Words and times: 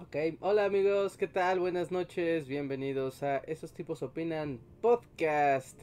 Ok, 0.00 0.16
hola 0.40 0.64
amigos, 0.64 1.16
¿qué 1.18 1.26
tal? 1.26 1.60
Buenas 1.60 1.92
noches, 1.92 2.48
bienvenidos 2.48 3.22
a 3.22 3.36
Esos 3.38 3.72
tipos 3.72 4.02
opinan 4.02 4.60
podcast. 4.80 5.78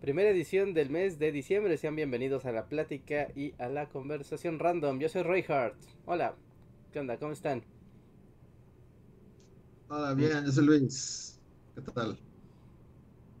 Primera 0.00 0.28
edición 0.28 0.74
del 0.74 0.90
mes 0.90 1.18
de 1.18 1.32
diciembre, 1.32 1.78
sean 1.78 1.96
bienvenidos 1.96 2.44
a 2.44 2.52
la 2.52 2.66
plática 2.66 3.28
y 3.34 3.54
a 3.58 3.68
la 3.68 3.88
conversación 3.88 4.58
random. 4.58 4.98
Yo 4.98 5.08
soy 5.08 5.22
Roy 5.22 5.44
Hart. 5.48 5.76
Hola, 6.04 6.34
¿qué 6.92 7.00
onda? 7.00 7.16
¿Cómo 7.18 7.32
están? 7.32 7.62
Hola, 9.88 10.12
bien, 10.14 10.44
yo 10.44 10.52
soy 10.52 10.66
Luis. 10.66 11.40
¿Qué 11.74 11.80
tal? 11.92 12.18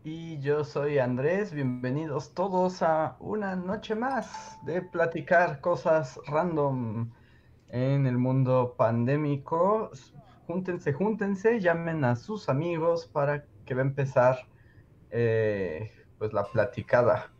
Y 0.04 0.40
yo 0.40 0.64
soy 0.64 0.98
Andrés, 0.98 1.52
bienvenidos 1.52 2.32
todos 2.32 2.82
a 2.82 3.16
una 3.20 3.54
noche 3.54 3.94
más 3.94 4.58
de 4.64 4.80
platicar 4.80 5.60
cosas 5.60 6.18
random 6.26 7.10
en 7.72 8.06
el 8.06 8.18
mundo 8.18 8.74
pandémico. 8.76 9.90
Júntense, 10.46 10.92
júntense, 10.92 11.58
llamen 11.60 12.04
a 12.04 12.14
sus 12.14 12.48
amigos 12.48 13.06
para 13.06 13.44
que 13.64 13.74
va 13.74 13.80
a 13.80 13.86
empezar 13.86 14.46
eh, 15.10 15.90
pues 16.18 16.32
la 16.32 16.44
platicada. 16.44 17.32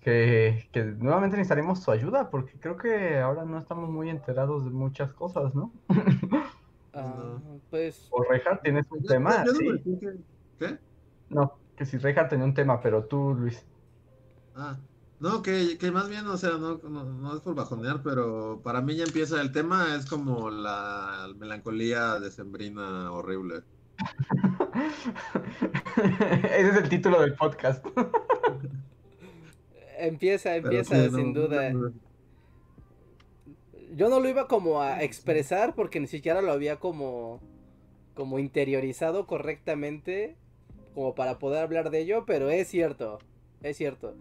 Que, 0.00 0.68
que, 0.72 0.84
nuevamente 0.84 1.36
necesitaremos 1.36 1.82
su 1.82 1.90
ayuda 1.90 2.30
porque 2.30 2.58
creo 2.58 2.76
que 2.76 3.18
ahora 3.18 3.44
no 3.44 3.58
estamos 3.58 3.90
muy 3.90 4.08
enterados 4.08 4.64
de 4.64 4.70
muchas 4.70 5.12
cosas, 5.12 5.54
¿no? 5.54 5.72
Ah, 6.92 7.38
pues... 7.70 8.08
O 8.10 8.24
Rejar, 8.24 8.60
tienes 8.62 8.84
un 8.90 9.04
tema. 9.04 9.44
¿Qué? 10.58 10.76
No, 11.28 11.56
que 11.76 11.86
si 11.86 11.98
Reja 11.98 12.28
tenía 12.28 12.44
un 12.44 12.52
tema, 12.52 12.80
pero 12.80 13.04
tú, 13.04 13.32
Luis. 13.32 13.64
Ah, 14.56 14.76
no, 15.20 15.42
que, 15.42 15.76
que 15.78 15.90
más 15.90 16.08
bien, 16.08 16.26
o 16.26 16.36
sea, 16.36 16.52
no, 16.52 16.78
no, 16.78 17.36
es 17.36 17.42
por 17.42 17.54
bajonear, 17.54 18.02
pero 18.02 18.60
para 18.64 18.80
mí 18.80 18.96
ya 18.96 19.04
empieza 19.04 19.40
el 19.40 19.52
tema, 19.52 19.94
es 19.94 20.06
como 20.06 20.50
la 20.50 21.28
melancolía 21.38 22.18
decembrina 22.18 23.12
horrible. 23.12 23.62
Ese 25.96 26.68
es 26.68 26.76
el 26.76 26.88
título 26.88 27.20
del 27.20 27.34
podcast. 27.34 27.84
empieza, 29.98 30.56
empieza, 30.56 31.10
sin 31.10 31.34
duda. 31.34 31.72
Yo 33.94 34.08
no 34.08 34.20
lo 34.20 34.28
iba 34.28 34.48
como 34.48 34.80
a 34.80 35.02
expresar 35.02 35.74
porque 35.74 36.00
ni 36.00 36.06
siquiera 36.06 36.40
lo 36.40 36.52
había 36.52 36.76
como, 36.76 37.40
como 38.14 38.38
interiorizado 38.38 39.26
correctamente 39.26 40.36
como 40.94 41.14
para 41.14 41.38
poder 41.38 41.62
hablar 41.62 41.90
de 41.90 42.00
ello, 42.00 42.24
pero 42.26 42.50
es 42.50 42.68
cierto, 42.68 43.18
es 43.62 43.76
cierto. 43.76 44.16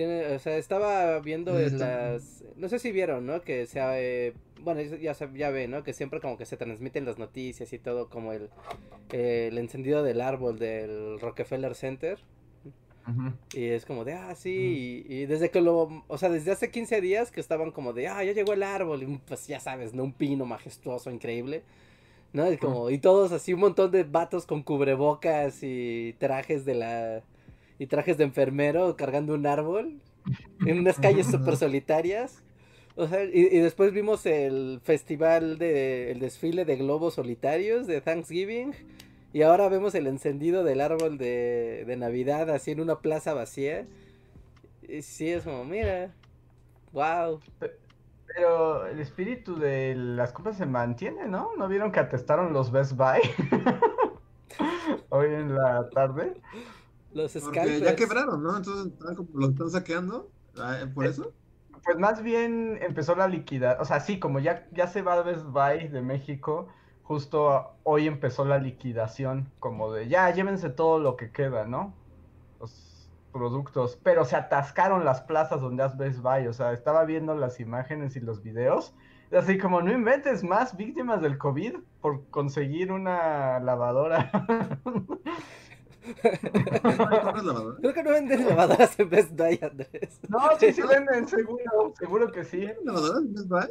Tiene, 0.00 0.34
o 0.34 0.38
sea, 0.38 0.56
estaba 0.56 1.18
viendo 1.20 1.60
en 1.60 1.78
las... 1.78 2.42
No 2.56 2.70
sé 2.70 2.78
si 2.78 2.90
vieron, 2.90 3.26
¿no? 3.26 3.42
Que 3.42 3.66
sea... 3.66 4.00
Eh, 4.00 4.32
bueno, 4.58 4.80
ya, 4.80 5.14
ya 5.34 5.50
ve, 5.50 5.68
¿no? 5.68 5.82
Que 5.82 5.92
siempre 5.92 6.20
como 6.20 6.38
que 6.38 6.46
se 6.46 6.56
transmiten 6.56 7.04
las 7.04 7.18
noticias 7.18 7.70
y 7.74 7.78
todo, 7.78 8.08
como 8.08 8.32
el, 8.32 8.48
el 9.10 9.58
encendido 9.58 10.02
del 10.02 10.22
árbol 10.22 10.58
del 10.58 11.20
Rockefeller 11.20 11.74
Center. 11.74 12.18
Y 13.52 13.66
es 13.66 13.84
como 13.84 14.06
de, 14.06 14.14
ah, 14.14 14.34
sí, 14.34 15.04
y, 15.06 15.26
desde 15.26 15.50
que 15.50 15.60
lo, 15.60 16.02
o 16.08 16.16
sea, 16.16 16.30
desde 16.30 16.52
hace 16.52 16.70
15 16.70 17.02
días 17.02 17.30
que 17.30 17.40
estaban 17.40 17.70
como 17.70 17.92
de, 17.92 18.08
ah, 18.08 18.24
ya 18.24 18.32
llegó 18.32 18.54
el 18.54 18.62
árbol, 18.62 19.02
y 19.02 19.20
pues 19.26 19.46
ya 19.48 19.60
sabes, 19.60 19.92
¿no? 19.92 20.02
Un 20.02 20.14
pino 20.14 20.46
majestuoso, 20.46 21.10
increíble. 21.10 21.62
¿no? 22.32 22.46
Es 22.46 22.58
como, 22.58 22.88
y 22.88 22.96
todos 22.96 23.32
así, 23.32 23.52
un 23.52 23.60
montón 23.60 23.90
de 23.90 24.04
vatos 24.04 24.46
con 24.46 24.62
cubrebocas 24.62 25.62
y 25.62 26.14
trajes 26.18 26.64
de 26.64 26.74
la. 26.74 27.22
Y 27.80 27.86
trajes 27.86 28.18
de 28.18 28.24
enfermero 28.24 28.94
cargando 28.94 29.32
un 29.32 29.46
árbol 29.46 30.02
en 30.66 30.80
unas 30.80 30.98
calles 30.98 31.26
súper 31.26 31.56
solitarias. 31.56 32.44
O 32.94 33.08
sea, 33.08 33.24
y, 33.24 33.58
después 33.58 33.94
vimos 33.94 34.26
el 34.26 34.80
festival 34.84 35.56
de. 35.56 36.10
el 36.10 36.20
desfile 36.20 36.66
de 36.66 36.76
globos 36.76 37.14
solitarios 37.14 37.86
de 37.86 38.02
Thanksgiving. 38.02 38.74
Y 39.32 39.40
ahora 39.40 39.70
vemos 39.70 39.94
el 39.94 40.08
encendido 40.08 40.62
del 40.62 40.82
árbol 40.82 41.16
de, 41.16 41.84
de 41.86 41.96
Navidad 41.96 42.50
así 42.50 42.72
en 42.72 42.80
una 42.80 42.98
plaza 42.98 43.32
vacía. 43.32 43.86
Y 44.86 45.00
sí, 45.00 45.30
es 45.30 45.44
como, 45.44 45.64
mira. 45.64 46.12
Wow. 46.92 47.40
Pero 48.26 48.86
el 48.88 49.00
espíritu 49.00 49.58
de 49.58 49.94
las 49.94 50.32
compras 50.32 50.58
se 50.58 50.66
mantiene, 50.66 51.28
¿no? 51.28 51.52
¿No 51.56 51.66
vieron 51.66 51.92
que 51.92 52.00
atestaron 52.00 52.52
los 52.52 52.70
Best 52.70 52.92
Buy 52.92 53.20
hoy 55.08 55.28
en 55.28 55.54
la 55.54 55.88
tarde? 55.88 56.34
Los 57.12 57.32
Porque 57.32 57.80
ya 57.80 57.96
quebraron, 57.96 58.42
¿no? 58.42 58.56
Entonces 58.56 58.92
lo 59.34 59.48
están 59.48 59.70
saqueando, 59.70 60.30
ah, 60.58 60.78
¿por 60.94 61.06
eso? 61.06 61.32
Pues 61.82 61.98
más 61.98 62.22
bien 62.22 62.78
empezó 62.82 63.14
la 63.14 63.26
liquidez, 63.26 63.76
o 63.80 63.84
sea, 63.84 64.00
sí, 64.00 64.20
como 64.20 64.38
ya, 64.38 64.68
ya 64.72 64.86
se 64.86 65.02
va 65.02 65.22
Best 65.22 65.46
Buy 65.46 65.88
de 65.88 66.02
México, 66.02 66.68
justo 67.02 67.72
hoy 67.82 68.06
empezó 68.06 68.44
la 68.44 68.58
liquidación, 68.58 69.50
como 69.58 69.92
de 69.92 70.08
ya, 70.08 70.30
llévense 70.30 70.68
todo 70.70 70.98
lo 70.98 71.16
que 71.16 71.32
queda, 71.32 71.64
¿no? 71.64 71.94
productos, 73.30 73.98
pero 74.02 74.24
se 74.24 74.36
atascaron 74.36 75.04
las 75.04 75.22
plazas 75.22 75.60
donde 75.60 75.82
has 75.82 75.96
Best 75.96 76.20
Buy, 76.20 76.46
o 76.46 76.52
sea, 76.52 76.72
estaba 76.72 77.04
viendo 77.04 77.34
las 77.34 77.60
imágenes 77.60 78.16
y 78.16 78.20
los 78.20 78.42
videos, 78.42 78.94
así 79.32 79.58
como 79.58 79.80
no 79.82 79.92
inventes 79.92 80.42
más 80.42 80.76
víctimas 80.76 81.22
del 81.22 81.38
COVID 81.38 81.76
por 82.00 82.28
conseguir 82.30 82.92
una 82.92 83.60
lavadora. 83.60 84.30
Creo 87.80 87.94
que 87.94 88.02
no 88.02 88.10
venden 88.10 88.46
lavadoras 88.46 88.98
en 88.98 89.10
Best 89.10 89.32
Buy, 89.32 89.58
Andrés. 89.62 90.20
No, 90.28 90.38
sí, 90.58 90.72
sí 90.72 90.82
venden, 90.82 91.26
seguro, 91.28 91.94
seguro 91.98 92.32
que 92.32 92.44
sí. 92.44 92.66
¿Lavadoras 92.84 93.22
en 93.22 93.34
Best 93.34 93.48
Buy? 93.48 93.68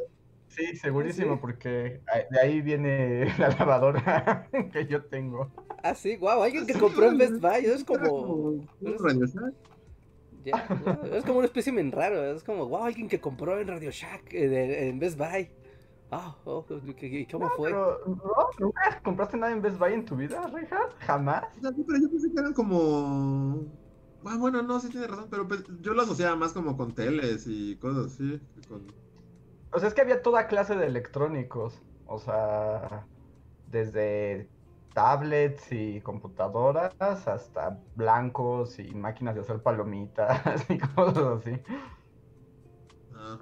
Sí, 0.50 0.74
segurísimo, 0.76 1.40
porque 1.40 2.00
de 2.30 2.40
ahí 2.40 2.60
viene 2.60 3.32
la 3.38 3.50
lavadora 3.50 4.48
que 4.72 4.86
yo 4.86 5.04
tengo. 5.04 5.50
Ah, 5.82 5.94
sí, 5.94 6.16
guau, 6.16 6.42
alguien 6.42 6.66
que 6.66 6.74
compró 6.74 7.06
en 7.06 7.18
Best 7.18 7.40
Buy, 7.40 7.66
es 7.66 7.84
como... 7.84 8.66
es 10.44 11.24
como 11.24 11.38
un 11.38 11.44
espécimen 11.44 11.92
raro, 11.92 12.34
es 12.34 12.42
como, 12.42 12.66
wow, 12.66 12.84
alguien 12.84 13.08
que 13.08 13.20
compró 13.20 13.60
en 13.60 13.68
Radio 13.68 13.90
Shack, 13.90 14.34
eh, 14.34 14.88
en 14.88 14.98
Best 14.98 15.16
Buy. 15.16 15.50
Ah, 16.12 16.36
oh, 16.44 16.66
¿cómo 17.30 17.50
fue? 17.50 17.70
Pero, 17.70 18.00
¿Nunca 18.58 19.00
compraste 19.04 19.36
nada 19.36 19.52
en 19.52 19.62
Best 19.62 19.78
Buy 19.78 19.92
en 19.92 20.04
tu 20.04 20.16
vida, 20.16 20.44
Richard? 20.48 20.90
¿Jamás? 21.00 21.44
No, 21.62 21.70
pero 21.72 22.00
yo 22.00 22.10
pensé 22.10 22.32
que 22.32 22.40
eran 22.40 22.52
como... 22.52 23.64
Ah, 24.24 24.36
bueno, 24.36 24.60
no, 24.62 24.80
sí 24.80 24.88
tiene 24.88 25.06
razón, 25.06 25.28
pero 25.30 25.46
pues, 25.46 25.64
yo 25.80 25.94
lo 25.94 26.02
asociaba 26.02 26.34
más 26.34 26.52
como 26.52 26.76
con 26.76 26.94
teles 26.94 27.46
y 27.46 27.76
cosas 27.76 28.06
así. 28.06 28.40
Con... 28.68 28.92
O 29.72 29.78
sea, 29.78 29.88
es 29.88 29.94
que 29.94 30.00
había 30.00 30.20
toda 30.20 30.48
clase 30.48 30.76
de 30.76 30.86
electrónicos. 30.86 31.80
O 32.06 32.18
sea, 32.18 33.06
desde 33.68 34.50
tablets 34.92 35.70
y 35.70 36.00
computadoras 36.00 36.92
hasta 37.00 37.80
blancos 37.94 38.80
y 38.80 38.92
máquinas 38.94 39.36
de 39.36 39.42
hacer 39.42 39.62
palomitas 39.62 40.42
y 40.68 40.78
cosas 40.78 41.40
así. 41.40 41.62
Ah, 43.14 43.38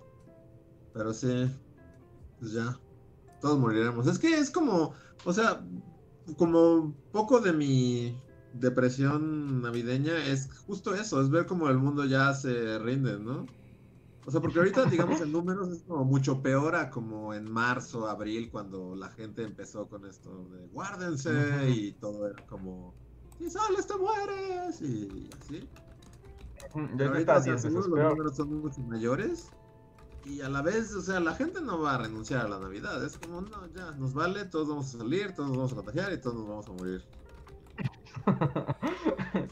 pero 0.92 1.14
sí, 1.14 1.50
pues 2.38 2.52
ya, 2.52 2.78
todos 3.40 3.58
moriremos. 3.58 4.06
Es 4.06 4.18
que 4.18 4.38
es 4.38 4.50
como, 4.50 4.94
o 5.24 5.32
sea, 5.32 5.64
como 6.36 6.94
poco 7.12 7.40
de 7.40 7.52
mi 7.52 8.20
depresión 8.54 9.62
navideña 9.62 10.26
es 10.26 10.50
justo 10.66 10.94
eso, 10.94 11.20
es 11.20 11.30
ver 11.30 11.46
como 11.46 11.68
el 11.68 11.78
mundo 11.78 12.04
ya 12.04 12.34
se 12.34 12.78
rinde, 12.78 13.18
¿no? 13.18 13.46
O 14.26 14.30
sea, 14.30 14.42
porque 14.42 14.58
ahorita, 14.58 14.84
digamos, 14.84 15.22
en 15.22 15.32
números 15.32 15.70
es 15.70 15.82
como 15.84 16.04
mucho 16.04 16.42
peor 16.42 16.76
a 16.76 16.90
como 16.90 17.32
en 17.32 17.50
marzo, 17.50 18.06
abril, 18.08 18.50
cuando 18.50 18.94
la 18.94 19.08
gente 19.08 19.42
empezó 19.42 19.88
con 19.88 20.04
esto 20.04 20.48
de 20.50 20.66
guárdense 20.66 21.70
y 21.70 21.92
todo 21.92 22.26
era 22.28 22.44
como, 22.46 22.94
si 23.38 23.48
sales 23.48 23.86
te 23.86 23.96
mueres 23.96 24.82
y 24.82 25.30
así. 25.40 25.68
Pero 26.98 27.12
ahorita, 27.12 27.38
los 27.46 27.88
números 27.88 28.36
son 28.36 28.60
mucho 28.60 28.82
mayores 28.82 29.50
y 30.24 30.40
a 30.42 30.48
la 30.48 30.62
vez, 30.62 30.92
o 30.94 31.00
sea, 31.00 31.20
la 31.20 31.34
gente 31.34 31.60
no 31.60 31.80
va 31.80 31.94
a 31.94 31.98
renunciar 31.98 32.46
a 32.46 32.48
la 32.48 32.58
Navidad. 32.58 33.02
Es 33.04 33.18
como, 33.18 33.40
no, 33.40 33.66
ya, 33.74 33.92
nos 33.92 34.12
vale, 34.14 34.44
todos 34.44 34.68
vamos 34.68 34.94
a 34.94 34.98
salir, 34.98 35.32
todos 35.34 35.48
nos 35.48 35.56
vamos 35.58 35.72
a 35.72 35.76
contagiar 35.76 36.12
y 36.12 36.18
todos 36.20 36.36
nos 36.36 36.48
vamos 36.48 36.68
a 36.68 36.72
morir. 36.72 37.04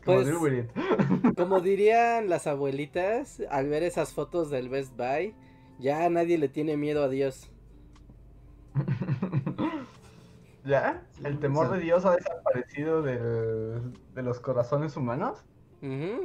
Pues, 0.05 0.29
como 1.37 1.61
dirían 1.61 2.29
las 2.29 2.47
abuelitas, 2.47 3.41
al 3.51 3.69
ver 3.69 3.83
esas 3.83 4.13
fotos 4.13 4.51
del 4.51 4.69
Best 4.69 4.97
Buy, 4.97 5.35
Ya 5.79 6.09
nadie 6.09 6.39
le 6.39 6.49
tiene 6.49 6.77
miedo 6.77 7.03
a 7.05 7.09
Dios. 7.09 7.51
¿Ya? 10.65 11.07
¿El 11.23 11.39
temor 11.39 11.71
de 11.71 11.79
Dios 11.81 12.05
ha 12.05 12.17
desaparecido 12.17 13.03
del- 13.03 13.93
de 14.15 14.23
los 14.23 14.41
corazones 14.41 14.97
humanos? 14.97 15.45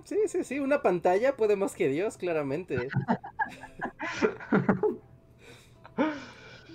Sí, 0.06 0.28
sí, 0.28 0.44
sí, 0.44 0.60
una 0.60 0.82
pantalla 0.82 1.36
puede 1.38 1.56
más 1.56 1.76
que 1.76 1.88
Dios, 1.90 2.18
claramente. 2.18 2.96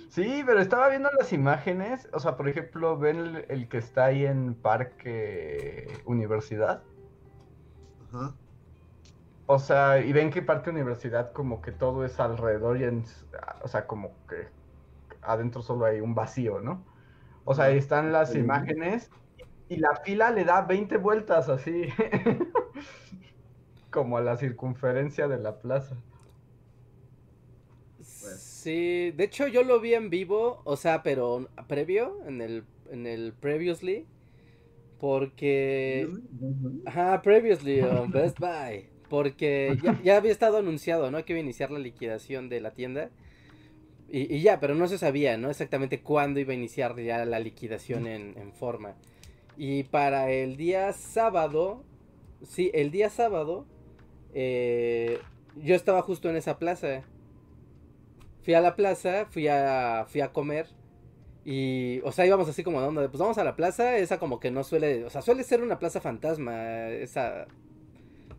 Sí, 0.09 0.43
pero 0.45 0.59
estaba 0.61 0.89
viendo 0.89 1.09
las 1.19 1.31
imágenes. 1.33 2.09
O 2.13 2.19
sea, 2.19 2.35
por 2.37 2.47
ejemplo, 2.49 2.97
ven 2.97 3.17
el, 3.19 3.45
el 3.49 3.69
que 3.69 3.77
está 3.77 4.05
ahí 4.05 4.25
en 4.25 4.55
Parque 4.61 6.01
Universidad. 6.05 6.87
Ajá. 7.99 8.37
O 9.45 9.59
sea, 9.59 9.99
y 10.01 10.11
ven 10.13 10.29
que 10.29 10.41
Parque 10.41 10.69
Universidad 10.69 11.31
como 11.33 11.61
que 11.61 11.71
todo 11.71 12.03
es 12.05 12.19
alrededor 12.19 12.77
y 12.77 12.83
en, 12.83 13.03
o 13.63 13.67
sea, 13.67 13.87
como 13.87 14.25
que 14.27 14.49
adentro 15.21 15.61
solo 15.61 15.85
hay 15.85 16.01
un 16.01 16.15
vacío, 16.15 16.61
¿no? 16.61 16.85
O 17.45 17.53
sea, 17.55 17.65
ahí 17.65 17.77
están 17.77 18.11
las 18.11 18.33
Sí. 18.33 18.39
imágenes 18.39 19.11
y 19.69 19.77
la 19.77 19.95
fila 19.97 20.31
le 20.31 20.45
da 20.45 20.61
20 20.61 20.97
vueltas 20.97 21.49
así, 21.49 21.87
como 23.91 24.17
a 24.17 24.21
la 24.21 24.37
circunferencia 24.37 25.27
de 25.27 25.39
la 25.39 25.59
plaza. 25.59 25.97
Sí, 27.99 29.11
de 29.11 29.23
hecho 29.23 29.47
yo 29.47 29.63
lo 29.63 29.79
vi 29.79 29.93
en 29.93 30.09
vivo, 30.09 30.61
o 30.65 30.75
sea, 30.75 31.03
pero 31.03 31.47
previo, 31.67 32.17
en 32.25 32.41
el, 32.41 32.63
en 32.91 33.07
el 33.07 33.33
previously, 33.33 34.05
porque... 34.99 36.07
Ajá, 36.85 37.21
previously 37.21 37.81
on 37.81 38.11
Best 38.11 38.39
Buy. 38.39 38.89
Porque 39.09 39.77
ya, 39.81 39.99
ya 40.03 40.17
había 40.17 40.31
estado 40.31 40.57
anunciado, 40.57 41.11
¿no? 41.11 41.23
Que 41.23 41.33
iba 41.33 41.39
a 41.39 41.43
iniciar 41.43 41.71
la 41.71 41.79
liquidación 41.79 42.49
de 42.49 42.59
la 42.59 42.71
tienda. 42.71 43.09
Y, 44.09 44.33
y 44.35 44.41
ya, 44.41 44.59
pero 44.59 44.75
no 44.75 44.87
se 44.87 44.97
sabía, 44.97 45.37
¿no? 45.37 45.49
Exactamente 45.49 46.01
cuándo 46.01 46.39
iba 46.39 46.51
a 46.51 46.55
iniciar 46.55 46.97
ya 46.99 47.25
la 47.25 47.39
liquidación 47.39 48.07
en, 48.07 48.37
en 48.37 48.53
forma. 48.53 48.95
Y 49.57 49.83
para 49.83 50.29
el 50.29 50.55
día 50.55 50.93
sábado, 50.93 51.83
sí, 52.43 52.69
el 52.73 52.91
día 52.91 53.09
sábado, 53.09 53.65
eh, 54.33 55.19
yo 55.55 55.75
estaba 55.75 56.01
justo 56.03 56.29
en 56.29 56.35
esa 56.35 56.59
plaza. 56.59 57.03
Fui 58.43 58.53
a 58.53 58.61
la 58.61 58.75
plaza, 58.75 59.25
fui 59.29 59.47
a, 59.47 60.05
fui 60.07 60.21
a 60.21 60.31
comer. 60.31 60.67
Y, 61.43 62.01
o 62.03 62.11
sea, 62.11 62.25
íbamos 62.25 62.47
así 62.49 62.63
como 62.63 62.81
de 62.81 62.87
onda 62.87 63.07
pues 63.07 63.19
vamos 63.19 63.37
a 63.37 63.43
la 63.43 63.55
plaza, 63.55 63.97
esa 63.97 64.19
como 64.19 64.39
que 64.39 64.51
no 64.51 64.65
suele, 64.65 65.05
o 65.05 65.09
sea, 65.09 65.21
suele 65.21 65.45
ser 65.45 65.63
una 65.63 65.79
plaza 65.79 66.01
fantasma, 66.01 66.89
esa, 66.89 67.47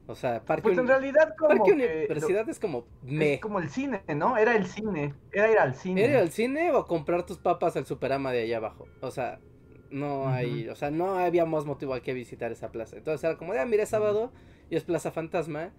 o 0.06 0.14
sea, 0.14 0.42
Parque, 0.44 0.62
Pues 0.62 0.76
en 0.76 0.86
realidad 0.86 1.34
como 1.38 1.48
Parque 1.48 1.64
que 1.64 1.72
Universidad 1.72 2.46
es 2.50 2.60
como, 2.60 2.84
me, 3.02 3.34
es 3.34 3.40
como 3.40 3.60
el 3.60 3.70
cine, 3.70 4.02
¿no? 4.14 4.36
Era 4.36 4.54
el 4.54 4.66
cine, 4.66 5.14
era 5.32 5.50
ir 5.50 5.58
al 5.58 5.74
cine. 5.74 6.02
¿Ir 6.02 6.16
al 6.16 6.30
cine 6.30 6.70
o 6.72 6.86
comprar 6.86 7.24
tus 7.24 7.38
papas 7.38 7.76
al 7.76 7.86
Superama 7.86 8.30
de 8.30 8.42
allá 8.42 8.58
abajo? 8.58 8.86
O 9.00 9.10
sea, 9.10 9.40
no 9.90 10.28
hay, 10.28 10.68
o 10.68 10.74
sea, 10.76 10.90
no 10.90 11.18
había 11.18 11.44
más 11.46 11.64
motivo 11.64 11.94
a 11.94 12.00
que 12.02 12.12
visitar 12.14 12.52
esa 12.52 12.70
plaza. 12.72 12.96
Entonces 12.96 13.24
era 13.24 13.36
como, 13.38 13.52
ah, 13.54 13.64
mira, 13.66 13.82
es 13.84 13.88
sábado 13.90 14.32
y 14.70 14.76
es 14.76 14.84
Plaza 14.84 15.10
Fantasma. 15.12 15.72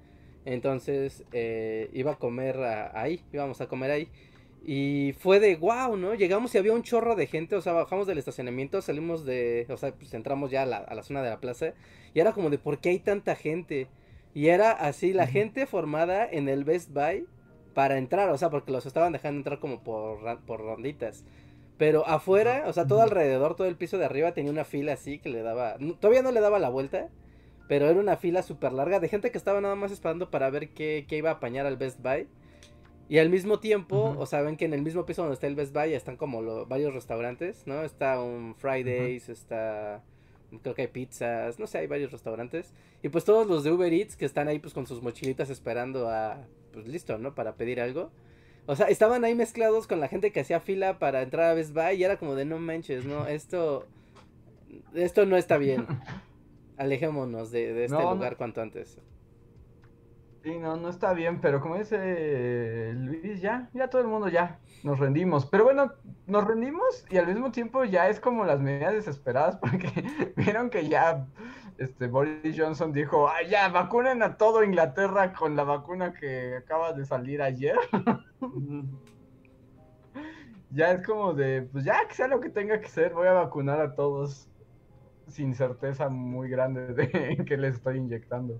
Entonces 0.46 1.26
eh, 1.32 1.90
iba 1.94 2.12
a 2.14 2.16
comer 2.18 2.58
a- 2.60 3.00
ahí, 3.02 3.24
íbamos 3.34 3.62
a 3.62 3.68
comer 3.68 3.92
ahí. 3.92 4.10
Y 4.66 5.14
fue 5.20 5.40
de 5.40 5.56
wow, 5.56 5.96
¿no? 5.98 6.14
Llegamos 6.16 6.54
y 6.54 6.58
había 6.58 6.74
un 6.74 6.84
chorro 6.84 7.16
de 7.16 7.28
gente, 7.28 7.56
o 7.56 7.62
sea, 7.62 7.74
bajamos 7.74 8.08
del 8.08 8.18
estacionamiento, 8.18 8.82
salimos 8.82 9.26
de, 9.26 9.66
o 9.70 9.78
sea, 9.78 9.94
pues 9.96 10.14
entramos 10.14 10.52
ya 10.52 10.64
a 10.64 10.66
la, 10.66 10.78
a 10.78 10.96
la 10.96 11.04
zona 11.04 11.22
de 11.24 11.30
la 11.30 11.40
plaza. 11.40 11.74
Y 12.14 12.20
era 12.20 12.34
como 12.34 12.50
de, 12.50 12.58
¿por 12.60 12.80
qué 12.80 12.90
hay 12.90 13.00
tanta 13.00 13.36
gente? 13.36 13.88
Y 14.34 14.48
era 14.48 14.72
así, 14.72 15.14
la 15.14 15.28
gente 15.28 15.66
formada 15.66 16.28
en 16.30 16.50
el 16.50 16.64
Best 16.66 16.92
Buy 16.94 17.26
para 17.74 17.98
entrar, 17.98 18.30
o 18.30 18.38
sea, 18.38 18.50
porque 18.50 18.72
los 18.72 18.86
estaban 18.86 19.14
dejando 19.14 19.38
entrar 19.40 19.60
como 19.60 19.82
por, 19.84 20.40
por 20.46 20.60
ronditas. 20.60 21.24
Pero 21.80 22.06
afuera, 22.06 22.66
o 22.68 22.74
sea, 22.74 22.86
todo 22.86 23.02
alrededor, 23.02 23.56
todo 23.56 23.66
el 23.68 23.76
piso 23.78 23.98
de 23.98 24.06
arriba 24.06 24.34
tenía 24.34 24.52
una 24.52 24.66
fila 24.66 24.94
así 24.94 25.18
que 25.18 25.30
le 25.30 25.42
daba, 25.42 25.78
todavía 26.00 26.22
no 26.22 26.31
le 26.31 26.42
daba 26.42 26.60
la 26.60 26.70
vuelta, 26.70 27.08
pero 27.68 27.88
era 27.90 28.00
una 28.00 28.18
fila 28.18 28.44
súper 28.44 28.74
larga 28.74 29.00
de 29.00 29.08
gente 29.08 29.31
que 29.31 29.38
estaba 29.38 29.62
nada 29.62 29.76
más 29.76 29.92
esperando 29.92 30.30
para 30.30 30.50
ver 30.52 30.70
qué, 30.70 31.06
qué 31.08 31.18
iba 31.18 31.30
a 31.31 31.34
apañar 31.36 31.66
al 31.66 31.78
Best 31.78 32.02
Buy. 32.04 32.28
Y 33.08 33.18
al 33.18 33.30
mismo 33.30 33.60
tiempo, 33.60 34.16
o 34.20 34.26
sea, 34.28 34.42
ven 34.42 34.56
que 34.56 34.66
en 34.66 34.74
el 34.74 34.84
mismo 34.84 35.04
piso 35.06 35.24
donde 35.24 35.34
está 35.34 35.48
el 35.48 35.56
Best 35.56 35.74
Buy 35.74 35.94
están 35.94 36.16
como 36.16 36.44
lo- 36.44 36.68
varios 36.68 36.94
restaurantes, 36.94 37.66
¿no? 37.66 37.81
Está 37.84 38.22
un 38.22 38.54
Fridays, 38.56 39.30
está... 39.30 40.04
Creo 40.62 40.76
que 40.76 40.81
hay 40.84 40.88
pizzas, 40.90 41.58
no 41.60 41.66
sé, 41.66 41.78
hay 41.80 41.88
varios 41.88 42.12
restaurantes. 42.12 42.74
Y 43.02 43.10
pues 43.10 43.24
todos 43.24 43.48
los 43.48 43.64
de 43.64 43.72
Uber 43.72 43.92
Eats 43.94 44.16
que 44.16 44.26
están 44.26 44.48
ahí 44.48 44.60
pues 44.60 44.74
con 44.74 44.86
sus 44.86 45.02
mochilitas 45.02 45.50
esperando 45.50 46.10
a... 46.10 46.46
Pues 46.74 46.88
listo, 46.88 47.18
¿no? 47.18 47.34
Para 47.34 47.56
pedir 47.56 47.80
algo. 47.81 48.12
O 48.69 48.75
sea, 48.75 48.86
estaban 48.86 49.25
ahí 49.25 49.33
mezclados 49.33 49.88
con 49.88 50.00
la 50.00 50.07
gente 50.07 50.31
que 50.31 50.42
hacía 50.42 50.60
fila 50.60 51.00
para 51.00 51.24
entrar 51.24 51.50
a 51.50 51.54
Best 51.56 51.74
Buy 51.74 51.95
y 51.95 52.04
era 52.04 52.18
como 52.18 52.36
de 52.36 52.45
no 52.45 52.60
manches, 52.60 53.04
¿no? 53.04 53.25
Esto... 53.25 53.88
Esto 54.94 55.25
no 55.25 55.38
está 55.38 55.57
bien. 55.57 55.88
Alejémonos 56.77 57.50
de, 57.50 57.74
de 57.74 57.86
este 57.86 57.98
No, 57.98 58.04
no. 58.04 58.13
lugar 58.13 58.38
cuanto 58.38 58.62
antes. 58.62 59.00
Sí, 60.44 60.56
no, 60.60 60.77
no 60.77 60.89
está 60.89 61.13
bien, 61.13 61.42
pero 61.42 61.62
como 61.62 61.77
dice 61.80 62.94
Luis, 62.94 63.42
ya, 63.42 63.71
ya 63.74 63.89
todo 63.89 64.04
el 64.04 64.07
mundo 64.07 64.30
ya, 64.30 64.60
nos 64.83 65.00
rendimos. 65.00 65.48
Pero 65.48 65.63
bueno, 65.63 65.92
nos 66.27 66.44
rendimos 66.45 67.06
y 67.10 67.18
al 67.18 67.25
mismo 67.25 67.51
tiempo 67.51 67.83
ya 67.86 68.07
es 68.07 68.19
como 68.19 68.45
las 68.45 68.60
medidas 68.62 68.94
desesperadas 68.94 69.57
porque 69.62 69.89
vieron 70.38 70.69
que 70.69 70.88
ya 70.88 71.25
este 71.80 72.08
Boris 72.08 72.56
Johnson 72.58 72.92
dijo, 72.92 73.28
ah, 73.28 73.42
ya, 73.50 73.70
vacunen 73.70 74.22
a 74.22 74.38
todo 74.38 74.64
Inglaterra 74.64 75.34
con 75.34 75.56
la 75.56 75.64
vacuna 75.64 76.14
que 76.14 76.58
acaba 76.58 76.94
de 76.94 77.06
salir 77.06 77.42
ayer. 77.42 77.78
Ya 80.72 80.92
es 80.92 81.06
como 81.06 81.34
de, 81.34 81.64
pues 81.64 81.84
ya, 81.84 82.08
que 82.08 82.14
sea 82.14 82.28
lo 82.28 82.40
que 82.40 82.50
tenga 82.50 82.80
que 82.80 82.88
ser, 82.88 83.14
voy 83.14 83.28
a 83.28 83.34
vacunar 83.34 83.81
a 83.81 83.96
todos 83.96 84.48
sin 85.28 85.56
certeza 85.56 86.10
muy 86.10 86.50
grande 86.50 86.94
de 86.94 87.44
que 87.48 87.58
les 87.58 87.76
estoy 87.76 87.98
inyectando. 87.98 88.60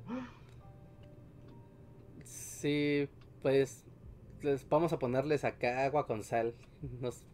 Sí, 2.24 3.10
pues 3.42 3.86
les 4.42 4.68
vamos 4.68 4.94
a 4.94 5.00
ponerles 5.00 5.46
acá 5.46 5.86
agua 5.86 6.08
con 6.08 6.24
sal. 6.24 6.56
Nos- 7.00 7.26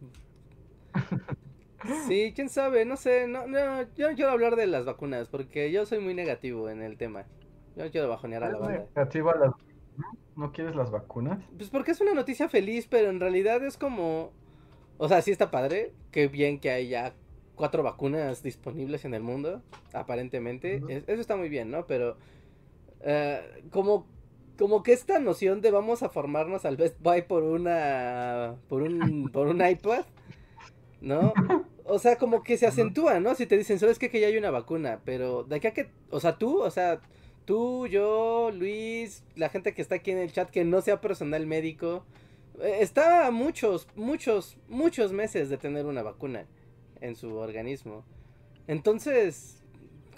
Sí, 2.06 2.32
quién 2.34 2.48
sabe, 2.48 2.84
no 2.84 2.96
sé, 2.96 3.26
no, 3.28 3.46
no, 3.46 3.82
yo 3.94 4.10
no 4.10 4.16
quiero 4.16 4.30
hablar 4.30 4.56
de 4.56 4.66
las 4.66 4.84
vacunas 4.84 5.28
porque 5.28 5.70
yo 5.72 5.86
soy 5.86 5.98
muy 6.00 6.14
negativo 6.14 6.68
en 6.68 6.82
el 6.82 6.96
tema. 6.96 7.24
Yo 7.76 7.84
no 7.84 7.90
quiero 7.90 8.08
bajonear 8.08 8.42
a 8.44 8.48
la 8.50 8.56
¿Eres 8.56 8.60
banda. 8.68 8.86
negativo 8.94 9.30
a 9.30 9.36
las- 9.36 9.52
¿No 10.36 10.52
quieres 10.52 10.76
las 10.76 10.90
vacunas? 10.90 11.38
Pues 11.56 11.70
porque 11.70 11.92
es 11.92 12.00
una 12.00 12.12
noticia 12.12 12.48
feliz, 12.48 12.86
pero 12.90 13.08
en 13.10 13.20
realidad 13.20 13.64
es 13.64 13.78
como, 13.78 14.32
o 14.98 15.08
sea, 15.08 15.22
sí 15.22 15.30
está 15.30 15.50
padre, 15.50 15.92
qué 16.10 16.28
bien 16.28 16.60
que 16.60 16.70
hay 16.70 16.88
ya 16.88 17.14
cuatro 17.54 17.82
vacunas 17.82 18.42
disponibles 18.42 19.06
en 19.06 19.14
el 19.14 19.22
mundo, 19.22 19.62
aparentemente, 19.94 20.82
eso 20.88 21.20
está 21.20 21.36
muy 21.36 21.48
bien, 21.48 21.70
¿no? 21.70 21.86
Pero 21.86 22.18
eh, 23.00 23.40
como, 23.70 24.06
como 24.58 24.82
que 24.82 24.92
esta 24.92 25.18
noción 25.18 25.62
de 25.62 25.70
vamos 25.70 26.02
a 26.02 26.10
formarnos 26.10 26.66
al 26.66 26.76
Best 26.76 27.00
Buy 27.00 27.22
por 27.22 27.42
una, 27.44 28.56
por 28.68 28.82
un, 28.82 29.30
por 29.32 29.46
un 29.48 29.66
iPad, 29.66 30.04
¿no? 31.00 31.32
O 31.88 31.98
sea, 32.00 32.18
como 32.18 32.42
que 32.42 32.56
se 32.58 32.66
acentúa, 32.66 33.20
¿no? 33.20 33.34
Si 33.34 33.46
te 33.46 33.56
dicen, 33.56 33.78
¿sabes 33.78 33.98
qué? 33.98 34.10
Que 34.10 34.20
ya 34.20 34.26
hay 34.28 34.36
una 34.36 34.50
vacuna, 34.50 35.02
pero 35.04 35.44
de 35.44 35.56
aquí 35.56 35.68
a 35.68 35.74
que, 35.74 35.92
o 36.10 36.20
sea, 36.20 36.36
tú, 36.38 36.60
o 36.62 36.70
sea, 36.70 37.00
tú, 37.44 37.86
yo, 37.86 38.50
Luis, 38.52 39.24
la 39.36 39.48
gente 39.50 39.72
que 39.74 39.82
está 39.82 39.96
aquí 39.96 40.10
en 40.10 40.18
el 40.18 40.32
chat 40.32 40.50
que 40.50 40.64
no 40.64 40.80
sea 40.82 41.00
personal 41.00 41.46
médico, 41.46 42.04
eh, 42.60 42.78
está 42.80 43.26
a 43.26 43.30
muchos, 43.30 43.88
muchos, 43.94 44.58
muchos 44.68 45.12
meses 45.12 45.48
de 45.48 45.58
tener 45.58 45.86
una 45.86 46.02
vacuna 46.02 46.48
en 47.00 47.14
su 47.16 47.36
organismo. 47.36 48.04
Entonces, 48.66 49.64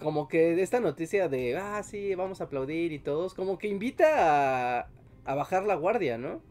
como 0.01 0.29
que 0.29 0.63
esta 0.63 0.81
noticia 0.81 1.29
de, 1.29 1.57
ah, 1.59 1.83
sí, 1.83 2.15
vamos 2.15 2.41
a 2.41 2.45
aplaudir 2.45 2.93
y 2.93 3.01
todos, 3.01 3.35
como 3.35 3.59
que 3.59 3.69
invita 3.69 4.81
a, 4.81 4.91
a 5.25 5.35
bajar 5.35 5.65
la 5.65 5.75
guardia, 5.77 6.19
¿no? 6.19 6.43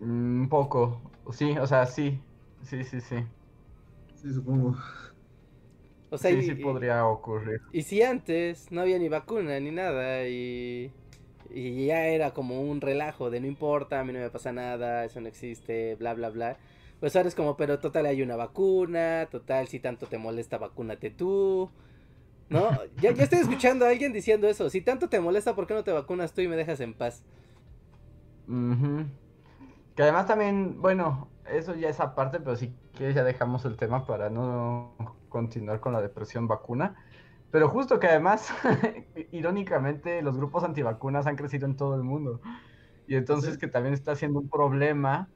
Mm, 0.00 0.42
Un 0.42 0.48
poco, 0.48 1.00
sí, 1.32 1.56
o 1.58 1.66
sea, 1.66 1.86
sí, 1.86 2.18
sí, 2.62 2.84
sí, 2.84 3.00
sí. 3.00 3.16
Sí, 4.20 4.32
supongo. 4.32 4.76
O 6.10 6.18
sea, 6.18 6.30
Sí, 6.30 6.36
y- 6.42 6.42
sí 6.42 6.54
podría 6.54 7.06
ocurrir. 7.06 7.60
Y 7.72 7.82
si 7.82 8.02
antes 8.02 8.72
no 8.72 8.80
había 8.82 8.98
ni 8.98 9.08
vacuna 9.08 9.60
ni 9.60 9.70
nada 9.70 10.26
y, 10.28 10.92
y 11.50 11.86
ya 11.86 12.06
era 12.06 12.32
como 12.32 12.62
un 12.62 12.80
relajo 12.80 13.30
de 13.30 13.40
no 13.40 13.46
importa, 13.46 14.00
a 14.00 14.04
mí 14.04 14.12
no 14.12 14.20
me 14.20 14.30
pasa 14.30 14.52
nada, 14.52 15.04
eso 15.04 15.20
no 15.20 15.28
existe, 15.28 15.96
bla, 15.96 16.14
bla, 16.14 16.30
bla. 16.30 16.58
Pues 17.00 17.14
ahora 17.16 17.28
es 17.28 17.34
como, 17.34 17.56
pero 17.56 17.78
total 17.80 18.06
hay 18.06 18.22
una 18.22 18.36
vacuna, 18.36 19.28
total 19.30 19.68
si 19.68 19.80
tanto 19.80 20.06
te 20.06 20.18
molesta, 20.18 20.58
vacúnate 20.58 21.10
tú. 21.10 21.70
¿No? 22.50 22.72
Ya, 23.00 23.12
ya 23.12 23.24
estoy 23.24 23.40
escuchando 23.40 23.86
a 23.86 23.90
alguien 23.90 24.12
diciendo 24.12 24.48
eso. 24.48 24.70
Si 24.70 24.82
tanto 24.82 25.08
te 25.08 25.20
molesta, 25.20 25.54
¿por 25.56 25.66
qué 25.66 25.74
no 25.74 25.84
te 25.84 25.92
vacunas 25.92 26.34
tú 26.34 26.42
y 26.42 26.48
me 26.48 26.56
dejas 26.56 26.80
en 26.80 26.94
paz? 26.94 27.24
Que 29.94 30.02
además 30.02 30.26
también, 30.26 30.80
bueno, 30.80 31.28
eso 31.50 31.74
ya 31.74 31.88
es 31.88 32.00
aparte, 32.00 32.40
pero 32.40 32.56
si 32.56 32.80
quieres 32.92 33.14
ya 33.14 33.24
dejamos 33.24 33.64
el 33.64 33.76
tema 33.76 34.06
para 34.06 34.30
no 34.30 34.96
continuar 35.28 35.80
con 35.80 35.92
la 35.92 36.00
depresión 36.02 36.48
vacuna. 36.48 36.96
Pero 37.50 37.68
justo 37.68 37.98
que 38.00 38.08
además, 38.08 38.50
irónicamente, 39.32 40.22
los 40.22 40.36
grupos 40.36 40.64
antivacunas 40.64 41.26
han 41.26 41.36
crecido 41.36 41.66
en 41.66 41.76
todo 41.76 41.94
el 41.96 42.02
mundo. 42.04 42.40
Y 43.06 43.16
entonces 43.16 43.56
Sí. 43.56 43.58
que 43.58 43.68
también 43.68 43.94
está 43.94 44.16
siendo 44.16 44.40
un 44.40 44.50
problema 44.50 45.32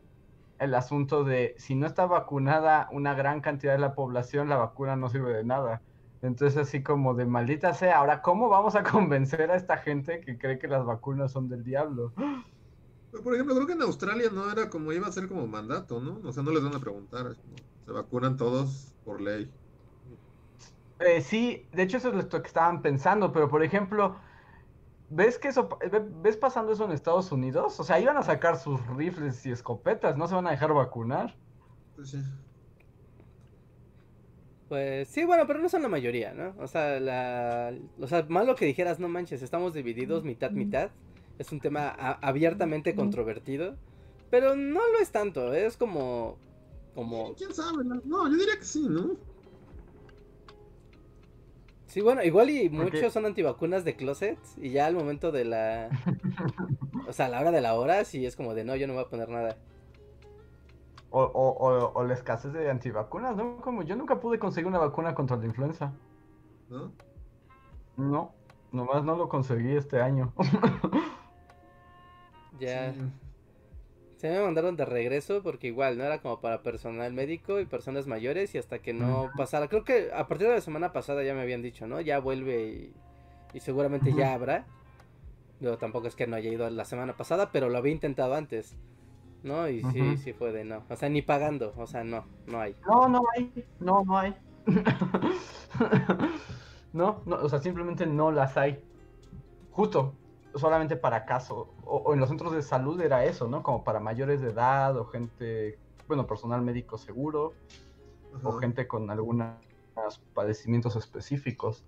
el 0.59 0.75
asunto 0.75 1.25
de 1.25 1.55
si 1.59 1.75
no 1.75 1.87
está 1.87 2.07
vacunada 2.07 2.89
una 2.93 3.15
gran 3.15 3.41
cantidad 3.41 3.73
de 3.73 3.79
la 3.81 3.95
población, 3.95 4.49
la 4.49 4.57
vacuna 4.57 4.97
no 4.97 5.09
sirve 5.11 5.33
de 5.35 5.45
nada. 5.45 5.85
Entonces 6.23 6.57
así 6.59 6.83
como 6.83 7.15
de 7.15 7.27
maldita 7.27 7.75
sea, 7.75 7.99
ahora 7.99 8.23
¿cómo 8.23 8.49
vamos 8.49 8.77
a 8.77 8.83
convencer 8.91 9.51
a 9.51 9.57
esta 9.57 9.79
gente 9.79 10.21
que 10.21 10.39
cree 10.39 10.59
que 10.59 10.69
las 10.69 10.85
vacunas 10.87 11.33
son 11.33 11.49
del 11.49 11.65
diablo? 11.65 12.15
Pero, 13.13 13.23
Por 13.25 13.35
ejemplo, 13.35 13.55
creo 13.57 13.69
que 13.69 13.75
en 13.75 13.83
Australia 13.83 14.31
no 14.33 14.51
era 14.53 14.71
como 14.71 14.93
iba 14.93 15.07
a 15.09 15.13
ser 15.13 15.29
como 15.29 15.47
mandato, 15.49 16.01
¿no? 16.01 16.21
O 16.29 16.33
sea, 16.33 16.43
no 16.43 16.51
les 16.53 16.65
van 16.65 16.75
a 16.77 16.81
preguntar. 16.81 17.37
se 17.87 17.93
vacunan 17.93 18.37
todos 18.39 18.97
por 19.05 19.21
ley. 19.23 19.57
Eh, 21.01 21.21
sí, 21.23 21.69
de 21.73 21.83
hecho 21.83 21.97
eso 21.97 22.11
es 22.11 22.15
lo 22.33 22.43
que 22.43 22.47
estaban 22.49 22.81
pensando, 22.83 23.33
pero 23.33 23.49
por 23.49 23.65
ejemplo, 23.65 24.21
¿ves 25.09 25.39
que 25.39 25.49
eso, 25.49 25.69
ve- 25.81 26.05
ves 26.11 26.37
pasando 26.39 26.73
eso 26.73 26.85
en 26.87 26.93
Estados 26.93 27.33
Unidos? 27.33 27.81
O 27.81 27.85
sea, 27.85 28.01
iban 28.01 28.17
a 28.19 28.23
sacar 28.25 28.59
sus 28.59 28.87
rifles 28.89 29.47
y 29.47 29.53
escopetas, 29.53 30.17
no 30.17 30.29
se 30.29 30.35
van 30.37 30.49
a 30.49 30.53
dejar 30.53 30.75
vacunar. 30.75 31.41
Pues 31.95 32.11
sí. 32.11 32.19
Pues 34.69 35.09
sí, 35.11 35.25
bueno, 35.25 35.47
pero 35.47 35.59
no 35.61 35.69
son 35.69 35.83
la 35.83 35.89
mayoría, 35.89 36.33
¿no? 36.33 36.55
O 36.59 36.67
sea, 36.67 36.99
la... 36.99 37.79
o 37.99 38.07
sea, 38.07 38.23
malo 38.29 38.55
que 38.55 38.65
dijeras, 38.65 38.99
no 38.99 39.09
manches, 39.09 39.43
estamos 39.43 39.75
divididos 39.75 40.25
mitad, 40.25 40.53
mitad. 40.55 40.93
Es 41.43 41.51
un 41.51 41.59
tema 41.59 41.89
a- 41.89 42.19
abiertamente 42.23 42.95
controvertido. 42.95 43.75
Pero 44.31 44.55
no 44.55 44.79
lo 44.79 44.99
es 45.01 45.11
tanto, 45.11 45.53
es 45.53 45.77
como... 45.77 46.37
Como... 46.95 47.35
¿Quién 47.35 47.53
sabe? 47.53 47.83
No, 48.05 48.29
yo 48.31 48.37
diría 48.37 48.57
que 48.57 48.65
sí, 48.65 48.87
¿no? 48.89 49.17
Sí, 51.87 52.01
bueno, 52.01 52.23
igual 52.23 52.49
y 52.51 52.71
muchos 52.71 53.13
son 53.13 53.27
antivacunas 53.27 53.85
de 53.85 53.97
closet 53.97 54.39
y 54.57 54.71
ya 54.71 54.87
al 54.87 54.95
momento 54.95 55.33
de 55.33 55.45
la... 55.45 55.91
O 57.09 57.13
sea, 57.13 57.27
a 57.27 57.29
la 57.29 57.41
hora 57.41 57.51
de 57.51 57.61
la 57.61 57.75
hora 57.75 58.05
sí 58.05 58.25
es 58.25 58.37
como 58.37 58.55
de 58.55 58.63
no, 58.65 58.77
yo 58.77 58.87
no 58.87 58.95
voy 58.95 59.03
a 59.03 59.09
poner 59.09 59.29
nada. 59.29 59.57
O, 61.11 61.23
o, 61.25 61.49
o, 61.59 61.93
o 61.93 62.05
la 62.05 62.15
escasez 62.15 62.53
de 62.53 62.71
antivacunas, 62.71 63.35
¿no? 63.37 63.57
Como 63.61 63.83
yo 63.83 63.97
nunca 63.97 64.21
pude 64.21 64.39
conseguir 64.39 64.69
una 64.69 64.79
vacuna 64.79 65.13
contra 65.13 65.37
la 65.37 65.47
influenza. 65.47 65.93
¿No? 66.71 66.93
No, 67.97 68.33
nomás 68.71 69.03
no 69.03 69.17
lo 69.17 69.29
conseguí 69.29 69.73
este 69.75 70.01
año. 70.01 70.33
Ya... 72.63 72.93
Sí. 72.93 73.01
Se 74.17 74.31
me 74.31 74.41
mandaron 74.41 74.77
de 74.77 74.85
regreso 74.85 75.43
porque 75.43 75.67
igual 75.67 75.99
no 75.99 76.05
era 76.05 76.21
como 76.21 76.41
para 76.41 76.63
personal 76.63 77.13
médico 77.13 77.59
y 77.59 77.67
personas 77.67 78.07
mayores 78.07 78.55
y 78.55 78.59
hasta 78.59 78.79
que 78.79 78.93
no 78.93 79.33
pasara, 79.37 79.67
creo 79.67 79.83
que 79.83 80.11
a 80.15 80.29
partir 80.29 80.47
de 80.47 80.55
la 80.55 80.61
semana 80.61 80.93
pasada 80.93 81.25
ya 81.25 81.35
me 81.35 81.41
habían 81.41 81.61
dicho, 81.61 81.89
¿no? 81.89 82.01
Ya 82.01 82.21
vuelve 82.21 82.69
y, 82.69 82.93
y 83.53 83.59
seguramente 83.59 84.15
ya 84.15 84.33
habrá. 84.33 84.65
Yo 85.59 85.77
tampoco 85.77 86.07
es 86.07 86.15
que 86.15 86.29
no 86.29 86.37
haya 86.37 86.53
ido 86.53 86.71
la 86.71 86.85
semana 86.85 87.17
pasada, 87.17 87.51
pero 87.51 87.69
lo 87.69 87.79
había 87.79 87.91
intentado 87.91 88.37
antes, 88.37 88.77
¿no? 89.43 89.69
Y 89.69 89.83
sí, 89.93 90.17
sí 90.19 90.33
fue 90.33 90.53
de 90.53 90.65
no, 90.65 90.85
o 90.89 90.95
sea, 90.95 91.09
ni 91.09 91.23
pagando, 91.23 91.75
o 91.77 91.89
sea, 91.89 92.05
no, 92.05 92.25
no 92.47 92.61
hay. 92.61 92.77
No, 92.87 93.09
no 93.09 93.23
hay, 93.35 93.53
no, 93.81 94.05
no 94.05 94.19
hay. 94.19 94.37
no, 96.93 97.23
no, 97.27 97.37
o 97.37 97.49
sea, 97.49 97.61
simplemente 97.61 98.07
no 98.07 98.31
las 98.31 98.57
hay. 98.57 98.79
Justo, 99.73 100.15
solamente 100.55 100.97
para 100.97 101.25
caso. 101.25 101.75
O, 101.85 101.97
o 101.99 102.15
en 102.15 102.21
los 102.21 102.29
centros 102.29 102.53
de 102.53 102.63
salud 102.63 103.01
era 103.01 103.25
eso, 103.25 103.49
¿no? 103.49 103.63
Como 103.63 103.85
para 103.85 104.01
mayores 104.01 104.41
de 104.41 104.51
edad 104.51 104.97
o 104.97 105.07
gente, 105.07 105.79
bueno, 106.09 106.27
personal 106.27 106.63
médico 106.63 106.99
seguro 106.99 107.55
o 108.43 108.53
gente 108.53 108.87
con 108.89 109.11
algunos 109.11 109.57
padecimientos 110.35 110.97
específicos. 110.97 111.85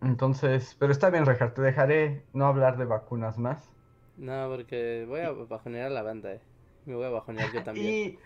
Entonces, 0.00 0.76
pero 0.78 0.92
está 0.92 1.10
bien, 1.10 1.26
Rejar, 1.26 1.54
te 1.54 1.62
dejaré 1.62 2.24
no 2.32 2.46
hablar 2.46 2.78
de 2.78 2.84
vacunas 2.84 3.38
más. 3.38 3.74
No, 4.16 4.48
porque 4.48 5.04
voy 5.08 5.20
a 5.20 5.30
bajonear 5.30 5.86
a 5.86 5.90
la 5.90 6.02
banda, 6.02 6.32
eh. 6.34 6.40
Me 6.84 6.94
voy 6.94 7.04
a 7.04 7.10
bajonear 7.10 7.52
yo 7.52 7.62
también. 7.64 8.18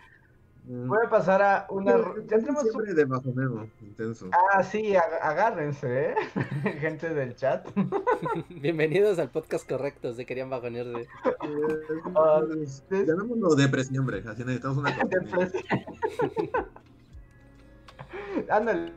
Voy 0.64 0.98
a 1.04 1.10
pasar 1.10 1.42
a 1.42 1.66
una... 1.70 1.96
Ya 2.28 2.38
tenemos 2.38 2.62
un- 2.62 2.70
siempre 2.70 2.94
de 2.94 3.04
bajoneo, 3.04 3.66
intenso. 3.80 4.30
Ah, 4.54 4.62
sí, 4.62 4.92
ag- 4.92 5.18
agárrense, 5.20 6.10
¿eh? 6.10 6.14
Gente 6.80 7.12
del 7.12 7.34
chat. 7.34 7.66
Bienvenidos 8.48 9.18
al 9.18 9.30
podcast 9.30 9.68
correcto, 9.68 10.12
se 10.14 10.24
querían 10.24 10.50
bajonearse. 10.50 11.08
Ah, 12.14 12.42
Es- 12.62 12.84
es- 12.90 13.06
Llamémoslo 13.08 13.56
depresión, 13.56 14.08
así 14.28 14.44
necesitamos 14.44 14.78
una. 14.78 14.90
Depresión. 15.04 15.62
Ándale, 18.48 18.92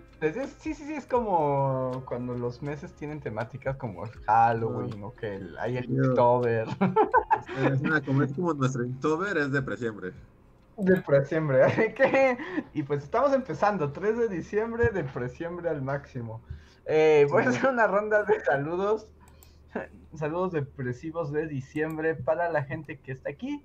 sí, 0.59 0.73
sí, 0.75 0.85
sí, 0.85 0.93
es 0.93 1.05
como 1.07 2.03
cuando 2.07 2.35
los 2.35 2.61
meses 2.61 2.93
tienen 2.93 3.21
temáticas 3.21 3.75
como 3.77 4.05
el 4.05 4.11
Halloween 4.27 5.01
o 5.03 5.13
que 5.15 5.35
el- 5.37 5.57
hay 5.57 5.77
el 5.77 5.85
Inktober. 5.89 6.67
Es, 7.71 7.81
una, 7.81 8.01
como, 8.01 8.21
es 8.21 8.33
como 8.33 8.53
nuestro 8.53 8.83
Inktober 8.85 9.35
es 9.37 9.51
depresión. 9.51 9.95
Depresiembre, 10.77 11.63
así 11.65 11.93
que... 11.93 12.37
Y 12.73 12.83
pues 12.83 13.03
estamos 13.03 13.33
empezando, 13.33 13.91
3 13.91 14.17
de 14.17 14.29
diciembre, 14.29 14.89
depresiembre 14.89 15.69
al 15.69 15.81
máximo. 15.81 16.41
Eh, 16.85 17.27
voy 17.29 17.43
a 17.43 17.49
hacer 17.49 17.69
una 17.69 17.87
ronda 17.87 18.23
de 18.23 18.39
saludos, 18.41 19.09
saludos 20.15 20.51
depresivos 20.51 21.31
de 21.31 21.47
diciembre 21.47 22.15
para 22.15 22.49
la 22.49 22.63
gente 22.63 22.99
que 22.99 23.13
está 23.13 23.29
aquí. 23.29 23.63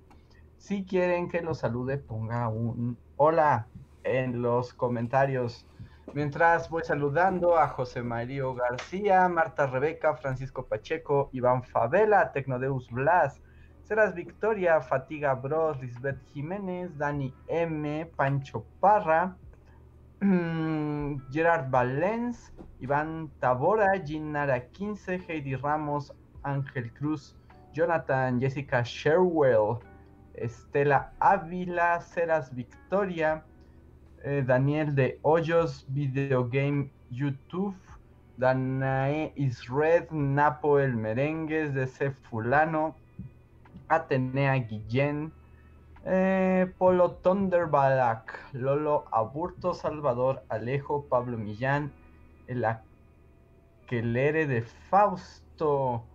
Si 0.57 0.85
quieren 0.85 1.27
que 1.27 1.41
los 1.41 1.59
salude, 1.59 1.97
ponga 1.97 2.47
un 2.47 2.97
hola 3.17 3.67
en 4.03 4.41
los 4.41 4.73
comentarios. 4.73 5.65
Mientras 6.13 6.69
voy 6.69 6.83
saludando 6.83 7.57
a 7.57 7.67
José 7.69 8.03
Mario 8.03 8.53
García, 8.53 9.27
Marta 9.29 9.67
Rebeca, 9.67 10.15
Francisco 10.15 10.65
Pacheco, 10.65 11.29
Iván 11.31 11.63
Favela, 11.63 12.31
Tecnodeus 12.31 12.89
Blas, 12.89 13.41
Seras 13.91 14.15
Victoria, 14.15 14.79
Fatiga 14.79 15.35
Bros, 15.35 15.77
Lisbeth 15.81 16.17
Jiménez, 16.33 16.97
Dani 16.97 17.33
M, 17.49 18.05
Pancho 18.15 18.65
Parra, 18.79 19.35
Gerard 21.29 21.69
Valens, 21.69 22.53
Iván 22.79 23.29
Tabora, 23.41 24.01
Ginara 24.01 24.61
15, 24.61 25.25
Heidi 25.27 25.57
Ramos, 25.57 26.13
Ángel 26.43 26.89
Cruz, 26.93 27.35
Jonathan, 27.73 28.39
Jessica 28.39 28.81
Sherwell, 28.81 29.79
Estela 30.35 31.11
Ávila, 31.19 31.99
Seras 31.99 32.49
Victoria, 32.55 33.43
eh, 34.23 34.41
Daniel 34.47 34.95
de 34.95 35.19
Hoyos, 35.21 35.85
Videogame 35.89 36.89
YouTube, 37.09 37.75
Danae 38.37 39.33
Isred, 39.35 40.09
Napo 40.11 40.79
el 40.79 40.95
Merengues, 40.95 41.73
DC 41.73 42.11
Fulano, 42.29 42.95
Atenea 43.91 44.53
Guillén, 44.55 45.33
eh, 46.05 46.73
Polo 46.77 47.11
Thunderbalak, 47.17 48.53
Lolo 48.53 49.05
Aburto, 49.11 49.73
Salvador 49.73 50.43
Alejo, 50.49 51.05
Pablo 51.07 51.37
Millán, 51.37 51.91
el 52.47 52.65
Aquelere 52.65 54.47
de 54.47 54.61
Fausto, 54.61 56.05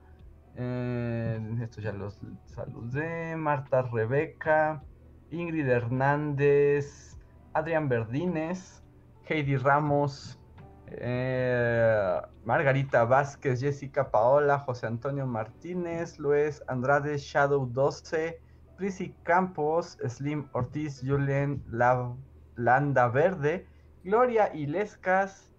eh, 0.56 1.38
esto 1.61 1.83
ya 1.83 1.92
los 1.92 2.18
saludé, 2.47 3.37
Marta 3.37 3.83
Rebeca, 3.83 4.83
Ingrid 5.30 5.68
Hernández, 5.68 7.18
Adrián 7.52 7.88
Verdines, 7.90 8.83
Heidi 9.28 9.56
Ramos, 9.56 10.40
eh, 10.88 12.21
Margarita 12.47 13.05
Vázquez, 13.05 13.61
Jessica 13.61 14.12
Paola, 14.12 14.61
José 14.61 14.87
Antonio 14.87 15.26
Martínez, 15.26 16.17
Luis 16.21 16.62
Andrade, 16.69 17.19
Shadow 17.19 17.67
12, 17.67 18.41
Prisi 18.76 19.12
Campos, 19.25 19.99
Slim 20.07 20.49
Ortiz, 20.53 21.03
Julian 21.05 21.61
La- 21.69 22.15
Landa 22.55 23.09
Verde, 23.09 23.67
Gloria 24.05 24.55
Ilescas, 24.55 25.50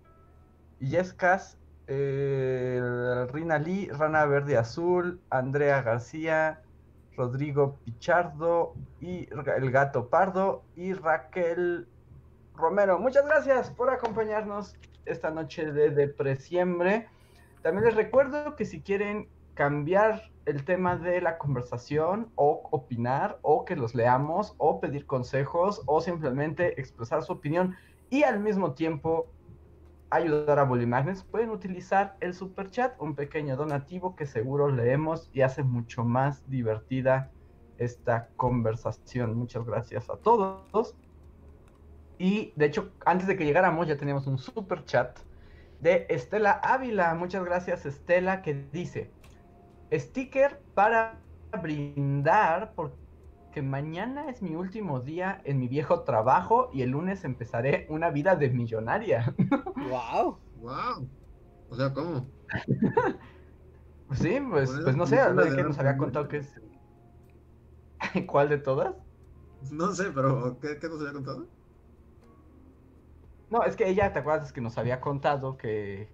Illescas, 0.80 1.58
eh, 1.88 3.28
Rina 3.34 3.60
Lee, 3.60 3.90
Rana 3.92 4.26
Verde 4.26 4.56
Azul, 4.58 5.20
Andrea 5.30 5.82
García, 5.82 6.62
Rodrigo 7.18 7.80
Pichardo 7.84 8.76
y 9.02 9.28
el 9.58 9.72
gato 9.72 10.10
Pardo 10.10 10.64
y 10.74 10.94
Raquel 10.94 11.90
Romero. 12.56 12.98
Muchas 12.98 13.26
gracias 13.26 13.72
por 13.72 13.90
acompañarnos 13.90 14.78
esta 15.08 15.32
noche 15.32 15.72
de 15.72 15.90
Depresiembre. 15.90 17.08
También 17.62 17.86
les 17.86 17.96
recuerdo 17.96 18.56
que 18.56 18.66
si 18.66 18.82
quieren 18.82 19.30
cambiar 19.54 20.32
el 20.46 20.64
tema 20.64 20.96
de 20.96 21.20
la 21.20 21.38
conversación 21.38 22.32
o 22.36 22.70
opinar 22.72 23.40
o 23.42 23.66
que 23.66 23.76
los 23.76 23.96
leamos 23.96 24.54
o 24.58 24.80
pedir 24.80 25.06
consejos 25.06 25.82
o 25.88 26.00
simplemente 26.00 26.80
expresar 26.80 27.24
su 27.24 27.34
opinión 27.34 27.76
y 28.10 28.24
al 28.24 28.40
mismo 28.40 28.74
tiempo 28.74 29.28
ayudar 30.10 30.60
a 30.60 30.64
Bully 30.64 30.86
Magnets, 30.86 31.24
pueden 31.24 31.50
utilizar 31.50 32.16
el 32.22 32.34
super 32.34 32.70
chat, 32.70 32.94
un 33.02 33.16
pequeño 33.16 33.58
donativo 33.58 34.16
que 34.16 34.26
seguro 34.26 34.70
leemos 34.70 35.30
y 35.34 35.42
hace 35.42 35.64
mucho 35.64 36.06
más 36.06 36.50
divertida 36.50 37.32
esta 37.78 38.30
conversación. 38.38 39.36
Muchas 39.36 39.66
gracias 39.66 40.10
a 40.10 40.18
todos. 40.18 40.96
Y 42.18 42.54
de 42.56 42.66
hecho, 42.66 42.92
antes 43.06 43.28
de 43.28 43.38
que 43.38 43.46
llegáramos 43.46 43.88
ya 43.88 43.98
teníamos 43.98 44.28
un 44.28 44.38
super 44.38 44.84
chat 44.86 45.20
de 45.80 46.06
Estela 46.10 46.52
Ávila. 46.64 47.14
Muchas 47.16 47.44
gracias 47.44 47.86
Estela 47.86 48.42
que 48.42 48.68
dice, 48.72 49.12
sticker 49.94 50.62
para 50.74 51.20
brindar 51.62 52.74
porque 52.76 53.62
mañana 53.62 54.30
es 54.30 54.42
mi 54.42 54.56
último 54.56 55.00
día 55.00 55.42
en 55.46 55.60
mi 55.60 55.68
viejo 55.68 56.02
trabajo 56.02 56.70
y 56.74 56.82
el 56.82 56.92
lunes 56.92 57.24
empezaré 57.24 57.86
una 57.90 58.10
vida 58.10 58.36
de 58.36 58.50
millonaria. 58.50 59.36
¡Wow! 59.76 60.40
¡Wow! 60.58 61.10
O 61.70 61.76
sea, 61.76 61.94
¿cómo? 61.94 62.28
Pues 64.08 64.20
sí, 64.20 64.40
pues, 64.50 64.72
pues 64.84 64.96
no 64.96 65.06
sé, 65.06 65.18
pues, 65.18 65.28
algo 65.28 65.44
de 65.44 65.56
que 65.56 65.64
nos 65.64 65.78
había 65.80 65.98
contado 65.98 66.28
que 66.28 66.38
es... 66.38 66.62
¿Cuál 68.28 68.50
de 68.50 68.58
todas? 68.58 68.96
No 69.72 69.92
sé, 69.92 70.12
pero 70.14 70.58
¿qué, 70.62 70.78
qué 70.80 70.88
nos 70.88 71.02
había 71.02 71.14
contado? 71.14 71.48
No, 73.50 73.64
es 73.64 73.76
que 73.76 73.88
ella, 73.88 74.12
¿te 74.12 74.20
acuerdas 74.20 74.52
que 74.52 74.62
nos 74.62 74.78
había 74.78 75.00
contado 75.00 75.58
que 75.58 76.10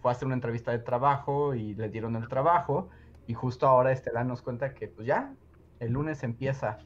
fue 0.00 0.10
a 0.10 0.14
hacer 0.14 0.26
una 0.26 0.34
entrevista 0.34 0.70
de 0.70 0.78
trabajo 0.78 1.54
y 1.54 1.74
le 1.74 1.88
dieron 1.88 2.14
el 2.16 2.28
trabajo 2.28 2.88
y 3.26 3.34
justo 3.34 3.66
ahora 3.66 3.92
Estela 3.92 4.24
nos 4.24 4.42
cuenta 4.42 4.72
que 4.72 4.88
pues 4.88 5.06
ya, 5.06 5.34
el 5.80 5.92
lunes 5.92 6.22
empieza 6.22 6.78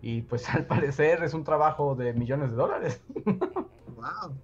y 0.00 0.22
pues 0.22 0.48
al 0.54 0.66
parecer 0.66 1.22
es 1.22 1.34
un 1.34 1.44
trabajo 1.44 1.94
de 1.94 2.12
millones 2.12 2.50
de 2.50 2.56
dólares. 2.56 3.02
¡Wow! 3.24 4.36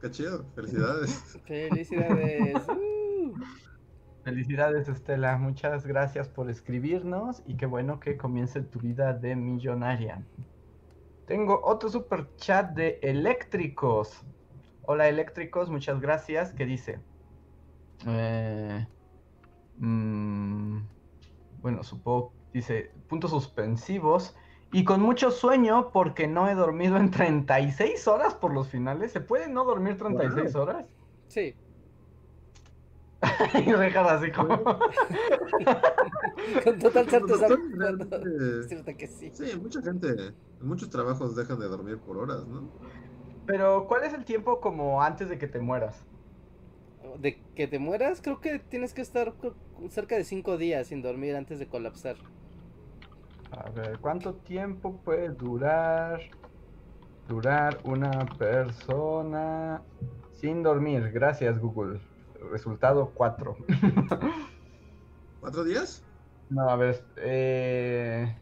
¡Qué 0.00 0.10
chido! 0.10 0.44
¡Felicidades! 0.54 1.38
¡Felicidades! 1.46 2.68
¡Uh! 2.68 3.34
Felicidades 4.24 4.88
Estela, 4.88 5.36
muchas 5.36 5.86
gracias 5.86 6.28
por 6.28 6.48
escribirnos 6.48 7.42
y 7.46 7.56
qué 7.56 7.66
bueno 7.66 8.00
que 8.00 8.16
comience 8.16 8.62
tu 8.62 8.78
vida 8.78 9.12
de 9.12 9.36
millonaria. 9.36 10.24
Tengo 11.26 11.60
otro 11.64 11.88
super 11.88 12.28
chat 12.36 12.70
de 12.74 12.98
eléctricos. 13.02 14.22
Hola 14.82 15.08
eléctricos, 15.08 15.70
muchas 15.70 16.00
gracias. 16.00 16.52
¿Qué 16.52 16.66
dice? 16.66 17.00
Eh, 18.06 18.86
mm, 19.78 20.78
bueno, 21.62 21.82
supongo, 21.82 22.32
dice, 22.52 22.90
puntos 23.08 23.30
suspensivos. 23.30 24.36
Y 24.72 24.84
con 24.84 25.00
mucho 25.00 25.30
sueño 25.30 25.90
porque 25.92 26.26
no 26.26 26.48
he 26.48 26.54
dormido 26.54 26.96
en 26.96 27.10
36 27.10 28.06
horas 28.08 28.34
por 28.34 28.52
los 28.52 28.68
finales. 28.68 29.12
¿Se 29.12 29.20
puede 29.20 29.48
no 29.48 29.64
dormir 29.64 29.96
36 29.96 30.54
horas? 30.56 30.86
Sí. 31.28 31.54
y 33.54 33.72
Richard 33.72 34.08
así 34.08 34.30
como... 34.30 34.62
Con 36.64 36.78
total 36.78 37.08
certeza. 37.08 37.46
Es 37.46 38.68
cierto 38.68 38.96
que 38.96 39.06
sí. 39.06 39.30
Sí, 39.32 39.58
mucha 39.60 39.82
gente, 39.82 40.08
en 40.08 40.66
muchos 40.66 40.90
trabajos 40.90 41.36
dejan 41.36 41.58
de 41.58 41.66
dormir 41.66 41.98
por 41.98 42.18
horas, 42.18 42.46
¿no? 42.46 42.68
Pero, 43.46 43.86
¿cuál 43.86 44.04
es 44.04 44.14
el 44.14 44.24
tiempo 44.24 44.60
como 44.60 45.02
antes 45.02 45.28
de 45.28 45.38
que 45.38 45.46
te 45.46 45.60
mueras? 45.60 45.96
De 47.18 47.38
que 47.54 47.66
te 47.66 47.78
mueras, 47.78 48.20
creo 48.20 48.40
que 48.40 48.58
tienes 48.58 48.94
que 48.94 49.02
estar 49.02 49.34
cerca 49.90 50.16
de 50.16 50.24
cinco 50.24 50.56
días 50.56 50.88
sin 50.88 51.02
dormir 51.02 51.36
antes 51.36 51.58
de 51.58 51.66
colapsar. 51.66 52.16
A 53.50 53.70
ver, 53.70 53.98
¿cuánto 54.00 54.34
tiempo 54.34 55.00
puede 55.04 55.28
durar 55.28 56.20
durar 57.28 57.78
una 57.84 58.10
persona 58.38 59.82
sin 60.32 60.62
dormir? 60.62 61.10
Gracias, 61.12 61.58
Google. 61.58 62.00
Resultado 62.50 63.12
4. 63.14 63.56
¿Cuatro 65.40 65.64
días? 65.64 66.04
No, 66.50 66.68
a 66.68 66.76
ver, 66.76 67.04
eh, 67.16 68.36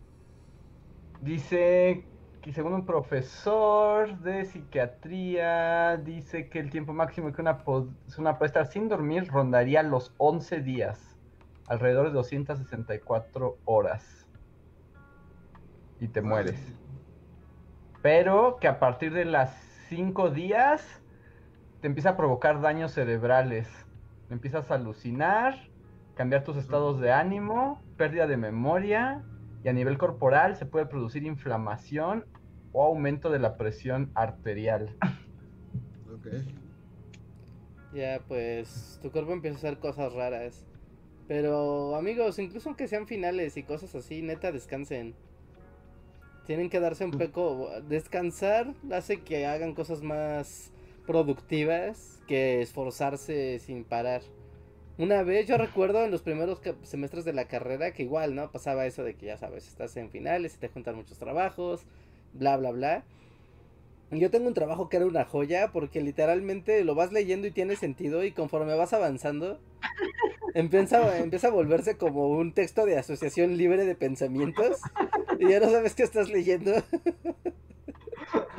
dice 1.21 2.05
que 2.43 2.53
según 2.53 2.75
un 2.75 2.85
profesor 2.85 4.19
de 4.19 4.45
psiquiatría, 4.45 5.97
dice 5.97 6.49
que 6.49 6.59
el 6.59 6.71
tiempo 6.71 6.93
máximo 6.93 7.33
que 7.33 7.41
una 7.41 7.65
persona 7.65 8.39
puede 8.39 8.49
estar 8.49 8.67
sin 8.67 8.89
dormir 8.89 9.29
rondaría 9.29 9.83
los 9.85 10.13
11 10.19 10.61
días, 10.61 11.17
alrededor 11.69 12.09
de 12.09 12.15
264 12.15 13.59
horas. 13.65 14.27
Y 16.01 16.09
te 16.09 16.21
mueres. 16.21 16.61
Pero 18.03 18.59
que 18.61 18.67
a 18.67 18.81
partir 18.81 19.13
de 19.13 19.25
las 19.25 19.55
5 19.89 20.31
días 20.31 21.01
te 21.81 21.87
empieza 21.87 22.11
a 22.11 22.17
provocar 22.17 22.61
daños 22.61 22.93
cerebrales. 22.93 23.69
Empiezas 24.33 24.71
a 24.71 24.77
alucinar, 24.77 25.69
cambiar 26.15 26.43
tus 26.43 26.57
estados 26.57 26.99
de 27.01 27.13
ánimo, 27.13 27.83
pérdida 27.99 28.27
de 28.27 28.39
memoria 28.39 29.23
y 29.63 29.69
a 29.69 29.75
nivel 29.75 29.99
corporal 29.99 30.57
se 30.57 30.65
puede 30.65 30.87
producir 30.87 31.25
inflamación 31.25 32.25
o 32.73 32.83
aumento 32.83 33.29
de 33.29 33.39
la 33.39 33.57
presión 33.57 34.11
arterial. 34.15 34.97
Ok. 36.15 36.29
Ya, 37.95 38.21
pues 38.29 39.01
tu 39.03 39.11
cuerpo 39.11 39.33
empieza 39.33 39.57
a 39.57 39.59
hacer 39.59 39.79
cosas 39.79 40.13
raras. 40.13 40.67
Pero 41.27 41.97
amigos, 41.97 42.39
incluso 42.39 42.69
aunque 42.69 42.87
sean 42.87 43.07
finales 43.07 43.57
y 43.57 43.63
cosas 43.63 43.95
así, 43.95 44.23
neta, 44.23 44.53
descansen. 44.53 45.15
Tienen 46.47 46.71
que 46.71 46.81
darse 46.81 47.05
un 47.05 47.13
poco... 47.13 47.71
Descansar 47.89 48.75
hace 48.93 49.23
que 49.23 49.47
hagan 49.47 49.75
cosas 49.75 50.03
más 50.03 50.72
productivas 51.07 52.21
que 52.27 52.63
esforzarse 52.63 53.59
sin 53.59 53.85
parar. 53.85 54.23
Una 54.99 55.23
vez 55.23 55.47
yo 55.47 55.57
recuerdo 55.57 56.05
en 56.05 56.11
los 56.11 56.23
primeros 56.23 56.61
semestres 56.83 57.25
de 57.25 57.33
la 57.33 57.47
carrera 57.47 57.93
que 57.93 58.03
igual, 58.03 58.35
¿no? 58.35 58.51
Pasaba 58.53 58.87
eso 58.87 59.03
de 59.03 59.15
que 59.15 59.27
ya 59.27 59.37
sabes, 59.37 59.67
estás 59.67 59.97
en 59.97 60.11
finales 60.11 60.55
y 60.55 60.59
te 60.59 60.69
juntan 60.69 60.97
muchos 60.97 61.19
trabajos, 61.19 61.83
bla, 62.35 62.57
bla, 62.57 62.71
bla. 62.71 63.05
Yo 64.11 64.31
tengo 64.31 64.47
un 64.47 64.55
trabajo 64.55 64.91
que 64.91 64.99
era 64.99 65.07
una 65.07 65.25
joya 65.25 65.73
porque 65.73 66.03
literalmente 66.03 66.85
lo 66.85 66.95
vas 66.95 67.13
leyendo 67.13 67.47
y 67.47 67.51
tiene 67.51 67.77
sentido 67.77 68.23
y 68.25 68.33
conforme 68.33 68.75
vas 68.75 68.93
avanzando 68.93 69.59
empieza, 70.55 71.19
empieza 71.19 71.49
a 71.49 71.51
volverse 71.53 71.97
como 71.97 72.29
un 72.29 72.53
texto 72.53 72.85
de 72.85 72.99
asociación 72.99 73.57
libre 73.57 73.87
de 73.87 73.95
pensamientos 73.95 74.81
y 75.39 75.49
ya 75.49 75.61
no 75.61 75.71
sabes 75.71 75.95
qué 75.95 76.03
estás 76.03 76.29
leyendo. 76.29 76.73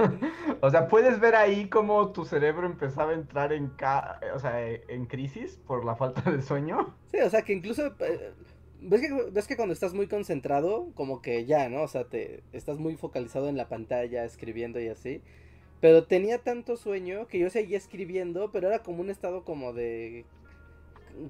O 0.62 0.70
sea, 0.70 0.88
puedes 0.88 1.20
ver 1.20 1.36
ahí 1.36 1.70
cómo 1.70 2.12
tu 2.12 2.26
cerebro 2.26 2.66
empezaba 2.68 3.12
a 3.12 3.16
entrar 3.16 3.54
en, 3.54 3.70
ca- 3.70 4.20
o 4.34 4.40
sea, 4.40 4.62
en 4.70 5.06
crisis 5.06 5.58
por 5.68 5.86
la 5.86 5.96
falta 5.96 6.30
de 6.32 6.42
sueño. 6.42 6.96
Sí, 7.12 7.20
o 7.20 7.30
sea 7.30 7.44
que 7.44 7.54
incluso 7.54 7.88
eh, 8.00 8.34
ves 8.82 9.02
que 9.02 9.32
ves 9.32 9.48
que 9.48 9.56
cuando 9.56 9.74
estás 9.74 9.94
muy 9.94 10.08
concentrado 10.08 10.92
como 10.96 11.22
que 11.22 11.46
ya, 11.46 11.70
¿no? 11.70 11.84
O 11.84 11.88
sea, 11.88 12.06
te 12.06 12.44
estás 12.54 12.78
muy 12.80 12.96
focalizado 12.98 13.48
en 13.50 13.58
la 13.58 13.70
pantalla 13.70 14.26
escribiendo 14.26 14.80
y 14.80 14.88
así. 14.90 15.22
Pero 15.82 16.06
tenía 16.06 16.40
tanto 16.40 16.78
sueño 16.78 17.28
que 17.28 17.40
yo 17.40 17.50
seguía 17.50 17.78
escribiendo, 17.78 18.52
pero 18.52 18.68
era 18.70 18.84
como 18.84 19.02
un 19.02 19.10
estado 19.10 19.44
como 19.44 19.74
de 19.74 20.26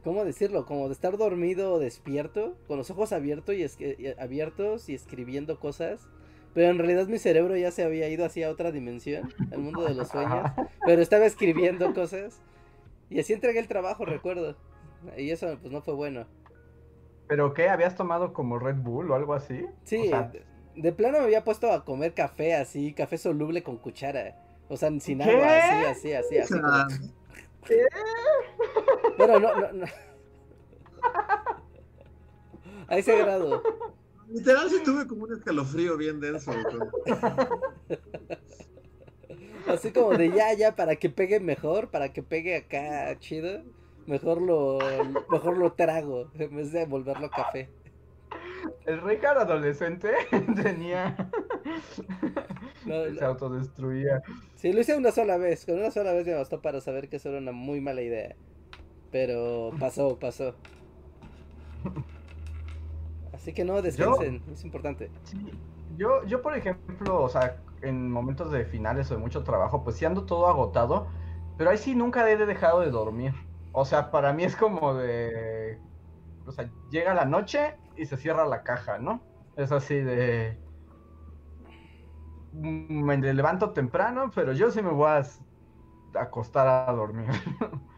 ¿cómo 0.03 0.23
decirlo? 0.25 0.65
Como 0.65 0.87
de 0.87 0.93
estar 0.93 1.17
dormido 1.17 1.73
o 1.73 1.79
despierto, 1.79 2.55
con 2.67 2.77
los 2.77 2.89
ojos 2.89 3.11
abiertos 3.13 3.55
y- 3.55 4.07
abiertos 4.17 4.89
y 4.89 4.95
escribiendo 4.95 5.59
cosas. 5.59 6.07
Pero 6.53 6.69
en 6.69 6.77
realidad 6.77 7.07
mi 7.07 7.17
cerebro 7.17 7.55
ya 7.57 7.71
se 7.71 7.83
había 7.83 8.07
ido 8.09 8.25
hacia 8.25 8.49
otra 8.49 8.71
dimensión, 8.71 9.33
al 9.51 9.59
mundo 9.59 9.83
de 9.85 9.95
los 9.95 10.07
sueños. 10.09 10.51
Pero 10.85 11.01
estaba 11.01 11.25
escribiendo 11.25 11.93
cosas. 11.93 12.39
Y 13.09 13.19
así 13.19 13.33
entregué 13.33 13.59
el 13.59 13.67
trabajo, 13.67 14.05
recuerdo. 14.05 14.55
Y 15.17 15.31
eso 15.31 15.57
pues 15.59 15.71
no 15.73 15.81
fue 15.81 15.93
bueno. 15.95 16.25
¿Pero 17.27 17.53
qué? 17.53 17.69
¿Habías 17.69 17.95
tomado 17.95 18.33
como 18.33 18.59
Red 18.59 18.75
Bull 18.77 19.09
o 19.11 19.15
algo 19.15 19.33
así? 19.33 19.65
Sí, 19.83 20.01
O 20.07 20.09
sea, 20.09 20.23
de, 20.23 20.43
de 20.75 20.91
plano 20.91 21.19
me 21.19 21.23
había 21.25 21.43
puesto 21.43 21.71
a 21.71 21.83
comer 21.85 22.13
café 22.13 22.53
así, 22.55 22.93
café 22.93 23.17
soluble 23.17 23.63
con 23.63 23.77
cuchara. 23.77 24.35
O 24.69 24.77
sea, 24.77 24.89
sin 24.99 25.19
¿Qué? 25.19 25.31
agua, 25.31 25.57
así, 25.57 25.85
así, 25.85 26.13
así, 26.13 26.37
así. 26.37 26.53
como- 26.53 26.67
Ah, 26.67 26.87
Pero 29.17 29.39
no, 29.39 29.55
no, 29.55 29.71
no. 29.73 29.85
A 32.87 32.97
ese 32.97 33.17
grado. 33.17 33.63
Literal 34.33 34.69
sí 34.69 34.83
tuve 34.83 35.07
como 35.07 35.23
un 35.25 35.33
escalofrío 35.33 35.97
bien 35.97 36.19
denso. 36.19 36.51
Así 39.67 39.91
como 39.93 40.15
de 40.17 40.31
ya, 40.31 40.53
ya, 40.53 40.75
para 40.75 40.95
que 40.97 41.09
pegue 41.09 41.39
mejor, 41.39 41.89
para 41.89 42.11
que 42.13 42.23
pegue 42.23 42.55
acá 42.57 43.17
chido. 43.19 43.63
Mejor 44.05 44.41
lo, 44.41 44.79
mejor 45.29 45.57
lo 45.57 45.73
trago 45.73 46.29
en 46.35 46.55
vez 46.55 46.71
de 46.73 46.85
volverlo 46.85 47.31
café. 47.31 47.71
el 48.85 49.01
Richard 49.01 49.37
adolescente 49.39 50.11
tenía... 50.63 51.15
No, 52.85 53.03
Se 53.15 53.21
no. 53.21 53.27
autodestruía. 53.27 54.21
Sí, 54.55 54.73
lo 54.73 54.81
hice 54.81 54.95
una 54.97 55.11
sola 55.11 55.37
vez. 55.37 55.65
Con 55.65 55.75
una 55.79 55.91
sola 55.91 56.13
vez 56.13 56.25
me 56.25 56.33
bastó 56.35 56.61
para 56.61 56.81
saber 56.81 57.09
que 57.09 57.17
eso 57.17 57.29
era 57.29 57.39
una 57.39 57.51
muy 57.53 57.81
mala 57.81 58.01
idea. 58.01 58.35
Pero 59.11 59.71
pasó, 59.79 60.19
pasó. 60.19 60.55
Así 63.43 63.51
que 63.51 63.65
no, 63.65 63.81
descansen, 63.81 64.41
es 64.53 64.63
importante. 64.63 65.11
Sí, 65.25 65.37
yo, 65.97 66.23
yo 66.23 66.41
por 66.41 66.55
ejemplo, 66.55 67.21
o 67.21 67.27
sea, 67.27 67.57
en 67.81 68.09
momentos 68.09 68.49
de 68.51 68.63
finales 68.63 69.11
o 69.11 69.15
de 69.15 69.19
mucho 69.19 69.43
trabajo, 69.43 69.83
pues 69.83 69.97
sí 69.97 70.05
ando 70.05 70.23
todo 70.23 70.47
agotado, 70.47 71.07
pero 71.57 71.69
ahí 71.69 71.77
sí 71.77 71.93
nunca 71.93 72.29
he 72.29 72.37
dejado 72.37 72.79
de 72.79 72.89
dormir. 72.89 73.33
O 73.73 73.83
sea, 73.83 74.11
para 74.11 74.31
mí 74.31 74.45
es 74.45 74.55
como 74.55 74.93
de, 74.93 75.77
o 76.45 76.53
sea, 76.53 76.71
llega 76.89 77.13
la 77.13 77.25
noche 77.25 77.75
y 77.97 78.05
se 78.05 78.15
cierra 78.15 78.45
la 78.45 78.63
caja, 78.63 78.97
¿no? 78.97 79.19
Es 79.57 79.73
así 79.73 79.95
de, 79.95 80.57
mm, 82.53 83.03
me 83.03 83.17
levanto 83.17 83.71
temprano, 83.71 84.31
pero 84.33 84.53
yo 84.53 84.71
sí 84.71 84.81
me 84.81 84.91
voy 84.91 85.09
a 85.09 85.23
acostar 86.17 86.87
a 86.87 86.93
dormir. 86.93 87.27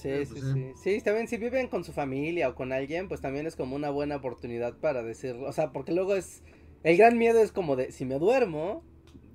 Sí, 0.00 0.26
sí, 0.26 0.40
sí, 0.40 0.72
sí. 0.82 1.00
también 1.02 1.28
si 1.28 1.36
viven 1.36 1.68
con 1.68 1.84
su 1.84 1.92
familia 1.92 2.48
o 2.48 2.54
con 2.54 2.72
alguien, 2.72 3.08
pues 3.08 3.20
también 3.20 3.46
es 3.46 3.56
como 3.56 3.76
una 3.76 3.90
buena 3.90 4.16
oportunidad 4.16 4.78
para 4.78 5.02
decirlo. 5.02 5.48
O 5.48 5.52
sea, 5.52 5.72
porque 5.72 5.92
luego 5.92 6.14
es. 6.14 6.42
El 6.82 6.96
gran 6.96 7.18
miedo 7.18 7.40
es 7.40 7.52
como 7.52 7.76
de: 7.76 7.92
si 7.92 8.04
me 8.04 8.18
duermo, 8.18 8.82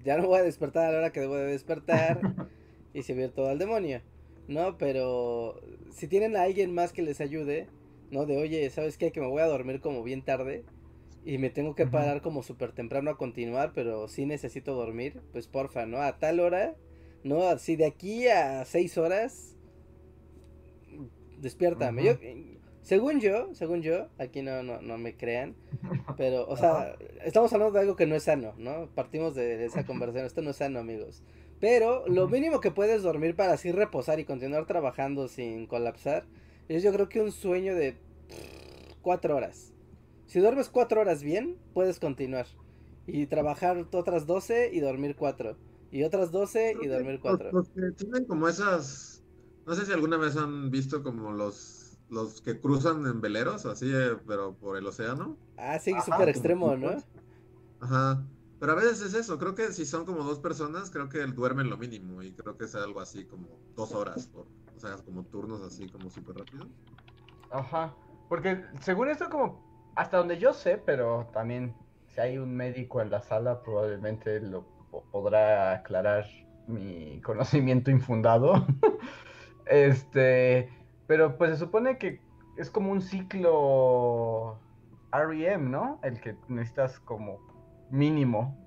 ya 0.03 0.17
no 0.17 0.27
voy 0.27 0.39
a 0.39 0.43
despertar 0.43 0.85
a 0.85 0.91
la 0.91 0.97
hora 0.97 1.11
que 1.11 1.19
debo 1.19 1.35
de 1.35 1.45
despertar 1.45 2.19
y 2.93 3.03
se 3.03 3.13
viene 3.13 3.29
todo 3.29 3.49
al 3.49 3.59
demonio. 3.59 4.01
¿No? 4.47 4.77
Pero 4.77 5.61
si 5.91 6.07
tienen 6.07 6.35
a 6.35 6.43
alguien 6.43 6.73
más 6.73 6.93
que 6.93 7.01
les 7.01 7.21
ayude, 7.21 7.67
¿no? 8.11 8.25
De 8.25 8.37
oye, 8.37 8.69
¿sabes 8.69 8.97
qué? 8.97 9.11
Que 9.11 9.21
me 9.21 9.27
voy 9.27 9.41
a 9.41 9.47
dormir 9.47 9.81
como 9.81 10.03
bien 10.03 10.23
tarde 10.23 10.63
y 11.25 11.39
me 11.39 11.49
tengo 11.49 11.73
que 11.73 11.87
parar 11.87 12.21
como 12.21 12.43
súper 12.43 12.71
temprano 12.71 13.09
a 13.09 13.17
continuar, 13.17 13.71
pero 13.73 14.07
sí 14.07 14.27
necesito 14.27 14.75
dormir, 14.75 15.21
pues 15.31 15.47
porfa, 15.47 15.87
¿no? 15.87 15.99
A 15.99 16.19
tal 16.19 16.39
hora, 16.39 16.75
¿no? 17.23 17.47
Así 17.47 17.75
de 17.75 17.85
aquí 17.87 18.27
a 18.27 18.63
seis 18.65 18.95
horas, 18.99 19.54
despiértame. 21.45 22.03
yo, 22.03 22.13
según 22.81 23.19
yo, 23.19 23.53
según 23.53 23.83
yo, 23.83 24.07
aquí 24.17 24.41
no, 24.41 24.63
no, 24.63 24.81
no 24.81 24.97
me 24.97 25.15
crean, 25.15 25.55
pero, 26.17 26.47
o 26.47 26.57
sea, 26.57 26.95
estamos 27.23 27.53
hablando 27.53 27.73
de 27.73 27.81
algo 27.81 27.95
que 27.95 28.07
no 28.07 28.15
es 28.15 28.23
sano, 28.23 28.53
¿no? 28.57 28.89
Partimos 28.95 29.35
de 29.35 29.63
esa 29.63 29.85
conversación, 29.87 30.25
esto 30.25 30.41
no 30.41 30.49
es 30.49 30.57
sano, 30.57 30.79
amigos. 30.79 31.23
Pero 31.59 32.07
lo 32.07 32.27
mínimo 32.27 32.59
que 32.59 32.71
puedes 32.71 33.03
dormir 33.03 33.35
para 33.35 33.53
así 33.53 33.71
reposar 33.71 34.19
y 34.19 34.25
continuar 34.25 34.65
trabajando 34.65 35.27
sin 35.27 35.67
colapsar 35.67 36.25
es 36.67 36.83
yo 36.83 36.91
creo 36.91 37.09
que 37.09 37.21
un 37.21 37.31
sueño 37.31 37.75
de 37.75 37.95
cuatro 39.01 39.35
horas. 39.35 39.71
Si 40.25 40.39
duermes 40.39 40.69
cuatro 40.69 41.01
horas 41.01 41.23
bien, 41.23 41.57
puedes 41.73 41.99
continuar. 41.99 42.47
Y 43.07 43.27
trabajar 43.27 43.85
otras 43.93 44.25
12 44.25 44.71
y 44.73 44.79
dormir 44.79 45.15
cuatro. 45.15 45.57
Y 45.91 46.03
otras 46.03 46.31
12 46.31 46.75
y 46.81 46.87
dormir 46.87 47.19
cuatro. 47.21 47.51
tienen 47.95 48.25
como 48.25 48.47
esas... 48.47 49.14
No 49.65 49.73
sé 49.73 49.85
si 49.85 49.91
alguna 49.91 50.17
vez 50.17 50.37
han 50.37 50.69
visto 50.69 51.03
como 51.03 51.31
los, 51.31 51.97
los 52.09 52.41
que 52.41 52.59
cruzan 52.59 53.05
en 53.05 53.21
veleros, 53.21 53.65
así, 53.65 53.91
eh, 53.91 54.17
pero 54.27 54.53
por 54.55 54.77
el 54.77 54.85
océano. 54.85 55.37
Ah, 55.57 55.79
sí, 55.79 55.93
súper 56.05 56.29
extremo, 56.29 56.75
¿no? 56.75 56.97
Ajá. 57.79 58.23
Pero 58.59 58.71
a 58.71 58.75
veces 58.75 59.01
es 59.01 59.13
eso, 59.13 59.37
creo 59.37 59.53
que 59.53 59.73
si 59.73 59.85
son 59.85 60.05
como 60.05 60.23
dos 60.23 60.39
personas, 60.39 60.89
creo 60.89 61.09
que 61.09 61.25
duermen 61.25 61.69
lo 61.69 61.77
mínimo 61.77 62.21
y 62.21 62.33
creo 62.33 62.57
que 62.57 62.65
es 62.65 62.75
algo 62.75 63.01
así 63.01 63.25
como 63.25 63.59
dos 63.75 63.91
horas, 63.93 64.29
o 64.33 64.79
sea, 64.79 64.95
como 65.03 65.23
turnos 65.25 65.61
así 65.61 65.89
como 65.89 66.09
súper 66.09 66.37
rápido. 66.37 66.67
Ajá, 67.51 67.93
porque 68.29 68.63
según 68.79 69.09
esto 69.09 69.29
como 69.29 69.91
hasta 69.95 70.17
donde 70.17 70.37
yo 70.37 70.53
sé, 70.53 70.77
pero 70.77 71.29
también 71.33 71.75
si 72.07 72.21
hay 72.21 72.37
un 72.37 72.55
médico 72.55 73.01
en 73.01 73.09
la 73.09 73.21
sala, 73.21 73.61
probablemente 73.61 74.39
lo 74.39 74.65
podrá 75.11 75.73
aclarar 75.73 76.25
mi 76.67 77.21
conocimiento 77.21 77.91
infundado. 77.91 78.65
este, 79.65 80.69
pero 81.07 81.37
pues 81.37 81.51
se 81.51 81.57
supone 81.57 81.97
que 81.97 82.21
es 82.57 82.69
como 82.69 82.91
un 82.91 83.01
ciclo 83.01 84.59
REM, 85.11 85.71
¿no? 85.71 85.99
El 86.03 86.19
que 86.19 86.35
necesitas 86.47 86.99
como 86.99 87.39
mínimo. 87.89 88.57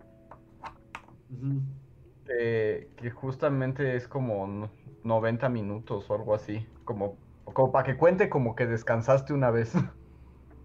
que 2.26 3.10
justamente 3.14 3.96
es 3.96 4.06
como 4.08 4.70
90 5.04 5.48
minutos 5.48 6.10
o 6.10 6.14
algo 6.14 6.34
así. 6.34 6.66
Como, 6.84 7.16
como 7.44 7.72
para 7.72 7.84
que 7.84 7.96
cuente 7.96 8.28
como 8.28 8.54
que 8.54 8.66
descansaste 8.66 9.32
una 9.32 9.50
vez. 9.50 9.72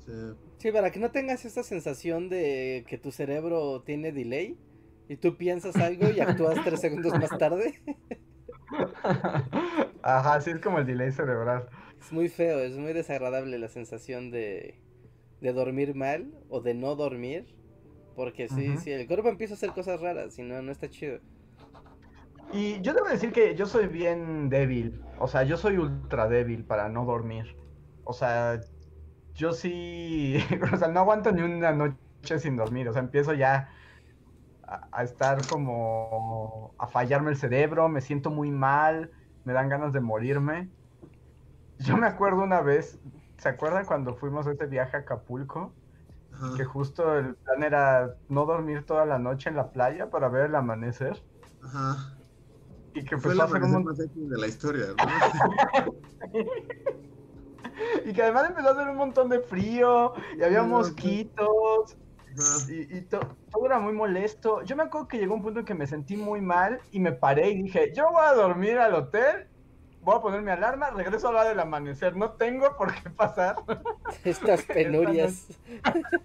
Sí. 0.05 0.11
Sí, 0.63 0.71
para 0.71 0.91
que 0.91 0.99
no 0.99 1.11
tengas 1.11 1.43
esa 1.43 1.61
sensación 1.61 2.29
de 2.29 2.85
que 2.87 2.97
tu 2.97 3.11
cerebro 3.11 3.81
tiene 3.81 4.13
delay 4.13 4.57
y 5.09 5.17
tú 5.17 5.35
piensas 5.35 5.75
algo 5.75 6.09
y 6.09 6.21
actúas 6.21 6.57
tres 6.63 6.79
segundos 6.79 7.11
más 7.19 7.37
tarde. 7.37 7.81
Ajá, 10.03 10.41
sí 10.41 10.51
es 10.51 10.59
como 10.59 10.79
el 10.79 10.85
delay 10.85 11.11
cerebral. 11.11 11.67
Es 11.99 12.11
muy 12.11 12.29
feo, 12.29 12.59
es 12.59 12.77
muy 12.77 12.93
desagradable 12.93 13.57
la 13.57 13.67
sensación 13.67 14.29
de, 14.31 14.81
de 15.41 15.53
dormir 15.53 15.95
mal 15.95 16.31
o 16.49 16.61
de 16.61 16.73
no 16.73 16.95
dormir. 16.95 17.55
Porque 18.15 18.47
sí, 18.49 18.77
sí, 18.77 18.91
el 18.91 19.07
cuerpo 19.07 19.29
empieza 19.29 19.55
a 19.55 19.57
hacer 19.57 19.73
cosas 19.73 19.99
raras 19.99 20.37
y 20.37 20.43
no, 20.43 20.61
no 20.61 20.71
está 20.71 20.89
chido. 20.89 21.19
Y 22.51 22.81
yo 22.81 22.93
debo 22.93 23.07
decir 23.07 23.31
que 23.31 23.55
yo 23.55 23.65
soy 23.65 23.87
bien 23.87 24.49
débil. 24.49 25.01
O 25.17 25.27
sea, 25.27 25.43
yo 25.43 25.57
soy 25.57 25.77
ultra 25.77 26.27
débil 26.27 26.65
para 26.65 26.89
no 26.89 27.05
dormir. 27.05 27.57
O 28.03 28.13
sea, 28.13 28.59
yo 29.33 29.53
sí, 29.53 30.37
o 30.73 30.77
sea, 30.77 30.87
no 30.89 31.01
aguanto 31.01 31.31
ni 31.31 31.41
una 31.41 31.71
noche 31.73 32.39
sin 32.39 32.55
dormir, 32.57 32.87
o 32.89 32.93
sea, 32.93 33.01
empiezo 33.01 33.33
ya 33.33 33.69
a, 34.91 35.03
estar 35.03 35.45
como 35.47 36.73
a 36.77 36.87
fallarme 36.87 37.31
el 37.31 37.37
cerebro, 37.37 37.89
me 37.89 38.01
siento 38.01 38.29
muy 38.29 38.51
mal, 38.51 39.11
me 39.45 39.53
dan 39.53 39.69
ganas 39.69 39.93
de 39.93 39.99
morirme. 39.99 40.69
Yo 41.79 41.97
me 41.97 42.07
acuerdo 42.07 42.41
una 42.41 42.61
vez, 42.61 42.99
¿se 43.37 43.49
acuerdan 43.49 43.85
cuando 43.85 44.15
fuimos 44.15 44.47
a 44.47 44.51
ese 44.51 44.65
viaje 44.65 44.97
a 44.97 45.01
Acapulco? 45.01 45.73
Que 46.57 46.65
justo 46.65 47.17
el 47.17 47.35
plan 47.35 47.63
era 47.63 48.15
no 48.27 48.45
dormir 48.45 48.85
toda 48.85 49.05
la 49.05 49.19
noche 49.19 49.49
en 49.49 49.55
la 49.55 49.71
playa 49.71 50.09
para 50.09 50.29
ver 50.29 50.47
el 50.47 50.55
amanecer. 50.55 51.23
Ajá. 51.63 52.17
Y 52.95 53.05
que 53.05 53.17
Fue 53.17 53.33
el 53.33 53.41
amanecer 53.41 53.83
más 53.83 53.97
de 53.97 54.37
la 54.37 54.47
historia, 54.47 54.87
¿no? 54.87 54.95
y 58.05 58.13
que 58.13 58.23
además 58.23 58.49
empezó 58.49 58.69
a 58.69 58.71
hacer 58.71 58.89
un 58.89 58.97
montón 58.97 59.29
de 59.29 59.39
frío 59.39 60.13
y 60.37 60.43
había 60.43 60.63
mosquitos. 60.63 61.97
Y, 62.69 63.01
todo 63.01 63.65
era 63.65 63.79
muy 63.79 63.93
molesto. 63.93 64.63
Yo 64.63 64.75
me 64.75 64.83
acuerdo 64.83 65.07
que 65.07 65.17
llegó 65.17 65.35
un 65.35 65.41
punto 65.41 65.59
en 65.59 65.65
que 65.65 65.73
me 65.73 65.87
sentí 65.87 66.17
muy 66.17 66.41
mal 66.41 66.79
y 66.91 66.99
me 66.99 67.11
paré 67.11 67.51
y 67.51 67.63
dije, 67.63 67.93
yo 67.95 68.09
voy 68.11 68.23
a 68.25 68.33
dormir 68.33 68.77
al 68.77 68.95
hotel, 68.95 69.47
voy 70.01 70.15
a 70.15 70.21
poner 70.21 70.41
mi 70.41 70.51
alarma, 70.51 70.89
regreso 70.89 71.29
a 71.29 71.33
la 71.33 71.43
del 71.45 71.59
amanecer, 71.59 72.15
no 72.15 72.31
tengo 72.31 72.75
por 72.77 72.93
qué 72.93 73.09
pasar. 73.09 73.55
Estas 74.23 74.63
penurias. 74.63 75.47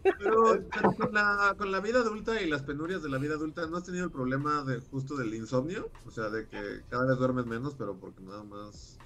Pero, 0.02 0.68
con, 0.96 1.12
la, 1.12 1.54
con, 1.56 1.70
la, 1.70 1.80
vida 1.80 2.00
adulta 2.00 2.40
y 2.40 2.48
las 2.48 2.62
penurias 2.62 3.02
de 3.02 3.08
la 3.08 3.18
vida 3.18 3.34
adulta, 3.34 3.66
¿no 3.66 3.76
has 3.76 3.84
tenido 3.84 4.04
el 4.04 4.10
problema 4.10 4.64
de 4.64 4.80
justo 4.80 5.16
del 5.16 5.34
insomnio? 5.34 5.90
O 6.06 6.10
sea, 6.10 6.28
de 6.30 6.46
que 6.48 6.82
cada 6.88 7.06
vez 7.06 7.18
duermes 7.18 7.46
menos, 7.46 7.74
pero 7.74 7.96
porque 7.96 8.22
nada 8.22 8.42
más 8.44 8.98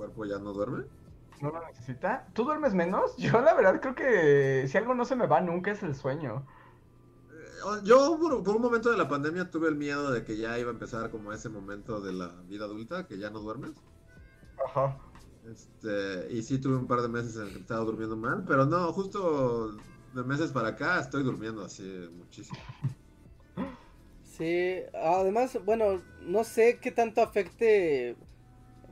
cuerpo 0.00 0.24
ya 0.24 0.38
no 0.38 0.54
duerme? 0.54 0.84
No 1.40 1.50
lo 1.50 1.66
necesita. 1.66 2.26
¿Tú 2.34 2.44
duermes 2.44 2.74
menos? 2.74 3.16
Yo 3.18 3.40
la 3.40 3.54
verdad 3.54 3.80
creo 3.80 3.94
que 3.94 4.68
si 4.68 4.78
algo 4.78 4.94
no 4.94 5.04
se 5.04 5.16
me 5.16 5.26
va 5.26 5.40
nunca 5.40 5.70
es 5.70 5.82
el 5.82 5.94
sueño. 5.94 6.46
Eh, 7.30 7.80
yo 7.84 8.18
por, 8.18 8.56
un 8.56 8.62
momento 8.62 8.90
de 8.90 8.96
la 8.96 9.08
pandemia 9.08 9.50
tuve 9.50 9.68
el 9.68 9.76
miedo 9.76 10.10
de 10.10 10.24
que 10.24 10.36
ya 10.36 10.58
iba 10.58 10.70
a 10.70 10.72
empezar 10.72 11.10
como 11.10 11.32
ese 11.32 11.48
momento 11.48 12.00
de 12.00 12.12
la 12.12 12.28
vida 12.48 12.64
adulta, 12.64 13.06
que 13.06 13.18
ya 13.18 13.30
no 13.30 13.40
duermes. 13.40 13.72
Ajá. 14.66 14.98
Este, 15.50 16.30
y 16.30 16.42
sí 16.42 16.58
tuve 16.58 16.76
un 16.76 16.86
par 16.86 17.00
de 17.00 17.08
meses 17.08 17.36
en 17.36 17.52
que 17.52 17.60
estaba 17.60 17.84
durmiendo 17.84 18.16
mal, 18.16 18.44
pero 18.46 18.66
no, 18.66 18.92
justo 18.92 19.72
de 20.14 20.22
meses 20.24 20.52
para 20.52 20.68
acá 20.68 21.00
estoy 21.00 21.22
durmiendo 21.22 21.64
así 21.64 22.08
muchísimo. 22.16 22.58
Sí, 24.22 24.80
además, 24.94 25.58
bueno, 25.66 26.00
no 26.22 26.44
sé 26.44 26.78
qué 26.80 26.90
tanto 26.90 27.20
afecte 27.20 28.16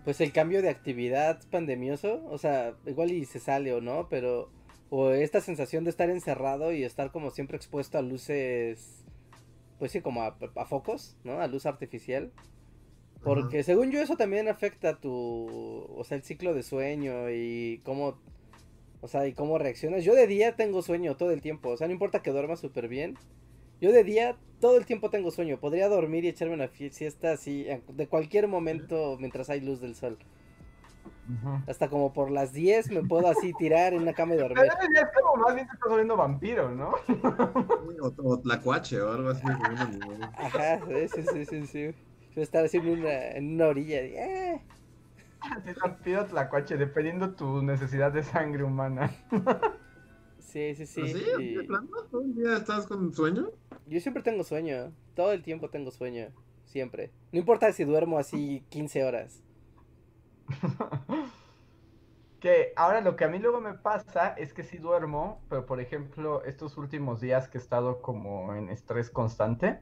pues 0.04 0.20
el 0.20 0.32
cambio 0.32 0.62
de 0.62 0.68
actividad 0.68 1.40
pandemioso, 1.50 2.24
o 2.30 2.38
sea, 2.38 2.74
igual 2.86 3.10
y 3.10 3.24
se 3.24 3.40
sale 3.40 3.72
o 3.72 3.80
no, 3.80 4.08
pero 4.08 4.50
o 4.90 5.10
esta 5.10 5.40
sensación 5.40 5.84
de 5.84 5.90
estar 5.90 6.08
encerrado 6.10 6.72
y 6.72 6.82
estar 6.82 7.10
como 7.10 7.30
siempre 7.30 7.56
expuesto 7.56 7.98
a 7.98 8.02
luces, 8.02 9.04
pues 9.78 9.92
sí, 9.92 10.00
como 10.00 10.22
a, 10.22 10.36
focos, 10.66 11.16
¿no? 11.24 11.40
A 11.40 11.46
luz 11.46 11.66
artificial. 11.66 12.32
Porque 13.22 13.62
según 13.64 13.90
yo 13.90 14.00
eso 14.00 14.16
también 14.16 14.48
afecta 14.48 15.00
tu, 15.00 15.10
o 15.10 16.04
sea, 16.04 16.16
el 16.16 16.22
ciclo 16.22 16.54
de 16.54 16.62
sueño 16.62 17.30
y 17.30 17.80
cómo, 17.84 18.18
o 19.00 19.08
sea, 19.08 19.26
y 19.26 19.32
cómo 19.32 19.58
reaccionas. 19.58 20.04
Yo 20.04 20.14
de 20.14 20.26
día 20.26 20.56
tengo 20.56 20.82
sueño 20.82 21.16
todo 21.16 21.32
el 21.32 21.42
tiempo, 21.42 21.70
o 21.70 21.76
sea, 21.76 21.88
no 21.88 21.92
importa 21.92 22.22
que 22.22 22.30
duerma 22.30 22.56
súper 22.56 22.88
bien, 22.88 23.18
yo 23.80 23.92
de 23.92 24.04
día 24.04 24.36
todo 24.60 24.76
el 24.76 24.86
tiempo 24.86 25.10
tengo 25.10 25.30
sueño. 25.30 25.58
Podría 25.58 25.88
dormir 25.88 26.24
y 26.24 26.28
echarme 26.28 26.54
una 26.54 26.68
siesta 26.68 27.32
así 27.32 27.66
de 27.88 28.08
cualquier 28.08 28.48
momento 28.48 29.16
mientras 29.18 29.50
hay 29.50 29.60
luz 29.60 29.80
del 29.80 29.94
sol. 29.94 30.18
Hasta 31.66 31.88
como 31.88 32.12
por 32.14 32.30
las 32.30 32.52
10 32.54 32.90
me 32.90 33.02
puedo 33.02 33.28
así 33.28 33.52
tirar 33.58 33.92
en 33.92 34.02
una 34.02 34.14
cama 34.14 34.34
y 34.34 34.38
dormir. 34.38 34.56
Pero 34.56 35.06
es 35.06 35.08
como 35.22 35.42
más 35.42 35.54
bien 35.54 35.66
te 35.66 35.74
estás 35.74 35.90
volviendo 35.90 36.16
vampiro, 36.16 36.70
¿no? 36.70 36.94
o, 38.00 38.38
tlacuache 38.38 39.00
o 39.00 39.12
algo 39.12 39.30
así. 39.30 39.46
Ajá, 40.36 40.80
sí, 40.86 41.22
sí, 41.22 41.44
sí, 41.44 41.66
sí. 41.66 41.94
Estar 42.34 42.64
así 42.64 42.78
en 42.78 42.88
una, 42.88 43.30
en 43.32 43.54
una 43.54 43.66
orilla. 43.66 44.00
De, 44.00 44.54
eh. 44.54 44.62
Vampiro 45.82 46.24
tlacuache, 46.26 46.76
dependiendo 46.76 47.34
tu 47.34 47.62
necesidad 47.62 48.10
de 48.10 48.22
sangre 48.22 48.64
humana. 48.64 49.10
Sí, 50.38 50.74
sí, 50.74 50.86
sí. 50.86 51.08
¿Sí? 51.08 51.24
Y... 51.38 51.66
¿Todo 51.66 52.22
el 52.22 52.34
día 52.34 52.56
estás 52.56 52.86
con 52.86 53.12
sueño? 53.12 53.50
Yo 53.88 54.00
siempre 54.00 54.22
tengo 54.22 54.44
sueño. 54.44 54.92
Todo 55.14 55.32
el 55.32 55.42
tiempo 55.42 55.70
tengo 55.70 55.90
sueño. 55.90 56.28
Siempre. 56.64 57.10
No 57.32 57.38
importa 57.38 57.72
si 57.72 57.84
duermo 57.84 58.18
así 58.18 58.62
15 58.68 59.04
horas. 59.04 59.42
que 62.40 62.72
ahora 62.76 63.00
lo 63.00 63.16
que 63.16 63.24
a 63.24 63.28
mí 63.28 63.38
luego 63.38 63.60
me 63.60 63.74
pasa 63.74 64.28
es 64.30 64.52
que 64.52 64.62
sí 64.62 64.78
duermo, 64.78 65.40
pero 65.48 65.66
por 65.66 65.80
ejemplo, 65.80 66.44
estos 66.44 66.76
últimos 66.76 67.20
días 67.20 67.48
que 67.48 67.58
he 67.58 67.60
estado 67.60 68.00
como 68.00 68.54
en 68.54 68.68
estrés 68.68 69.10
constante, 69.10 69.80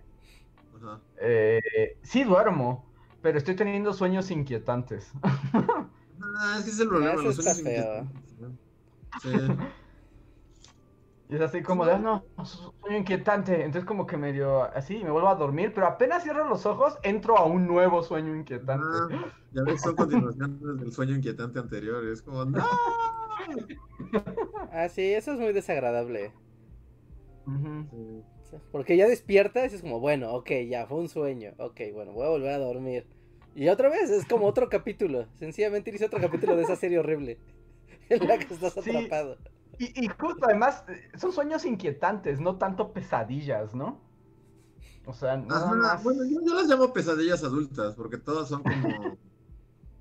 eh, 1.18 1.98
sí 2.02 2.24
duermo, 2.24 2.84
pero 3.22 3.38
estoy 3.38 3.56
teniendo 3.56 3.92
sueños 3.92 4.30
inquietantes. 4.30 5.12
Ah, 6.38 6.56
es 6.58 6.64
que 6.64 6.70
es 6.70 6.80
el 6.80 6.88
problema, 6.88 7.14
Eso 7.14 7.22
los 7.22 7.38
está 7.38 7.54
sueños 7.54 7.62
feo. 7.62 7.84
inquietantes, 7.84 8.38
¿no? 8.38 8.58
Sí. 9.20 9.30
Y 11.28 11.34
es 11.34 11.40
así 11.40 11.62
como 11.62 11.84
de, 11.84 11.92
"Ah, 11.92 11.98
no, 11.98 12.24
sueño 12.44 12.98
inquietante. 12.98 13.56
Entonces 13.64 13.84
como 13.84 14.06
que 14.06 14.16
medio 14.16 14.62
así, 14.62 15.02
me 15.02 15.10
vuelvo 15.10 15.28
a 15.28 15.34
dormir, 15.34 15.72
pero 15.74 15.86
apenas 15.88 16.22
cierro 16.22 16.48
los 16.48 16.66
ojos, 16.66 16.98
entro 17.02 17.36
a 17.36 17.44
un 17.46 17.66
nuevo 17.66 18.02
sueño 18.02 18.34
inquietante. 18.36 18.86
Ah, 19.12 19.34
ya 19.52 19.62
ves, 19.62 19.80
son 19.82 19.96
continuaciones 19.96 20.60
del 20.80 20.92
sueño 20.92 21.16
inquietante 21.16 21.58
anterior. 21.58 22.06
Es 22.06 22.22
como, 22.22 22.44
¡no! 22.44 22.58
Ah, 24.72 24.88
sí, 24.88 25.02
eso 25.12 25.32
es 25.32 25.38
muy 25.38 25.52
desagradable. 25.52 26.32
Sí. 27.90 28.56
Porque 28.72 28.96
ya 28.96 29.06
despiertas 29.06 29.72
y 29.72 29.76
es 29.76 29.82
como, 29.82 30.00
bueno, 30.00 30.32
ok, 30.34 30.50
ya 30.68 30.86
fue 30.86 30.98
un 30.98 31.08
sueño. 31.08 31.52
Ok, 31.58 31.80
bueno, 31.92 32.12
voy 32.12 32.26
a 32.26 32.30
volver 32.30 32.50
a 32.50 32.58
dormir. 32.58 33.06
Y 33.54 33.68
otra 33.68 33.88
vez, 33.88 34.10
es 34.10 34.26
como 34.26 34.46
otro 34.46 34.68
capítulo. 34.68 35.26
Sencillamente 35.34 35.90
hice 35.90 36.06
otro 36.06 36.20
capítulo 36.20 36.56
de 36.56 36.62
esa 36.62 36.76
serie 36.76 36.98
horrible. 36.98 37.38
En 38.08 38.26
la 38.28 38.38
que 38.38 38.54
estás 38.54 38.74
Sí. 38.84 39.08
Y, 39.78 40.04
y 40.04 40.08
justo 40.08 40.46
además, 40.46 40.84
son 41.16 41.32
sueños 41.32 41.64
inquietantes, 41.64 42.40
no 42.40 42.56
tanto 42.56 42.92
pesadillas, 42.92 43.74
¿no? 43.74 44.00
O 45.06 45.12
sea, 45.12 45.36
nada 45.36 45.66
Ajá, 45.66 45.74
más. 45.76 46.02
bueno, 46.02 46.24
yo, 46.24 46.40
yo 46.44 46.54
las 46.54 46.66
llamo 46.66 46.92
pesadillas 46.92 47.44
adultas, 47.44 47.94
porque 47.94 48.18
todas 48.18 48.48
son 48.48 48.62
como. 48.62 49.18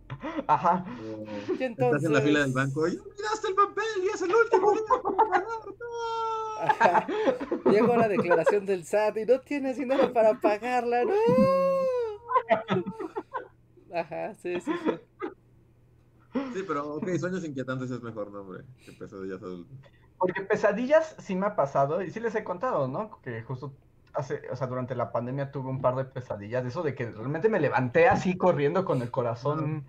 Ajá. 0.47 0.85
como 0.85 1.25
Estás 1.59 2.03
en 2.03 2.13
la 2.13 2.21
fila 2.21 2.39
del 2.39 2.53
banco 2.53 2.87
y 2.87 2.91
miraste 2.91 3.49
el 3.49 3.55
papel 3.55 3.85
y 4.03 4.07
es 4.07 4.21
el 4.21 4.33
último. 4.33 4.73
Ajá. 6.61 7.07
Llegó 7.69 7.95
la 7.95 8.07
declaración 8.07 8.65
del 8.65 8.85
SAT 8.85 9.17
y 9.17 9.25
no 9.25 9.39
tienes 9.41 9.77
dinero 9.77 10.11
para 10.13 10.39
pagarla, 10.39 11.03
no. 11.05 11.13
Ajá, 13.93 14.33
sí, 14.35 14.59
sí, 14.61 14.71
sí. 14.83 14.91
Sí, 16.51 16.63
pero 16.67 16.95
ok, 16.95 17.09
sueños 17.17 17.45
inquietantes 17.45 17.91
es 17.91 18.01
mejor 18.01 18.31
nombre 18.31 18.65
que 18.83 18.93
pesadillas 18.93 19.41
adultas. 19.41 19.79
Porque 20.17 20.41
pesadillas 20.41 21.15
sí 21.19 21.35
me 21.35 21.47
ha 21.47 21.55
pasado, 21.55 22.01
y 22.01 22.09
sí 22.11 22.19
les 22.19 22.35
he 22.35 22.43
contado, 22.43 22.87
¿no? 22.87 23.21
Que 23.21 23.43
justo 23.43 23.77
hace, 24.13 24.41
o 24.49 24.55
sea, 24.55 24.67
durante 24.67 24.95
la 24.95 25.11
pandemia 25.11 25.51
tuve 25.51 25.69
un 25.69 25.81
par 25.81 25.95
de 25.95 26.05
pesadillas, 26.05 26.63
de 26.63 26.69
eso 26.69 26.83
de 26.83 26.95
que 26.95 27.11
realmente 27.11 27.49
me 27.49 27.59
levanté 27.59 28.07
así 28.07 28.37
corriendo 28.37 28.85
con 28.85 29.01
el 29.01 29.11
corazón 29.11 29.87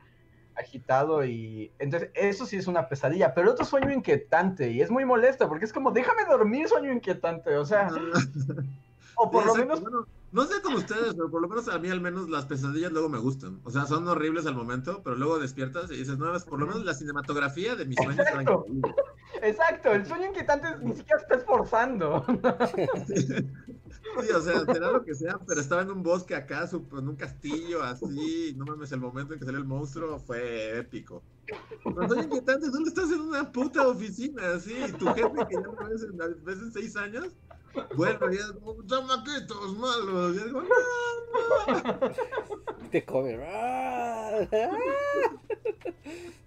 agitado 0.54 1.24
y 1.24 1.74
entonces 1.78 2.10
eso 2.14 2.46
sí 2.46 2.56
es 2.56 2.66
una 2.66 2.88
pesadilla, 2.88 3.34
pero 3.34 3.52
otro 3.52 3.64
sueño 3.64 3.92
inquietante 3.92 4.70
y 4.70 4.80
es 4.80 4.90
muy 4.90 5.04
molesto 5.04 5.48
porque 5.48 5.66
es 5.66 5.72
como 5.72 5.92
déjame 5.92 6.24
dormir 6.24 6.68
sueño 6.68 6.92
inquietante, 6.92 7.56
o 7.56 7.64
sea, 7.66 7.88
o 9.16 9.30
por 9.30 9.42
Sí, 9.42 9.48
lo 9.48 9.54
menos 9.54 9.80
bueno, 9.82 10.06
no 10.32 10.44
sé 10.44 10.60
con 10.60 10.74
ustedes, 10.74 11.14
pero 11.14 11.30
por 11.30 11.40
lo 11.40 11.48
menos 11.48 11.68
a 11.68 11.78
mí 11.78 11.88
al 11.88 12.00
menos 12.00 12.28
las 12.28 12.46
pesadillas 12.46 12.92
luego 12.92 13.08
me 13.08 13.18
gustan. 13.18 13.60
O 13.64 13.70
sea, 13.70 13.86
son 13.86 14.06
horribles 14.08 14.46
al 14.46 14.54
momento, 14.54 15.02
pero 15.02 15.16
luego 15.16 15.38
despiertas 15.38 15.90
y 15.90 15.96
dices, 15.96 16.18
no, 16.18 16.34
es 16.34 16.44
por 16.44 16.60
lo 16.60 16.66
menos 16.66 16.84
la 16.84 16.94
cinematografía 16.94 17.76
de 17.76 17.86
mis 17.86 17.96
sueños 17.96 18.18
Exacto. 18.18 18.66
exacto, 19.42 19.92
el 19.92 20.06
sueño 20.06 20.26
inquietante 20.26 20.68
ni 20.82 20.94
siquiera 20.94 21.20
está 21.20 21.36
esforzando. 21.36 22.24
Sí, 24.18 24.30
o 24.30 24.40
sea, 24.40 24.64
será 24.64 24.92
lo 24.92 25.04
que 25.04 25.14
sea, 25.14 25.38
pero 25.46 25.60
estaba 25.60 25.82
en 25.82 25.90
un 25.90 26.02
bosque 26.02 26.34
acá, 26.34 26.68
en 26.72 27.08
un 27.08 27.16
castillo, 27.16 27.82
así, 27.82 28.50
y 28.50 28.54
no 28.54 28.64
mames, 28.64 28.90
el 28.92 29.00
momento 29.00 29.34
en 29.34 29.40
que 29.40 29.44
salió 29.44 29.60
el 29.60 29.66
monstruo 29.66 30.18
fue 30.18 30.78
épico. 30.78 31.22
Pero 31.84 32.08
soy 32.08 32.20
inquietante, 32.20 32.70
solo 32.70 32.86
estás 32.86 33.10
en 33.10 33.20
una 33.20 33.52
puta 33.52 33.86
oficina, 33.86 34.54
así, 34.54 34.74
y 34.88 34.92
tu 34.92 35.06
jefe 35.06 35.46
que 35.48 35.54
ya 35.54 35.60
no 35.60 35.88
ves 35.88 36.02
en, 36.02 36.44
ves 36.44 36.58
en 36.58 36.72
seis 36.72 36.96
años, 36.96 37.36
vuelve 37.94 38.26
y 38.34 38.38
es 38.38 38.52
como, 38.52 38.76
chamaquitos 38.86 39.76
malos, 39.76 40.34
y 40.36 40.38
es 40.38 40.52
como, 40.52 40.62
"No". 40.62 42.10
Te 42.90 43.04
come. 43.04 43.36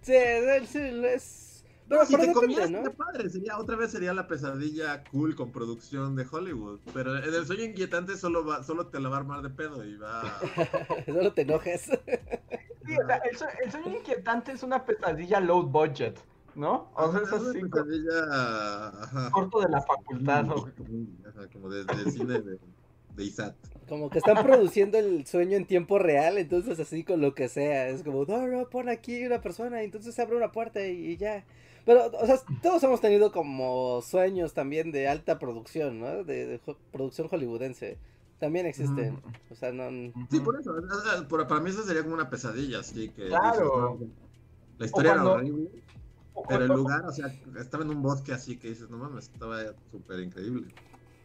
Sí, 0.01 0.13
es. 0.15 0.69
sí, 0.69 0.79
es... 0.79 1.65
No, 1.87 2.05
si 2.05 2.15
te 2.15 2.31
comías, 2.31 2.69
¿no? 2.69 2.83
padre, 2.93 3.29
sería, 3.29 3.57
otra 3.57 3.75
vez 3.75 3.91
sería 3.91 4.13
la 4.13 4.27
pesadilla 4.27 5.03
cool 5.11 5.35
con 5.35 5.51
producción 5.51 6.15
de 6.15 6.25
Hollywood, 6.29 6.79
pero 6.93 7.17
en 7.17 7.33
el 7.33 7.45
sueño 7.45 7.63
inquietante 7.63 8.15
solo 8.15 8.45
va, 8.45 8.63
solo 8.63 8.87
te 8.87 8.99
la 8.99 9.09
va 9.09 9.17
a 9.17 9.19
armar 9.19 9.41
de 9.41 9.49
pedo 9.49 9.83
y 9.83 9.97
va... 9.97 10.21
Solo 11.05 11.33
te 11.33 11.41
enojes. 11.41 11.81
Sí, 12.85 12.95
o 13.03 13.05
sea, 13.07 13.17
el, 13.17 13.37
sue- 13.37 13.53
el 13.65 13.71
sueño 13.71 13.97
inquietante 13.97 14.51
es 14.51 14.63
una 14.63 14.85
pesadilla 14.85 15.39
low 15.39 15.63
budget, 15.63 16.19
¿no? 16.55 16.89
O 16.95 17.11
sea, 17.11 17.21
es 17.21 17.31
así 17.33 17.59
pesadilla, 17.61 19.29
corto 19.31 19.61
de 19.61 19.69
la 19.69 19.81
facultad. 19.81 20.49
o- 20.51 20.67
Ajá, 21.29 21.47
como 21.51 21.69
de, 21.69 21.83
de 21.85 22.11
cine 22.11 22.41
de, 22.41 22.59
de 23.15 23.23
ISAT. 23.23 23.55
Como 23.87 24.09
que 24.09 24.19
están 24.19 24.43
produciendo 24.45 24.97
el 24.99 25.25
sueño 25.25 25.57
en 25.57 25.65
tiempo 25.65 25.97
real, 25.99 26.37
entonces 26.37 26.79
así 26.79 27.03
con 27.03 27.21
lo 27.21 27.33
que 27.33 27.47
sea. 27.49 27.89
Es 27.89 28.03
como, 28.03 28.25
no, 28.25 28.47
no, 28.47 28.69
pon 28.69 28.87
aquí 28.89 29.25
una 29.25 29.41
persona, 29.41 29.81
y 29.81 29.85
entonces 29.85 30.13
se 30.13 30.21
abre 30.21 30.35
una 30.37 30.51
puerta 30.51 30.85
y, 30.85 30.91
y 31.13 31.17
ya. 31.17 31.43
Pero, 31.85 32.11
o 32.19 32.25
sea, 32.27 32.35
todos 32.61 32.83
hemos 32.83 33.01
tenido 33.01 33.31
como 33.31 34.01
sueños 34.03 34.53
también 34.53 34.91
de 34.91 35.07
alta 35.07 35.39
producción, 35.39 35.99
¿no? 35.99 36.23
De, 36.23 36.59
producción 36.91 37.27
hollywoodense. 37.29 37.97
También 38.37 38.67
existen. 38.67 39.19
O 39.49 39.55
sea, 39.55 39.71
no. 39.71 39.89
Sí, 40.29 40.39
por 40.39 40.59
eso. 40.59 40.73
para 41.47 41.59
mí 41.61 41.71
eso 41.71 41.83
sería 41.83 42.03
como 42.03 42.13
una 42.13 42.29
pesadilla, 42.29 42.79
así 42.79 43.09
que... 43.09 43.27
Claro. 43.27 43.97
dices, 43.99 44.07
no, 44.07 44.13
la 44.77 44.85
historia 44.85 45.11
cuando- 45.13 45.31
era 45.31 45.39
horrible, 45.39 45.69
pero 46.47 46.65
el 46.65 46.73
lugar, 46.73 47.05
o 47.05 47.11
sea, 47.11 47.27
estaba 47.59 47.83
en 47.83 47.89
un 47.91 48.01
bosque 48.01 48.33
así 48.33 48.57
que 48.59 48.69
dices, 48.69 48.89
no 48.89 48.97
mames, 48.97 49.25
estaba 49.25 49.57
súper 49.91 50.19
increíble. 50.21 50.73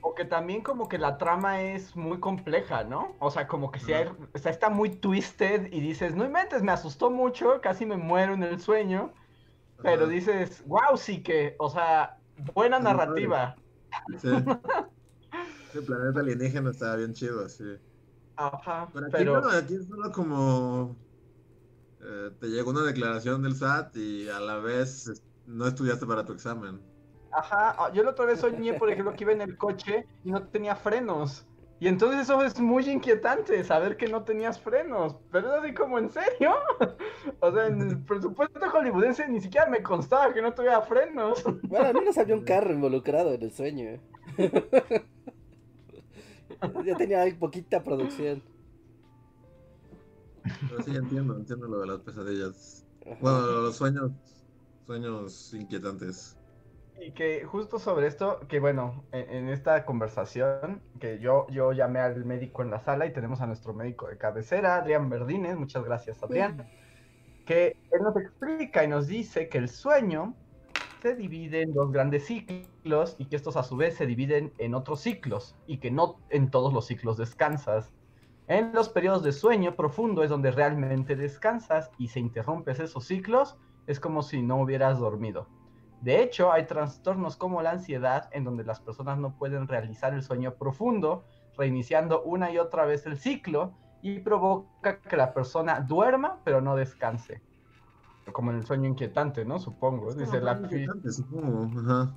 o 0.00 0.14
que 0.14 0.24
también 0.26 0.62
como 0.62 0.88
que 0.88 0.98
la 0.98 1.16
trama 1.18 1.62
es 1.62 1.96
muy 1.96 2.20
compleja, 2.20 2.84
¿no? 2.84 3.16
O 3.20 3.30
sea, 3.30 3.46
como 3.48 3.70
que 3.70 3.80
si 3.80 3.92
hay, 3.94 4.06
o 4.34 4.38
sea, 4.38 4.50
está 4.52 4.68
muy 4.70 4.90
twisted 5.00 5.72
y 5.72 5.80
dices, 5.80 6.14
no 6.14 6.24
inventes, 6.24 6.62
me 6.62 6.72
asustó 6.72 7.10
mucho, 7.10 7.60
casi 7.62 7.86
me 7.86 7.96
muero 7.96 8.34
en 8.34 8.42
el 8.42 8.60
sueño, 8.60 9.14
pero 9.82 10.06
Ajá, 10.06 10.08
dices, 10.08 10.64
wow, 10.66 10.96
sí 10.98 11.22
que, 11.22 11.56
o 11.60 11.70
sea, 11.70 12.22
buena 12.36 12.80
narrativa. 12.80 13.56
Sí. 14.16 14.28
Sí, 15.66 15.78
el 15.78 15.84
planeta 15.84 16.20
alienígena 16.20 16.70
estaba 16.70 16.96
bien 16.96 17.12
chido, 17.12 17.44
así. 17.44 17.64
Ajá, 18.36 18.92
Pero 18.92 19.06
aquí 19.06 19.24
pero... 19.24 19.40
no, 19.40 19.48
aquí 19.50 19.74
es 19.74 19.86
solo 19.86 20.10
como 20.12 20.96
eh, 22.04 22.30
te 22.38 22.48
llegó 22.48 22.70
una 22.70 22.82
declaración 22.82 23.42
del 23.42 23.56
SAT 23.56 23.96
y 23.96 24.28
a 24.28 24.38
la 24.38 24.58
vez 24.58 25.22
no 25.46 25.66
estudiaste 25.66 26.06
para 26.06 26.24
tu 26.24 26.32
examen. 26.32 26.80
Ajá, 27.32 27.74
ah, 27.78 27.90
yo 27.92 28.02
la 28.02 28.10
otra 28.10 28.26
vez 28.26 28.40
soñé, 28.40 28.74
por 28.74 28.90
ejemplo, 28.90 29.14
que 29.14 29.24
iba 29.24 29.32
en 29.32 29.40
el 29.40 29.56
coche 29.56 30.06
y 30.24 30.30
no 30.30 30.46
tenía 30.48 30.76
frenos. 30.76 31.46
Y 31.80 31.88
entonces 31.88 32.20
eso 32.22 32.42
es 32.42 32.60
muy 32.60 32.88
inquietante, 32.88 33.62
saber 33.64 33.96
que 33.96 34.06
no 34.06 34.22
tenías 34.22 34.60
frenos. 34.60 35.16
Pero 35.32 35.48
es 35.48 35.62
así 35.62 35.74
como, 35.74 35.98
¿en 35.98 36.10
serio? 36.10 36.54
O 37.40 37.52
sea, 37.52 37.66
en 37.66 37.80
el 37.80 37.98
presupuesto 38.04 38.60
hollywoodense 38.60 39.26
ni 39.28 39.40
siquiera 39.40 39.66
me 39.66 39.82
constaba 39.82 40.32
que 40.32 40.42
no 40.42 40.52
tuviera 40.52 40.82
frenos. 40.82 41.42
Bueno, 41.64 41.86
al 41.86 41.94
menos 41.94 42.18
había 42.18 42.34
un 42.34 42.44
carro 42.44 42.72
involucrado 42.72 43.32
en 43.32 43.42
el 43.42 43.50
sueño. 43.52 44.00
ya 46.84 46.96
tenía 46.96 47.24
poquita 47.38 47.82
producción. 47.82 48.42
Pero 50.68 50.82
sí, 50.82 50.94
entiendo, 50.94 51.36
entiendo 51.36 51.66
lo 51.68 51.80
de 51.80 51.86
las 51.86 52.00
pesadillas. 52.00 52.86
Ajá. 53.06 53.16
Bueno, 53.20 53.46
los 53.62 53.76
sueños, 53.76 54.12
sueños 54.86 55.54
inquietantes. 55.54 56.36
Y 57.00 57.12
que 57.12 57.44
justo 57.44 57.78
sobre 57.78 58.06
esto, 58.06 58.40
que 58.48 58.60
bueno, 58.60 59.04
en, 59.10 59.28
en 59.28 59.48
esta 59.48 59.84
conversación, 59.84 60.80
que 61.00 61.18
yo, 61.18 61.46
yo 61.50 61.72
llamé 61.72 61.98
al 62.00 62.24
médico 62.24 62.62
en 62.62 62.70
la 62.70 62.78
sala 62.80 63.06
y 63.06 63.12
tenemos 63.12 63.40
a 63.40 63.46
nuestro 63.46 63.74
médico 63.74 64.08
de 64.08 64.16
cabecera, 64.16 64.76
Adrián 64.76 65.10
Verdines, 65.10 65.56
muchas 65.56 65.84
gracias 65.84 66.22
Adrián, 66.22 66.68
que 67.46 67.76
él 67.90 68.02
nos 68.02 68.16
explica 68.16 68.84
y 68.84 68.88
nos 68.88 69.08
dice 69.08 69.48
que 69.48 69.58
el 69.58 69.68
sueño 69.68 70.34
se 71.02 71.14
divide 71.16 71.62
en 71.62 71.74
dos 71.74 71.92
grandes 71.92 72.26
ciclos 72.26 73.16
y 73.18 73.26
que 73.26 73.36
estos 73.36 73.56
a 73.56 73.62
su 73.62 73.76
vez 73.76 73.96
se 73.96 74.06
dividen 74.06 74.54
en 74.58 74.74
otros 74.74 75.00
ciclos 75.00 75.56
y 75.66 75.78
que 75.78 75.90
no 75.90 76.20
en 76.30 76.50
todos 76.50 76.72
los 76.72 76.86
ciclos 76.86 77.16
descansas. 77.16 77.92
En 78.46 78.74
los 78.74 78.90
periodos 78.90 79.22
de 79.22 79.32
sueño 79.32 79.74
profundo 79.74 80.22
es 80.22 80.28
donde 80.28 80.50
realmente 80.50 81.16
descansas 81.16 81.90
y 81.96 82.08
se 82.08 82.20
interrumpes 82.20 82.78
esos 82.78 83.06
ciclos, 83.06 83.56
es 83.86 84.00
como 84.00 84.22
si 84.22 84.42
no 84.42 84.60
hubieras 84.60 84.98
dormido. 84.98 85.48
De 86.02 86.22
hecho, 86.22 86.52
hay 86.52 86.66
trastornos 86.66 87.36
como 87.36 87.62
la 87.62 87.70
ansiedad 87.70 88.28
en 88.32 88.44
donde 88.44 88.64
las 88.64 88.80
personas 88.80 89.18
no 89.18 89.34
pueden 89.36 89.66
realizar 89.66 90.12
el 90.12 90.22
sueño 90.22 90.54
profundo, 90.56 91.24
reiniciando 91.56 92.22
una 92.22 92.50
y 92.50 92.58
otra 92.58 92.84
vez 92.84 93.06
el 93.06 93.16
ciclo 93.16 93.72
y 94.02 94.18
provoca 94.18 95.00
que 95.00 95.16
la 95.16 95.32
persona 95.32 95.80
duerma 95.80 96.40
pero 96.44 96.60
no 96.60 96.76
descanse. 96.76 97.40
Como 98.32 98.50
en 98.50 98.58
el 98.58 98.66
sueño 98.66 98.88
inquietante, 98.88 99.46
¿no? 99.46 99.58
Supongo. 99.58 100.12
Dice 100.12 100.40
la, 100.40 100.60
supongo. 101.10 101.70
Ajá. 101.80 102.14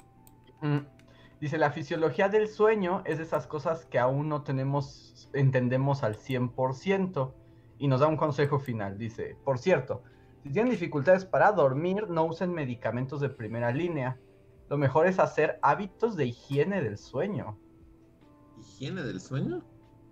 Mm. 0.61 0.96
Dice, 1.39 1.57
la 1.57 1.71
fisiología 1.71 2.29
del 2.29 2.47
sueño 2.47 3.03
es 3.05 3.17
de 3.17 3.23
esas 3.23 3.45
cosas 3.45 3.85
que 3.85 3.99
aún 3.99 4.27
no 4.27 4.43
tenemos, 4.43 5.29
entendemos 5.33 6.03
al 6.03 6.15
100%. 6.17 7.33
Y 7.79 7.87
nos 7.87 7.99
da 7.99 8.07
un 8.07 8.17
consejo 8.17 8.57
final. 8.59 8.97
Dice, 8.97 9.37
por 9.43 9.59
cierto, 9.59 10.01
si 10.41 10.49
tienen 10.49 10.71
dificultades 10.71 11.25
para 11.25 11.51
dormir, 11.51 12.09
no 12.09 12.25
usen 12.25 12.51
medicamentos 12.51 13.21
de 13.21 13.29
primera 13.29 13.71
línea. 13.71 14.19
Lo 14.67 14.77
mejor 14.77 15.05
es 15.05 15.19
hacer 15.19 15.59
hábitos 15.61 16.15
de 16.15 16.25
higiene 16.25 16.81
del 16.81 16.97
sueño. 16.97 17.59
¿Higiene 18.59 19.03
del 19.03 19.21
sueño? 19.21 19.63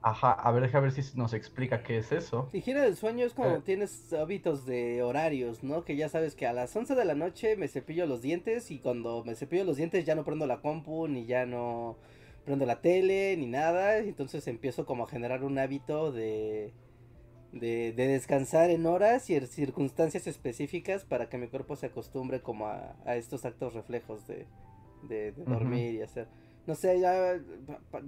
Ajá, 0.07 0.33
a 0.33 0.51
ver, 0.51 0.61
deja 0.61 0.79
ver 0.79 0.91
si 0.91 1.17
nos 1.17 1.33
explica 1.33 1.81
qué 1.81 1.97
es 1.97 2.11
eso. 2.11 2.47
Gira 2.53 2.83
del 2.83 2.95
sueño 2.95 3.25
es 3.25 3.33
como 3.33 3.55
Eh. 3.55 3.61
tienes 3.65 4.13
hábitos 4.13 4.63
de 4.67 5.01
horarios, 5.01 5.63
¿no? 5.63 5.83
Que 5.83 5.95
ya 5.95 6.09
sabes 6.09 6.35
que 6.35 6.45
a 6.45 6.53
las 6.53 6.75
11 6.75 6.93
de 6.93 7.05
la 7.05 7.15
noche 7.15 7.55
me 7.57 7.67
cepillo 7.67 8.05
los 8.05 8.21
dientes 8.21 8.69
y 8.69 8.77
cuando 8.77 9.23
me 9.25 9.33
cepillo 9.33 9.63
los 9.63 9.77
dientes 9.77 10.05
ya 10.05 10.13
no 10.13 10.23
prendo 10.23 10.45
la 10.45 10.61
compu, 10.61 11.07
ni 11.07 11.25
ya 11.25 11.47
no 11.47 11.97
prendo 12.45 12.67
la 12.67 12.81
tele, 12.81 13.35
ni 13.35 13.47
nada. 13.47 13.97
Entonces 13.97 14.47
empiezo 14.47 14.85
como 14.85 15.05
a 15.05 15.07
generar 15.07 15.43
un 15.43 15.57
hábito 15.57 16.11
de, 16.11 16.71
de, 17.51 17.91
de 17.93 18.07
descansar 18.07 18.69
en 18.69 18.85
horas 18.85 19.27
y 19.31 19.35
en 19.35 19.47
circunstancias 19.47 20.27
específicas 20.27 21.03
para 21.03 21.29
que 21.29 21.39
mi 21.39 21.47
cuerpo 21.47 21.75
se 21.75 21.87
acostumbre 21.87 22.41
como 22.41 22.67
a, 22.67 22.95
a 23.05 23.15
estos 23.15 23.43
actos 23.43 23.73
reflejos 23.73 24.27
de, 24.27 24.45
de, 25.09 25.31
dormir 25.31 25.95
y 25.95 26.01
hacer. 26.03 26.27
No 26.67 26.73
sé, 26.75 26.99
ya, 26.99 27.37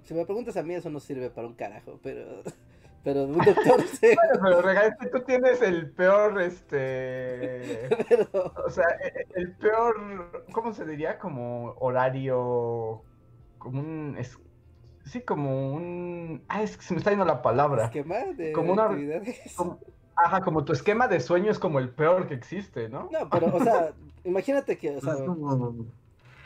si 0.04 0.14
me 0.14 0.26
preguntas 0.26 0.58
a 0.58 0.64
mí 0.64 0.74
eso 0.74 0.90
no 0.90 1.00
sirve 1.00 1.30
para 1.30 1.48
un 1.48 1.54
carajo, 1.54 2.00
pero, 2.02 2.42
pero 3.04 3.24
un 3.26 3.38
doctor 3.38 3.82
sí. 4.02 4.16
Pero 4.44 4.62
regalete, 4.62 5.08
tú 5.10 5.20
tienes 5.22 5.62
el 5.62 5.92
peor, 5.92 6.42
este... 6.42 7.88
Pero, 8.10 8.28
O 8.66 8.70
sea, 8.70 8.86
e- 9.04 9.08
e- 9.20 9.28
el 9.36 9.52
peor, 9.58 10.44
¿cómo 10.52 10.74
se 10.74 10.86
diría? 10.86 11.20
Como 11.20 11.76
horario, 11.80 13.04
como 13.60 13.80
un... 13.80 14.16
es- 14.18 14.40
sí, 15.06 15.22
como 15.22 15.74
un... 15.74 16.44
Ah, 16.50 16.64
es 16.64 16.78
que 16.78 16.84
se 16.84 16.94
me 16.94 16.98
está 16.98 17.12
yendo 17.12 17.26
la 17.26 17.42
palabra. 17.42 17.86
esquema 17.86 18.18
de 18.36 18.52
Como 18.54 18.74
una- 18.74 18.86
actividades. 18.86 19.54
Como- 19.56 19.80
Ajá, 20.20 20.42
como 20.42 20.66
tu 20.66 20.74
esquema 20.74 21.08
de 21.08 21.20
sueño 21.20 21.52
es 21.52 21.60
como 21.60 21.78
el 21.78 21.90
peor 21.92 22.28
que 22.28 22.34
existe, 22.34 22.90
¿no? 22.90 23.08
No, 23.12 23.30
pero, 23.30 23.56
o 23.56 23.64
sea, 23.64 23.94
imagínate 24.24 24.76
que, 24.76 24.98
o 24.98 25.00
sea, 25.00 25.14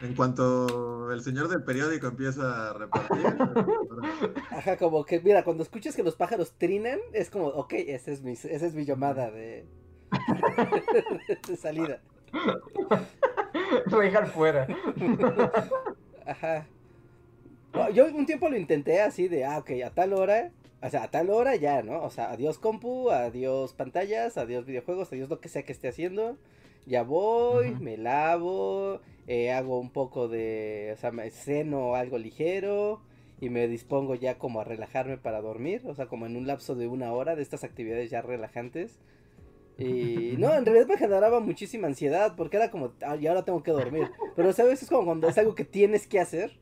en 0.02 0.16
cuanto 0.16 1.12
el 1.12 1.22
señor 1.22 1.48
del 1.48 1.64
periódico 1.64 2.08
empieza 2.08 2.70
a 2.70 2.74
repartir. 2.74 3.26
ajá, 4.52 4.78
como 4.78 5.06
que, 5.06 5.20
mira, 5.20 5.44
cuando 5.44 5.64
escuches 5.64 5.96
que 5.96 6.04
los 6.04 6.16
pájaros 6.16 6.54
trinan, 6.58 7.00
es 7.14 7.30
como, 7.30 7.48
ok, 7.48 7.74
esa 7.74 8.12
es 8.12 8.22
mi, 8.22 8.34
esa 8.34 8.48
es 8.48 8.74
mi 8.74 8.86
llamada 8.86 9.30
de, 9.32 9.66
de 11.48 11.56
salida. 11.56 12.02
Voy 13.90 14.00
a 14.00 14.10
dejar 14.10 14.28
fuera. 14.28 14.68
Ajá. 16.26 16.68
Yo 17.94 18.06
un 18.08 18.26
tiempo 18.26 18.50
lo 18.50 18.58
intenté 18.58 19.02
así 19.02 19.28
de, 19.28 19.46
ah, 19.46 19.60
ok, 19.60 19.72
a 19.86 19.92
tal 19.92 20.14
hora, 20.14 20.52
o 20.82 20.90
sea, 20.90 21.04
a 21.04 21.12
tal 21.12 21.30
hora 21.30 21.56
ya, 21.56 21.84
¿no? 21.84 22.02
O 22.04 22.10
sea, 22.10 22.32
adiós 22.32 22.58
compu, 22.58 23.12
adiós 23.12 23.74
pantallas, 23.74 24.38
adiós 24.38 24.66
videojuegos, 24.66 25.12
adiós 25.14 25.30
lo 25.30 25.40
que 25.40 25.50
sea 25.50 25.64
que 25.64 25.72
esté 25.72 25.88
haciendo. 25.88 26.38
Ya 26.86 27.04
voy, 27.04 27.76
me 27.76 27.98
lavo, 27.98 29.00
eh, 29.28 29.52
hago 29.52 29.80
un 29.80 29.92
poco 29.92 30.28
de, 30.28 30.92
o 30.94 30.98
sea, 30.98 31.12
me 31.12 31.30
ceno 31.30 31.96
algo 31.96 32.18
ligero 32.18 33.02
y 33.40 33.50
me 33.50 33.68
dispongo 33.68 34.16
ya 34.16 34.38
como 34.38 34.62
a 34.62 34.64
relajarme 34.64 35.18
para 35.18 35.42
dormir, 35.42 35.82
o 35.86 35.96
sea, 35.96 36.08
como 36.08 36.26
en 36.26 36.36
un 36.36 36.48
lapso 36.48 36.76
de 36.76 36.88
una 36.88 37.12
hora 37.14 37.36
de 37.36 37.42
estas 37.42 37.64
actividades 37.64 38.10
ya 38.10 38.22
relajantes. 38.22 39.00
Y 39.78 40.36
no, 40.38 40.54
en 40.54 40.66
realidad 40.66 40.88
me 40.88 40.98
generaba 40.98 41.40
muchísima 41.40 41.88
ansiedad 41.88 42.36
porque 42.36 42.58
era 42.58 42.72
como, 42.72 42.94
ah, 43.06 43.16
y 43.16 43.28
ahora 43.28 43.44
tengo 43.44 43.64
que 43.64 43.72
dormir. 43.72 44.12
Pero, 44.36 44.54
¿sabes? 44.54 44.84
Es 44.84 44.90
como 44.90 45.06
cuando 45.06 45.28
es 45.28 45.38
algo 45.38 45.56
que 45.56 45.66
tienes 45.66 46.08
que 46.08 46.20
hacer. 46.20 46.58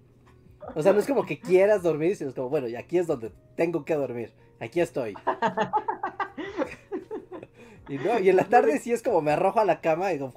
O 0.75 0.83
sea, 0.83 0.93
no 0.93 0.99
es 0.99 1.07
como 1.07 1.25
que 1.25 1.39
quieras 1.39 1.83
dormir, 1.83 2.15
sino 2.15 2.29
es 2.29 2.35
como, 2.35 2.49
bueno, 2.49 2.67
y 2.67 2.75
aquí 2.75 2.97
es 2.97 3.07
donde 3.07 3.31
tengo 3.55 3.85
que 3.85 3.95
dormir. 3.95 4.33
Aquí 4.59 4.81
estoy. 4.81 5.15
y 7.89 7.97
no, 7.97 8.19
y 8.19 8.29
en 8.29 8.35
la 8.35 8.45
tarde 8.45 8.77
sí 8.79 8.91
es 8.91 9.01
como 9.01 9.21
me 9.21 9.31
arrojo 9.31 9.59
a 9.59 9.65
la 9.65 9.81
cama 9.81 10.11
y 10.11 10.15
digo, 10.15 10.33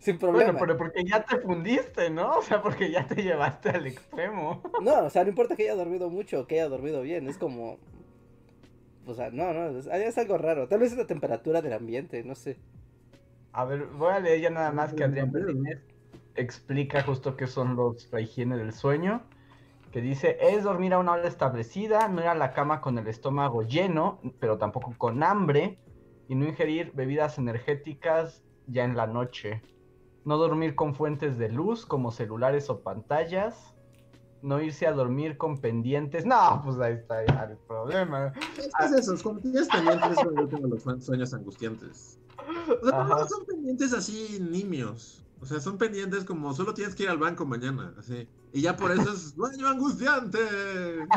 sin 0.00 0.18
problema. 0.18 0.52
Bueno, 0.52 0.58
pero 0.58 0.76
porque 0.76 1.04
ya 1.04 1.22
te 1.22 1.38
fundiste, 1.38 2.10
¿no? 2.10 2.38
O 2.38 2.42
sea, 2.42 2.62
porque 2.62 2.90
ya 2.90 3.06
te 3.06 3.22
llevaste 3.22 3.70
al 3.70 3.86
extremo. 3.86 4.62
No, 4.82 5.04
o 5.04 5.10
sea, 5.10 5.22
no 5.24 5.28
importa 5.28 5.56
que 5.56 5.64
haya 5.64 5.74
dormido 5.74 6.08
mucho 6.08 6.40
o 6.40 6.46
que 6.46 6.56
haya 6.56 6.68
dormido 6.68 7.02
bien, 7.02 7.28
es 7.28 7.36
como... 7.36 7.78
O 9.06 9.14
sea, 9.14 9.30
no, 9.30 9.52
no, 9.52 9.78
es, 9.78 9.86
es 9.86 10.18
algo 10.18 10.38
raro. 10.38 10.68
Tal 10.68 10.80
vez 10.80 10.92
es 10.92 10.98
la 10.98 11.06
temperatura 11.06 11.60
del 11.60 11.74
ambiente, 11.74 12.22
no 12.24 12.34
sé. 12.34 12.58
A 13.52 13.64
ver, 13.64 13.86
voy 13.86 14.12
a 14.12 14.20
leer 14.20 14.40
ya 14.40 14.50
nada 14.50 14.72
más 14.72 14.94
que 14.94 15.04
Adrián 15.04 15.32
Martínez 15.32 15.80
explica 16.34 17.02
justo 17.02 17.36
qué 17.36 17.46
son 17.46 17.76
los 17.76 18.10
la 18.12 18.20
higiene 18.20 18.56
del 18.56 18.72
sueño. 18.72 19.22
Que 19.92 20.00
dice, 20.00 20.38
es 20.40 20.62
dormir 20.62 20.94
a 20.94 20.98
una 20.98 21.12
hora 21.12 21.26
establecida, 21.26 22.08
no 22.08 22.20
ir 22.20 22.28
a 22.28 22.34
la 22.34 22.52
cama 22.52 22.80
con 22.80 22.96
el 22.96 23.08
estómago 23.08 23.62
lleno, 23.62 24.20
pero 24.38 24.56
tampoco 24.56 24.94
con 24.96 25.22
hambre, 25.24 25.78
y 26.28 26.36
no 26.36 26.46
ingerir 26.46 26.92
bebidas 26.94 27.38
energéticas 27.38 28.44
ya 28.68 28.84
en 28.84 28.96
la 28.96 29.08
noche. 29.08 29.62
No 30.24 30.36
dormir 30.36 30.74
con 30.74 30.94
fuentes 30.94 31.38
de 31.38 31.48
luz 31.48 31.86
como 31.86 32.10
celulares 32.12 32.68
o 32.70 32.80
pantallas. 32.80 33.74
No 34.42 34.60
irse 34.60 34.86
a 34.86 34.92
dormir 34.92 35.36
con 35.36 35.58
pendientes. 35.58 36.24
No, 36.24 36.62
pues 36.64 36.78
ahí 36.78 36.94
está 36.94 37.24
ya 37.26 37.44
el 37.44 37.56
problema. 37.58 38.32
Que 38.32 38.62
es 38.62 38.92
eso, 39.08 39.34
tienes 39.40 39.68
pendientes 39.68 40.16
yo 40.36 40.48
tengo 40.48 40.68
los 40.68 40.82
sue- 40.82 41.00
sueños 41.00 41.34
angustiantes. 41.34 42.18
O 42.82 42.86
sea, 42.88 43.04
no 43.04 43.28
son 43.28 43.44
pendientes 43.46 43.92
así 43.92 44.38
nimios. 44.40 45.24
O 45.42 45.46
sea, 45.46 45.58
son 45.60 45.76
pendientes 45.78 46.24
como 46.24 46.52
solo 46.54 46.72
tienes 46.74 46.94
que 46.94 47.02
ir 47.04 47.08
al 47.10 47.18
banco 47.18 47.44
mañana, 47.46 47.94
así. 47.98 48.28
Y 48.52 48.62
ya 48.62 48.76
por 48.76 48.90
eso 48.92 49.12
es 49.12 49.30
sueño 49.36 49.68
angustiante. 49.68 50.38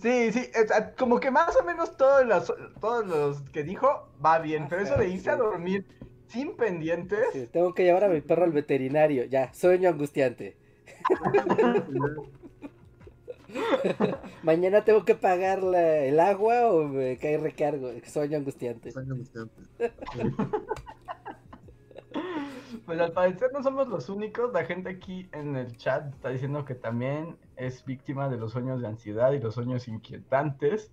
Sí, 0.00 0.32
sí, 0.32 0.50
como 0.98 1.18
que 1.20 1.30
más 1.30 1.56
o 1.60 1.64
menos 1.64 1.96
todos 1.96 2.26
los, 2.26 2.52
todos 2.80 3.06
los 3.06 3.40
que 3.50 3.62
dijo 3.62 4.08
va 4.24 4.38
bien, 4.38 4.66
pero 4.68 4.82
eso 4.82 4.96
de 4.96 5.08
irse 5.08 5.30
a 5.30 5.36
dormir 5.36 5.86
sin 6.28 6.56
pendientes, 6.56 7.20
Sí, 7.32 7.46
tengo 7.52 7.74
que 7.74 7.84
llevar 7.84 8.04
a 8.04 8.08
mi 8.08 8.20
perro 8.20 8.44
al 8.44 8.52
veterinario. 8.52 9.24
Ya, 9.24 9.52
sueño 9.54 9.88
angustiante. 9.88 10.56
Mañana 14.42 14.84
tengo 14.84 15.04
que 15.04 15.14
pagar 15.14 15.62
la- 15.62 15.98
el 16.04 16.18
agua 16.20 16.68
o 16.70 16.84
me 16.84 17.16
cae 17.16 17.38
recargo. 17.38 17.90
Sueño 18.04 18.38
angustiante. 18.38 18.90
Sueño 18.90 19.14
angustiante. 19.14 19.62
pues 22.86 23.00
al 23.00 23.12
parecer 23.12 23.50
no 23.52 23.62
somos 23.62 23.88
los 23.88 24.08
únicos, 24.08 24.52
la 24.52 24.64
gente 24.64 24.90
aquí 24.90 25.28
en 25.32 25.56
el 25.56 25.76
chat 25.76 26.12
está 26.12 26.30
diciendo 26.30 26.64
que 26.64 26.74
también 26.74 27.36
es 27.56 27.84
víctima 27.84 28.28
de 28.28 28.36
los 28.36 28.52
sueños 28.52 28.80
de 28.80 28.88
ansiedad 28.88 29.32
y 29.32 29.38
los 29.40 29.54
sueños 29.54 29.88
inquietantes. 29.88 30.90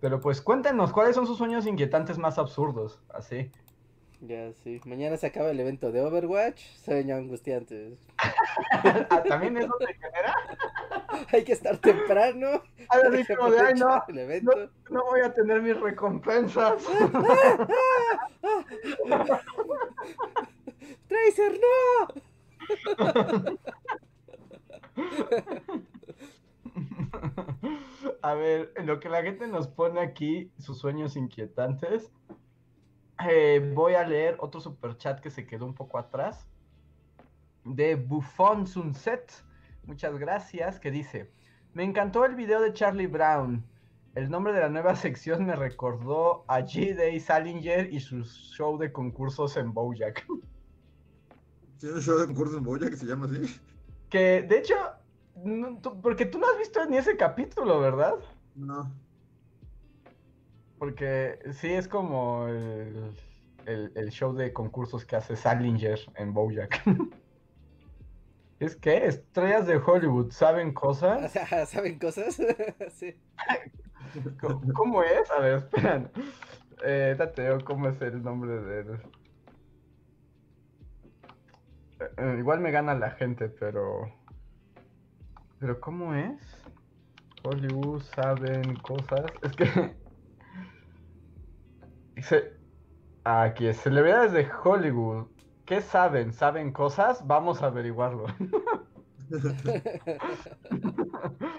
Pero 0.00 0.20
pues 0.20 0.40
cuéntenos, 0.40 0.92
¿cuáles 0.92 1.14
son 1.14 1.26
sus 1.26 1.36
sueños 1.36 1.66
inquietantes 1.66 2.16
más 2.18 2.38
absurdos? 2.38 3.02
Así. 3.10 3.50
Ya, 4.20 4.52
sí. 4.52 4.80
Mañana 4.84 5.16
se 5.16 5.26
acaba 5.26 5.50
el 5.50 5.58
evento 5.60 5.90
de 5.92 6.02
Overwatch. 6.02 6.60
Sueño 6.84 7.16
angustiante. 7.16 7.96
Ah, 9.10 9.22
¿También 9.26 9.56
eso 9.56 9.72
te 9.78 9.94
genera? 9.94 10.34
Hay 11.32 11.44
que 11.44 11.52
estar 11.52 11.78
temprano. 11.78 12.62
Así 12.88 13.24
que 13.24 13.36
como 13.36 13.50
de, 13.50 13.60
"Ay, 13.60 13.74
no, 13.74 13.86
aprovechar 13.88 14.10
el 14.10 14.18
evento. 14.18 14.70
no 14.90 15.04
voy 15.04 15.20
a 15.20 15.32
tener 15.32 15.62
mis 15.62 15.78
recompensas. 15.80 16.84
¡Tracer, 21.08 21.60
no! 21.60 22.08
A 28.22 28.34
ver, 28.34 28.72
lo 28.84 29.00
que 29.00 29.08
la 29.08 29.22
gente 29.22 29.46
nos 29.46 29.68
pone 29.68 30.00
aquí, 30.00 30.50
sus 30.58 30.78
sueños 30.78 31.16
inquietantes, 31.16 32.10
eh, 33.28 33.72
voy 33.74 33.94
a 33.94 34.06
leer 34.06 34.36
otro 34.40 34.60
super 34.60 34.96
chat 34.96 35.20
que 35.20 35.30
se 35.30 35.46
quedó 35.46 35.66
un 35.66 35.74
poco 35.74 35.98
atrás, 35.98 36.46
de 37.64 37.94
Buffon 37.96 38.66
Sunset, 38.66 39.32
muchas 39.84 40.16
gracias, 40.18 40.80
que 40.80 40.90
dice, 40.90 41.30
me 41.74 41.84
encantó 41.84 42.24
el 42.24 42.34
video 42.34 42.60
de 42.60 42.72
Charlie 42.72 43.06
Brown, 43.06 43.64
el 44.14 44.30
nombre 44.30 44.52
de 44.52 44.60
la 44.60 44.68
nueva 44.68 44.94
sección 44.96 45.44
me 45.46 45.54
recordó 45.56 46.44
a 46.48 46.60
G-Day 46.60 47.20
Salinger 47.20 47.92
y 47.92 48.00
su 48.00 48.24
show 48.24 48.76
de 48.78 48.92
concursos 48.92 49.56
en 49.56 49.72
Bojack. 49.72 50.26
Tiene 51.78 51.94
un 51.96 52.00
show 52.02 52.18
de 52.18 52.26
concurso 52.26 52.58
en 52.58 52.64
Boya 52.64 52.90
que 52.90 52.96
se 52.96 53.06
llama 53.06 53.26
así. 53.26 53.58
Que, 54.10 54.42
de 54.42 54.58
hecho, 54.58 54.74
no- 55.36 55.78
tú- 55.78 55.98
porque 56.02 56.26
tú 56.26 56.38
no 56.38 56.46
has 56.46 56.58
visto 56.58 56.84
ni 56.86 56.98
ese 56.98 57.16
capítulo, 57.16 57.80
¿verdad? 57.80 58.16
No. 58.54 58.92
Porque 60.80 61.38
sí 61.52 61.68
es 61.68 61.86
como 61.88 62.48
el, 62.48 63.12
el- 63.66 63.92
el 63.94 64.10
show 64.10 64.32
de 64.34 64.50
concursos 64.54 65.04
que 65.04 65.14
hace 65.14 65.36
Salinger 65.36 65.98
en 66.16 66.32
Bojack. 66.32 66.82
¿Es 68.60 68.76
que 68.76 69.06
Estrellas 69.06 69.66
de 69.66 69.76
Hollywood 69.76 70.30
saben 70.30 70.72
cosas? 70.72 71.32
¿saben 71.68 71.98
cosas? 71.98 72.40
sí. 72.94 73.14
¿Cómo, 74.74 75.02
es? 75.02 75.30
A 75.30 75.40
ver, 75.40 75.58
esperan. 75.58 76.10
Eh, 76.82 77.14
digo 77.36 77.58
cómo 77.66 77.88
es 77.88 78.00
el 78.00 78.22
nombre. 78.22 78.54
Eh, 78.80 78.98
eh, 82.16 82.36
igual 82.38 82.60
me 82.60 82.70
gana 82.70 82.94
la 82.94 83.10
gente, 83.10 83.50
pero... 83.50 84.10
¿Pero 85.58 85.78
cómo 85.78 86.14
es? 86.14 86.40
Hollywood 87.44 88.00
saben 88.00 88.76
cosas. 88.76 89.26
Es 89.42 89.52
que... 89.52 89.99
Dice... 92.20 92.52
Aquí 93.24 93.66
es, 93.66 93.80
celebridades 93.80 94.32
de 94.32 94.46
Hollywood. 94.62 95.28
¿Qué 95.64 95.80
saben? 95.80 96.32
¿Saben 96.34 96.70
cosas? 96.72 97.26
Vamos 97.26 97.62
a 97.62 97.66
averiguarlo. 97.68 98.26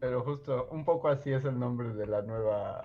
Pero 0.00 0.22
justo, 0.24 0.68
un 0.70 0.84
poco 0.84 1.08
así 1.08 1.32
es 1.32 1.44
el 1.44 1.58
nombre 1.58 1.92
de 1.94 2.06
la 2.06 2.22
nueva, 2.22 2.84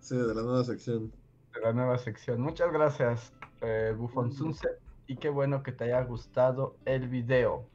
Sí, 0.00 0.16
de 0.16 0.34
la 0.34 0.42
nueva 0.42 0.64
sección. 0.64 1.12
de 1.54 1.60
la 1.60 1.72
nueva 1.72 1.98
sección. 1.98 2.40
Muchas 2.40 2.72
gracias, 2.72 3.32
eh, 3.60 3.94
Buffon 3.96 4.28
Mm. 4.28 4.32
Sunset, 4.32 4.80
y 5.06 5.16
qué 5.16 5.28
bueno 5.28 5.62
que 5.62 5.72
te 5.72 5.84
haya 5.84 6.02
gustado 6.02 6.76
el 6.86 7.08
video. 7.08 7.68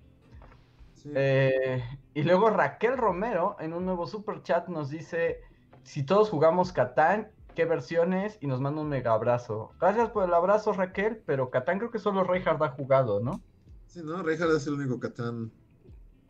Sí. 0.93 1.11
Eh, 1.15 1.83
y 2.13 2.23
luego 2.23 2.49
Raquel 2.49 2.97
Romero 2.97 3.55
en 3.59 3.73
un 3.73 3.85
nuevo 3.85 4.07
super 4.07 4.41
chat 4.43 4.67
nos 4.67 4.89
dice 4.89 5.41
si 5.83 6.03
todos 6.05 6.29
jugamos 6.29 6.73
Catán, 6.73 7.31
qué 7.57 7.65
versiones 7.65 8.37
y 8.39 8.45
nos 8.45 8.61
manda 8.61 8.81
un 8.83 8.87
mega 8.89 9.13
abrazo. 9.13 9.71
Gracias 9.81 10.11
por 10.11 10.23
el 10.23 10.33
abrazo 10.35 10.73
Raquel, 10.73 11.23
pero 11.25 11.49
Catán 11.49 11.79
creo 11.79 11.89
que 11.89 11.97
solo 11.97 12.23
Reinhardt 12.23 12.61
ha 12.61 12.69
jugado, 12.69 13.19
¿no? 13.19 13.41
Sí, 13.87 14.01
¿no? 14.03 14.21
Reinhardt 14.21 14.55
es 14.57 14.67
el 14.67 14.73
único 14.75 14.99
Catán. 14.99 15.51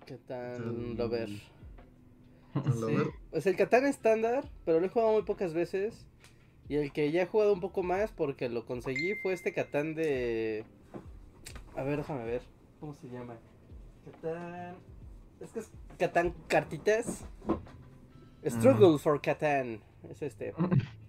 ¿Qué 0.05 0.15
tal, 0.19 0.61
Mm. 0.65 0.95
Lover? 0.97 1.29
Catán 2.53 2.73
Sí, 2.73 2.79
Lover. 2.79 3.07
pues 3.29 3.45
el 3.45 3.57
Catán 3.57 3.85
estándar, 3.85 4.49
pero 4.63 4.79
lo 4.79 4.85
he 4.85 4.89
jugado 4.89 5.11
muy 5.11 5.23
pocas 5.23 5.53
veces. 5.53 6.07
Y 6.69 6.77
el 6.77 6.93
que 6.93 7.11
ya 7.11 7.23
he 7.23 7.25
jugado 7.27 7.51
un 7.51 7.59
poco 7.59 7.83
más 7.83 8.13
porque 8.13 8.47
lo 8.47 8.65
conseguí 8.65 9.15
fue 9.15 9.33
este 9.33 9.53
Catán 9.53 9.95
de... 9.95 10.63
A 11.75 11.83
ver, 11.83 11.97
déjame 11.97 12.23
ver. 12.23 12.41
¿Cómo 12.79 12.93
se 12.93 13.09
llama? 13.09 13.35
Catán... 14.05 14.77
Es 15.41 15.51
que 15.51 15.59
es 15.59 15.71
Catán 15.99 16.33
Cartitas. 16.47 17.25
Struggle 18.45 18.97
for 18.97 19.19
Catán. 19.21 19.81
Es 20.09 20.21
este. 20.21 20.53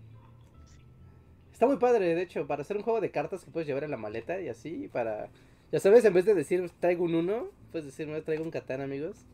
Está 1.59 1.67
muy 1.67 1.79
padre, 1.79 2.15
de 2.15 2.23
hecho, 2.23 2.47
para 2.47 2.63
hacer 2.63 2.77
un 2.77 2.85
juego 2.85 3.01
de 3.01 3.11
cartas 3.11 3.45
que 3.45 3.51
puedes 3.51 3.67
llevar 3.67 3.83
en 3.83 3.91
la 3.91 3.97
maleta 3.97 4.41
y 4.41 4.49
así, 4.49 4.89
para... 4.93 5.29
Ya 5.73 5.81
sabes, 5.81 6.05
en 6.05 6.15
vez 6.15 6.25
de 6.25 6.33
decir 6.37 6.71
traigo 6.79 7.03
un 7.05 7.17
1, 7.17 7.49
puedes 7.73 7.85
decir 7.85 8.07
me 8.07 8.21
traigo 8.23 8.45
un 8.45 8.53
Catán, 8.53 8.81
amigos. 8.81 9.27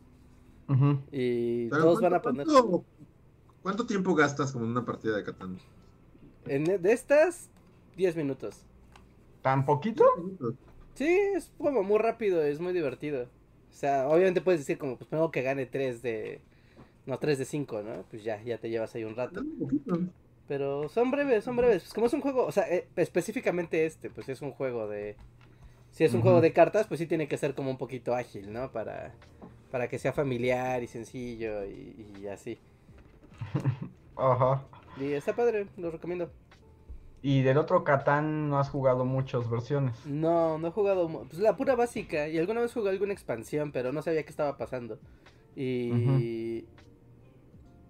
Ujú. 0.66 1.00
Y 1.12 1.68
Pero 1.68 1.82
todos 1.82 2.00
van 2.00 2.12
¿cuánto- 2.12 2.16
a 2.16 2.22
poner... 2.32 2.46
¿cuánto, 2.46 2.84
cuánto 3.62 3.86
tiempo 3.86 4.14
gastas 4.14 4.52
como 4.52 4.64
en 4.64 4.70
una 4.70 4.86
partida 4.86 5.14
de 5.18 5.22
Catán? 5.22 5.58
En, 6.46 6.64
de 6.64 6.92
estas, 6.92 7.50
10 7.98 8.16
minutos. 8.16 8.64
¿Tan 9.42 9.66
poquito? 9.66 10.06
Sí, 10.94 11.06
es 11.34 11.52
como 11.58 11.82
muy 11.82 11.98
rápido, 11.98 12.42
es 12.42 12.58
muy 12.58 12.72
divertido. 12.72 13.24
O 13.70 13.74
sea, 13.74 14.08
obviamente 14.08 14.40
puedes 14.40 14.62
decir 14.62 14.78
como, 14.78 14.96
pues 14.96 15.10
tengo 15.10 15.30
que 15.30 15.42
gane 15.42 15.66
3 15.66 16.00
de... 16.00 16.40
No, 17.04 17.18
3 17.18 17.38
de 17.38 17.44
5, 17.44 17.82
¿no? 17.82 18.02
Pues 18.10 18.24
ya, 18.24 18.42
ya 18.42 18.56
te 18.56 18.70
llevas 18.70 18.94
ahí 18.94 19.04
un 19.04 19.14
rato. 19.14 19.42
Un 19.42 19.58
poquito. 19.58 19.98
Pero 20.46 20.88
son 20.88 21.10
breves, 21.10 21.44
son 21.44 21.56
breves. 21.56 21.82
Pues 21.82 21.94
como 21.94 22.06
es 22.06 22.12
un 22.12 22.20
juego, 22.20 22.44
o 22.44 22.52
sea, 22.52 22.68
eh, 22.68 22.88
específicamente 22.96 23.86
este, 23.86 24.10
pues 24.10 24.28
es 24.28 24.42
un 24.42 24.52
juego 24.52 24.88
de... 24.88 25.16
Si 25.90 26.02
es 26.02 26.12
un 26.12 26.22
juego 26.22 26.40
de 26.40 26.52
cartas, 26.52 26.88
pues 26.88 26.98
sí 26.98 27.06
tiene 27.06 27.28
que 27.28 27.36
ser 27.36 27.54
como 27.54 27.70
un 27.70 27.78
poquito 27.78 28.16
ágil, 28.16 28.52
¿no? 28.52 28.72
Para, 28.72 29.14
para 29.70 29.88
que 29.88 29.98
sea 29.98 30.12
familiar 30.12 30.82
y 30.82 30.88
sencillo 30.88 31.64
y, 31.64 32.12
y 32.20 32.26
así. 32.26 32.58
Ajá. 34.16 34.64
Y 35.00 35.12
está 35.12 35.36
padre, 35.36 35.68
lo 35.76 35.92
recomiendo. 35.92 36.30
Y 37.26 37.40
del 37.40 37.56
otro 37.56 37.84
Catán 37.84 38.50
no 38.50 38.58
has 38.58 38.68
jugado 38.68 39.06
muchas 39.06 39.48
versiones. 39.48 39.94
No, 40.04 40.58
no 40.58 40.68
he 40.68 40.70
jugado. 40.70 41.08
Pues 41.08 41.38
la 41.38 41.56
pura 41.56 41.74
básica. 41.74 42.28
Y 42.28 42.36
alguna 42.36 42.60
vez 42.60 42.74
jugué 42.74 42.90
alguna 42.90 43.14
expansión, 43.14 43.72
pero 43.72 43.92
no 43.92 44.02
sabía 44.02 44.24
qué 44.24 44.28
estaba 44.30 44.58
pasando. 44.58 44.98
Y. 45.56 46.66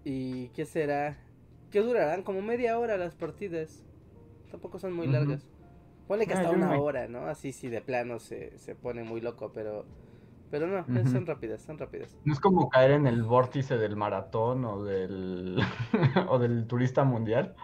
¿Y 0.05 0.49
qué 0.51 0.65
será? 0.65 1.19
¿Qué 1.75 1.81
durarán? 1.81 2.22
Como 2.22 2.41
media 2.41 2.79
hora 2.79 2.97
las 2.97 3.16
partidas. 3.16 3.85
Tampoco 4.49 4.79
son 4.79 4.93
muy 4.93 5.09
largas. 5.09 5.45
Ponle 6.07 6.25
que 6.25 6.35
Ah, 6.35 6.39
hasta 6.39 6.51
una 6.53 6.68
me- 6.68 6.79
hora, 6.79 7.09
¿no? 7.09 7.27
Así 7.27 7.51
si 7.53 7.68
de 7.68 7.81
plano 7.81 8.20
se, 8.20 8.57
se 8.61 8.77
pone 8.77 9.03
muy 9.03 9.20
loco, 9.20 9.51
pero. 9.53 9.85
Pero 10.53 10.68
no, 10.68 10.85
son 11.11 11.27
rápidas, 11.27 11.62
son 11.62 11.77
rápidas. 11.77 12.16
No 12.25 12.33
es 12.33 12.39
como 12.39 12.68
caer 12.68 12.93
en 12.93 13.09
el 13.09 13.25
vórtice 13.25 13.77
del 13.77 13.97
maratón 13.97 14.64
o 14.64 14.85
del 14.85 15.59
o 16.29 16.39
del 16.39 16.68
turista 16.68 17.03
mundial. 17.03 17.57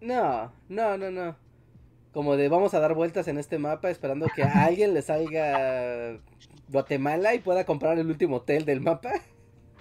No, 0.00 0.50
no, 0.68 0.98
no, 0.98 1.12
no. 1.12 1.36
Como 2.12 2.34
de 2.36 2.48
vamos 2.48 2.74
a 2.74 2.80
dar 2.80 2.94
vueltas 2.94 3.28
en 3.28 3.38
este 3.38 3.58
mapa 3.60 3.88
esperando 3.88 4.26
que 4.34 4.42
a 4.42 4.64
alguien 4.66 4.94
le 4.94 5.02
salga 5.02 6.18
Guatemala 6.70 7.34
y 7.36 7.38
pueda 7.38 7.64
comprar 7.64 7.98
el 8.00 8.08
último 8.08 8.38
hotel 8.38 8.64
del 8.64 8.80
mapa. 8.80 9.12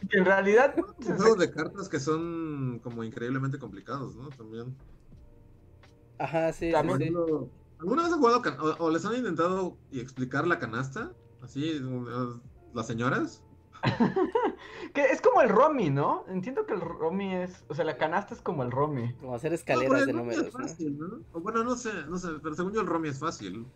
Que 0.10 0.18
en 0.20 0.26
realidad 0.26 0.76
Son 1.02 1.18
juegos 1.18 1.38
de 1.40 1.52
cartas 1.52 1.90
que 1.90 2.00
son 2.00 2.80
como 2.84 3.04
increíblemente 3.04 3.60
complicados, 3.60 4.16
¿no? 4.16 4.30
También. 4.30 4.76
Ajá, 6.20 6.52
sí, 6.54 6.72
También- 6.72 7.00
sí. 7.00 7.14
¿Alguna 7.80 8.04
vez 8.04 8.12
han 8.14 8.20
jugado 8.20 8.42
can- 8.42 8.60
o, 8.60 8.76
o 8.80 8.90
les 8.90 9.06
han 9.06 9.16
intentado 9.16 9.78
y 9.92 10.00
explicar 10.00 10.48
la 10.48 10.58
canasta? 10.58 11.12
Así, 11.44 11.80
uh, 11.84 12.40
las 12.74 12.88
señoras. 12.88 13.44
que 14.94 15.02
es 15.06 15.22
como 15.22 15.42
el 15.42 15.50
Romy, 15.50 15.92
¿no? 15.92 16.26
Entiendo 16.28 16.66
que 16.66 16.74
el 16.74 16.82
Romy 16.82 17.36
es, 17.36 17.64
o 17.68 17.76
sea, 17.76 17.86
la 17.86 17.98
canasta 17.98 18.34
es 18.34 18.42
como 18.42 18.64
el 18.64 18.72
Romy. 18.72 19.14
Como 19.16 19.36
hacer 19.36 19.52
No, 19.52 19.56
escaleras 19.56 19.94
pero 19.94 20.06
de 20.08 20.14
números, 20.14 20.48
Es 20.48 20.54
¿no? 20.54 20.60
fácil, 20.60 20.98
¿no? 20.98 21.20
O 21.34 21.40
bueno, 21.42 21.64
no 21.64 21.76
sé, 21.76 21.92
no 22.10 22.18
sé, 22.18 22.30
pero 22.42 22.56
según 22.56 22.74
yo 22.74 22.82
el 22.82 22.88
Romy 22.88 23.10
es 23.10 23.20
fácil. 23.20 23.68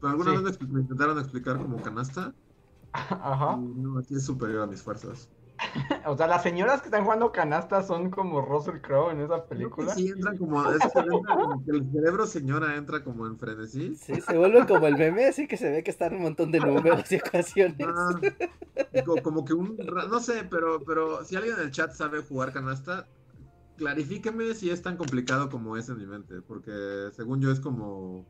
Pero 0.00 0.10
alguna 0.10 0.36
Sí. 0.36 0.42
vez 0.42 0.60
me 0.68 0.80
intentaron 0.80 1.18
explicar 1.20 1.58
como 1.58 1.80
canasta. 1.80 2.34
Ajá. 2.92 3.56
y 3.60 3.80
no, 3.80 3.98
aquí 3.98 4.14
es 4.16 4.24
superior 4.24 4.62
a 4.62 4.66
mis 4.66 4.82
fuerzas. 4.82 5.30
O 6.06 6.16
sea, 6.16 6.26
las 6.26 6.42
señoras 6.42 6.80
que 6.80 6.88
están 6.88 7.04
jugando 7.04 7.32
canasta 7.32 7.82
son 7.82 8.10
como 8.10 8.40
Russell 8.40 8.80
Crowe 8.80 9.10
en 9.10 9.20
esa 9.20 9.44
película. 9.44 9.94
sí 9.94 10.08
entran 10.08 10.36
como, 10.36 10.62
es 10.70 10.78
que 10.80 10.98
entra 10.98 11.34
como 11.34 11.64
que 11.64 11.70
el 11.70 11.90
cerebro 11.90 12.26
señora 12.26 12.76
entra 12.76 13.02
como 13.02 13.26
en 13.26 13.38
frenesí. 13.38 13.94
Sí, 13.96 14.20
se 14.20 14.36
vuelve 14.36 14.66
como 14.66 14.86
el 14.86 14.96
meme, 14.96 15.26
así 15.26 15.46
que 15.46 15.56
se 15.56 15.70
ve 15.70 15.82
que 15.82 15.90
están 15.90 16.14
un 16.14 16.22
montón 16.22 16.50
de 16.52 16.60
números 16.60 17.10
y 17.10 17.16
ecuaciones. 17.16 17.86
Ah, 17.86 18.10
como 19.22 19.44
que 19.44 19.54
un, 19.54 19.76
no 19.76 20.20
sé, 20.20 20.46
pero, 20.50 20.82
pero 20.84 21.24
si 21.24 21.36
alguien 21.36 21.54
en 21.56 21.62
el 21.62 21.70
chat 21.70 21.92
sabe 21.92 22.22
jugar 22.22 22.52
canasta, 22.52 23.06
clarifíqueme 23.76 24.54
si 24.54 24.70
es 24.70 24.82
tan 24.82 24.96
complicado 24.96 25.48
como 25.50 25.76
es 25.76 25.88
en 25.88 25.98
mi 25.98 26.06
mente, 26.06 26.40
porque 26.42 27.08
según 27.12 27.40
yo 27.40 27.50
es 27.50 27.60
como, 27.60 28.26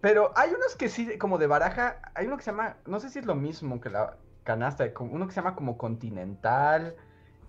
Pero 0.00 0.32
hay 0.36 0.50
unos 0.50 0.76
que 0.76 0.88
sí, 0.88 1.18
como 1.18 1.38
de 1.38 1.46
baraja, 1.46 2.00
hay 2.14 2.26
uno 2.26 2.36
que 2.36 2.44
se 2.44 2.50
llama, 2.50 2.76
no 2.86 3.00
sé 3.00 3.10
si 3.10 3.18
es 3.18 3.26
lo 3.26 3.34
mismo 3.34 3.80
que 3.80 3.90
la 3.90 4.16
canasta, 4.46 4.90
uno 5.00 5.26
que 5.26 5.34
se 5.34 5.40
llama 5.40 5.54
como 5.54 5.76
Continental. 5.76 6.96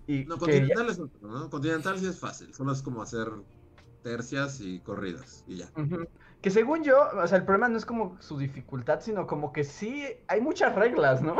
Y 0.06 0.24
no, 0.24 0.34
ya- 0.34 0.40
continental 0.40 0.90
es 0.90 0.98
otro, 0.98 1.28
¿no? 1.28 1.48
Continental 1.48 1.98
sí 1.98 2.06
es 2.06 2.18
fácil, 2.18 2.52
solo 2.52 2.72
es 2.72 2.82
como 2.82 3.00
hacer 3.00 3.28
tercias 4.02 4.60
y 4.60 4.80
corridas 4.80 5.44
y 5.46 5.56
ya. 5.56 5.70
Que 6.42 6.50
según 6.50 6.82
yo, 6.84 7.08
o 7.22 7.26
sea, 7.26 7.38
el 7.38 7.44
problema 7.44 7.68
no 7.68 7.78
es 7.78 7.86
como 7.86 8.20
su 8.20 8.38
dificultad, 8.38 9.00
sino 9.00 9.26
como 9.26 9.52
que 9.52 9.64
sí 9.64 10.04
hay 10.28 10.40
muchas 10.40 10.74
reglas, 10.74 11.22
¿no? 11.22 11.36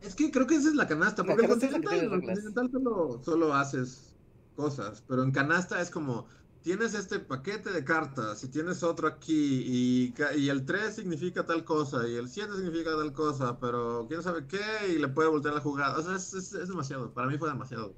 Es 0.00 0.14
que 0.14 0.30
creo 0.30 0.46
que 0.46 0.56
esa 0.56 0.68
es 0.68 0.74
la 0.74 0.86
canasta, 0.86 1.24
porque 1.24 1.42
canasta 1.46 1.68
continental, 1.70 2.10
continental 2.10 2.70
solo, 2.70 3.22
solo 3.22 3.54
haces 3.54 4.16
cosas, 4.54 5.02
pero 5.08 5.22
en 5.22 5.32
canasta 5.32 5.80
es 5.80 5.90
como, 5.90 6.26
tienes 6.64 6.94
este 6.94 7.20
paquete 7.20 7.70
de 7.70 7.84
cartas 7.84 8.42
y 8.42 8.48
tienes 8.50 8.82
otro 8.82 9.06
aquí 9.08 9.62
y, 9.66 10.14
y 10.38 10.48
el 10.48 10.64
3 10.64 10.94
significa 10.96 11.44
tal 11.46 11.64
cosa 11.64 12.08
y 12.08 12.16
el 12.16 12.28
7 12.28 12.54
significa 12.56 12.92
tal 12.96 13.12
cosa, 13.12 13.60
pero 13.60 14.06
quién 14.08 14.22
sabe 14.22 14.46
qué 14.48 14.62
y 14.90 14.98
le 14.98 15.08
puede 15.08 15.28
voltear 15.28 15.54
la 15.54 15.60
jugada. 15.60 15.98
O 15.98 16.02
sea, 16.02 16.16
es, 16.16 16.34
es- 16.34 16.54
es 16.54 16.68
demasiado, 16.68 17.12
para 17.14 17.28
mí 17.28 17.38
fue 17.38 17.50
demasiado. 17.50 17.94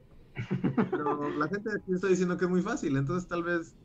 Pero 0.90 1.30
la 1.38 1.48
gente 1.48 1.70
aquí 1.76 1.94
está 1.94 2.08
diciendo 2.08 2.36
que 2.36 2.46
es 2.46 2.50
muy 2.50 2.62
fácil, 2.62 2.96
entonces 2.96 3.28
tal 3.28 3.44
vez 3.44 3.76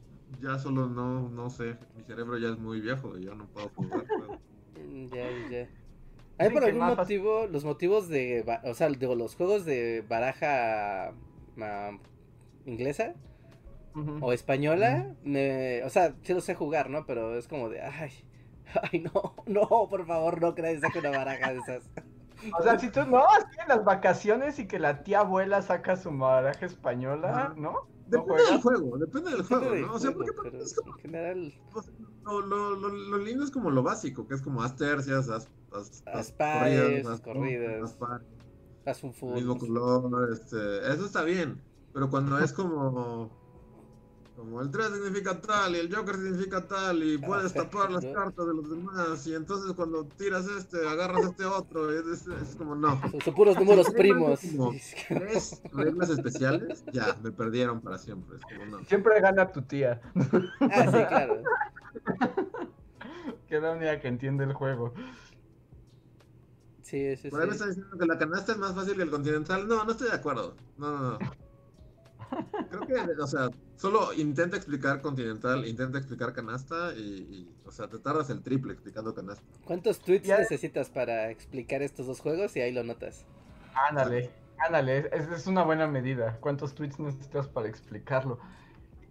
ya 0.41 0.59
solo 0.59 0.87
no, 0.89 1.29
no 1.29 1.49
sé, 1.51 1.77
mi 1.95 2.03
cerebro 2.03 2.37
ya 2.39 2.49
es 2.49 2.59
muy 2.59 2.81
viejo 2.81 3.17
y 3.17 3.23
yo 3.25 3.35
no 3.35 3.47
puedo 3.51 3.69
jugar. 3.69 4.05
Mm, 4.75 5.05
Ya, 5.13 5.29
ya. 5.51 5.69
Hay 6.39 6.49
por 6.49 6.63
algún 6.63 6.87
motivo, 6.95 7.45
los 7.47 7.63
motivos 7.65 8.09
de, 8.09 8.43
o 8.63 8.73
sea, 8.73 8.89
digo, 8.89 9.13
los 9.15 9.35
juegos 9.35 9.63
de 9.65 10.03
baraja 10.09 11.13
inglesa 12.65 13.15
O 14.21 14.31
española, 14.33 15.15
me, 15.23 15.83
o 15.83 15.89
sea, 15.89 16.15
sí 16.23 16.33
los 16.33 16.43
sé 16.45 16.55
jugar, 16.55 16.89
¿no? 16.89 17.05
Pero 17.05 17.35
es 17.37 17.47
como 17.47 17.69
de, 17.69 17.81
ay, 17.81 18.11
ay, 18.91 18.99
no, 19.01 19.35
no, 19.45 19.67
por 19.89 20.05
favor, 20.05 20.41
no 20.41 20.55
creas 20.55 20.75
que 20.75 20.81
saque 20.81 20.99
una 20.99 21.11
baraja 21.11 21.53
de 21.53 21.59
esas. 21.59 21.89
O 22.57 22.63
sea, 22.63 22.79
si 22.79 22.89
tú 22.89 23.05
no, 23.05 23.23
así 23.27 23.45
en 23.61 23.67
las 23.67 23.83
vacaciones 23.85 24.57
y 24.59 24.67
que 24.67 24.79
la 24.79 25.03
tía 25.03 25.19
abuela 25.19 25.61
saca 25.61 25.95
su 25.95 26.09
baraja 26.17 26.65
española. 26.65 27.53
¿no? 27.55 27.71
¿No 27.71 27.91
Depende 28.07 28.43
del 28.43 28.61
juego, 28.61 28.97
depende 28.97 29.31
del 29.31 29.43
juego, 29.43 29.75
¿no? 29.75 29.93
O 29.93 29.99
sea, 29.99 30.11
porque 30.11 30.31
pero 30.41 30.61
es 30.61 30.73
como 30.73 30.95
en 30.97 31.01
general, 31.01 31.53
Lo, 32.23 32.41
lo, 32.41 32.75
lo, 32.75 32.89
lo 32.89 33.17
lindo 33.19 33.43
es 33.43 33.51
como 33.51 33.71
lo 33.71 33.83
básico, 33.83 34.27
que 34.27 34.35
es 34.35 34.41
como 34.41 34.61
haz 34.63 34.75
tercias, 34.75 35.29
haz, 35.29 35.49
haz, 35.71 36.03
Haz 36.05 36.31
pares, 36.33 37.05
haz 37.05 37.21
corridas. 37.21 37.81
haz 37.81 37.93
pares, 37.93 38.27
haz 38.85 39.03
un 39.03 39.13
fútbol. 39.13 39.35
mismo 39.35 39.57
color, 39.57 40.29
este, 40.33 40.57
eso 40.91 41.05
está 41.05 41.23
bien, 41.23 41.61
pero 41.93 42.09
cuando 42.09 42.37
es 42.39 42.51
como, 42.53 43.40
como 44.41 44.59
el 44.59 44.71
3 44.71 44.87
significa 44.87 45.39
tal 45.39 45.75
y 45.75 45.79
el 45.79 45.95
Joker 45.95 46.15
significa 46.15 46.67
tal 46.67 47.03
y 47.03 47.19
puedes 47.19 47.55
Ajá, 47.55 47.69
tapar 47.69 47.91
las 47.91 48.03
cartas 48.05 48.47
de 48.47 48.53
los 48.55 48.69
demás 48.71 49.27
y 49.27 49.35
entonces 49.35 49.71
cuando 49.73 50.05
tiras 50.05 50.47
este, 50.47 50.77
agarras 50.87 51.25
este 51.25 51.45
otro, 51.45 51.93
y 51.93 51.97
es, 52.11 52.25
es 52.25 52.55
como 52.55 52.73
no. 52.73 52.99
Son, 53.23 53.35
puros 53.35 53.55
números 53.55 53.91
primos. 53.91 54.39
Tres 55.07 55.61
reglas 55.71 56.09
especiales, 56.09 56.83
ya, 56.91 57.15
me 57.21 57.31
perdieron 57.31 57.81
para 57.81 57.99
siempre, 57.99 58.37
es 58.37 58.43
como 58.43 58.65
no. 58.65 58.83
Siempre 58.85 59.21
gana 59.21 59.51
tu 59.51 59.61
tía, 59.61 60.01
Ah, 60.15 60.85
sí, 60.85 61.05
claro. 61.07 61.43
que 63.47 63.57
es 63.57 63.61
la 63.61 63.71
única 63.73 63.99
que 63.99 64.07
entiende 64.07 64.43
el 64.43 64.53
juego. 64.53 64.93
Sí, 66.81 67.15
sí, 67.15 67.29
Por 67.29 67.41
ahí 67.41 67.47
me 67.47 67.53
sí. 67.53 67.57
está 67.57 67.67
diciendo 67.67 67.95
que 67.95 68.05
la 68.07 68.17
canasta 68.17 68.53
es 68.53 68.57
más 68.57 68.73
fácil 68.73 68.95
que 68.95 69.03
el 69.03 69.11
continental. 69.11 69.67
No, 69.67 69.85
no 69.85 69.91
estoy 69.91 70.09
de 70.09 70.15
acuerdo. 70.15 70.55
No, 70.77 70.91
no, 70.91 71.11
no. 71.11 71.19
Creo 72.69 72.87
que, 72.87 73.21
o 73.21 73.27
sea, 73.27 73.49
solo 73.81 74.13
intenta 74.13 74.57
explicar 74.57 75.01
continental, 75.01 75.67
intenta 75.67 75.97
explicar 75.97 76.33
canasta 76.33 76.93
y, 76.95 76.99
y, 77.01 77.55
o 77.65 77.71
sea, 77.71 77.87
te 77.89 77.97
tardas 77.97 78.29
el 78.29 78.43
triple 78.43 78.73
explicando 78.73 79.13
canasta. 79.15 79.43
¿Cuántos 79.65 79.99
tweets 79.99 80.27
Ya- 80.27 80.37
necesitas 80.37 80.89
para 80.89 81.31
explicar 81.31 81.81
estos 81.81 82.05
dos 82.05 82.19
juegos? 82.19 82.55
Y 82.55 82.61
ahí 82.61 82.71
lo 82.71 82.83
notas. 82.83 83.25
Ándale, 83.89 84.29
ándale, 84.59 85.09
es, 85.11 85.27
es 85.29 85.47
una 85.47 85.63
buena 85.63 85.87
medida. 85.87 86.37
¿Cuántos 86.39 86.75
tweets 86.75 86.99
necesitas 86.99 87.47
para 87.47 87.67
explicarlo? 87.67 88.37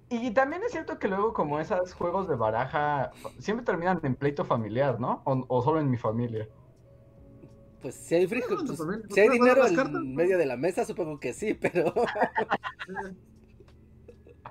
Y 0.09 0.31
también 0.33 0.63
es 0.63 0.73
cierto 0.73 0.99
que 0.99 1.09
luego 1.09 1.33
como 1.33 1.59
esos 1.61 1.93
juegos 1.95 2.29
de 2.29 2.35
baraja 2.37 3.13
siempre 3.39 3.65
terminan 3.65 4.01
en 4.03 4.15
pleito 4.17 4.45
familiar, 4.45 4.99
¿no? 5.01 5.23
O, 5.25 5.45
o 5.49 5.63
solo 5.63 5.81
en 5.81 5.91
mi 5.91 5.97
familia. 5.97 6.49
Pues 7.81 7.95
si 7.95 8.15
hay, 8.15 8.27
pues, 8.27 8.45
si 9.09 9.21
hay 9.21 9.29
bueno, 9.29 9.45
dinero 9.45 9.67
en 9.67 10.15
medio 10.15 10.37
de 10.37 10.45
la 10.47 10.57
mesa, 10.57 10.85
supongo 10.85 11.19
que 11.19 11.33
sí, 11.33 11.55
pero 11.55 11.95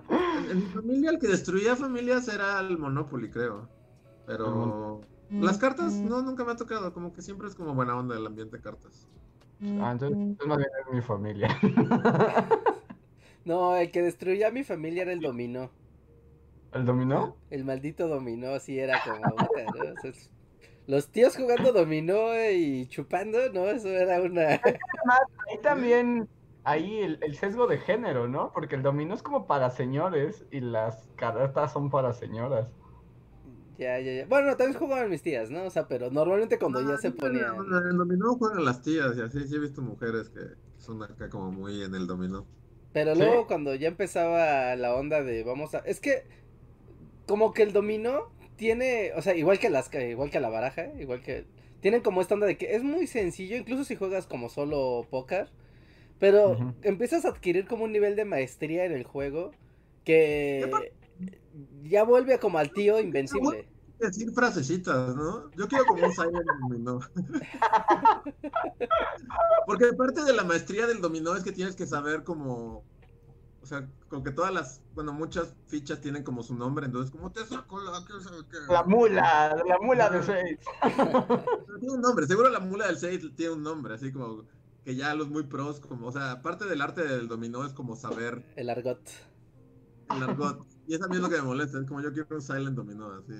En, 0.09 0.51
en 0.51 0.57
mi 0.57 0.65
familia, 0.65 1.09
el 1.11 1.19
que 1.19 1.27
destruía 1.27 1.75
familias 1.75 2.27
era 2.27 2.59
el 2.59 2.77
Monopoly, 2.77 3.29
creo. 3.29 3.69
Pero 4.25 5.01
las 5.31 5.57
cartas, 5.57 5.93
no, 5.93 6.21
nunca 6.21 6.43
me 6.43 6.51
ha 6.51 6.55
tocado. 6.55 6.93
Como 6.93 7.13
que 7.13 7.21
siempre 7.21 7.47
es 7.47 7.55
como 7.55 7.73
buena 7.73 7.97
onda 7.97 8.15
el 8.15 8.25
ambiente 8.25 8.57
de 8.57 8.63
cartas. 8.63 9.07
Ah, 9.81 9.91
entonces 9.91 10.37
es 10.39 10.47
más 10.47 10.57
bien 10.57 10.69
es 10.85 10.93
mi 10.93 11.01
familia. 11.01 11.49
no, 13.45 13.75
el 13.75 13.91
que 13.91 14.01
destruía 14.01 14.47
a 14.47 14.51
mi 14.51 14.63
familia 14.63 15.01
era 15.01 15.11
el 15.11 15.19
dominó. 15.19 15.71
¿El 16.73 16.85
dominó? 16.85 17.35
El 17.49 17.65
maldito 17.65 18.07
dominó, 18.07 18.59
sí 18.59 18.79
era 18.79 19.01
como. 19.03 19.19
¿no? 19.19 19.35
O 19.35 20.01
sea, 20.01 20.11
los 20.87 21.09
tíos 21.09 21.35
jugando 21.35 21.71
dominó 21.71 22.29
y 22.51 22.87
chupando, 22.87 23.37
¿no? 23.53 23.65
Eso 23.67 23.89
era 23.89 24.21
una. 24.21 24.47
Ahí 24.49 25.57
también, 25.61 26.27
ahí 26.69 26.99
el, 26.99 27.19
el 27.23 27.35
sesgo 27.35 27.67
de 27.67 27.77
género, 27.79 28.27
¿no? 28.27 28.51
Porque 28.53 28.75
el 28.75 28.83
dominó 28.83 29.13
es 29.15 29.23
como 29.23 29.47
para 29.47 29.69
señores 29.71 30.45
y 30.51 30.61
las 30.61 31.09
cartas 31.15 31.73
son 31.73 31.89
para 31.89 32.13
señoras. 32.13 32.69
Ya, 33.77 33.99
ya, 33.99 34.11
ya. 34.13 34.25
Bueno, 34.27 34.57
también 34.57 34.77
jugaban 34.79 35.09
mis 35.09 35.21
tías, 35.21 35.49
¿no? 35.49 35.63
O 35.63 35.69
sea, 35.69 35.87
pero 35.87 36.11
normalmente 36.11 36.59
cuando 36.59 36.81
ya 36.81 36.97
Ah, 36.97 36.97
se 36.97 37.11
bueno, 37.55 37.77
En 37.79 37.87
el 37.87 37.97
dominó 37.97 38.35
juegan 38.35 38.65
las 38.65 38.81
tías 38.81 39.15
y 39.17 39.21
así. 39.21 39.47
Sí 39.47 39.55
he 39.55 39.59
visto 39.59 39.81
mujeres 39.81 40.29
que, 40.29 40.39
que 40.39 40.81
son 40.81 41.01
acá 41.03 41.29
como 41.29 41.51
muy 41.51 41.83
en 41.83 41.95
el 41.95 42.07
dominó. 42.07 42.47
Pero 42.91 43.13
¿Sí? 43.13 43.23
luego 43.23 43.47
cuando 43.47 43.75
ya 43.75 43.87
empezaba 43.87 44.75
la 44.75 44.95
onda 44.95 45.23
de 45.23 45.43
vamos 45.43 45.75
a. 45.75 45.79
Es 45.79 45.99
que 45.99 46.23
como 47.27 47.53
que 47.53 47.63
el 47.63 47.73
dominó 47.73 48.31
tiene. 48.55 49.11
O 49.15 49.21
sea, 49.21 49.35
igual 49.35 49.59
que 49.59 49.69
las 49.69 49.93
igual 49.93 50.29
que 50.31 50.39
la 50.39 50.49
baraja, 50.49 50.87
igual 50.99 51.21
que. 51.21 51.45
Tienen 51.81 52.01
como 52.01 52.21
esta 52.21 52.33
onda 52.33 52.47
de 52.47 52.57
que 52.57 52.75
es 52.75 52.83
muy 52.83 53.07
sencillo, 53.07 53.55
incluso 53.57 53.85
si 53.85 53.95
juegas 53.95 54.27
como 54.27 54.49
solo 54.49 55.07
póker. 55.09 55.49
Pero 56.19 56.75
empiezas 56.83 57.25
a 57.25 57.29
adquirir 57.29 57.65
como 57.65 57.85
un 57.85 57.93
nivel 57.93 58.15
de 58.15 58.25
maestría 58.25 58.85
en 58.85 58.91
el 58.91 59.05
juego 59.05 59.51
que 60.03 60.69
ya 61.83 62.03
vuelve 62.03 62.39
como 62.39 62.57
al 62.57 62.71
tío 62.71 62.99
invencible. 62.99 63.67
Decir 63.99 64.31
frasecitas, 64.31 65.15
¿no? 65.15 65.51
Yo 65.51 65.67
quiero 65.67 65.85
como 65.85 66.05
un 66.05 66.13
silent 66.13 66.45
dominó. 66.61 66.99
Porque 69.67 69.91
parte 69.93 70.23
de 70.23 70.31
la 70.31 70.45
maestría 70.45 70.87
del 70.87 71.01
dominó 71.01 71.35
es 71.35 71.43
que 71.43 71.51
tienes 71.51 71.75
que 71.75 71.85
saber 71.85 72.23
como. 72.23 72.85
O 73.61 73.65
sea, 73.65 73.89
como 74.07 74.23
que 74.23 74.31
todas 74.31 74.53
las. 74.53 74.81
Bueno, 74.95 75.11
muchas 75.11 75.53
fichas 75.67 75.99
tienen 75.99 76.23
como 76.23 76.43
su 76.43 76.55
nombre, 76.55 76.85
entonces, 76.85 77.11
como 77.11 77.29
te 77.29 77.45
saco 77.45 77.81
la. 77.81 78.05
qué 78.07 78.13
sabe 78.23 78.37
qué? 78.49 78.57
La 78.71 78.83
mula, 78.83 79.61
la 79.67 79.77
mula 79.81 80.09
de 80.09 80.23
seis. 80.23 80.59
Pero 80.81 81.43
Tiene 81.79 81.95
un 81.95 82.01
nombre, 82.01 82.25
seguro 82.25 82.49
la 82.49 82.61
mula 82.61 82.87
del 82.87 82.97
6 82.97 83.35
tiene 83.35 83.53
un 83.53 83.63
nombre, 83.63 83.95
así 83.95 84.13
como. 84.13 84.45
Que 84.89 84.95
ya 84.95 85.13
los 85.13 85.29
muy 85.29 85.43
pros, 85.43 85.79
como. 85.79 86.07
O 86.07 86.11
sea, 86.11 86.41
parte 86.41 86.65
del 86.65 86.81
arte 86.81 87.03
del 87.03 87.27
dominó 87.27 87.63
es 87.63 87.73
como 87.73 87.95
saber 87.95 88.43
El 88.55 88.71
argot. 88.71 88.99
el 90.15 90.23
argot. 90.23 90.65
Y 90.87 90.95
eso 90.95 91.05
a 91.05 91.07
mí 91.07 91.17
es 91.17 91.21
lo 91.21 91.29
que 91.29 91.35
me 91.35 91.43
molesta, 91.43 91.77
es 91.77 91.85
como 91.85 92.01
yo 92.01 92.11
quiero 92.11 92.27
un 92.31 92.41
silent 92.41 92.75
dominó, 92.75 93.11
así. 93.13 93.33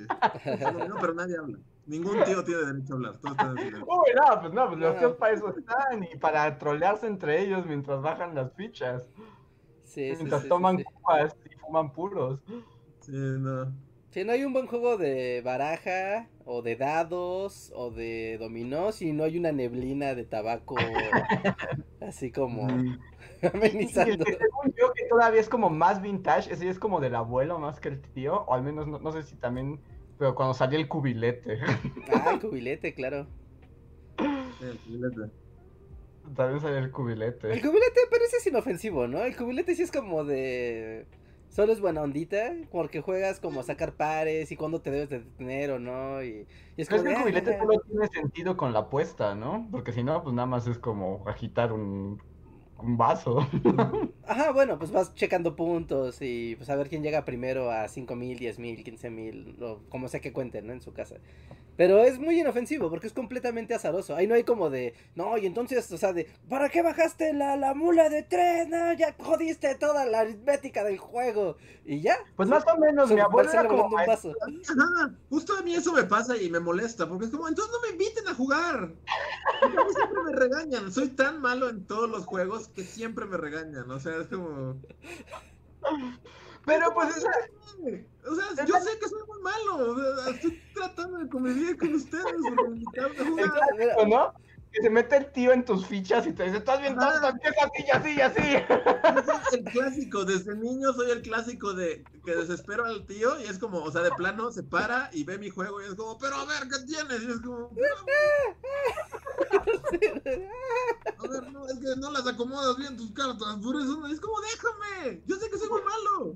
Dominó, 0.64 0.98
pero 1.02 1.16
nadie 1.16 1.38
habla. 1.38 1.58
Ningún 1.88 2.24
tío 2.24 2.44
tiene 2.44 2.62
derecho 2.66 2.94
a 2.94 2.96
hablar, 2.98 3.18
todos 3.18 3.32
están 3.32 3.58
en 3.58 3.64
silencio. 3.64 3.88
Uy, 3.90 4.12
no, 4.16 4.42
pues 4.42 4.54
no, 4.54 4.68
pues 4.68 4.80
los 4.80 5.00
tíos 5.00 5.16
para 5.16 5.34
eso 5.34 5.58
están 5.58 6.04
y 6.04 6.16
para 6.20 6.56
trolearse 6.60 7.08
entre 7.08 7.42
ellos 7.42 7.66
mientras 7.66 8.00
bajan 8.00 8.36
las 8.36 8.54
fichas. 8.54 9.08
Sí, 9.86 10.02
mientras 10.18 10.42
sí, 10.42 10.46
sí, 10.46 10.50
toman 10.50 10.78
sí. 10.78 10.84
copas 10.84 11.36
y 11.50 11.56
fuman 11.56 11.92
puros. 11.94 12.40
Sí, 13.00 13.14
no. 13.14 13.74
Si 14.12 14.24
no 14.24 14.32
hay 14.32 14.44
un 14.44 14.54
buen 14.54 14.66
juego 14.68 14.98
de 14.98 15.42
baraja, 15.44 16.28
o 16.46 16.62
de 16.64 16.76
dados, 16.76 17.72
o 17.76 17.92
de 17.92 18.38
dominó, 18.40 18.92
si 18.92 19.14
no 19.14 19.24
hay 19.24 19.38
una 19.38 19.52
neblina 19.52 20.16
de 20.16 20.26
tabaco 20.26 20.76
así 22.02 22.32
como 22.32 22.68
Mm. 22.68 23.00
Amenizando. 23.54 24.26
que 24.26 24.34
según 24.34 24.74
yo 24.78 24.92
que 24.94 25.06
todavía 25.10 25.40
es 25.40 25.48
como 25.50 25.70
más 25.70 26.02
vintage, 26.02 26.52
ese 26.52 26.68
es 26.70 26.80
como 26.80 27.00
del 27.00 27.16
abuelo 27.16 27.60
más 27.60 27.80
que 27.80 27.90
el 27.90 28.02
tío, 28.02 28.42
o 28.46 28.54
al 28.54 28.64
menos 28.64 28.88
no, 28.88 29.00
no 29.00 29.12
sé 29.12 29.24
si 29.24 29.36
también, 29.38 29.80
pero 30.18 30.36
cuando 30.36 30.54
salió 30.54 30.78
el 30.80 30.88
cubilete, 30.88 31.60
Ah, 32.12 32.32
el 32.34 32.40
cubilete, 32.42 32.94
claro. 32.94 33.28
Sí, 34.60 34.66
el 34.66 34.80
filete. 34.80 35.32
también 36.36 36.60
salió 36.60 36.78
el 36.80 36.92
cubilete. 36.92 37.52
El 37.54 37.62
cubilete 37.62 38.02
parece 38.10 38.38
es 38.38 38.48
inofensivo, 38.48 39.08
¿no? 39.08 39.24
El 39.24 39.36
cubilete 39.36 39.76
sí 39.76 39.84
es 39.84 39.92
como 39.92 40.24
de... 40.26 41.06
Solo 41.50 41.74
es 41.74 41.82
buena 41.82 42.02
ondita, 42.04 42.54
porque 42.72 43.02
juegas 43.02 43.40
como 43.40 43.60
a 43.60 43.64
sacar 43.64 43.96
pares 43.96 44.52
y 44.52 44.56
cuándo 44.56 44.82
te 44.82 44.92
debes 44.92 45.10
de 45.10 45.20
detener 45.20 45.72
o 45.72 45.80
no, 45.80 46.24
y, 46.24 46.48
y 46.78 46.82
es 46.82 46.90
Pero 46.90 46.98
como 46.98 47.04
es 47.04 47.06
que 47.06 47.10
el 47.10 47.16
"Ah, 47.16 47.24
cubilete 47.24 47.52
ya". 47.52 47.58
solo 47.58 47.80
tiene 47.88 48.08
sentido 48.08 48.58
con 48.58 48.74
la 48.74 48.80
apuesta, 48.80 49.36
¿no? 49.36 49.68
Porque 49.72 49.92
si 49.94 50.04
no, 50.04 50.24
pues 50.24 50.34
nada 50.36 50.48
más 50.48 50.68
es 50.68 50.78
como 50.80 51.24
agitar 51.28 51.72
un, 51.72 52.20
un 52.78 52.98
vaso. 52.98 53.40
Ajá, 54.24 54.52
bueno, 54.52 54.78
pues 54.78 54.92
vas 54.92 55.14
checando 55.16 55.56
puntos 55.56 56.18
y 56.22 56.56
pues 56.58 56.70
a 56.70 56.76
ver 56.76 56.88
quién 56.90 57.02
llega 57.04 57.26
primero 57.26 57.72
a 57.72 57.88
5000, 57.88 58.38
10000, 58.38 58.84
15000, 58.84 59.56
o 59.62 59.82
como 59.90 60.08
sea 60.08 60.20
que 60.20 60.34
cuenten, 60.34 60.68
¿no? 60.68 60.74
En 60.74 60.82
su 60.82 60.94
casa. 60.94 61.16
Pero 61.80 62.04
es 62.04 62.20
muy 62.20 62.38
inofensivo 62.38 62.90
porque 62.90 63.08
es 63.08 63.14
completamente 63.14 63.74
azaroso. 63.74 64.14
Ahí 64.14 64.28
no 64.28 64.36
hay 64.36 64.44
como 64.44 64.70
de, 64.70 64.96
no, 65.16 65.38
y 65.38 65.46
entonces, 65.46 65.90
o 65.94 65.98
sea, 65.98 66.12
de, 66.12 66.30
¿para 66.50 66.68
qué 66.68 66.82
bajaste 66.82 67.32
la, 67.32 67.56
la 67.56 67.74
mula 67.74 68.10
de 68.10 68.22
tres? 68.24 68.68
No, 68.68 68.92
ya 68.92 69.16
jodiste 69.18 69.74
toda 69.76 70.06
la 70.06 70.20
aritmética 70.20 70.84
del 70.84 70.98
juego. 70.98 71.56
Y 71.86 72.02
ya. 72.02 72.18
Pues 72.36 72.50
más 72.50 72.66
o 72.68 72.78
menos, 72.78 73.10
mi 73.10 73.22
abuelo 73.22 73.50
era 73.50 73.66
como 73.66 73.86
un 73.86 74.06
vaso. 74.06 74.34
Ajá, 74.42 75.16
justo 75.30 75.58
a 75.58 75.62
mí 75.62 75.74
eso 75.74 75.94
me 75.94 76.04
pasa 76.04 76.36
y 76.36 76.50
me 76.50 76.60
molesta, 76.60 77.08
porque 77.08 77.28
es 77.28 77.32
como, 77.32 77.48
entonces 77.48 77.74
no 77.74 77.80
me 77.88 77.94
inviten 77.94 78.28
a 78.28 78.34
jugar. 78.34 78.92
Porque 79.62 79.78
a 79.78 79.86
mí 79.86 79.94
siempre 79.96 80.24
me 80.26 80.34
regañan. 80.34 80.92
Soy 80.92 81.08
tan 81.08 81.40
malo 81.40 81.70
en 81.70 81.86
todos 81.86 82.10
los 82.10 82.26
juegos 82.26 82.68
que 82.68 82.84
siempre 82.84 83.26
me 83.26 83.38
regañan. 83.38 83.90
O 83.90 84.02
sea, 84.02 84.18
es 84.18 84.28
como. 84.28 84.82
Pero 86.70 86.94
pues 86.94 87.18
esa- 87.18 87.30
O 88.30 88.36
sea, 88.36 88.66
yo 88.66 88.76
sé 88.80 89.00
que 89.00 89.08
soy 89.08 89.22
muy 89.28 89.42
malo. 89.42 89.92
o 89.92 90.22
sea, 90.24 90.34
estoy 90.34 90.62
tratando 90.74 91.18
de 91.18 91.30
convivir 91.30 91.78
con 91.78 91.96
ustedes. 91.96 92.26
¿no? 94.08 94.34
Que 94.72 94.84
se 94.84 94.90
mete 94.90 95.18
el 95.18 95.32
tío 95.32 95.52
en 95.52 95.66
tus 95.66 95.88
fichas 95.88 96.28
y 96.28 96.34
te 96.34 96.44
dice, 96.44 96.58
estás 96.58 96.80
bien 96.80 96.96
tonto, 96.96 97.28
empieza 97.28 97.66
así 97.66 97.84
y 97.86 97.90
así 97.90 98.10
y 98.16 98.22
así. 98.22 98.56
Es 99.50 99.54
el 99.54 99.64
clásico, 99.64 100.26
desde 100.26 100.56
niño 100.56 100.94
soy 100.94 101.10
el 101.10 101.22
clásico 101.24 101.74
de 101.74 102.04
que 102.24 102.36
desespero 102.36 102.86
al 102.86 103.06
tío 103.08 103.40
y 103.40 103.46
es 103.46 103.58
como, 103.58 103.80
o 103.80 103.92
sea, 103.92 104.02
de 104.02 104.12
plano 104.12 104.52
se 104.52 104.62
para 104.62 105.10
y 105.12 105.24
ve 105.24 105.40
mi 105.40 105.50
juego 105.50 105.82
y 105.82 105.86
es 105.86 105.96
como, 105.96 106.20
pero 106.20 106.36
a 106.36 106.46
ver, 106.46 106.68
¿qué 106.70 106.86
tienes? 106.86 107.24
Y 107.24 107.32
es 107.32 107.40
como, 107.42 107.72
a 111.18 111.28
ver, 111.28 111.52
no, 111.52 111.68
es 111.68 111.80
que 111.80 111.96
no 112.00 112.12
las 112.12 112.28
acomodas 112.28 112.78
bien 112.78 112.96
tus 112.96 113.12
cartas, 113.12 113.58
por 113.64 113.76
eso 113.76 113.98
no, 114.00 114.08
es 114.08 114.20
como, 114.20 114.36
déjame, 114.42 115.24
yo 115.26 115.36
sé 115.38 115.50
que 115.50 115.58
soy 115.58 115.70
muy 115.70 115.82
malo. 115.82 116.36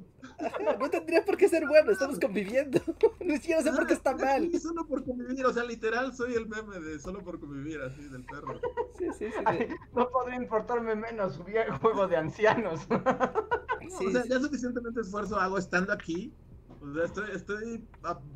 No 0.79 0.89
tendría 0.89 1.23
por 1.23 1.37
qué 1.37 1.47
ser 1.47 1.67
bueno, 1.67 1.91
estamos 1.91 2.19
conviviendo. 2.19 2.81
Ni 3.19 3.37
siquiera 3.37 3.61
sé 3.61 3.71
por 3.71 3.85
qué 3.85 3.93
está 3.93 4.15
mal. 4.15 4.49
Solo 4.59 4.87
por 4.87 5.03
convivir, 5.05 5.45
o 5.45 5.53
sea, 5.53 5.63
literal 5.63 6.15
soy 6.15 6.33
el 6.33 6.47
meme 6.47 6.79
de 6.79 6.99
solo 6.99 7.23
por 7.23 7.39
convivir, 7.39 7.81
así, 7.81 8.01
del 8.03 8.22
perro. 8.25 8.59
Sí, 8.97 9.07
sí, 9.11 9.31
sí. 9.31 9.43
Ay, 9.45 9.69
no 9.91 10.07
podría 10.09 10.35
importarme 10.35 10.95
menos 10.95 11.33
su 11.33 11.43
viejo 11.43 11.79
juego 11.79 12.07
de 12.07 12.17
ancianos. 12.17 12.87
Sí, 13.89 14.07
o 14.07 14.11
sea, 14.11 14.23
sí. 14.23 14.29
ya 14.29 14.39
suficientemente 14.39 15.01
esfuerzo 15.01 15.37
hago 15.37 15.57
estando 15.57 15.91
aquí. 15.91 16.33
O 16.79 16.93
sea, 16.93 17.03
estoy, 17.03 17.31
estoy 17.31 17.89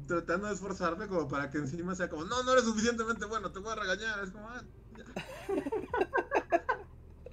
tratando 0.07 0.47
de 0.47 0.53
esforzarme 0.53 1.07
como 1.07 1.27
para 1.29 1.49
que 1.49 1.57
encima 1.57 1.95
sea 1.95 2.09
como, 2.09 2.25
no, 2.25 2.43
no 2.43 2.51
eres 2.51 2.65
suficientemente 2.65 3.25
bueno, 3.25 3.51
te 3.51 3.59
voy 3.59 3.71
a 3.71 3.75
regañar. 3.75 4.23
Es 4.23 4.31
como, 4.31 4.49
ah, 4.49 4.61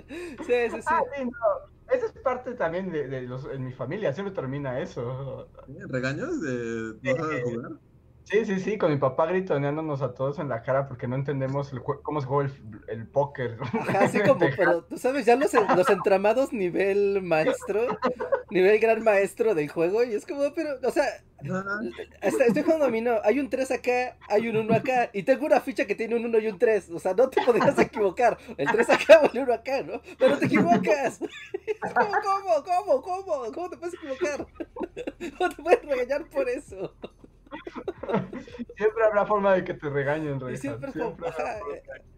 Sí, 0.08 0.70
sí, 0.70 0.70
sí. 0.70 0.82
Ah, 0.86 1.00
sí, 1.16 1.24
no. 1.24 1.74
Esa 1.92 2.06
es 2.06 2.12
parte 2.22 2.54
también 2.54 2.90
de, 2.90 3.08
de 3.08 3.22
los, 3.22 3.44
en 3.46 3.64
mi 3.64 3.72
familia, 3.72 4.12
siempre 4.12 4.34
termina 4.34 4.80
eso. 4.80 5.48
¿eh? 5.68 5.86
¿regaños 5.88 6.40
de 6.40 6.94
no 7.02 7.16
saber 7.16 7.42
jugar? 7.42 7.72
Sí, 8.24 8.44
sí, 8.46 8.58
sí, 8.58 8.78
con 8.78 8.90
mi 8.90 8.96
papá 8.96 9.26
gritoneándonos 9.26 10.00
a 10.00 10.14
todos 10.14 10.38
en 10.38 10.48
la 10.48 10.62
cara 10.62 10.88
porque 10.88 11.06
no 11.06 11.14
entendemos 11.14 11.72
el 11.72 11.80
jue- 11.80 12.00
cómo 12.02 12.20
se 12.22 12.26
juega 12.26 12.50
el, 12.50 12.80
el 12.88 13.06
póker. 13.06 13.58
Ajá, 13.60 14.04
así 14.04 14.18
como, 14.20 14.40
pero 14.56 14.82
tú 14.84 14.96
sabes, 14.96 15.26
ya 15.26 15.36
los, 15.36 15.52
los 15.52 15.90
entramados 15.90 16.52
nivel 16.52 17.20
maestro, 17.22 17.98
nivel 18.50 18.78
gran 18.80 19.04
maestro 19.04 19.54
del 19.54 19.68
juego, 19.68 20.02
y 20.04 20.14
es 20.14 20.24
como, 20.24 20.42
pero, 20.54 20.70
o 20.82 20.90
sea, 20.90 21.04
hasta 22.22 22.44
estoy 22.46 22.62
jugando 22.62 22.86
a 22.86 22.90
mí, 22.90 23.02
no, 23.02 23.16
hay 23.24 23.38
un 23.38 23.50
3 23.50 23.70
acá, 23.72 24.16
hay 24.30 24.48
un 24.48 24.56
1 24.56 24.74
acá, 24.74 25.10
y 25.12 25.24
tengo 25.24 25.44
una 25.44 25.60
ficha 25.60 25.84
que 25.86 25.94
tiene 25.94 26.16
un 26.16 26.24
1 26.24 26.38
y 26.38 26.46
un 26.48 26.58
3, 26.58 26.88
o 26.90 26.98
sea, 26.98 27.12
no 27.12 27.28
te 27.28 27.42
podrías 27.42 27.78
equivocar, 27.78 28.38
el 28.56 28.66
3 28.70 28.88
acá 28.88 29.20
o 29.22 29.30
el 29.30 29.38
1 29.42 29.52
acá, 29.52 29.82
¿no? 29.82 30.00
Pero 30.18 30.38
te 30.38 30.46
equivocas. 30.46 31.20
Es 31.20 31.92
como, 31.92 32.10
¿cómo, 32.22 33.02
cómo, 33.02 33.02
cómo? 33.02 33.52
¿Cómo 33.52 33.68
te 33.68 33.76
puedes 33.76 33.94
equivocar? 33.94 34.46
¿Cómo 35.38 35.50
te 35.54 35.62
puedes 35.62 35.82
regañar 35.84 36.24
por 36.30 36.48
eso? 36.48 36.94
Siempre 38.76 39.04
habrá 39.04 39.26
forma 39.26 39.54
de 39.54 39.64
que 39.64 39.74
te 39.74 39.88
regañen, 39.90 40.40
Y 40.48 40.56
Rejan, 40.56 40.58
siempre 40.58 40.90
es 40.90 40.96
como, 40.96 41.16
siempre 41.16 41.28
habrá 41.28 41.36
forma 41.36 41.52
eh, 41.52 41.54
de 41.54 41.64
que 41.64 41.80
te 41.80 41.92
regañen. 41.92 42.14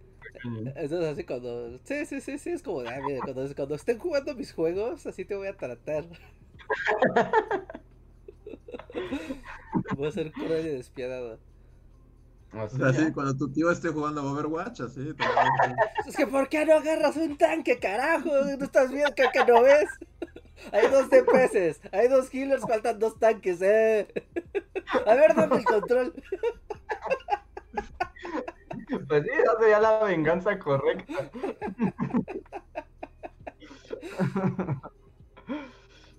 Entonces 0.77 1.09
así 1.09 1.25
cuando, 1.25 1.79
sí, 1.85 2.07
sí, 2.07 2.21
sí, 2.21 2.39
sí, 2.39 2.51
es 2.51 2.63
como, 2.63 2.81
ah, 2.81 3.01
mira, 3.05 3.23
cuando, 3.23 3.55
cuando 3.55 3.75
estén 3.75 3.99
jugando 3.99 4.35
mis 4.35 4.53
juegos, 4.53 5.07
así 5.07 5.25
te 5.25 5.35
voy 5.35 5.49
a 5.49 5.57
tratar. 5.57 6.07
Voy 9.97 10.09
a 10.09 10.13
ser 10.13 10.33
cruel 10.33 10.67
y 10.67 10.71
despiadado. 10.71 11.39
Así, 12.53 12.83
Así, 12.83 13.13
cuando 13.13 13.37
tu 13.37 13.53
tío 13.53 13.71
esté 13.71 13.89
jugando 13.89 14.23
a 14.23 14.33
Overwatch, 14.33 14.81
así. 14.81 15.13
te 15.15 15.25
a 15.25 15.77
Es 16.07 16.17
que 16.17 16.27
¿por 16.27 16.49
qué 16.49 16.65
no 16.65 16.75
agarras 16.75 17.17
un 17.17 17.37
tanque, 17.37 17.79
carajo? 17.79 18.31
¿No 18.31 18.65
estás 18.65 18.91
viendo 18.91 19.15
que, 19.15 19.25
que 19.33 19.45
no 19.45 19.63
ves? 19.63 19.89
Hay 20.73 20.89
dos 20.89 21.09
DPS, 21.11 21.81
hay 21.93 22.09
dos 22.09 22.33
healers, 22.33 22.63
faltan 22.67 22.99
dos 22.99 23.19
tanques, 23.19 23.61
eh. 23.63 24.09
A 25.07 25.15
ver, 25.15 25.35
dame 25.35 25.57
el 25.57 25.65
control. 25.65 26.15
Pues 29.09 29.23
sí, 29.25 29.31
esa 29.33 29.59
sería 29.59 29.81
la 29.81 30.05
venganza 30.05 30.59
correcta. 30.59 31.31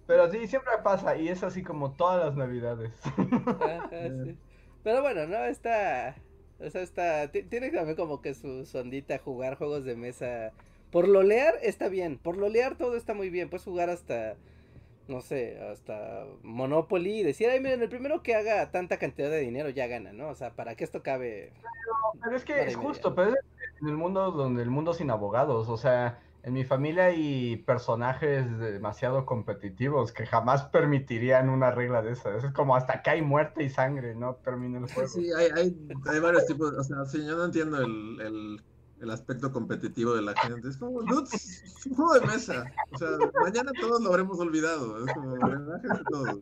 Pero 0.05 0.31
sí, 0.31 0.47
siempre 0.47 0.71
pasa, 0.83 1.17
y 1.17 1.27
es 1.27 1.43
así 1.43 1.63
como 1.63 1.91
todas 1.91 2.25
las 2.25 2.35
navidades. 2.35 2.91
Ajá, 3.05 3.89
sí. 3.91 4.37
Pero 4.83 5.01
bueno, 5.01 5.27
no, 5.27 5.37
está. 5.45 6.15
O 6.59 6.69
sea, 6.69 6.81
está. 6.81 7.29
ti- 7.31 7.43
Tiene 7.43 7.69
también 7.71 7.97
como 7.97 8.21
que 8.21 8.33
su, 8.33 8.65
su 8.65 8.77
ondita 8.77 9.17
jugar 9.19 9.57
juegos 9.57 9.83
de 9.83 9.95
mesa. 9.95 10.53
Por 10.91 11.07
lolear 11.07 11.55
está 11.61 11.89
bien. 11.89 12.17
Por 12.17 12.37
lolear 12.37 12.77
todo 12.77 12.95
está 12.95 13.13
muy 13.13 13.29
bien. 13.29 13.49
Puedes 13.49 13.65
jugar 13.65 13.89
hasta. 13.89 14.35
No 15.07 15.21
sé, 15.21 15.57
hasta 15.71 16.25
Monopoly 16.43 17.21
y 17.21 17.23
decir, 17.23 17.47
ay, 17.49 17.61
miren, 17.61 17.81
el 17.81 17.87
primero 17.87 18.21
que 18.23 18.35
haga 18.35 18.71
tanta 18.71 18.97
cantidad 18.97 19.29
de 19.29 19.39
dinero 19.39 19.69
ya 19.69 19.87
gana, 19.87 20.11
¿no? 20.11 20.27
O 20.27 20.35
sea, 20.35 20.51
para 20.53 20.75
que 20.75 20.83
esto 20.83 21.01
cabe. 21.01 21.53
Pero 22.21 22.35
es 22.35 22.43
que 22.43 22.65
es 22.65 22.75
justo, 22.75 23.15
pero 23.15 23.29
es 23.29 23.35
en 23.81 23.87
el 23.87 23.95
mundo 23.95 24.31
donde 24.31 24.63
el 24.63 24.69
mundo 24.69 24.93
sin 24.93 25.09
abogados, 25.09 25.69
o 25.69 25.77
sea, 25.77 26.19
en 26.47 26.53
mi 26.53 26.63
familia 26.63 27.05
hay 27.05 27.57
personajes 27.57 28.57
demasiado 28.57 29.25
competitivos 29.25 30.13
que 30.13 30.25
jamás 30.25 30.63
permitirían 30.63 31.49
una 31.49 31.71
regla 31.71 32.01
de 32.01 32.13
esas. 32.13 32.41
Es 32.41 32.53
como 32.53 32.75
hasta 32.75 33.01
que 33.01 33.09
hay 33.09 33.21
muerte 33.21 33.63
y 33.63 33.69
sangre, 33.69 34.15
no 34.15 34.35
termina 34.35 34.79
el 34.79 34.89
juego. 34.89 35.09
Sí, 35.09 35.29
hay, 35.37 35.49
hay, 35.55 35.77
hay 36.05 36.19
varios 36.19 36.45
tipos. 36.45 36.71
O 36.71 36.83
sea, 36.83 37.03
sí, 37.05 37.25
yo 37.25 37.35
no 37.35 37.45
entiendo 37.45 37.81
el, 37.81 38.21
el, 38.21 38.63
el 38.99 39.11
aspecto 39.11 39.51
competitivo 39.51 40.15
de 40.15 40.21
la 40.21 40.33
gente. 40.35 40.67
Es 40.67 40.77
como, 40.77 41.01
dudes, 41.03 41.63
es 41.63 41.85
un 41.85 41.95
juego 41.95 42.13
de 42.13 42.21
mesa. 42.27 42.65
O 42.91 42.97
sea, 42.97 43.09
mañana 43.43 43.71
todos 43.79 44.01
lo 44.01 44.09
habremos 44.09 44.39
olvidado. 44.39 45.05
Es 45.05 45.13
como, 45.13 45.35
relájense 45.35 46.03
todos. 46.09 46.39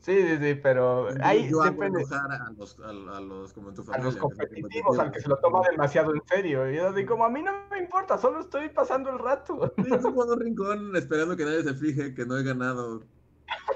Sí, 0.00 0.22
sí, 0.26 0.38
sí, 0.40 0.54
pero 0.54 1.08
ahí 1.22 1.50
yo 1.50 1.62
depende. 1.62 2.02
a 2.10 2.50
los, 2.56 2.78
a, 2.80 2.88
a 2.88 3.20
los, 3.20 3.52
como 3.52 3.68
en 3.68 3.74
tu 3.74 3.82
A 3.82 3.84
familia. 3.84 4.04
los 4.04 4.14
que 4.14 4.20
son 4.20 4.30
competitivos, 4.30 4.98
al 4.98 5.12
que 5.12 5.20
se 5.20 5.28
lo 5.28 5.36
toma 5.38 5.60
demasiado 5.70 6.14
en 6.14 6.22
serio. 6.26 6.70
Y 6.72 6.78
así 6.78 7.04
como, 7.04 7.26
a 7.26 7.28
mí 7.28 7.42
no 7.42 7.52
me 7.70 7.78
importa, 7.78 8.16
solo 8.16 8.40
estoy 8.40 8.70
pasando 8.70 9.10
el 9.10 9.18
rato. 9.18 9.70
Sí, 9.76 9.92
estoy 9.92 10.12
jugando 10.12 10.34
un 10.34 10.40
rincón 10.40 10.96
esperando 10.96 11.36
que 11.36 11.44
nadie 11.44 11.62
se 11.62 11.74
fije 11.74 12.14
que 12.14 12.24
no 12.24 12.38
he 12.38 12.42
ganado 12.42 13.02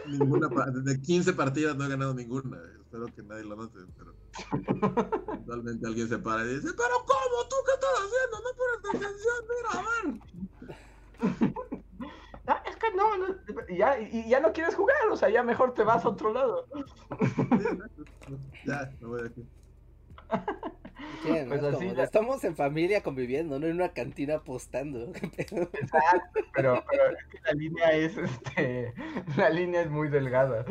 ninguna 0.07 0.49
de 0.71 1.01
15 1.01 1.33
partidas 1.35 1.77
no 1.77 1.85
he 1.85 1.89
ganado 1.89 2.15
ninguna. 2.15 2.59
Espero 2.81 3.07
que 3.07 3.23
nadie 3.23 3.45
lo 3.45 3.57
note, 3.57 3.79
pero 3.97 4.12
eventualmente 5.29 5.87
alguien 5.87 6.09
se 6.09 6.19
para 6.19 6.45
y 6.45 6.55
dice, 6.55 6.69
pero 6.77 6.95
¿cómo? 7.07 7.47
¿Tú 7.49 7.57
qué 7.67 7.73
estás 7.75 7.95
haciendo? 8.03 8.37
No 8.43 8.51
pones 8.59 8.81
atención, 8.95 9.41
mira, 9.49 9.73
man. 9.83 10.07
Ah, 12.45 12.61
es 12.67 12.75
que 12.75 12.91
no, 12.97 13.17
no, 13.19 13.27
y 13.69 13.77
ya, 13.77 14.01
y 14.01 14.29
ya 14.29 14.41
no 14.41 14.53
quieres 14.53 14.75
jugar, 14.75 14.97
o 15.13 15.17
sea, 15.17 15.29
ya 15.31 15.45
mejor 15.45 15.75
te 15.75 15.85
vas 15.85 16.05
a 16.05 16.09
otro 16.09 16.33
lado. 16.33 16.67
Ya, 18.67 18.91
me 19.01 19.07
voy 19.07 19.23
de 19.23 19.29
aquí. 19.29 19.43
¿no? 19.43 19.49
Pues 21.23 21.53
Es 21.53 21.63
así 21.63 21.85
como, 21.87 21.95
ya- 21.95 22.03
estamos 22.03 22.43
en 22.45 22.57
familia 22.57 23.01
conviviendo, 23.03 23.59
no 23.61 23.67
en 23.67 23.77
una 23.77 23.93
cantina 23.93 24.35
apostando. 24.37 25.13
¿Qué 25.13 25.29
pedo? 25.29 25.63
Exacto, 25.73 26.41
pero, 26.53 26.83
pero 26.91 27.11
es 27.11 27.25
que 27.27 27.39
la 27.45 27.53
línea 27.53 27.93
es, 27.93 28.17
este, 28.17 28.93
la 29.37 29.51
línea 29.51 29.83
es 29.83 29.91
muy 29.91 30.09
delgada. 30.09 30.65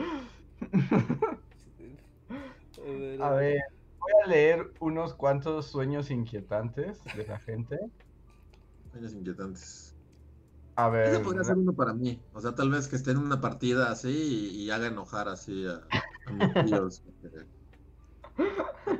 A 3.17 3.31
ver, 3.33 3.57
voy 3.99 4.11
a 4.23 4.27
leer 4.27 4.75
unos 4.79 5.13
cuantos 5.15 5.67
sueños 5.71 6.09
inquietantes 6.11 7.11
de 7.11 7.25
la 7.25 7.39
gente. 7.39 7.77
Sueños 8.91 9.13
inquietantes. 9.13 9.97
A 10.75 10.89
ver, 10.89 11.09
Ese 11.09 11.19
podría 11.19 11.43
ser 11.43 11.57
uno 11.57 11.73
para 11.75 11.93
mí. 11.93 12.25
O 12.31 12.41
sea, 12.41 12.55
tal 12.55 12.69
vez 12.71 12.87
que 12.87 12.95
esté 12.95 13.11
en 13.11 13.17
una 13.17 13.41
partida 13.41 13.91
así 13.91 14.09
y, 14.09 14.65
y 14.65 14.71
haga 14.71 14.87
enojar 14.87 15.29
así 15.29 15.65
a, 15.67 15.91
a 16.25 16.33
mis 16.33 16.55
tíos. 16.59 17.03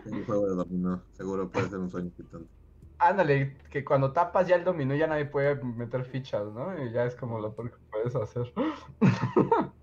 En 0.04 0.14
un 0.16 0.26
juego 0.26 0.48
de 0.48 0.56
dominó. 0.56 1.08
Seguro 1.12 1.52
puede 1.52 1.70
ser 1.70 1.80
un 1.80 1.90
sueño 1.90 2.08
inquietante. 2.10 2.54
ándale, 2.98 3.58
que 3.70 3.84
cuando 3.84 4.14
tapas 4.14 4.48
ya 4.48 4.56
el 4.56 4.64
dominó 4.64 4.96
ya 4.96 5.08
nadie 5.08 5.26
puede 5.26 5.62
meter 5.64 6.06
fichas, 6.06 6.46
¿no? 6.54 6.82
Y 6.84 6.92
ya 6.94 7.06
es 7.06 7.16
como 7.16 7.40
lo 7.40 7.56
peor 7.56 7.72
que 7.72 7.78
puedes 7.92 8.16
hacer. 8.16 8.54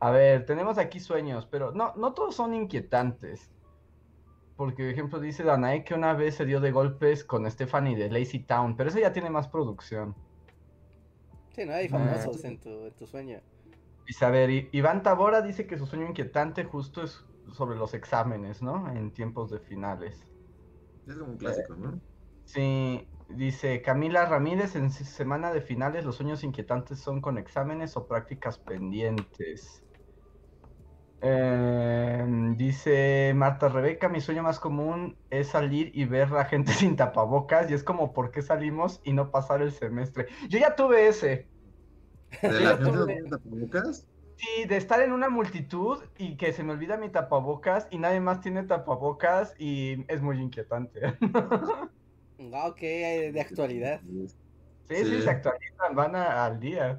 A 0.00 0.10
ver, 0.10 0.44
tenemos 0.46 0.78
aquí 0.78 1.00
sueños, 1.00 1.46
pero 1.46 1.72
no, 1.72 1.92
no 1.96 2.12
todos 2.14 2.34
son 2.36 2.54
inquietantes. 2.54 3.50
Porque, 4.56 4.84
por 4.84 4.92
ejemplo, 4.92 5.20
dice 5.20 5.42
Danae 5.44 5.84
que 5.84 5.94
una 5.94 6.14
vez 6.14 6.34
se 6.36 6.46
dio 6.46 6.60
de 6.60 6.70
golpes 6.72 7.24
con 7.24 7.50
Stephanie 7.50 7.96
de 7.96 8.10
Lazy 8.10 8.40
Town, 8.40 8.76
pero 8.76 8.88
eso 8.88 8.98
ya 8.98 9.12
tiene 9.12 9.30
más 9.30 9.48
producción. 9.48 10.14
Sí, 11.54 11.64
no 11.64 11.72
hay 11.72 11.88
famosos 11.88 12.44
en 12.44 12.58
tu, 12.58 12.68
en 12.86 12.92
tu 12.92 13.06
sueño. 13.06 13.40
Dice, 14.06 14.24
a 14.24 14.30
ver, 14.30 14.50
Iván 14.72 15.02
Tabora 15.02 15.42
dice 15.42 15.66
que 15.66 15.78
su 15.78 15.86
sueño 15.86 16.06
inquietante 16.06 16.64
justo 16.64 17.02
es 17.02 17.24
sobre 17.52 17.76
los 17.76 17.92
exámenes, 17.94 18.62
¿no? 18.62 18.90
En 18.92 19.12
tiempos 19.12 19.50
de 19.50 19.58
finales. 19.58 20.20
Es 21.06 21.16
como 21.16 21.32
un 21.32 21.38
clásico, 21.38 21.74
¿no? 21.74 22.00
Sí, 22.44 23.08
dice 23.28 23.82
Camila 23.82 24.26
Ramírez, 24.26 24.76
en 24.76 24.90
se- 24.90 25.04
semana 25.04 25.52
de 25.52 25.60
finales 25.60 26.04
los 26.04 26.16
sueños 26.16 26.44
inquietantes 26.44 27.00
son 27.00 27.20
con 27.20 27.38
exámenes 27.38 27.96
o 27.96 28.06
prácticas 28.06 28.58
pendientes. 28.58 29.85
Em, 31.20 32.56
dice 32.56 33.32
Marta 33.34 33.68
Rebeca, 33.68 34.08
mi 34.08 34.20
sueño 34.20 34.42
más 34.42 34.60
común 34.60 35.18
es 35.30 35.48
salir 35.48 35.90
y 35.94 36.04
ver 36.04 36.32
a 36.36 36.44
gente 36.44 36.72
sin 36.74 36.94
tapabocas 36.96 37.70
y 37.70 37.74
es 37.74 37.84
como 37.84 38.12
¿por 38.12 38.30
qué 38.30 38.42
salimos 38.42 39.00
y 39.04 39.12
no 39.14 39.30
pasar 39.30 39.62
el 39.62 39.72
semestre? 39.72 40.28
Yo 40.48 40.58
ya 40.58 40.76
tuve 40.76 41.08
ese, 41.08 41.50
De 42.46 42.60
la 42.60 42.74
gente 42.76 42.98
no 42.98 43.06
tiene 43.06 43.28
tapabocas. 43.28 44.08
sí, 44.36 44.64
de 44.66 44.76
estar 44.76 45.00
en 45.00 45.12
una 45.12 45.28
multitud 45.28 46.02
y 46.16 46.36
que 46.36 46.52
se 46.52 46.62
me 46.64 46.72
olvida 46.72 46.96
mi 46.96 47.10
tapabocas 47.10 47.88
y 47.90 47.98
nadie 47.98 48.20
más 48.20 48.40
tiene 48.40 48.64
tapabocas 48.64 49.54
y 49.58 50.04
es 50.12 50.22
muy 50.22 50.40
inquietante. 50.40 51.18
Ah, 52.52 52.68
Ok, 52.68 52.82
hay 52.82 53.30
de 53.32 53.40
actualidad. 53.40 54.06
Sí, 54.88 55.04
sí, 55.04 55.20
Sí. 55.20 55.22
se 55.22 55.30
actualizan, 55.30 55.94
van 55.96 56.14
a- 56.14 56.44
al 56.46 56.60
día. 56.60 56.98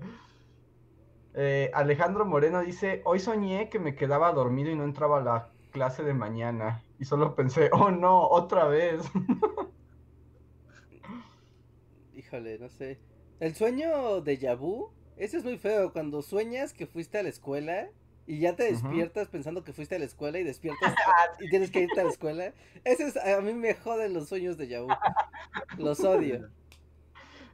Eh, 1.40 1.70
Alejandro 1.76 2.26
Moreno 2.26 2.62
dice, 2.62 3.04
hoy 3.06 3.20
soñé 3.20 3.70
que 3.70 3.78
me 3.78 3.94
quedaba 3.94 4.32
dormido 4.32 4.72
y 4.72 4.76
no 4.76 4.84
entraba 4.84 5.20
a 5.20 5.24
la 5.24 5.50
clase 5.70 6.02
de 6.02 6.16
mañana. 6.16 6.84
Y 6.98 7.06
solo 7.06 7.36
pensé, 7.36 7.70
oh 7.74 7.92
no, 7.92 8.28
otra 8.28 8.66
vez. 8.66 9.04
Híjole, 12.16 12.58
no 12.58 12.70
sé. 12.70 13.00
El 13.40 13.54
sueño 13.54 14.22
de 14.22 14.40
Yabu, 14.40 14.90
ese 15.16 15.38
es 15.38 15.44
muy 15.44 15.60
feo. 15.60 15.94
Cuando 15.94 16.24
sueñas 16.24 16.74
que 16.74 16.88
fuiste 16.88 17.20
a 17.20 17.24
la 17.24 17.30
escuela 17.30 17.88
y 18.26 18.40
ya 18.40 18.56
te 18.56 18.64
despiertas 18.64 19.28
pensando 19.28 19.64
que 19.64 19.74
fuiste 19.74 19.96
a 19.96 20.00
la 20.00 20.06
escuela 20.06 20.40
y 20.40 20.44
despiertas 20.44 20.96
y 21.40 21.52
tienes 21.52 21.70
que 21.70 21.82
irte 21.82 22.02
a 22.02 22.04
la 22.04 22.10
escuela. 22.10 22.52
Ese 22.84 23.10
es, 23.10 23.16
a 23.16 23.42
mí 23.42 23.54
me 23.54 23.76
joden 23.76 24.16
los 24.16 24.28
sueños 24.28 24.58
de 24.58 24.70
Yabu. 24.70 24.90
Los 25.78 26.04
odio. 26.04 26.50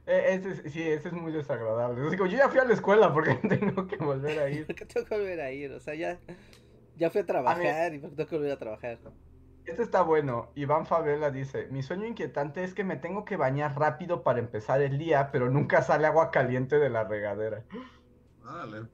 Eh, 0.06 0.34
ese 0.34 0.50
es- 0.50 0.72
sí, 0.72 0.82
ese 0.82 1.08
es 1.08 1.14
muy 1.14 1.32
desagradable. 1.32 2.10
Digo, 2.10 2.26
yo 2.26 2.36
ya 2.36 2.48
fui 2.48 2.58
a 2.60 2.64
la 2.64 2.74
escuela 2.74 3.12
porque 3.12 3.34
tengo 3.48 3.86
que 3.86 3.96
volver 3.96 4.38
a 4.38 4.50
ir. 4.50 4.66
¿Por 4.66 4.74
qué 4.76 4.86
tengo 4.86 5.06
que 5.06 5.16
volver 5.16 5.40
a 5.40 5.50
ir? 5.52 5.72
O 5.72 5.80
sea, 5.80 5.94
ya, 5.94 6.18
ya 6.96 7.10
fui 7.10 7.22
a 7.22 7.26
trabajar 7.26 7.94
y 7.94 7.98
por 7.98 8.10
qué 8.10 8.16
tengo 8.16 8.28
que 8.28 8.36
volver 8.36 8.52
a 8.52 8.58
trabajar. 8.58 8.98
Este 9.64 9.82
está 9.82 10.02
bueno. 10.02 10.52
Iván 10.54 10.84
Favela 10.84 11.30
dice, 11.30 11.68
mi 11.68 11.82
sueño 11.82 12.06
inquietante 12.06 12.64
es 12.64 12.74
que 12.74 12.84
me 12.84 12.96
tengo 12.96 13.24
que 13.24 13.36
bañar 13.38 13.78
rápido 13.78 14.22
para 14.22 14.38
empezar 14.40 14.82
el 14.82 14.98
día, 14.98 15.30
pero 15.32 15.48
nunca 15.48 15.80
sale 15.82 16.06
agua 16.06 16.30
caliente 16.30 16.78
de 16.78 16.90
la 16.90 17.04
regadera. 17.04 17.64
Vale. 18.42 18.88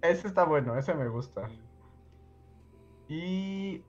Ese 0.00 0.28
está 0.28 0.44
bueno, 0.44 0.78
ese 0.78 0.94
me 0.94 1.08
gusta. 1.08 1.50
Y 3.08 3.84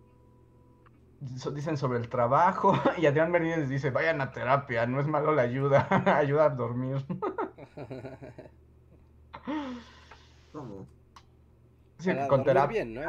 dicen 1.20 1.78
sobre 1.78 2.00
el 2.00 2.10
trabajo 2.10 2.74
y 2.98 3.06
Adrián 3.06 3.32
Mercedes 3.32 3.70
dice, 3.70 3.92
vayan 3.92 4.22
a 4.22 4.32
terapia, 4.32 4.86
no 4.88 5.00
es 5.00 5.08
malo 5.08 5.34
la 5.34 5.44
ayuda, 5.44 5.88
ayuda 6.18 6.46
a 6.46 6.50
dormir. 6.50 7.06
¿Cómo? 10.52 10.88
Sí, 11.98 12.14
Para 12.14 12.28
con 12.28 12.44
dormir 12.44 12.46
terapia. 12.46 12.68
bien, 12.68 12.94
¿no? 12.94 13.02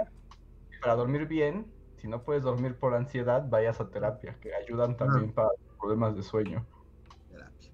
Para 0.81 0.95
dormir 0.97 1.27
bien, 1.27 1.75
si 1.97 2.09
no 2.09 2.25
puedes 2.25 2.43
dormir 2.43 2.79
por 2.79 2.95
ansiedad, 2.95 3.45
vayas 3.49 3.81
a 3.81 3.91
terapia, 3.91 4.39
que 4.41 4.55
ayudan 4.55 4.97
también 4.97 5.33
para 5.35 5.51
problemas 5.79 6.17
de 6.17 6.23
sueño. 6.23 6.67
Terapia. 7.29 7.73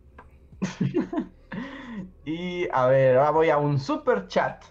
Y 2.24 2.68
a 2.72 2.86
ver, 2.86 3.18
ahora 3.18 3.30
voy 3.30 3.50
a 3.50 3.58
un 3.58 3.78
super 3.78 4.26
chat. 4.28 4.64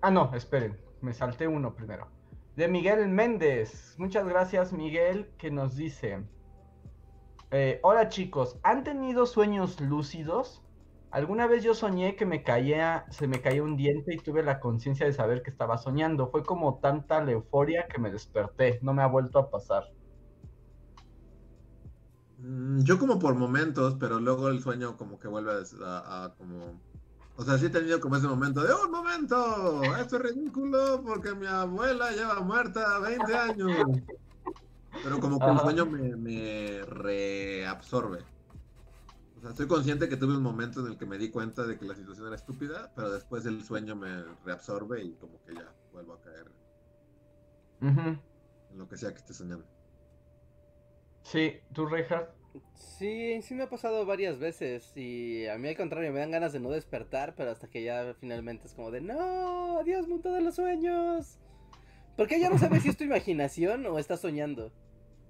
Ah, 0.00 0.10
no, 0.10 0.34
esperen, 0.34 0.78
me 1.00 1.14
salté 1.14 1.48
uno 1.48 1.74
primero. 1.74 2.15
De 2.56 2.66
Miguel 2.66 3.08
Méndez. 3.08 3.94
Muchas 3.98 4.26
gracias, 4.26 4.72
Miguel, 4.72 5.32
que 5.38 5.52
nos 5.52 5.76
dice: 5.76 6.26
eh, 7.50 7.80
Hola 7.82 8.08
chicos, 8.08 8.58
¿han 8.62 8.84
tenido 8.84 9.26
sueños 9.26 9.80
lúcidos? 9.80 10.62
Alguna 11.10 11.46
vez 11.46 11.62
yo 11.64 11.74
soñé 11.74 12.16
que 12.16 12.26
me 12.26 12.42
caía, 12.44 13.06
se 13.10 13.26
me 13.28 13.40
caía 13.40 13.62
un 13.62 13.76
diente 13.76 14.14
y 14.14 14.22
tuve 14.22 14.42
la 14.42 14.60
conciencia 14.60 15.06
de 15.06 15.12
saber 15.12 15.42
que 15.42 15.50
estaba 15.50 15.78
soñando. 15.78 16.30
Fue 16.30 16.44
como 16.44 16.78
tanta 16.80 17.24
la 17.24 17.32
euforia 17.32 17.86
que 17.88 18.00
me 18.00 18.10
desperté. 18.12 18.78
No 18.82 18.92
me 18.94 19.02
ha 19.02 19.06
vuelto 19.08 19.38
a 19.38 19.50
pasar. 19.50 19.84
Mm, 22.38 22.82
Yo 22.84 22.98
como 22.98 23.18
por 23.18 23.34
momentos, 23.34 23.96
pero 23.98 24.20
luego 24.20 24.48
el 24.48 24.60
sueño 24.62 24.96
como 24.96 25.18
que 25.18 25.28
vuelve 25.28 25.52
a, 25.84 26.24
a 26.24 26.34
como... 26.36 26.85
O 27.36 27.44
sea, 27.44 27.58
sí 27.58 27.66
he 27.66 27.70
tenido 27.70 28.00
como 28.00 28.16
ese 28.16 28.26
momento 28.26 28.62
de 28.62 28.72
¡Un 28.72 28.90
momento! 28.90 29.82
Esto 29.98 30.16
es 30.16 30.22
ridículo 30.22 31.02
porque 31.04 31.34
mi 31.34 31.46
abuela 31.46 32.10
lleva 32.10 32.40
muerta 32.40 32.98
20 33.00 33.36
años. 33.36 33.70
Pero 35.02 35.20
como 35.20 35.38
que 35.38 35.46
el 35.46 35.58
sueño 35.58 35.86
me, 35.86 36.16
me 36.16 36.82
reabsorbe. 36.86 38.24
O 39.36 39.40
sea, 39.42 39.50
estoy 39.50 39.66
consciente 39.66 40.08
que 40.08 40.16
tuve 40.16 40.34
un 40.34 40.42
momento 40.42 40.80
en 40.80 40.92
el 40.92 40.98
que 40.98 41.04
me 41.04 41.18
di 41.18 41.30
cuenta 41.30 41.64
de 41.64 41.78
que 41.78 41.84
la 41.84 41.94
situación 41.94 42.26
era 42.26 42.36
estúpida, 42.36 42.90
pero 42.96 43.10
después 43.10 43.44
el 43.44 43.62
sueño 43.62 43.94
me 43.94 44.24
reabsorbe 44.44 45.02
y 45.04 45.12
como 45.14 45.42
que 45.44 45.54
ya 45.54 45.70
vuelvo 45.92 46.14
a 46.14 46.20
caer 46.22 46.50
en 47.82 48.78
lo 48.78 48.88
que 48.88 48.96
sea 48.96 49.10
que 49.10 49.18
esté 49.18 49.34
soñando. 49.34 49.66
Sí, 51.22 51.60
tú, 51.74 51.86
Reinhardt. 51.86 52.35
Sí, 52.74 53.40
sí 53.42 53.54
me 53.54 53.64
ha 53.64 53.68
pasado 53.68 54.06
varias 54.06 54.38
veces 54.38 54.92
y 54.96 55.46
a 55.46 55.58
mí 55.58 55.68
al 55.68 55.76
contrario 55.76 56.12
me 56.12 56.20
dan 56.20 56.30
ganas 56.30 56.52
de 56.52 56.60
no 56.60 56.70
despertar, 56.70 57.34
pero 57.36 57.50
hasta 57.50 57.68
que 57.68 57.82
ya 57.82 58.14
finalmente 58.20 58.66
es 58.66 58.74
como 58.74 58.90
de 58.90 59.00
no, 59.00 59.78
adiós 59.78 60.08
mundo 60.08 60.32
de 60.32 60.40
los 60.40 60.54
sueños. 60.54 61.38
Porque 62.16 62.40
ya 62.40 62.48
no 62.48 62.58
sabes 62.58 62.82
si 62.82 62.88
es 62.88 62.96
tu 62.96 63.04
imaginación 63.04 63.84
o 63.86 63.98
estás 63.98 64.20
soñando. 64.20 64.72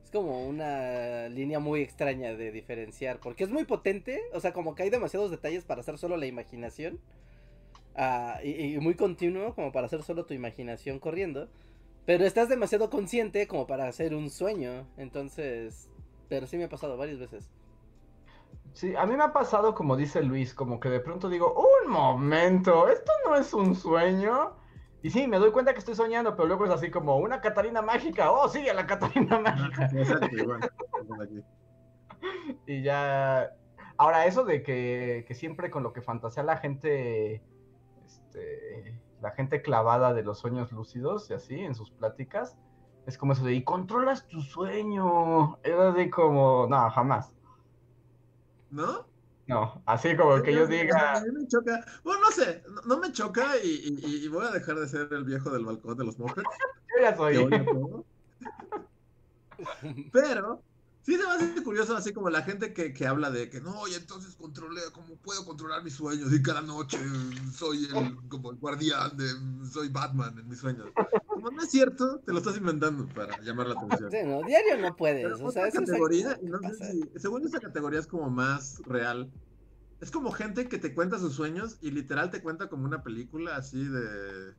Es 0.05 0.11
como 0.13 0.47
una 0.47 1.29
línea 1.29 1.59
muy 1.59 1.81
extraña 1.83 2.35
de 2.35 2.53
diferenciar, 2.53 3.19
porque 3.19 3.43
es 3.43 3.51
muy 3.51 3.65
potente, 3.65 4.21
o 4.33 4.41
sea, 4.41 4.53
como 4.53 4.77
que 4.77 4.85
hay 4.85 4.91
demasiados 4.91 5.33
detalles 5.33 5.65
para 5.65 5.81
hacer 5.81 5.99
solo 5.99 6.17
la 6.17 6.27
imaginación. 6.27 7.01
y, 8.45 8.75
y 8.75 8.79
muy 8.79 8.95
continuo 8.95 9.55
como 9.55 9.73
para 9.73 9.87
hacer 9.87 10.03
solo 10.03 10.27
tu 10.27 10.35
imaginación 10.35 11.01
corriendo. 11.01 11.49
Pero 12.05 12.25
estás 12.25 12.49
demasiado 12.49 12.89
consciente 12.89 13.49
como 13.49 13.67
para 13.67 13.89
hacer 13.89 14.15
un 14.15 14.31
sueño. 14.31 14.87
Entonces, 14.97 15.89
pero 16.29 16.47
sí 16.47 16.57
me 16.57 16.65
ha 16.65 16.69
pasado 16.69 16.97
varias 16.97 17.19
veces. 17.19 17.51
Sí, 18.73 18.95
a 18.95 19.07
mí 19.07 19.17
me 19.17 19.25
ha 19.25 19.33
pasado 19.33 19.75
como 19.75 19.97
dice 19.97 20.23
Luis, 20.23 20.53
como 20.53 20.81
que 20.81 20.91
de 20.91 21.01
pronto 21.01 21.29
digo, 21.29 21.55
un 21.55 21.91
momento, 21.91 22.89
esto 22.89 23.13
no 23.27 23.37
es 23.37 23.55
un 23.55 23.75
sueño. 23.75 24.55
Y 25.03 25.11
sí, 25.11 25.27
me 25.27 25.39
doy 25.39 25.53
cuenta 25.53 25.73
que 25.73 25.79
estoy 25.79 25.95
soñando, 25.95 26.35
pero 26.35 26.49
luego 26.49 26.65
es 26.65 26.71
así 26.71 26.91
como 26.91 27.17
una 27.17 27.41
Catarina 27.41 27.81
mágica, 27.81 28.31
oh, 28.31 28.49
sigue 28.49 28.75
la 28.75 28.87
Catarina 28.87 29.39
mágica. 29.39 29.89
Exacto, 29.93 30.37
igual. 30.37 30.61
Y 32.67 32.83
ya. 32.83 33.51
Ahora, 33.99 34.27
eso 34.27 34.45
de 34.45 34.63
que, 34.63 35.25
que 35.27 35.35
siempre 35.35 35.71
con 35.71 35.83
lo 35.83 35.93
que 35.93 36.03
fantasea 36.03 36.43
la 36.43 36.57
gente, 36.59 37.43
este, 38.05 39.01
la 39.21 39.31
gente 39.31 39.63
clavada 39.63 40.13
de 40.13 40.23
los 40.23 40.39
sueños 40.39 40.73
lúcidos 40.73 41.31
y 41.31 41.35
así 41.35 41.61
en 41.61 41.75
sus 41.75 41.91
pláticas, 41.91 42.59
es 43.07 43.17
como 43.19 43.33
eso 43.33 43.45
de, 43.45 43.55
y 43.55 43.65
controlas 43.65 44.29
tu 44.29 44.41
sueño. 44.43 45.59
Era 45.63 45.93
de 45.93 46.11
como, 46.11 46.67
no, 46.69 46.91
jamás. 46.91 47.35
¿No? 48.71 49.13
No, 49.47 49.83
así 49.87 50.17
como 50.17 50.43
que 50.43 50.55
yo 50.55 50.65
A 50.65 50.67
diga, 50.67 51.21
mí 51.21 51.31
me 51.33 51.47
choca. 51.47 51.85
Bueno, 52.03 52.21
no 52.23 52.31
sé, 52.33 52.65
no, 52.69 52.83
no 52.83 52.99
me 52.99 53.13
choca 53.13 53.57
y, 53.63 53.69
y- 54.03 54.25
y 54.25 54.29
voy 54.29 54.45
a 54.47 54.51
dejar 54.51 54.77
de 54.77 54.89
ser 54.89 55.09
el 55.13 55.25
viejo 55.25 55.51
del 55.51 55.65
balcón 55.65 55.97
de 55.97 56.05
los 56.05 56.19
mopeds. 56.19 56.49
yo 57.31 57.49
ya 57.51 57.65
soy. 57.65 58.05
Pero 60.11 60.65
sí 61.03 61.17
se 61.17 61.25
me 61.25 61.31
hace 61.33 61.63
curioso 61.63 61.97
así 61.97 62.13
como 62.13 62.31
la 62.31 62.43
gente 62.43 62.73
que, 62.73 62.93
que 62.93 63.07
habla 63.07 63.31
de 63.31 63.49
que 63.51 63.61
no, 63.61 63.87
y 63.89 63.95
entonces 63.95 64.37
controlé, 64.37 64.81
¿cómo 64.93 65.17
puedo 65.21 65.45
controlar 65.45 65.83
mis 65.85 65.95
sueños? 65.95 66.33
Y 66.33 66.43
cada 66.43 66.63
noche 66.63 66.99
soy 67.53 67.85
el, 67.87 68.29
como 68.29 68.51
el 68.51 68.59
guardián 68.59 69.17
de, 69.17 69.29
soy 69.71 69.89
Batman 69.89 70.39
en 70.39 70.49
mis 70.49 70.59
sueños. 70.61 70.93
Como 71.47 71.59
no 71.59 71.63
es 71.63 71.71
cierto, 71.71 72.19
te 72.27 72.33
lo 72.33 72.39
estás 72.39 72.57
inventando 72.57 73.07
para 73.07 73.41
llamar 73.41 73.69
la 73.69 73.75
atención. 73.75 74.11
Sí, 74.11 74.17
no, 74.25 74.43
diario 74.43 74.79
no 74.79 74.97
puedes. 74.97 75.23
Pero 75.23 75.37
O 75.37 75.53
sea, 75.53 75.63
otra 75.63 75.69
eso 75.69 75.81
es 75.81 75.91
categoría, 75.91 76.41
no 76.43 76.59
sé 76.59 76.91
si, 76.91 77.21
según 77.21 77.47
esa 77.47 77.61
categoría 77.61 78.01
es 78.01 78.09
como 78.09 78.29
más 78.31 78.83
real. 78.85 79.31
Es 80.01 80.11
como 80.11 80.33
gente 80.33 80.69
que 80.69 80.79
te 80.79 80.93
cuenta 80.93 81.21
sus 81.21 81.35
sueños 81.35 81.79
y 81.81 81.93
literal 81.93 82.33
te 82.33 82.43
cuenta 82.43 82.69
como 82.69 82.85
una 82.85 83.05
película 83.05 83.55
así 83.55 83.85
de... 83.85 84.55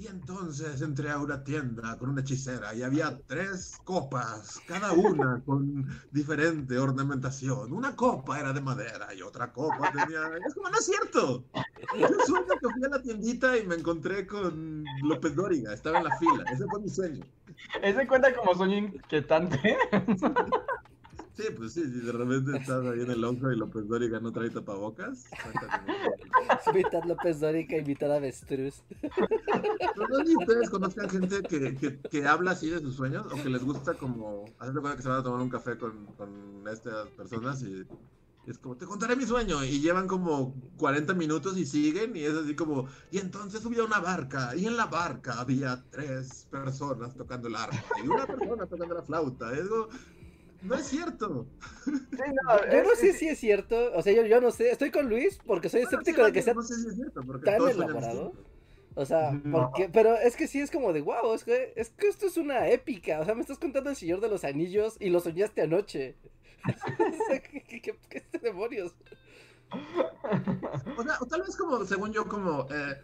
Y 0.00 0.06
entonces 0.06 0.80
entré 0.80 1.10
a 1.10 1.18
una 1.18 1.44
tienda 1.44 1.98
con 1.98 2.08
una 2.08 2.22
hechicera 2.22 2.74
y 2.74 2.82
había 2.82 3.20
tres 3.26 3.76
copas, 3.84 4.58
cada 4.66 4.92
una 4.92 5.42
con 5.44 5.86
diferente 6.10 6.78
ornamentación. 6.78 7.70
Una 7.70 7.94
copa 7.94 8.40
era 8.40 8.54
de 8.54 8.62
madera 8.62 9.12
y 9.12 9.20
otra 9.20 9.52
copa 9.52 9.92
tenía... 9.92 10.22
Es 10.46 10.54
como, 10.54 10.70
no 10.70 10.78
es 10.78 10.86
cierto. 10.86 11.44
Yo 11.98 12.08
sueño 12.26 12.46
que 12.48 12.68
fui 12.72 12.84
a 12.86 12.88
la 12.88 13.02
tiendita 13.02 13.58
y 13.58 13.66
me 13.66 13.74
encontré 13.74 14.26
con 14.26 14.86
López 15.02 15.34
Dóriga, 15.34 15.74
estaba 15.74 15.98
en 15.98 16.04
la 16.04 16.16
fila. 16.16 16.44
Ese 16.50 16.64
fue 16.64 16.80
mi 16.80 16.88
sueño. 16.88 17.22
Ese 17.82 18.06
cuenta 18.06 18.34
como 18.34 18.54
sueño 18.54 18.78
inquietante. 18.78 19.76
Sí, 21.40 21.46
pues 21.56 21.72
sí, 21.72 21.84
si 21.84 22.00
de 22.00 22.12
repente 22.12 22.54
estás 22.54 22.84
ahí 22.84 23.00
en 23.00 23.10
el 23.10 23.24
Oxxo 23.24 23.50
y 23.50 23.56
López 23.56 23.88
Dóriga 23.88 24.20
no 24.20 24.30
trae 24.30 24.50
tapabocas. 24.50 25.24
Invitar 26.66 27.06
López 27.06 27.40
Dórica, 27.40 27.78
invitar 27.78 28.10
a 28.10 28.16
Avestruz. 28.16 28.82
Pero 29.00 30.08
no 30.10 30.16
sé 30.18 30.26
si 30.26 30.36
ustedes 30.36 30.68
conozcan 30.68 31.08
gente 31.08 31.42
que, 31.42 31.74
que, 31.76 31.98
que 31.98 32.26
habla 32.26 32.50
así 32.50 32.68
de 32.68 32.80
sus 32.80 32.94
sueños 32.94 33.24
o 33.32 33.42
que 33.42 33.48
les 33.48 33.64
gusta 33.64 33.94
como 33.94 34.44
hacer 34.58 34.74
de 34.74 34.80
cuenta 34.80 34.96
que 34.96 35.02
se 35.02 35.08
van 35.08 35.20
a 35.20 35.22
tomar 35.22 35.40
un 35.40 35.48
café 35.48 35.78
con, 35.78 36.06
con 36.16 36.64
estas 36.68 37.08
personas 37.08 37.62
y, 37.62 37.86
es 38.46 38.58
como, 38.58 38.76
te 38.76 38.84
contaré 38.84 39.16
mi 39.16 39.24
sueño 39.24 39.64
y 39.64 39.80
llevan 39.80 40.06
como 40.06 40.54
40 40.76 41.14
minutos 41.14 41.56
y 41.56 41.64
siguen 41.64 42.16
y 42.16 42.24
es 42.24 42.34
así 42.34 42.54
como, 42.54 42.86
y 43.10 43.18
entonces 43.18 43.62
subí 43.62 43.78
a 43.78 43.84
una 43.84 44.00
barca 44.00 44.54
y 44.56 44.66
en 44.66 44.76
la 44.76 44.86
barca 44.86 45.40
había 45.40 45.84
tres 45.90 46.46
personas 46.50 47.14
tocando 47.14 47.48
el 47.48 47.56
arpa 47.56 47.82
y 48.02 48.08
una 48.08 48.26
persona 48.26 48.66
tocando 48.66 48.94
la 48.94 49.02
flauta. 49.02 49.52
Es 49.52 49.68
como, 49.68 49.88
no 50.62 50.74
es 50.74 50.86
cierto. 50.86 51.46
Sí, 51.84 51.90
no, 51.92 52.70
Yo 52.72 52.82
no 52.82 52.92
es- 52.92 52.98
sé 52.98 53.12
si 53.14 53.28
es 53.28 53.38
cierto. 53.38 53.92
O 53.94 54.02
sea, 54.02 54.12
yo, 54.12 54.24
yo 54.26 54.40
no 54.40 54.50
sé. 54.50 54.70
Estoy 54.70 54.90
con 54.90 55.08
Luis 55.08 55.38
porque 55.46 55.68
soy 55.68 55.82
escéptico 55.82 56.24
de 56.24 56.32
que 56.32 56.42
sea 56.42 56.54
No 56.54 56.62
sé 56.62 56.74
si 56.74 56.88
es 56.88 56.94
cierto, 56.94 57.22
porque 57.26 57.46
tan 57.46 57.68
elaborado. 57.68 58.32
O 58.96 59.06
sea, 59.06 59.30
No. 59.32 59.70
porque, 59.70 59.88
pero 59.92 60.16
es 60.16 60.34
que 60.36 60.46
sí 60.48 60.60
es 60.60 60.70
como 60.70 60.92
de 60.92 61.00
wow, 61.00 61.32
es 61.34 61.44
que, 61.44 61.72
es 61.76 61.90
que 61.90 62.08
esto 62.08 62.26
es 62.26 62.36
una 62.36 62.68
épica. 62.68 63.20
O 63.20 63.24
sea, 63.24 63.34
me 63.34 63.40
estás 63.40 63.58
contando 63.58 63.88
el 63.90 63.96
Señor 63.96 64.20
de 64.20 64.28
los 64.28 64.44
Anillos 64.44 64.96
y 65.00 65.10
lo 65.10 65.20
soñaste 65.20 65.62
anoche. 65.62 66.16
o 66.64 67.26
sea, 67.28 67.40
¿qué, 67.40 67.62
qué, 67.62 67.80
qué- 67.80 67.98
qué 68.08 68.18
este 68.18 68.38
demonios? 68.40 68.94
O 70.98 71.02
sea, 71.02 71.16
o 71.20 71.26
tal 71.26 71.42
vez 71.42 71.56
como, 71.56 71.84
según 71.84 72.12
yo, 72.12 72.26
como 72.28 72.66
eh, 72.70 72.96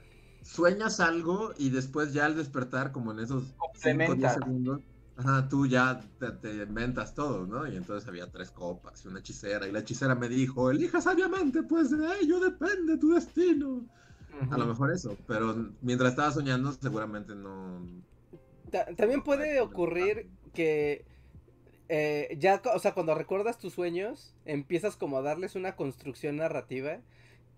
sueñas 0.42 1.00
algo 1.00 1.52
y 1.56 1.70
después 1.70 2.12
ya 2.12 2.26
al 2.26 2.36
despertar, 2.36 2.92
como 2.92 3.12
en 3.12 3.20
esos 3.20 3.44
5 3.44 3.56
o 3.58 3.70
10 3.72 3.82
Complementas. 3.96 4.34
segundos, 4.34 4.80
ajá, 5.16 5.48
tú 5.48 5.66
ya 5.66 6.00
te, 6.18 6.30
te 6.32 6.54
inventas 6.62 7.14
todo, 7.14 7.46
¿no? 7.46 7.66
Y 7.66 7.76
entonces 7.76 8.08
había 8.08 8.30
tres 8.30 8.50
copas 8.50 9.04
y 9.04 9.08
una 9.08 9.20
hechicera, 9.20 9.66
y 9.66 9.72
la 9.72 9.80
hechicera 9.80 10.14
me 10.14 10.28
dijo, 10.28 10.70
elija 10.70 11.00
sabiamente, 11.00 11.62
pues 11.62 11.90
de 11.90 12.06
ello 12.20 12.40
depende 12.40 12.98
tu 12.98 13.14
destino. 13.14 13.86
A 14.50 14.58
lo 14.58 14.66
mejor 14.66 14.92
eso, 14.92 15.16
pero 15.26 15.54
mientras 15.80 16.10
estaba 16.10 16.30
soñando, 16.30 16.72
seguramente 16.72 17.34
no... 17.34 17.80
Ta- 18.70 18.86
también 18.96 19.22
puede 19.22 19.60
ocurrir 19.60 20.28
que 20.52 21.04
eh, 21.88 22.36
ya, 22.38 22.60
o 22.74 22.78
sea, 22.78 22.94
cuando 22.94 23.14
recuerdas 23.14 23.58
tus 23.58 23.74
sueños, 23.74 24.34
empiezas 24.44 24.96
como 24.96 25.18
a 25.18 25.22
darles 25.22 25.54
una 25.54 25.76
construcción 25.76 26.36
narrativa. 26.36 26.98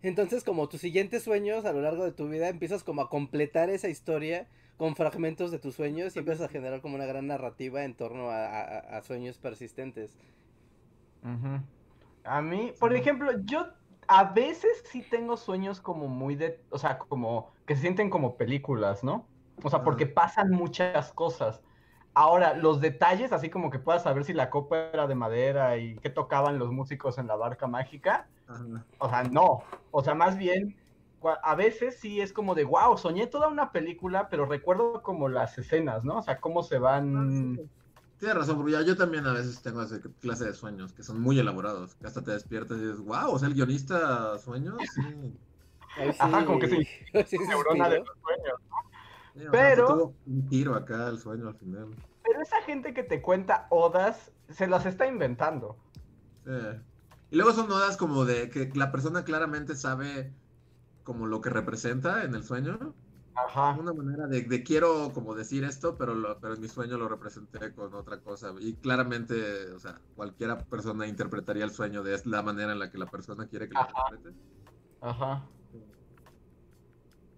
Entonces, 0.03 0.45
como 0.45 0.69
tus 0.69 0.81
siguientes 0.81 1.25
sueños 1.25 1.65
a 1.65 1.73
lo 1.73 1.81
largo 1.83 2.05
de 2.05 2.13
tu 2.13 2.29
vida, 2.29 2.49
empiezas 2.49 2.85
como 2.85 3.03
a 3.03 3.11
completar 3.11 3.71
esa 3.71 3.89
historia 3.89 4.47
con 4.79 4.97
fragmentos 4.97 5.51
de 5.51 5.59
tus 5.61 5.75
sueños 5.77 6.17
y 6.17 6.21
empiezas 6.21 6.47
a 6.49 6.53
generar 6.53 6.81
como 6.83 6.97
una 6.97 7.07
gran 7.07 7.27
narrativa 7.27 7.85
en 7.85 7.95
torno 7.97 8.31
a, 8.31 8.47
a- 8.47 8.99
a 8.99 9.03
sueños 9.03 9.39
persistentes. 9.39 10.19
Ujú. 11.23 11.67
A 12.25 12.43
mí, 12.43 12.75
por 12.79 12.95
ejemplo, 12.95 13.33
yo 13.45 13.67
a 14.09 14.25
veces 14.33 14.83
sí 14.91 15.03
tengo 15.09 15.37
sueños 15.37 15.81
como 15.81 16.09
muy 16.09 16.37
de, 16.37 16.65
o 16.71 16.79
sea, 16.79 16.99
como 16.99 17.53
que 17.67 17.77
se 17.77 17.83
sienten 17.83 18.11
como 18.11 18.37
películas, 18.37 19.05
¿no? 19.05 19.31
O 19.63 19.71
sea, 19.71 19.85
porque 19.85 20.07
pasan 20.07 20.51
muchas 20.51 21.13
cosas. 21.13 21.63
Ahora, 22.15 22.55
los 22.55 22.81
detalles, 22.81 23.33
así 23.33 23.51
como 23.51 23.71
que 23.71 23.79
puedas 23.79 24.03
saber 24.05 24.25
si 24.25 24.33
la 24.35 24.51
copa 24.51 24.91
era 24.93 25.07
de 25.07 25.15
madera 25.15 25.79
y 25.79 26.01
qué 26.01 26.11
tocaban 26.11 26.59
los 26.59 26.73
músicos 26.73 27.19
en 27.19 27.27
la 27.29 27.37
barca 27.37 27.67
mágica, 27.69 28.31
Ajá. 28.47 28.85
o 28.99 29.09
sea, 29.11 29.25
no. 29.25 29.65
O 29.91 30.03
sea, 30.03 30.15
más 30.15 30.37
bien, 30.39 30.77
a 31.43 31.55
veces 31.55 31.99
sí 32.01 32.21
es 32.21 32.33
como 32.33 32.55
de, 32.55 32.65
wow, 32.65 32.97
soñé 32.97 33.27
toda 33.27 33.49
una 33.49 33.73
película, 33.73 34.29
pero 34.29 34.47
recuerdo 34.47 35.03
como 35.03 35.29
las 35.29 35.59
escenas, 35.59 36.05
¿no? 36.05 36.19
O 36.19 36.23
sea, 36.23 36.41
cómo 36.41 36.63
se 36.63 36.79
van... 36.79 37.59
Tienes 38.19 38.37
razón, 38.37 38.57
porque 38.57 38.73
ya 38.73 38.83
yo 38.83 38.97
también 38.97 39.27
a 39.27 39.33
veces 39.33 39.63
tengo 39.63 39.81
esa 39.83 40.01
clase 40.21 40.45
de 40.45 40.53
sueños 40.53 40.93
que 40.93 41.05
son 41.05 41.21
muy 41.21 41.39
elaborados, 41.39 41.95
que 41.95 42.07
hasta 42.07 42.23
te 42.23 42.33
despiertas 42.33 42.79
y 42.79 42.81
dices, 42.81 43.01
wow, 43.01 43.31
o 43.31 43.39
sea, 43.39 43.47
el 43.49 43.55
guionista 43.55 44.37
sueños, 44.39 44.77
sí. 44.95 45.35
Ajá, 46.19 46.45
como 46.45 46.59
que 46.59 46.69
sí- 46.69 46.89
sí. 47.27 47.39
Neurona 47.49 47.89
de 47.89 47.99
los 48.01 48.09
sueños. 48.21 48.61
Sí, 49.35 49.39
o 49.39 49.43
sea, 49.43 49.51
Pero- 49.53 49.87
tuvo 49.87 50.15
un 50.27 50.49
giro 50.49 50.75
acá 50.75 51.09
el 51.09 51.19
sueño 51.19 51.49
al 51.49 51.55
final. 51.55 51.89
Pero 52.25 52.43
esa 52.43 52.61
gente 52.63 52.93
que 52.93 53.03
te 53.05 53.23
cuenta 53.23 53.67
odas, 53.71 54.33
se 54.51 54.67
las 54.67 54.85
está 54.85 55.07
inventando. 55.07 55.77
Sí. 56.45 56.51
Y 57.31 57.37
luego 57.37 57.53
son 57.53 57.71
odas 57.71 57.97
como 57.97 58.25
de 58.25 58.51
que 58.51 58.71
la 58.75 58.91
persona 58.91 59.25
claramente 59.25 59.75
sabe 59.77 60.33
como 61.09 61.27
lo 61.27 61.41
que 61.41 61.49
representa 61.49 62.23
en 62.23 62.35
el 62.35 62.45
sueño. 62.45 62.95
Ajá. 63.35 63.79
Una 63.81 63.95
manera 63.95 64.27
de, 64.27 64.43
de 64.43 64.63
quiero 64.63 65.11
como 65.15 65.35
decir 65.35 65.65
esto, 65.65 65.97
pero, 65.97 66.15
lo- 66.15 66.39
pero 66.39 66.53
en 66.55 66.61
mi 66.61 66.69
sueño 66.69 66.99
lo 66.99 67.09
representé 67.09 67.73
con 67.73 67.95
otra 67.95 68.21
cosa. 68.21 68.53
Y 68.61 68.77
claramente, 68.77 69.73
o 69.73 69.79
sea, 69.79 70.03
cualquiera 70.15 70.59
persona 70.59 71.07
interpretaría 71.07 71.65
el 71.65 71.71
sueño 71.71 72.03
de 72.03 72.21
la 72.27 72.43
manera 72.43 72.73
en 72.73 72.79
la 72.79 72.91
que 72.91 72.99
la 72.99 73.07
persona 73.07 73.49
quiere 73.49 73.69
que 73.71 73.75
lo 73.75 73.81
interprete. 73.81 74.39
Ajá. 75.01 75.49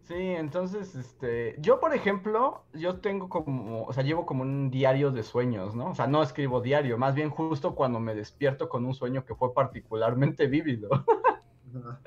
Sí, 0.01 0.17
entonces, 0.17 0.97
este, 0.97 1.55
yo 1.61 1.79
por 1.79 1.95
ejemplo, 1.95 2.67
yo 2.73 3.01
tengo 3.01 3.29
como, 3.29 3.85
o 3.85 3.93
sea, 3.93 4.03
llevo 4.03 4.27
como 4.27 4.43
un 4.43 4.69
diario 4.69 5.13
de 5.13 5.23
sueños, 5.23 5.77
¿no? 5.77 5.91
O 5.91 5.95
sea, 5.95 6.09
no 6.09 6.21
escribo 6.25 6.61
diario, 6.61 6.99
más 6.99 7.15
bien 7.15 7.31
justo 7.31 7.77
cuando 7.77 8.01
me 8.01 8.17
despierto 8.17 8.69
con 8.69 8.85
un 8.85 8.95
sueño 8.95 9.25
que 9.25 9.37
fue 9.37 9.55
particularmente 9.55 10.49
vívido. 10.49 10.89
Ajá. 11.73 12.01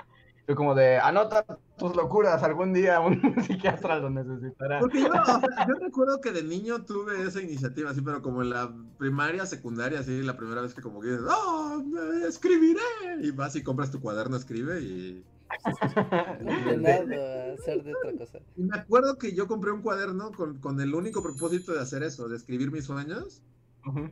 Yo 0.46 0.54
como 0.54 0.74
de, 0.74 0.98
anota 0.98 1.44
tus 1.78 1.96
locuras, 1.96 2.42
algún 2.42 2.74
día 2.74 3.00
un 3.00 3.18
psiquiatra 3.44 3.98
lo 3.98 4.10
necesitará. 4.10 4.78
Porque 4.78 5.00
yo, 5.00 5.08
o 5.08 5.24
sea, 5.24 5.40
yo 5.68 5.74
recuerdo 5.80 6.20
que 6.20 6.32
de 6.32 6.42
niño 6.42 6.84
tuve 6.84 7.22
esa 7.22 7.40
iniciativa, 7.40 7.90
así, 7.90 8.02
pero 8.02 8.20
como 8.20 8.42
en 8.42 8.50
la 8.50 8.70
primaria, 8.98 9.46
secundaria, 9.46 10.00
así, 10.00 10.22
la 10.22 10.36
primera 10.36 10.60
vez 10.60 10.74
que 10.74 10.82
como 10.82 11.00
que 11.00 11.08
dices, 11.08 11.24
¡oh, 11.28 11.82
me 11.82 12.26
escribiré! 12.26 12.80
Y 13.22 13.30
vas 13.30 13.56
y 13.56 13.62
compras 13.62 13.90
tu 13.90 14.00
cuaderno, 14.00 14.36
escribe 14.36 14.80
y... 14.80 15.24
No 16.40 16.50
hay 16.50 16.76
nada 16.78 17.50
a 17.50 17.54
hacer 17.54 17.82
de 17.82 17.94
otra 17.94 18.12
cosa. 18.18 18.38
Y 18.56 18.62
me 18.64 18.76
acuerdo 18.76 19.16
que 19.16 19.34
yo 19.34 19.46
compré 19.46 19.70
un 19.70 19.82
cuaderno 19.82 20.32
con, 20.32 20.58
con 20.58 20.80
el 20.80 20.94
único 20.94 21.22
propósito 21.22 21.72
de 21.72 21.80
hacer 21.80 22.02
eso, 22.02 22.28
de 22.28 22.36
escribir 22.36 22.70
mis 22.70 22.84
sueños. 22.84 23.42
Ujú. 23.86 24.10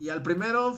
Y 0.00 0.08
al 0.08 0.22
primero 0.22 0.74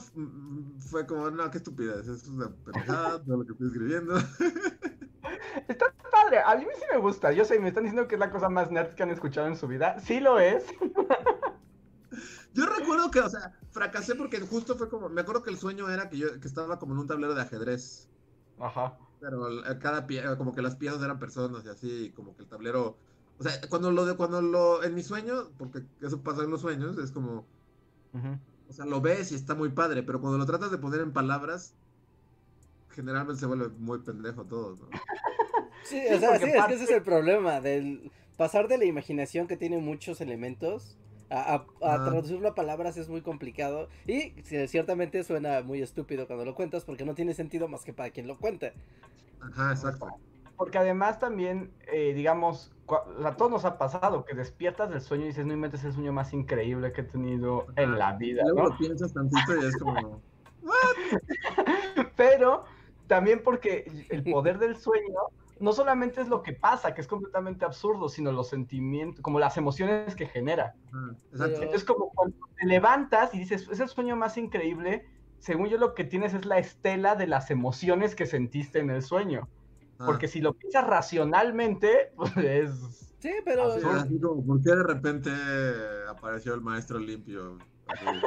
fue 0.79 1.07
como, 1.07 1.31
no, 1.31 1.49
qué 1.49 1.57
estupidez, 1.57 2.07
es 2.09 2.27
una 2.27 2.53
pendejada, 2.57 3.23
todo 3.25 3.37
lo 3.37 3.45
que 3.45 3.53
estoy 3.53 3.67
escribiendo. 3.67 4.15
Está 5.69 5.93
padre, 6.11 6.39
a 6.45 6.55
mí 6.55 6.65
sí 6.75 6.83
me 6.91 6.97
gusta. 6.99 7.31
Yo 7.31 7.45
sé, 7.45 7.57
me 7.59 7.69
están 7.69 7.83
diciendo 7.85 8.07
que 8.07 8.15
es 8.15 8.19
la 8.19 8.29
cosa 8.31 8.49
más 8.49 8.69
nerd 8.69 8.93
que 8.95 9.03
han 9.03 9.11
escuchado 9.11 9.47
en 9.47 9.55
su 9.55 9.67
vida. 9.67 9.97
Sí 9.99 10.19
lo 10.19 10.39
es. 10.39 10.65
Yo 12.53 12.65
recuerdo 12.65 13.09
que, 13.11 13.19
o 13.21 13.29
sea, 13.29 13.59
fracasé 13.71 14.15
porque 14.15 14.39
justo 14.41 14.75
fue 14.77 14.89
como, 14.89 15.09
me 15.09 15.21
acuerdo 15.21 15.43
que 15.43 15.49
el 15.49 15.57
sueño 15.57 15.89
era 15.89 16.09
que 16.09 16.17
yo 16.17 16.39
que 16.39 16.47
estaba 16.47 16.79
como 16.79 16.93
en 16.93 16.99
un 16.99 17.07
tablero 17.07 17.33
de 17.33 17.41
ajedrez. 17.41 18.11
Ajá. 18.57 18.97
Pero 19.19 19.47
el- 19.47 19.79
cada 19.79 20.05
pie, 20.07 20.23
como 20.37 20.53
que 20.53 20.61
las 20.61 20.75
piezas 20.75 21.01
eran 21.01 21.19
personas 21.19 21.65
y 21.65 21.69
así, 21.69 22.05
y 22.07 22.13
como 22.13 22.35
que 22.35 22.43
el 22.43 22.49
tablero. 22.49 22.97
O 23.37 23.43
sea, 23.43 23.53
cuando 23.69 23.91
lo 23.91 24.05
de, 24.05 24.15
cuando 24.15 24.41
lo, 24.41 24.83
en 24.83 24.93
mi 24.93 25.03
sueño, 25.03 25.53
porque 25.57 25.87
eso 26.01 26.21
pasa 26.23 26.43
en 26.43 26.51
los 26.51 26.61
sueños, 26.61 26.97
es 26.97 27.11
como, 27.11 27.47
Ujú. 28.13 28.39
O 28.69 28.73
sea, 28.73 28.85
lo 28.85 29.01
ves 29.01 29.31
y 29.31 29.35
está 29.35 29.55
muy 29.55 29.69
padre, 29.69 30.03
pero 30.03 30.19
cuando 30.21 30.37
lo 30.37 30.45
tratas 30.45 30.71
de 30.71 30.77
poner 30.77 31.01
en 31.01 31.13
palabras, 31.13 31.73
generalmente 32.89 33.39
se 33.39 33.45
vuelve 33.45 33.69
muy 33.69 33.99
pendejo 33.99 34.45
todo, 34.45 34.75
¿no? 34.75 34.87
Sí, 35.83 35.99
Sí, 36.07 36.13
o 36.13 36.19
sea, 36.19 36.39
sí, 36.39 36.45
es 36.45 36.65
que 36.65 36.73
ese 36.75 36.83
es 36.85 36.91
el 36.91 37.03
problema, 37.03 37.59
del 37.59 38.11
pasar 38.37 38.67
de 38.67 38.77
la 38.77 38.85
imaginación 38.85 39.47
que 39.47 39.57
tiene 39.57 39.77
muchos 39.79 40.21
elementos 40.21 40.97
a, 41.29 41.55
a- 41.55 41.55
a 41.55 41.65
Ah. 41.81 42.05
traducirlo 42.05 42.47
a 42.49 42.55
palabras 42.55 42.95
es 42.97 43.09
muy 43.09 43.21
complicado 43.21 43.89
y 44.07 44.33
ciertamente 44.67 45.23
suena 45.23 45.61
muy 45.61 45.81
estúpido 45.81 46.25
cuando 46.27 46.45
lo 46.45 46.55
cuentas 46.55 46.85
porque 46.85 47.05
no 47.05 47.15
tiene 47.15 47.33
sentido 47.33 47.67
más 47.67 47.83
que 47.83 47.93
para 47.93 48.11
quien 48.11 48.27
lo 48.27 48.37
cuenta. 48.37 48.73
Ajá, 49.41 49.71
exacto. 49.73 50.07
Porque 50.55 50.77
además 50.77 51.19
también, 51.19 51.73
eh, 51.91 52.13
digamos, 52.13 52.71
a 53.23 53.35
todos 53.35 53.51
nos 53.51 53.65
ha 53.65 53.77
pasado 53.77 54.25
que 54.25 54.35
despiertas 54.35 54.89
del 54.89 55.01
sueño 55.01 55.23
y 55.23 55.27
dices, 55.27 55.45
no 55.45 55.53
inventes 55.53 55.83
el 55.83 55.93
sueño 55.93 56.13
más 56.13 56.33
increíble 56.33 56.91
que 56.91 57.01
he 57.01 57.05
tenido 57.05 57.67
en 57.75 57.97
la 57.97 58.13
vida, 58.13 58.43
luego 58.43 58.63
¿no? 58.63 58.69
lo 58.69 58.77
piensas 58.77 59.13
tantito 59.13 59.55
y 59.55 59.65
es 59.65 59.77
como, 59.77 60.21
Pero 62.15 62.65
también 63.07 63.41
porque 63.43 64.05
el 64.09 64.23
poder 64.23 64.59
del 64.59 64.77
sueño 64.77 65.19
no 65.59 65.71
solamente 65.71 66.21
es 66.21 66.27
lo 66.27 66.41
que 66.41 66.53
pasa, 66.53 66.93
que 66.93 67.01
es 67.01 67.07
completamente 67.07 67.63
absurdo, 67.63 68.09
sino 68.09 68.31
los 68.31 68.49
sentimientos, 68.49 69.21
como 69.21 69.39
las 69.39 69.57
emociones 69.57 70.15
que 70.15 70.25
genera. 70.25 70.75
exacto. 71.31 71.61
Entonces, 71.61 71.83
como 71.85 72.09
cuando 72.09 72.35
te 72.59 72.65
levantas 72.65 73.33
y 73.33 73.39
dices, 73.39 73.67
es 73.69 73.79
el 73.79 73.87
sueño 73.87 74.15
más 74.15 74.37
increíble, 74.37 75.07
según 75.39 75.67
yo 75.67 75.77
lo 75.77 75.93
que 75.93 76.03
tienes 76.03 76.33
es 76.33 76.45
la 76.45 76.57
estela 76.57 77.15
de 77.15 77.27
las 77.27 77.51
emociones 77.51 78.15
que 78.15 78.25
sentiste 78.25 78.79
en 78.79 78.89
el 78.89 79.03
sueño. 79.03 79.47
Ah. 79.99 80.05
Porque 80.05 80.27
si 80.27 80.41
lo 80.41 80.53
piensas 80.53 80.85
racionalmente, 80.87 82.11
pues 82.15 82.35
es... 82.37 82.69
Sí, 83.19 83.31
pero 83.45 83.79
Sí, 83.79 83.85
así 83.89 84.19
como, 84.19 84.45
¿por 84.45 84.61
qué 84.61 84.71
de 84.75 84.83
repente 84.83 85.29
apareció 86.09 86.53
el 86.53 86.61
maestro 86.61 86.99
limpio? 86.99 87.57
Así. 87.87 88.05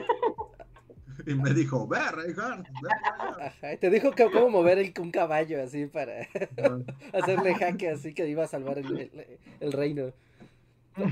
Y 1.27 1.35
me 1.35 1.55
dijo, 1.55 1.89
ve, 1.89 1.99
Reinhardt, 2.13 2.69
ve 2.83 2.89
para 3.11 3.25
allá". 3.37 3.47
Ajá, 3.47 3.73
y 3.73 3.79
te 3.79 3.89
dijo 3.89 4.11
que 4.13 4.31
cómo 4.31 4.51
mover 4.51 4.79
el, 4.79 4.93
un 5.01 5.11
caballo 5.11 5.63
así 5.63 5.87
para 5.87 6.13
hacerle 7.15 7.55
jaque 7.55 7.89
así 7.89 8.13
que 8.13 8.29
iba 8.29 8.45
a 8.45 8.47
salvar 8.47 8.79
el, 8.79 8.97
el- 8.99 9.39
el 9.59 9.73
reino. 9.73 10.13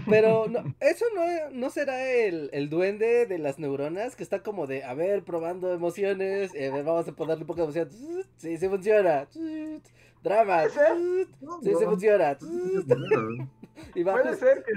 Pero 0.09 0.47
no, 0.49 0.75
eso 0.81 1.05
no, 1.15 1.51
no 1.51 1.71
será 1.71 2.11
el, 2.11 2.51
el 2.53 2.71
duende 2.71 3.27
de 3.27 3.39
las 3.39 3.59
neuronas 3.59 4.17
que 4.17 4.23
está 4.23 4.43
como 4.43 4.67
de, 4.67 4.85
a 4.85 4.95
ver, 4.95 5.25
probando 5.25 5.73
emociones, 5.73 6.53
eh, 6.55 6.71
vamos 6.71 7.07
a 7.09 7.13
ponerle 7.13 7.43
un 7.43 7.47
poco 7.47 7.67
de 7.67 7.81
emoción. 7.81 8.25
Sí, 8.37 8.57
sí 8.57 8.69
funciona. 8.69 9.29
Drama. 10.23 10.65
Sí, 10.69 11.71
sí 11.79 11.85
funciona. 11.85 12.39
Y 13.95 14.03
va 14.03 14.13
Puede 14.13 14.29
pues, 14.29 14.39
ser 14.39 14.65
que 14.65 14.73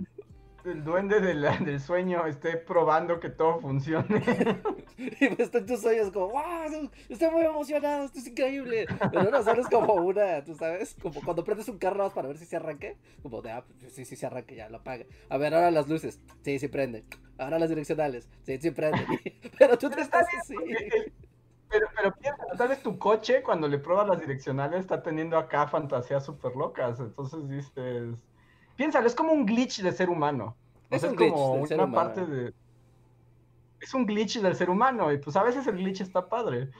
el 0.68 0.84
duende 0.84 1.20
de 1.22 1.34
la- 1.34 1.58
del 1.58 1.80
sueño 1.80 2.26
esté 2.28 2.58
probando 2.58 3.20
que 3.20 3.30
todo 3.30 3.60
funcione. 3.60 4.22
y 4.98 5.30
pues 5.30 5.52
tú 5.52 5.58
en 5.60 5.66
tus 5.66 5.82
sueños 5.82 6.12
como, 6.12 6.30
wow, 6.30 6.90
estoy 7.10 7.30
muy 7.32 7.44
emocionado, 7.44 8.06
esto 8.06 8.20
es 8.20 8.28
increíble. 8.28 8.86
Pero 9.12 9.32
no, 9.32 9.44
solo 9.44 9.62
es 9.62 9.70
como 9.70 9.94
una, 9.96 10.44
tú 10.44 10.56
sabes, 10.56 10.96
como 11.02 11.22
cuando 11.24 11.44
prendes 11.44 11.68
un 11.70 11.78
carro 11.78 11.98
nada 11.98 12.10
más 12.10 12.14
para 12.16 12.28
ver 12.28 12.38
si 12.38 12.46
se 12.46 12.56
arranca, 12.56 12.88
como 13.22 13.42
de, 13.42 13.52
ah, 13.52 13.64
pues 13.80 13.94
sí, 13.94 14.06
sí 14.06 14.16
se 14.16 14.26
arranca, 14.26 14.54
ya 14.56 14.70
lo 14.70 14.78
apaga. 14.78 15.06
A 15.30 15.38
ver, 15.38 15.54
ahora 15.54 15.72
las 15.72 15.88
luces, 15.88 16.20
sí, 16.44 16.60
sí 16.60 16.68
prende. 16.68 17.04
Ahora 17.38 17.60
las 17.60 17.70
direccionales, 17.70 18.30
sí, 18.44 18.58
sí 18.60 18.72
prende. 18.72 19.06
Pero 19.60 19.78
tú 19.78 19.90
te 19.90 20.02
estás 20.02 20.28
así. 20.40 20.56
Pero, 21.70 21.88
pero 21.96 22.14
piensa, 22.14 22.44
tal 22.58 22.70
vez 22.70 22.82
tu 22.82 22.98
coche 22.98 23.44
cuando 23.44 23.68
le 23.68 23.78
pruebas 23.80 24.08
las 24.08 24.20
direccionales 24.22 24.80
está 24.82 25.04
teniendo 25.04 25.38
acá 25.38 25.68
fantasías 25.68 26.26
súper 26.26 26.56
locas. 26.56 27.00
Entonces 27.00 27.48
dices, 27.50 28.16
piénsalo, 28.78 29.08
es 29.08 29.16
como 29.16 29.34
un 29.34 29.46
glitch 29.46 29.82
de 29.82 29.92
ser 29.92 30.10
humano. 30.10 30.58
O 30.90 30.96
Es 30.96 31.02
sea, 31.02 31.10
un 31.10 31.16
es 31.16 31.18
glitch 31.18 31.34
como 31.34 31.54
del 31.54 31.66
una 31.68 31.68
ser 31.68 31.82
humano. 31.84 32.14
parte 32.14 32.26
de... 32.26 32.54
Es 33.80 33.94
un 33.94 34.06
glitch 34.06 34.40
del 34.42 34.56
ser 34.56 34.70
humano 34.70 35.12
y 35.14 35.18
pues 35.20 35.36
a 35.36 35.44
veces 35.44 35.68
el 35.68 35.78
glitch 35.78 36.02
está 36.02 36.28
padre. 36.30 36.72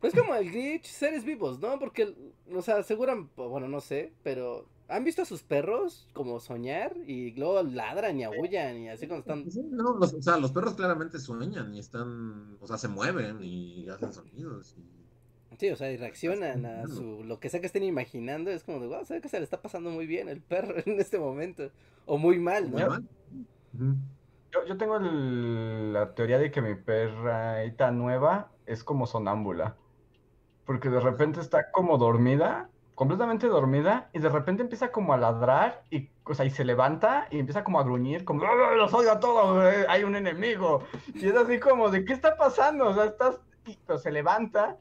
Pues 0.00 0.14
como 0.14 0.34
el 0.34 0.50
glitch, 0.50 0.86
seres 0.86 1.24
vivos, 1.24 1.58
¿no? 1.60 1.78
Porque, 1.78 2.14
o 2.54 2.62
sea, 2.62 2.78
aseguran, 2.78 3.30
bueno, 3.36 3.68
no 3.68 3.80
sé, 3.80 4.12
pero 4.22 4.68
¿han 4.88 5.04
visto 5.04 5.22
a 5.22 5.24
sus 5.24 5.42
perros 5.42 6.08
como 6.12 6.38
soñar 6.40 6.96
y 7.06 7.32
luego 7.32 7.62
ladran 7.62 8.18
y 8.18 8.24
aullan 8.24 8.76
y 8.78 8.88
así 8.88 9.06
cuando 9.08 9.20
están... 9.22 9.50
Sí, 9.50 9.62
no, 9.70 9.94
los- 9.98 10.14
o 10.14 10.22
sea, 10.22 10.36
los 10.38 10.52
perros 10.52 10.74
claramente 10.74 11.18
sueñan 11.18 11.74
y 11.74 11.78
están, 11.80 12.56
o 12.60 12.66
sea, 12.66 12.76
se 12.78 12.88
mueven 12.88 13.42
y 13.42 13.88
hacen 13.88 14.12
sonidos. 14.12 14.76
Y... 14.78 15.05
Sí, 15.58 15.70
o 15.70 15.76
sea, 15.76 15.90
y 15.90 15.96
reaccionan 15.96 16.66
a 16.66 16.86
su 16.86 17.24
lo 17.24 17.40
que 17.40 17.48
sea 17.48 17.60
que 17.60 17.66
estén 17.66 17.82
imaginando, 17.84 18.50
es 18.50 18.62
como 18.64 18.78
de, 18.80 18.88
wow, 18.88 19.04
¿sabes 19.04 19.22
que 19.22 19.28
se 19.28 19.38
le 19.38 19.44
está 19.44 19.62
pasando 19.62 19.90
muy 19.90 20.06
bien 20.06 20.28
el 20.28 20.40
perro 20.42 20.74
en 20.86 21.00
este 21.00 21.18
momento? 21.18 21.70
O 22.04 22.18
muy 22.18 22.38
mal, 22.38 22.70
¿no? 22.70 22.78
Yo, 24.52 24.64
yo 24.66 24.76
tengo 24.76 24.96
el- 24.96 25.92
la 25.92 26.14
teoría 26.14 26.38
de 26.38 26.50
que 26.50 26.60
mi 26.62 26.74
perrita 26.74 27.90
nueva 27.90 28.50
es 28.66 28.84
como 28.84 29.06
sonámbula. 29.06 29.76
Porque 30.64 30.88
de 30.90 31.00
repente 31.00 31.40
está 31.40 31.70
como 31.70 31.96
dormida, 31.96 32.68
completamente 32.94 33.46
dormida, 33.46 34.08
y 34.12 34.18
de 34.18 34.28
repente 34.28 34.62
empieza 34.62 34.90
como 34.90 35.12
a 35.12 35.16
ladrar, 35.16 35.84
y, 35.90 36.10
o 36.24 36.34
sea, 36.34 36.44
y 36.44 36.50
se 36.50 36.64
levanta 36.64 37.28
y 37.30 37.38
empieza 37.38 37.62
como 37.62 37.78
a 37.78 37.84
gruñir, 37.84 38.24
como, 38.24 38.42
"¡Ah, 38.44 38.74
los 38.76 38.92
odio 38.92 39.12
a 39.12 39.20
todos, 39.20 39.64
eh, 39.72 39.86
hay 39.88 40.02
un 40.04 40.16
enemigo. 40.16 40.82
Y 41.14 41.26
es 41.28 41.36
así 41.36 41.60
como, 41.60 41.88
¿de 41.90 42.04
qué 42.04 42.12
está 42.12 42.36
pasando? 42.36 42.88
O 42.88 42.94
sea, 42.94 43.04
estás, 43.04 43.38
y- 43.66 43.78
pero 43.86 43.98
se 43.98 44.10
levanta, 44.10 44.76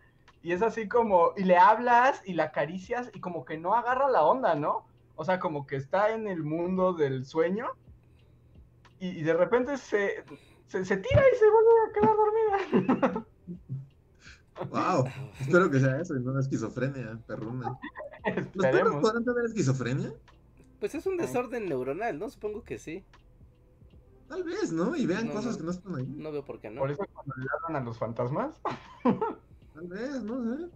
y 0.45 0.51
es 0.51 0.61
así 0.61 0.87
como, 0.87 1.31
y 1.35 1.43
le 1.43 1.57
hablas 1.57 2.21
y 2.23 2.33
la 2.35 2.43
acaricias, 2.45 3.09
y 3.15 3.19
como 3.19 3.45
que 3.45 3.57
no 3.57 3.73
agarra 3.73 4.07
la 4.09 4.23
onda, 4.23 4.53
¿no? 4.53 4.85
O 5.15 5.25
sea, 5.25 5.39
como 5.39 5.65
que 5.65 5.75
está 5.75 6.11
en 6.13 6.27
el 6.27 6.43
mundo 6.43 6.93
del 6.93 7.25
sueño 7.25 7.65
y, 8.99 9.07
y 9.07 9.23
de 9.23 9.33
repente 9.33 9.75
se, 9.77 10.23
se, 10.67 10.85
se 10.85 10.97
tira 10.97 11.23
y 11.33 11.35
se 11.35 11.45
vuelve 11.49 11.71
a 11.81 11.93
quedar 11.93 12.15
dormida. 12.15 13.25
Wow, 14.69 15.05
espero 15.41 15.69
que 15.69 15.79
sea 15.81 15.99
eso 15.99 16.15
y 16.15 16.21
no 16.23 16.31
una 16.31 16.39
esquizofrenia, 16.39 17.19
perruna. 17.27 17.77
¿Los 18.53 18.65
perros 18.67 18.95
podrán 19.01 19.25
tener 19.25 19.45
esquizofrenia? 19.45 20.13
Pues 20.79 20.95
es 20.95 21.05
un 21.05 21.17
desorden 21.17 21.67
neuronal, 21.67 22.17
¿no? 22.17 22.29
Supongo 22.29 22.63
que 22.63 22.77
sí. 22.77 23.03
Tal 24.29 24.43
vez, 24.43 24.71
¿no? 24.71 24.95
Y 24.95 25.05
vean 25.05 25.27
No, 25.27 25.33
cosas 25.33 25.53
no. 25.53 25.57
que 25.57 25.63
no 25.65 25.71
están 25.71 25.95
ahí. 25.95 26.05
No 26.07 26.31
veo 26.31 26.45
por 26.45 26.61
qué 26.61 26.69
no. 26.69 26.79
Por 26.79 26.91
eso 26.91 27.03
cuando 27.13 27.35
le 27.35 27.45
hablan 27.53 27.81
a 27.81 27.85
los 27.85 27.97
fantasmas. 27.97 28.61
Tal 29.75 29.87
vez, 29.87 30.23
no 30.23 30.41
sé. 30.41 30.69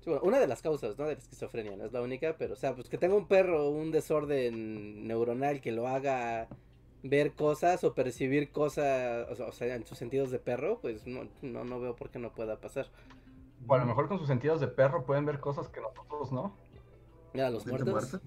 Sí, 0.00 0.10
bueno, 0.10 0.22
una 0.22 0.38
de 0.38 0.46
las 0.46 0.62
causas, 0.62 0.96
¿no? 0.96 1.06
De 1.06 1.14
la 1.14 1.18
esquizofrenia, 1.18 1.76
no 1.76 1.84
es 1.84 1.92
la 1.92 2.00
única, 2.00 2.36
pero, 2.38 2.54
o 2.54 2.56
sea, 2.56 2.74
pues 2.76 2.88
que 2.88 2.96
tenga 2.96 3.16
un 3.16 3.26
perro 3.26 3.70
un 3.70 3.90
desorden 3.90 5.06
neuronal 5.06 5.60
que 5.60 5.72
lo 5.72 5.88
haga 5.88 6.46
ver 7.02 7.34
cosas 7.34 7.82
o 7.82 7.94
percibir 7.94 8.52
cosas, 8.52 9.28
o 9.40 9.52
sea, 9.52 9.74
en 9.74 9.84
sus 9.84 9.98
sentidos 9.98 10.30
de 10.30 10.38
perro, 10.38 10.78
pues 10.80 11.06
no, 11.08 11.28
no, 11.42 11.64
no 11.64 11.80
veo 11.80 11.96
por 11.96 12.10
qué 12.10 12.20
no 12.20 12.32
pueda 12.32 12.60
pasar. 12.60 12.86
O 13.66 13.74
a 13.74 13.78
lo 13.78 13.86
mejor 13.86 14.06
con 14.06 14.18
sus 14.18 14.28
sentidos 14.28 14.60
de 14.60 14.68
perro 14.68 15.04
pueden 15.04 15.26
ver 15.26 15.40
cosas 15.40 15.68
que 15.68 15.80
nosotros 15.80 16.30
no. 16.30 16.56
Mira, 17.32 17.50
los 17.50 17.64
Gente 17.64 17.90
muertos. 17.90 18.20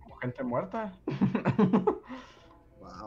Como 0.00 0.16
gente 0.16 0.42
muerta. 0.42 0.98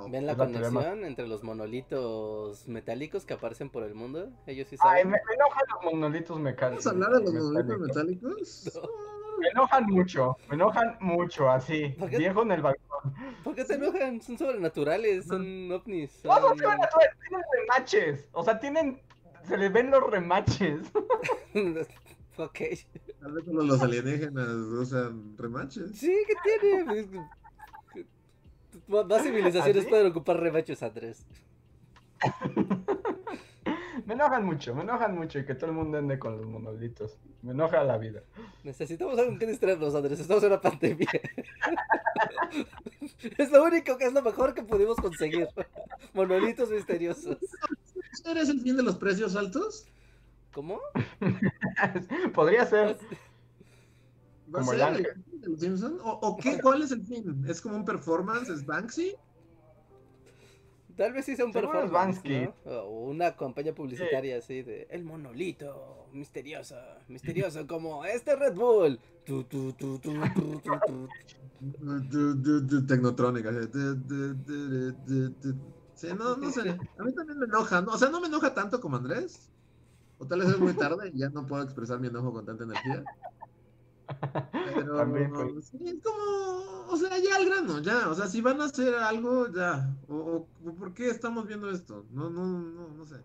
Wow. 0.01 0.11
ven 0.11 0.25
la 0.25 0.35
conexión 0.35 1.05
entre 1.05 1.27
los 1.27 1.43
monolitos 1.43 2.67
metálicos 2.67 3.25
que 3.25 3.33
aparecen 3.33 3.69
por 3.69 3.83
el 3.83 3.93
mundo. 3.95 4.29
Ellos 4.47 4.67
sí 4.69 4.75
Ay, 4.79 5.01
saben. 5.01 5.07
me, 5.09 5.17
me 5.27 5.33
enojan 5.35 5.63
los 5.73 5.93
monolitos 5.93 6.39
mecánicos. 6.39 6.85
¿Vamos 6.85 7.03
a 7.03 7.05
hablar 7.07 7.21
de 7.21 7.33
los 7.33 7.43
monolitos 7.45 7.79
metálicos? 7.79 8.79
Me 9.39 9.47
enojan 9.47 9.85
mucho, 9.85 10.35
me 10.49 10.55
enojan 10.55 10.97
mucho, 10.99 11.49
así. 11.49 11.95
Viejo 12.17 12.41
en 12.41 12.51
el 12.51 12.61
balcón. 12.61 13.13
¿Por 13.41 13.55
qué 13.55 13.63
te 13.63 13.75
enojan? 13.75 14.19
Son 14.21 14.37
sobrenaturales, 14.37 15.27
son 15.27 15.71
ovnis. 15.71 16.19
No, 16.25 16.37
no, 16.41 16.47
son- 16.49 16.57
bueno, 16.57 16.81
tienen 17.29 17.45
remaches. 17.53 18.27
O 18.33 18.43
sea, 18.43 18.59
tienen. 18.59 19.01
Se 19.47 19.55
les 19.55 19.71
ven 19.71 19.91
los 19.91 20.03
remaches. 20.11 20.91
ok. 22.37 22.59
Tal 23.21 23.31
vez 23.31 23.45
solo 23.45 23.63
los 23.63 23.81
alienígenas 23.81 24.49
usan 24.49 25.37
remaches. 25.37 25.97
Sí, 25.97 26.13
¿qué 26.27 26.35
tiene? 26.59 27.29
Más 28.89 29.21
civilizaciones 29.21 29.85
¿Ah, 29.85 29.89
pueden 29.89 30.07
ocupar 30.07 30.39
remachos, 30.39 30.81
Andrés. 30.81 31.23
Me 34.05 34.15
enojan 34.15 34.43
mucho, 34.43 34.73
me 34.73 34.81
enojan 34.81 35.15
mucho 35.15 35.37
y 35.37 35.45
que 35.45 35.53
todo 35.53 35.67
el 35.67 35.75
mundo 35.75 35.99
ande 35.99 36.17
con 36.17 36.35
los 36.35 36.47
monolitos. 36.47 37.19
Me 37.43 37.51
enoja 37.51 37.83
la 37.83 37.99
vida. 37.99 38.23
Necesitamos 38.63 39.19
algo 39.19 39.37
que 39.37 39.45
distraernos, 39.45 39.93
Andrés. 39.93 40.19
Estamos 40.19 40.41
en 40.41 40.51
una 40.51 40.61
pandemia. 40.61 41.07
es 43.37 43.51
lo 43.51 43.63
único 43.63 43.99
que 43.99 44.05
es 44.05 44.13
lo 44.13 44.23
mejor 44.23 44.55
que 44.55 44.63
pudimos 44.63 44.97
conseguir. 44.97 45.47
Monolitos 46.15 46.71
misteriosos. 46.71 47.37
¿Eres 48.25 48.49
el 48.49 48.61
fin 48.61 48.77
de 48.77 48.83
los 48.83 48.97
precios 48.97 49.35
altos? 49.35 49.85
¿Cómo? 50.53 50.79
Podría 52.33 52.65
ser. 52.65 52.97
¿Va 54.53 54.59
a 54.59 54.61
Como 54.61 54.73
el 54.73 54.79
ser 54.79 54.87
ángel. 54.87 55.05
el 55.15 55.23
fin 55.23 55.41
de 55.41 55.47
los 55.49 55.59
Simpson? 55.59 55.99
¿O, 56.03 56.11
o 56.11 56.37
qué? 56.37 56.59
¿Cuál 56.61 56.81
es 56.81 56.91
el 56.91 57.05
fin? 57.05 57.45
¿Es 57.47 57.61
como 57.61 57.75
un 57.75 57.85
performance? 57.85 58.49
¿Es 58.49 58.65
Banksy? 58.65 59.15
Tal 60.97 61.13
vez 61.13 61.25
sí 61.25 61.35
sea 61.35 61.45
un 61.45 61.53
performance, 61.53 61.91
Bansky. 61.91 62.49
¿no? 62.65 62.65
O 62.65 63.09
una 63.09 63.35
campaña 63.35 63.73
publicitaria 63.73 64.37
así 64.37 64.63
de 64.63 64.87
El 64.89 65.05
monolito, 65.05 66.07
misterioso, 66.11 66.75
misterioso 67.07 67.65
como 67.67 68.03
este 68.03 68.35
Red 68.35 68.55
Bull. 68.55 68.99
Tu, 69.23 69.43
tu, 69.43 69.71
tu, 69.73 69.99
tu, 69.99 70.11
tu, 70.31 70.59
tu, 70.59 70.79
du- 71.59 71.59
Sí, 75.93 76.07
no, 76.17 76.37
no 76.37 76.51
sé. 76.51 76.61
A 76.97 77.03
mí 77.03 77.13
también 77.13 77.39
me 77.39 77.45
enoja. 77.45 77.81
¿no? 77.81 77.91
O 77.91 77.97
sea, 77.97 78.09
no 78.09 78.21
me 78.21 78.27
enoja 78.27 78.53
tanto 78.53 78.79
como 78.79 78.97
Andrés. 78.97 79.49
O 80.17 80.25
tal 80.25 80.39
vez 80.39 80.49
es 80.49 80.59
muy 80.59 80.73
tarde 80.73 81.11
y 81.13 81.19
ya 81.19 81.29
no 81.29 81.45
puedo 81.45 81.63
expresar 81.63 81.99
mi 81.99 82.07
enojo 82.07 82.33
con 82.33 82.45
tanta 82.45 82.63
energía. 82.63 83.03
Pero 84.73 84.95
También, 84.95 85.31
pues. 85.31 85.67
sí, 85.67 85.77
es 85.85 86.01
como, 86.03 86.87
o 86.87 86.97
sea, 86.97 87.17
ya 87.19 87.35
al 87.37 87.45
grano, 87.45 87.79
ya. 87.81 88.09
O 88.09 88.15
sea, 88.15 88.27
si 88.27 88.41
van 88.41 88.61
a 88.61 88.65
hacer 88.65 88.95
algo, 88.95 89.47
ya. 89.53 89.97
O, 90.07 90.47
o 90.65 90.75
¿por 90.75 90.93
qué 90.93 91.09
estamos 91.09 91.47
viendo 91.47 91.69
esto? 91.71 92.05
No, 92.11 92.29
no, 92.29 92.45
no, 92.47 92.89
no 92.89 93.05
sé. 93.05 93.23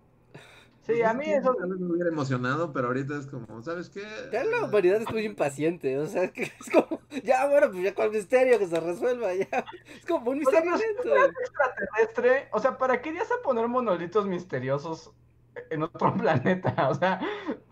Sí, 0.83 1.03
a 1.03 1.15
mí 1.15 1.25
eso. 1.33 1.55
Tal 1.55 1.71
vez 1.71 1.81
me 1.81 1.93
hubiera 1.93 2.11
emocionado, 2.11 2.73
pero 2.73 2.89
ahorita 2.89 3.17
es 3.19 3.27
como, 3.27 3.63
¿sabes 3.63 3.89
qué? 3.91 4.03
Ya 4.31 4.45
la 4.45 4.65
humanidad 4.65 5.01
es 5.03 5.11
muy 5.11 5.25
impaciente, 5.25 5.99
o 5.99 6.07
sea, 6.07 6.33
que 6.33 6.45
es 6.45 6.71
como, 6.73 7.01
ya 7.23 7.47
bueno, 7.49 7.71
pues 7.71 7.83
ya 7.85 7.95
con 7.95 8.07
el 8.07 8.11
misterio 8.13 8.59
que 8.59 8.67
se 8.67 8.81
resuelva, 8.81 9.35
ya. 9.35 9.65
Es 9.97 10.05
como 10.07 10.31
un 10.33 10.39
O 10.43 10.51
sea, 10.51 10.61
misterio 10.61 10.73
pero 10.73 10.79
si 10.79 10.87
lento. 10.89 11.41
extraterrestre, 11.41 12.49
o 12.53 12.59
sea, 12.61 12.77
¿para 12.79 13.01
qué 13.01 13.11
irías 13.11 13.31
a 13.31 13.43
poner 13.43 13.69
monolitos 13.69 14.27
misteriosos 14.27 15.13
en 15.71 15.83
otro 15.85 16.15
planeta? 16.17 16.89
O 16.91 16.95
sea, 16.95 17.21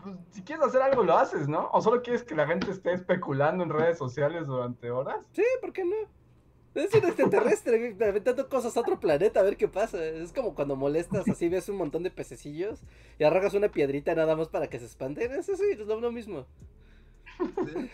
pues, 0.03 0.17
si 0.31 0.43
quieres 0.43 0.65
hacer 0.65 0.83
algo 0.83 1.03
lo 1.03 1.17
haces, 1.17 1.49
¿no? 1.49 1.71
¿O 1.73 1.81
solo 1.81 2.03
quieres 2.03 2.25
que 2.25 2.35
la 2.35 2.47
gente 2.47 2.71
esté 2.71 2.93
especulando 2.93 3.63
en 3.65 3.71
redes 3.71 3.99
sociales 3.99 4.47
durante 4.47 4.91
horas? 4.91 5.19
Sí, 5.33 5.45
¿por 5.61 5.73
qué 5.73 5.85
no? 5.85 5.97
Es 6.75 6.95
un 6.95 7.05
extraterrestre 7.05 7.97
aventando 8.01 8.49
cosas 8.49 8.75
a 8.77 8.81
otro 8.81 8.99
planeta 8.99 9.41
a 9.41 9.43
ver 9.43 9.59
qué 9.59 9.69
pasa. 9.69 10.03
Es 10.03 10.33
como 10.33 10.55
cuando 10.55 10.75
molestas 10.75 11.29
así, 11.29 11.49
ves 11.49 11.69
un 11.69 11.77
montón 11.77 12.03
de 12.03 12.11
pececillos 12.11 12.83
y 13.19 13.25
arrojas 13.25 13.53
una 13.55 13.69
piedrita 13.69 14.15
nada 14.15 14.37
más 14.37 14.49
para 14.49 14.69
que 14.69 14.79
se 14.79 14.87
espanten. 14.87 15.33
Es 15.33 15.51
así, 15.51 15.65
es 15.71 15.87
lo, 15.87 16.11
mismo. 16.11 16.47
Sí. 17.39 17.91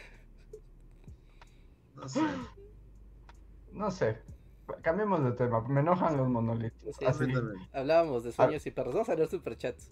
No 1.97 2.09
sé. 2.09 2.21
No 3.73 3.91
sé. 3.91 4.19
Cambiemos 4.83 5.25
de 5.25 5.33
tema. 5.33 5.61
Me 5.69 5.81
enojan 5.81 6.17
los 6.17 6.29
monolitos. 6.29 6.97
Sí, 6.97 7.05
Así. 7.05 7.25
Hablábamos 7.73 8.23
de 8.23 8.31
sueños 8.31 8.65
y 8.65 8.71
perros. 8.71 8.95
Vamos 8.95 9.09
a 9.09 9.17
leer 9.17 9.29
superchats. 9.29 9.91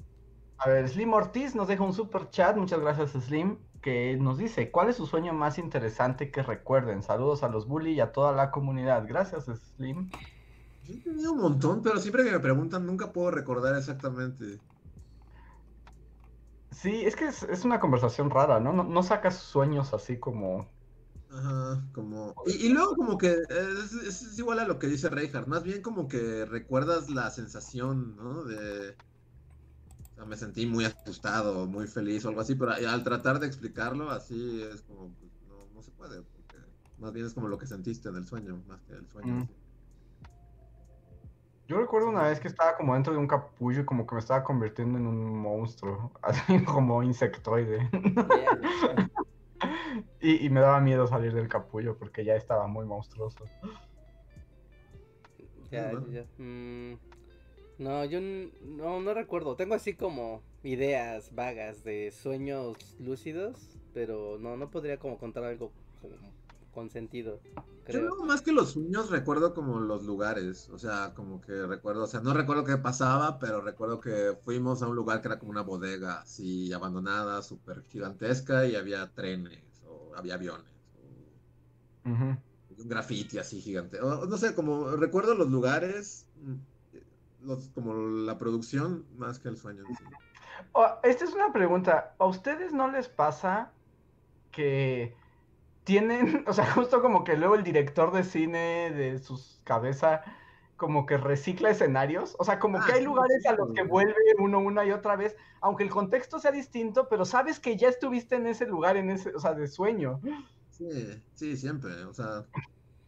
A 0.59 0.69
ver, 0.69 0.89
Slim 0.89 1.13
Ortiz 1.15 1.55
nos 1.55 1.69
deja 1.69 1.83
un 1.85 1.93
super 1.95 2.29
chat, 2.31 2.57
muchas 2.57 2.81
gracias 2.81 3.13
Slim, 3.13 3.59
que 3.83 4.17
nos 4.19 4.39
dice, 4.39 4.71
¿cuál 4.71 4.89
es 4.91 4.97
su 4.97 5.07
sueño 5.07 5.33
más 5.35 5.59
interesante 5.59 6.31
que 6.31 6.43
recuerden? 6.43 7.03
Saludos 7.03 7.43
a 7.43 7.49
los 7.49 7.67
bully 7.67 7.93
y 7.93 8.01
a 8.01 8.13
toda 8.13 8.33
la 8.33 8.51
comunidad. 8.51 9.05
Gracias 9.07 9.45
Slim. 9.47 10.11
Yo 10.85 10.95
he 10.95 11.01
tenido 11.03 11.33
un 11.33 11.41
montón, 11.41 11.83
pero 11.83 11.99
siempre 12.01 12.25
que 12.25 12.31
me 12.33 12.41
preguntan 12.41 12.87
nunca 12.87 13.13
puedo 13.13 13.31
recordar 13.31 13.77
exactamente. 13.77 14.63
Sí, 16.71 17.05
es 17.05 17.17
que 17.17 17.25
es, 17.27 17.43
es 17.45 17.65
una 17.65 17.81
conversación 17.81 18.31
rara, 18.31 18.61
¿no? 18.61 18.73
¿no? 18.73 18.85
no 18.85 19.03
sacas 19.03 19.37
sueños 19.39 19.93
así 19.95 20.19
como... 20.21 20.73
Ajá, 21.29 21.89
como... 21.93 22.35
Y, 22.47 22.67
y 22.67 22.69
luego 22.71 22.95
como 22.97 23.19
que 23.19 23.33
es, 23.33 23.93
es- 23.93 24.23
es 24.23 24.39
igual 24.39 24.59
a 24.61 24.67
lo 24.67 24.79
que 24.79 24.87
dice 24.87 25.09
Reinhardt, 25.11 25.49
más 25.49 25.63
bien 25.65 25.83
como 25.83 26.09
que 26.09 26.45
recuerdas 26.47 27.11
la 27.11 27.31
sensación, 27.31 28.17
¿no? 28.17 28.45
De... 28.45 28.97
Sea, 30.17 30.25
me 30.25 30.37
sentí 30.37 30.65
muy 30.65 30.87
asustado, 30.87 31.67
muy 31.67 31.87
feliz 31.87 32.25
o 32.25 32.31
algo 32.31 32.41
así, 32.41 32.55
pero 32.55 32.73
al 32.73 33.05
tratar 33.05 33.39
de 33.39 33.47
explicarlo 33.47 34.11
así 34.11 34.63
es 34.63 34.81
como, 34.81 35.11
pues, 35.11 35.31
no, 35.47 35.67
no 35.75 35.83
se 35.83 35.91
puede, 35.91 36.23
porque 36.23 36.57
más 36.97 37.13
bien 37.13 37.27
es 37.27 37.35
como 37.35 37.49
lo 37.49 37.59
que 37.59 37.67
sentiste 37.67 38.09
en 38.09 38.17
el 38.17 38.27
sueño, 38.27 38.63
más 38.67 38.83
que 38.85 38.95
el 38.95 39.07
sueño. 39.07 39.35
Mm. 39.35 39.49
Yo 41.69 41.79
recuerdo 41.79 42.09
una 42.09 42.23
vez 42.23 42.41
que 42.41 42.49
estaba 42.49 42.79
como 42.79 42.95
dentro 42.95 43.13
de 43.13 43.19
un 43.19 43.27
capullo 43.27 43.83
y 43.83 43.85
como 43.85 44.07
que 44.07 44.15
me 44.15 44.21
estaba 44.21 44.43
convirtiendo 44.43 44.97
en 44.97 45.07
un 45.07 45.39
monstruo, 45.39 46.13
así 46.23 46.65
como 46.65 47.03
insectoide. 47.03 47.91
Y, 50.21 50.45
y 50.45 50.51
me 50.51 50.61
daba 50.61 50.81
miedo 50.81 51.07
salir 51.07 51.33
del 51.33 51.49
capullo 51.49 51.97
porque 51.97 52.25
ya 52.25 52.35
estaba 52.35 52.67
muy 52.67 52.85
monstruoso. 52.85 53.45
Ya, 55.71 55.91
bueno. 55.93 56.07
ya. 56.09 56.25
Mm, 56.37 56.99
no, 57.79 58.05
yo 58.05 58.21
no, 58.21 59.01
no 59.01 59.15
recuerdo. 59.15 59.57
Tengo 59.57 59.75
así 59.75 59.95
como 59.95 60.43
ideas 60.63 61.35
vagas 61.35 61.85
de 61.85 62.11
sueños 62.11 62.97
lúcidos, 62.99 63.57
pero 63.95 64.39
no, 64.39 64.57
no 64.57 64.71
podría 64.71 64.99
como 64.99 65.19
contar 65.19 65.45
algo 65.45 65.73
como 66.01 66.37
con 66.77 66.91
sentido, 66.91 67.41
Yo 67.89 68.03
no, 68.03 68.27
más 68.27 68.43
que 68.43 68.53
los 68.53 68.73
sueños 68.73 69.09
recuerdo 69.09 69.55
como 69.55 69.81
los 69.81 70.05
lugares, 70.05 70.69
o 70.69 70.79
sea, 70.79 71.15
como 71.15 71.41
que 71.41 71.67
recuerdo, 71.67 72.05
o 72.05 72.07
sea, 72.07 72.21
no 72.21 72.35
recuerdo 72.35 72.65
qué 72.65 72.77
pasaba, 72.77 73.39
pero 73.39 73.63
recuerdo 73.63 73.99
que 73.99 74.37
fuimos 74.45 74.83
a 74.83 74.89
un 74.89 74.95
lugar 74.95 75.23
que 75.23 75.29
era 75.29 75.39
como 75.39 75.53
una 75.53 75.63
bodega 75.63 76.21
así 76.21 76.71
abandonada, 76.75 77.43
súper 77.43 77.83
gigantesca 77.85 78.67
y 78.67 78.77
había 78.77 79.11
trenes 79.15 79.83
o 79.89 80.15
había 80.15 80.35
aviones 80.35 80.71
o 82.05 82.83
un 82.83 82.89
graffiti 82.89 83.39
así 83.39 83.63
gigante, 83.63 83.99
o, 84.03 84.27
no 84.27 84.37
sé, 84.37 84.55
como 84.55 84.91
recuerdo 84.97 85.35
los 85.35 85.51
lugares, 85.51 86.27
mm, 86.43 86.55
los, 87.47 87.71
como 87.71 87.95
la 87.95 88.39
producción 88.39 89.07
más 89.17 89.39
que 89.39 89.49
el 89.49 89.57
sueño. 89.59 89.85
en 89.87 89.95
sí. 89.95 90.05
Oh, 90.73 90.99
esta 91.03 91.25
es 91.25 91.33
una 91.35 91.53
pregunta. 91.53 92.15
¿A 92.19 92.27
ustedes 92.27 92.73
no 92.73 92.91
les 92.91 93.09
pasa 93.09 93.75
que 94.53 95.17
tienen, 95.85 96.45
o 96.49 96.55
sea, 96.55 96.73
justo 96.73 97.03
como 97.03 97.25
que 97.25 97.37
luego 97.37 97.55
el 97.57 97.65
director 97.65 98.13
de 98.13 98.25
cine 98.25 98.93
de 98.93 99.19
sus 99.21 99.61
cabeza 99.65 100.25
como 100.77 101.07
que 101.07 101.19
recicla 101.19 101.71
escenarios? 101.71 102.37
O 102.39 102.45
sea, 102.45 102.59
como 102.61 102.83
Ah, 102.83 102.85
que 102.85 102.93
hay 102.95 103.03
sí, 103.03 103.05
lugares 103.05 103.47
sí, 103.47 103.47
a 103.47 103.55
los 103.55 103.71
que 103.75 103.85
vuelve 103.85 104.15
uno 104.39 104.61
una 104.61 104.85
y 104.87 104.93
otra 104.93 105.17
vez, 105.17 105.37
aunque 105.61 105.85
el 105.85 105.91
contexto 105.91 106.39
sea 106.41 106.53
distinto, 106.53 107.09
pero 107.09 107.25
sabes 107.27 107.61
que 107.61 107.77
ya 107.77 107.89
estuviste 107.89 108.37
en 108.37 108.47
ese 108.49 108.67
lugar, 108.67 108.97
en 108.97 109.11
ese, 109.11 109.35
o 109.35 109.41
sea, 109.41 109.55
de 109.55 109.69
sueño. 109.69 110.21
Sí, 110.69 110.85
sí, 111.33 111.57
siempre. 111.57 112.05
O 112.05 112.13
sea, 112.13 112.49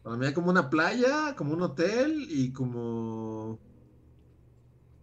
para 0.01 0.17
mí 0.17 0.25
hay 0.25 0.33
como 0.33 0.49
una 0.51 0.69
playa, 0.69 1.35
como 1.35 1.53
un 1.53 1.61
hotel 1.63 2.25
y 2.29 2.53
como 2.53 3.63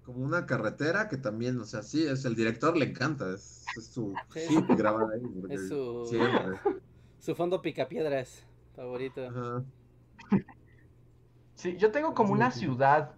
como 0.07 0.25
una 0.25 0.47
carretera 0.47 1.09
que 1.09 1.17
también, 1.17 1.61
o 1.61 1.65
sea, 1.65 1.83
sí, 1.83 2.07
es 2.07 2.25
el 2.25 2.35
director 2.37 2.77
le 2.77 2.87
encanta, 2.87 3.29
es, 3.35 3.67
es 3.77 3.87
su 3.89 4.15
Sí. 4.33 4.41
hit 4.49 4.65
grabar 4.69 5.09
ahí. 5.13 5.21
porque 5.41 5.55
Es 5.57 5.69
su- 5.69 6.07
Siempre. 6.07 6.59
Su 7.19 7.35
fondo 7.35 7.61
picapiedras 7.61 8.47
favorito. 8.77 9.27
Ajá. 9.27 9.65
Sí, 11.55 11.77
yo 11.77 11.91
tengo 11.91 12.15
como 12.15 12.33
una 12.33 12.51
ciudad, 12.53 13.13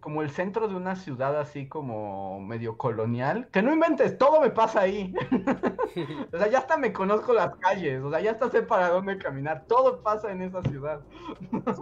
como 0.00 0.22
el 0.22 0.30
centro 0.30 0.66
de 0.68 0.74
una 0.76 0.96
ciudad 0.96 1.38
así 1.38 1.68
como 1.68 2.40
medio 2.40 2.78
colonial. 2.78 3.48
Que 3.52 3.60
no 3.62 3.72
inventes, 3.72 4.16
todo 4.16 4.40
me 4.40 4.50
pasa 4.50 4.80
ahí. 4.80 5.12
O 6.32 6.36
sea, 6.38 6.48
ya 6.50 6.58
hasta 6.58 6.76
me 6.76 6.92
conozco 6.92 7.32
las 7.32 7.54
calles, 7.56 8.02
o 8.02 8.10
sea, 8.10 8.20
ya 8.20 8.32
hasta 8.32 8.50
sé 8.50 8.62
para 8.62 8.88
dónde 8.88 9.16
caminar. 9.18 9.64
Todo 9.68 10.02
pasa 10.02 10.32
en 10.32 10.42
esa 10.42 10.60
ciudad. 10.62 11.02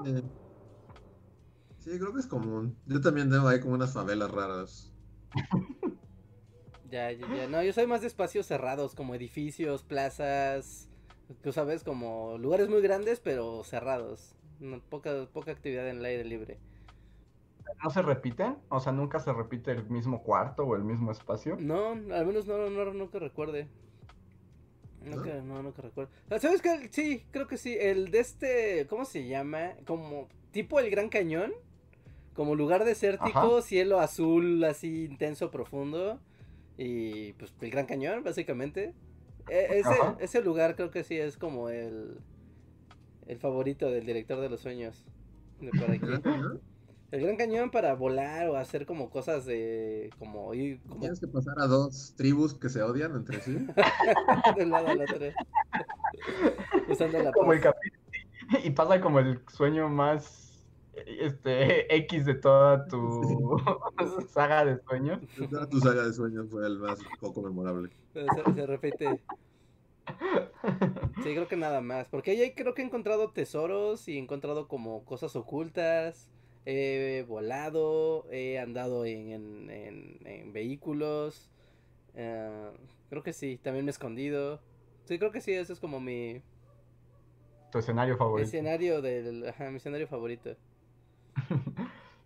Sí. 0.05 0.23
Sí, 1.83 1.99
creo 1.99 2.13
que 2.13 2.21
es 2.21 2.27
común. 2.27 2.77
Yo 2.87 3.01
también 3.01 3.29
tengo 3.29 3.49
ahí 3.49 3.59
como 3.59 3.75
unas 3.75 3.93
favelas 3.93 4.31
raras. 4.31 4.93
Ya, 6.93 7.11
ya, 7.11 7.27
ya. 7.35 7.49
No, 7.49 7.63
yo 7.63 7.73
soy 7.73 7.87
más 7.87 8.03
de 8.03 8.07
espacios 8.07 8.45
cerrados, 8.45 8.95
como 8.95 9.15
edificios, 9.15 9.83
plazas, 9.83 10.91
tú 11.43 11.51
sabes, 11.51 11.85
como 11.85 12.37
lugares 12.37 12.69
muy 12.69 12.83
grandes, 12.83 13.19
pero 13.19 13.65
cerrados. 13.65 14.37
No, 14.61 14.79
poca, 14.79 15.27
poca 15.33 15.53
actividad 15.53 15.89
en 15.89 16.01
el 16.01 16.05
aire 16.05 16.25
libre. 16.27 16.59
¿No 17.83 17.89
se 17.89 18.03
repiten? 18.03 18.59
O 18.69 18.79
sea, 18.79 18.93
nunca 18.93 19.21
se 19.21 19.33
repite 19.33 19.71
el 19.71 19.89
mismo 19.89 20.23
cuarto 20.23 20.65
o 20.65 20.77
el 20.77 20.85
mismo 20.85 21.11
espacio. 21.11 21.57
No, 21.59 21.93
al 21.93 22.27
menos 22.27 22.47
no, 22.47 22.69
no, 22.69 22.93
no 22.93 23.11
que 23.11 23.19
recuerde. 23.19 23.69
No, 25.03 25.23
que, 25.23 25.33
no, 25.41 25.63
no 25.63 25.73
que 25.73 25.81
recuerde. 25.81 26.13
Ah, 26.29 26.39
¿Sabes 26.39 26.61
qué? 26.61 26.91
Sí, 26.93 27.25
creo 27.31 27.49
que 27.49 27.57
sí. 27.57 27.75
El 27.81 28.11
de 28.11 28.21
este, 28.21 28.87
¿cómo 28.87 29.07
se 29.07 29.27
llama? 29.27 29.73
Como 29.87 30.29
tipo 30.51 30.79
el 30.79 30.91
Gran 30.91 31.09
Cañón. 31.09 31.53
Como 32.35 32.55
lugar 32.55 32.85
desértico, 32.85 33.57
Ajá. 33.57 33.63
cielo 33.63 34.01
azul 34.01 34.65
así 34.65 35.05
intenso, 35.05 35.51
profundo. 35.51 36.19
Y 36.79 37.35
pues 37.35 37.55
el 37.61 37.71
Gran 37.71 37.87
Cañón, 37.87 38.25
básicamente. 38.25 38.95
E- 39.49 39.81
ese, 39.81 39.95
ese 40.21 40.43
lugar 40.43 40.75
creo 40.77 40.91
que 40.91 41.05
sí 41.05 41.17
es 41.19 41.37
como 41.37 41.69
el, 41.69 42.19
el 43.27 43.39
favorito 43.39 43.91
del 43.91 44.07
director 44.07 44.41
de 44.41 44.49
los 44.49 44.61
sueños. 44.61 45.05
De 45.61 45.71
por 45.71 45.91
aquí. 45.91 46.07
El 47.11 47.21
Gran 47.21 47.37
Cañón 47.37 47.71
para 47.71 47.95
volar 47.95 48.49
o 48.49 48.57
hacer 48.57 48.87
como 48.87 49.11
cosas 49.11 49.45
de... 49.45 50.09
Como 50.19 50.55
ir 50.55 50.81
como 50.89 51.01
Tienes 51.01 51.21
que 51.21 51.27
pasar 51.29 51.61
a 51.61 51.67
dos 51.67 52.15
tribus 52.17 52.55
que 52.55 52.71
se 52.71 52.83
odian 52.83 53.15
entre 53.15 53.43
sí. 53.43 53.53
de 54.57 54.65
un 54.65 54.71
lado 54.71 54.89
al 54.89 55.03
otro. 55.03 55.19
Usando 56.89 57.19
la 57.23 57.33
Como 57.33 57.53
el. 57.53 57.61
Y 58.65 58.71
pasa 58.71 58.99
como 59.03 59.19
el 59.19 59.41
sueño 59.49 59.91
más 59.91 60.42
este 60.95 61.95
X 61.97 62.27
de 62.27 62.35
toda 62.35 62.87
tu 62.87 63.57
saga 64.29 64.65
de 64.65 64.81
sueños. 64.83 65.21
Toda 65.51 65.69
tu 65.69 65.81
saga 65.81 66.05
de 66.05 66.13
sueños 66.13 66.49
fue 66.51 66.67
el 66.67 66.79
más 66.79 66.99
poco 67.21 67.43
memorable. 67.43 67.91
Se, 68.13 68.27
se 68.55 68.67
repite. 68.67 69.21
Sí, 71.23 71.35
creo 71.35 71.49
que 71.49 71.57
nada 71.57 71.81
más. 71.81 72.09
Porque 72.09 72.33
ahí 72.33 72.53
creo 72.55 72.75
que 72.75 72.83
he 72.83 72.85
encontrado 72.85 73.31
tesoros 73.31 74.09
y 74.09 74.17
he 74.17 74.19
encontrado 74.19 74.69
como 74.69 75.05
cosas 75.05 75.37
ocultas. 75.37 76.29
He 76.65 77.25
volado, 77.27 78.27
he 78.31 78.59
andado 78.59 79.05
en, 79.05 79.31
en, 79.33 79.71
en- 79.71 80.19
en 80.27 80.53
vehículos. 80.53 81.51
eh, 82.15 82.71
creo 83.11 83.23
que 83.23 83.33
sí, 83.33 83.59
también 83.63 83.85
me 83.85 83.91
he 83.91 83.93
escondido. 83.93 84.61
Sí, 85.05 85.19
creo 85.19 85.33
que 85.33 85.41
sí, 85.41 85.53
ese 85.53 85.73
es 85.73 85.81
como 85.81 85.99
mi 86.01 86.43
Tu 87.73 87.79
escenario 87.79 88.17
favorito. 88.17 88.47
escenario 88.47 89.03
del, 89.03 89.49
ajá, 89.49 89.71
mi 89.71 89.77
escenario 89.79 90.07
favorito. 90.07 90.57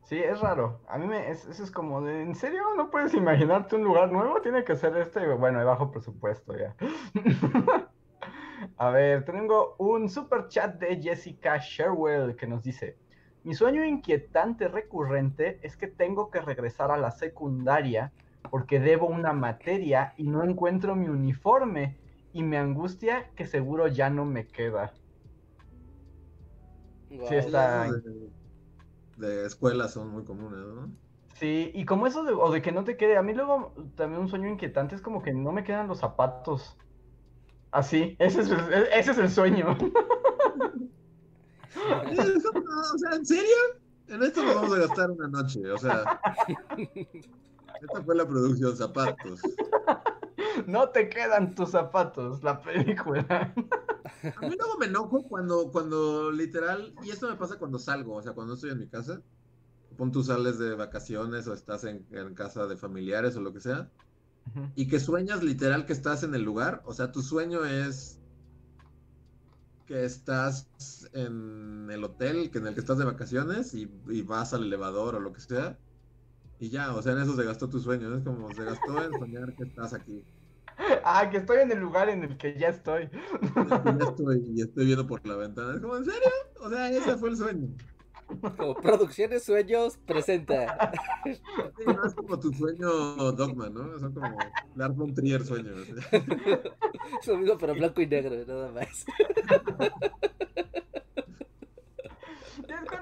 Sí, 0.03 0.19
es 0.23 0.41
raro. 0.41 0.83
A 0.89 0.99
mí 0.99 1.07
me, 1.07 1.31
es, 1.31 1.47
eso 1.47 1.65
es 1.65 1.71
como 1.73 2.01
de, 2.01 2.23
¿en 2.23 2.35
serio? 2.37 2.63
¿No 2.77 2.91
puedes 2.91 3.13
imaginarte 3.15 3.75
un 3.77 3.83
lugar 3.85 4.13
nuevo? 4.13 4.41
Tiene 4.41 4.63
que 4.65 4.77
ser 4.77 4.97
este, 4.97 5.27
bueno, 5.35 5.59
de 5.59 5.65
bajo 5.65 5.91
presupuesto 5.91 6.57
ya. 6.57 6.77
A 8.79 8.91
ver, 8.91 9.25
tengo 9.25 9.77
un 9.79 10.09
super 10.09 10.49
chat 10.49 10.77
de 10.79 11.01
Jessica 11.03 11.59
Sherwell 11.59 12.37
que 12.37 12.47
nos 12.47 12.63
dice, 12.63 12.99
mi 13.43 13.55
sueño 13.55 13.85
inquietante 13.85 14.69
recurrente 14.69 15.61
es 15.63 15.77
que 15.77 15.89
tengo 15.89 16.31
que 16.31 16.41
regresar 16.41 16.91
a 16.91 16.97
la 16.97 17.11
secundaria 17.11 18.13
porque 18.51 18.81
debo 18.81 19.07
una 19.09 19.33
materia 19.33 20.15
y 20.17 20.29
no 20.29 20.43
encuentro 20.45 20.95
mi 20.97 21.09
uniforme 21.09 21.99
y 22.33 22.43
me 22.45 22.59
angustia 22.59 23.31
que 23.35 23.47
seguro 23.47 23.89
ya 23.89 24.11
no 24.11 24.25
me 24.25 24.47
queda. 24.49 24.93
Guau. 27.11 27.29
Sí, 27.29 27.35
está- 27.37 27.87
De, 29.17 29.47
escuelas 29.47 29.93
son 29.93 30.09
muy 30.09 30.25
comunes, 30.25 30.61
¿no? 30.61 30.93
Sí, 31.35 31.71
y 31.75 31.85
como 31.85 32.07
eso 32.07 32.25
de, 32.25 32.33
o 32.33 32.51
de 32.51 32.63
que 32.63 32.73
no 32.73 32.85
te 32.85 32.97
quede, 32.97 33.17
a 33.17 33.23
mí 33.23 33.35
luego 33.35 33.75
también 33.95 34.23
un 34.23 34.29
sueño 34.29 34.49
inquietante 34.49 34.95
es 34.95 35.03
como 35.03 35.23
que 35.23 35.33
no 35.33 35.53
me 35.53 35.65
quedan 35.65 35.89
los 35.89 35.99
zapatos. 35.99 36.77
Así, 37.71 38.17
ese 38.19 38.41
es, 38.43 38.51
el- 38.51 38.89
ese 38.93 39.11
es 39.13 39.19
el 39.19 39.31
sueño. 39.31 39.77
Eso 42.11 42.51
o 42.95 42.99
sea, 42.99 43.17
¿en 43.17 43.27
serio? 43.27 43.57
En 44.09 44.23
esto 44.23 44.43
nos 44.43 44.55
vamos 44.55 44.77
a 44.77 44.81
gastar 44.81 45.11
una 45.11 45.29
noche, 45.29 45.71
o 45.71 45.79
sea. 45.79 46.21
Esta 47.83 48.03
fue 48.03 48.15
la 48.17 48.27
producción 48.27 48.77
Zapatos. 48.77 49.41
No 50.67 50.89
te 50.89 51.09
quedan 51.09 51.55
tus 51.55 51.71
zapatos, 51.71 52.43
la 52.43 52.61
película. 52.61 53.55
A 54.37 54.41
mí 54.41 54.57
luego 54.59 54.79
me 54.79 54.87
enojo 54.87 55.23
cuando, 55.25 55.71
cuando 55.71 56.31
literal, 56.31 56.95
y 57.03 57.11
esto 57.11 57.29
me 57.29 57.37
pasa 57.37 57.59
cuando 57.59 57.79
salgo, 57.79 58.15
o 58.15 58.23
sea, 58.23 58.33
cuando 58.33 58.55
estoy 58.55 58.71
en 58.71 58.79
mi 58.79 58.89
casa, 58.89 59.23
pon 59.97 60.13
tú 60.13 60.23
sales 60.23 60.59
de 60.59 60.75
vacaciones 60.75 61.47
o 61.49 61.55
estás 61.55 61.85
en, 61.85 62.07
en 62.11 62.35
casa 62.35 62.67
de 62.67 62.77
familiares 62.77 63.37
o 63.37 63.41
lo 63.41 63.53
que 63.53 63.61
sea, 63.61 63.91
y 64.77 64.87
que 64.87 65.01
sueñas 65.01 65.43
literal 65.43 65.87
que 65.87 65.93
estás 65.93 66.23
en 66.23 66.35
el 66.35 66.43
lugar, 66.43 66.83
o 66.87 66.95
sea, 66.95 67.11
tu 67.11 67.23
sueño 67.23 67.65
es 67.65 68.21
que 69.87 70.05
estás 70.05 70.69
en 71.13 71.89
el 71.91 72.03
hotel 72.05 72.51
que 72.51 72.59
en 72.59 72.67
el 72.67 72.75
que 72.75 72.81
estás 72.81 72.99
de 72.99 73.05
vacaciones 73.05 73.75
y, 73.75 73.91
y 74.09 74.23
vas 74.23 74.53
al 74.53 74.65
elevador 74.65 75.17
o 75.17 75.21
lo 75.21 75.33
que 75.33 75.41
sea, 75.41 75.79
y 76.59 76.71
ya, 76.71 76.95
o 76.95 77.03
sea, 77.03 77.13
en 77.13 77.19
eso 77.19 77.37
se 77.37 77.45
gastó 77.45 77.69
tu 77.69 77.81
sueño, 77.81 78.15
es 78.15 78.25
como 78.25 78.53
se 78.55 78.65
gastó 78.65 79.05
en 79.05 79.13
soñar 79.19 79.55
que 79.55 79.65
estás 79.65 79.93
aquí. 79.93 80.25
Ah, 81.09 81.31
que 81.31 81.37
estoy 81.37 81.59
en 81.59 81.71
el 81.71 81.79
lugar 81.79 82.09
en 82.09 82.25
el 82.25 82.37
que 82.37 82.59
ya 82.59 82.67
estoy. 82.67 83.09
Ya 83.55 83.97
estoy, 84.09 84.45
y 84.57 84.61
estoy 84.61 84.87
viendo 84.87 85.07
por 85.07 85.25
la 85.25 85.37
ventana, 85.37 85.77
es 85.77 85.81
como, 85.81 85.97
¿en 85.97 86.05
serio? 86.05 86.31
O 86.61 86.69
sea, 86.69 86.91
ese 86.91 87.17
fue 87.17 87.29
el 87.29 87.37
sueño. 87.37 87.69
Como 88.57 88.75
Producciones 88.75 89.45
Sueños 89.45 89.99
presenta. 90.05 90.91
Sí, 91.25 91.85
no 91.87 92.05
es 92.05 92.13
como 92.13 92.41
tu 92.41 92.53
sueño 92.53 92.91
dogma, 93.31 93.71
¿no? 93.71 93.97
Son 94.01 94.13
como 94.13 94.37
Lars 94.75 94.97
von 94.97 95.15
Trier 95.15 95.45
sueños. 95.45 95.87
Es 97.21 97.29
lo 97.29 97.39
mismo 97.39 97.57
pero 97.57 97.75
blanco 97.75 98.01
y 98.01 98.09
negro, 98.09 98.45
nada 98.45 98.73
más. 98.73 99.07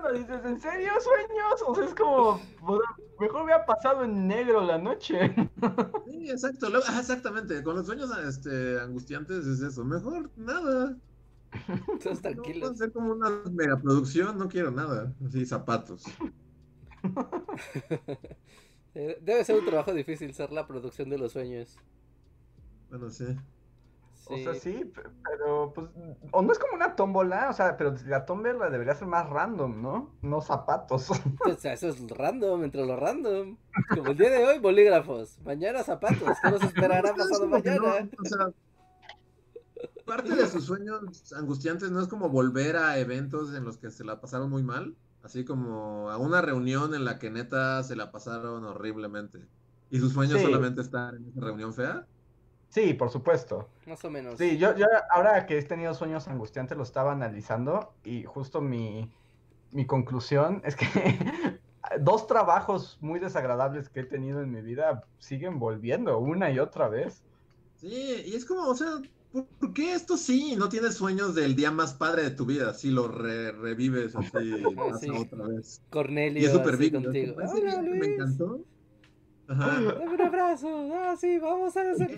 Cuando 0.05 0.19
dices, 0.21 0.45
¿en 0.45 0.61
serio 0.61 0.91
sueños? 1.01 1.63
O 1.67 1.75
sea, 1.75 1.85
es 1.87 1.95
como, 1.95 2.39
"Puta, 2.61 2.85
mejor 3.19 3.45
me 3.47 3.53
ha 3.55 3.65
pasado 3.65 4.05
en 4.05 4.29
negro 4.29 4.61
la 4.61 4.77
noche. 4.77 5.19
Sí, 6.07 6.31
exacto. 6.31 6.67
Exactamente. 6.77 7.63
Con 7.63 7.77
los 7.77 7.87
sueños 7.87 8.11
este, 8.19 8.79
angustiantes 8.81 9.47
es 9.47 9.61
eso. 9.63 9.83
Mejor 9.85 10.31
nada. 10.37 10.97
Todos 11.67 11.69
No 11.69 11.99
puedo 11.99 12.21
tranquilos. 12.21 12.71
hacer 12.73 12.93
como 12.93 13.13
una 13.13 13.31
megaproducción, 13.51 14.37
no 14.37 14.49
quiero 14.49 14.71
nada. 14.71 15.15
Así, 15.27 15.47
zapatos. 15.47 16.05
Eh, 18.97 19.19
Debe 19.23 19.45
ser 19.45 19.59
un 19.59 19.67
trabajo 19.67 19.93
difícil 19.93 20.33
ser 20.35 20.53
la 20.53 20.69
producción 20.69 21.11
de 21.11 21.19
los 21.19 21.33
sueños. 21.33 21.77
Bueno, 22.89 23.11
sí. 23.11 23.25
O 24.27 24.37
sea, 24.39 24.55
sí, 24.55 24.85
pe- 24.85 25.03
pero 25.29 25.73
pues, 25.75 25.89
o 26.31 26.43
no 26.43 26.53
es 26.53 26.59
como 26.59 26.75
una 26.75 26.97
tómbola, 26.97 27.51
o 27.51 27.53
sea, 27.53 27.77
pero 27.77 27.95
la 28.07 28.25
tómbola 28.25 28.71
debería 28.71 28.95
ser 28.95 29.07
más 29.07 29.29
random, 29.29 29.83
¿no? 29.83 30.15
No 30.23 30.41
zapatos. 30.41 31.09
O 31.47 31.55
sea, 31.57 31.75
eso 31.75 31.89
es 31.89 32.01
random, 32.11 32.65
entre 32.65 32.87
lo 32.87 32.97
random. 32.97 33.57
Como 33.95 34.11
el 34.13 34.17
día 34.17 34.31
de 34.31 34.45
hoy, 34.47 34.59
bolígrafos. 34.61 35.39
Mañana 35.45 35.83
zapatos. 35.83 36.39
¿Qué 36.43 36.51
nos 36.51 36.63
esperará 36.63 37.11
es 37.11 37.17
pasado 37.17 37.45
no, 37.45 37.51
mañana? 37.51 38.09
o 38.19 38.25
sea, 38.25 38.51
parte 40.07 40.35
de 40.35 40.47
sus 40.47 40.65
sueños 40.65 41.33
angustiantes 41.35 41.91
no 41.91 42.01
es 42.01 42.09
como 42.09 42.29
volver 42.29 42.77
a 42.77 42.99
eventos 42.99 43.55
en 43.55 43.65
los 43.65 43.79
que 43.79 43.91
se 43.91 44.05
la 44.05 44.21
pasaron 44.21 44.51
muy 44.51 44.63
mal, 44.63 44.95
así 45.23 45.45
como 45.45 46.11
a 46.11 46.19
una 46.19 46.41
reunión 46.43 46.95
en 46.95 47.05
la 47.05 47.19
que 47.19 47.31
neta 47.31 47.83
se 47.83 47.97
la 47.97 48.11
pasaron 48.11 48.65
horriblemente. 48.65 49.41
Y 49.91 49.99
sus 50.01 50.13
sueños 50.13 50.39
Sí. 50.41 50.45
solamente 50.47 50.81
estar 50.81 51.15
en 51.15 51.27
esa 51.29 51.41
reunión 51.41 51.73
fea. 51.75 52.07
Sí, 52.75 52.93
por 52.93 53.09
supuesto. 53.09 53.69
Más 53.87 54.05
o 54.05 54.11
menos. 54.11 54.37
Sí, 54.37 54.59
yo, 54.59 54.77
yo 54.77 54.87
ahora 55.11 55.47
que 55.47 55.57
he 55.59 55.63
tenido 55.63 55.95
sueños 55.95 56.27
angustiantes 56.27 56.77
lo 56.77 56.83
estaba 56.83 57.13
analizando 57.13 57.95
y 58.03 58.25
justo 58.25 58.61
mi, 58.61 59.09
mi 59.71 59.87
conclusión 59.87 60.61
es 60.65 60.75
que 60.75 60.85
dos 62.01 62.27
trabajos 62.27 62.99
muy 63.01 63.21
desagradables 63.21 63.89
que 63.89 64.01
he 64.01 64.05
tenido 64.05 64.41
en 64.43 64.51
mi 64.51 64.61
vida 64.61 65.05
siguen 65.19 65.61
volviendo 65.61 66.19
una 66.19 66.51
y 66.51 66.59
otra 66.59 66.89
vez. 66.89 67.23
Sí, 67.77 68.25
y 68.27 68.35
es 68.35 68.45
como, 68.45 68.69
o 68.69 68.75
sea, 68.75 68.89
¿por 69.31 69.73
qué 69.73 69.95
esto 69.95 70.17
sí? 70.17 70.57
No 70.57 70.69
tienes 70.69 70.97
sueños 70.97 71.37
del 71.37 71.55
día 71.55 71.71
más 71.71 71.95
padre 71.95 72.25
de 72.25 72.31
tu 72.33 72.45
vida, 72.45 72.75
si 72.75 72.91
lo 72.91 73.07
re- 73.07 73.53
revives 73.53 74.17
así 74.17 74.53
sí. 75.01 75.11
otra 75.11 75.47
vez. 75.47 75.81
Cornelio, 75.91 76.43
Y 76.43 76.47
es 76.47 76.51
súper 76.53 76.91
contigo. 76.91 77.37
Hola, 77.37 77.83
me 77.83 78.07
encantó. 78.07 78.61
Dame 79.49 79.89
un 80.13 80.21
abrazo. 80.21 80.89
Ah, 80.95 81.17
sí, 81.19 81.39
vamos 81.39 81.77
a 81.77 81.81
hacer 81.91 82.11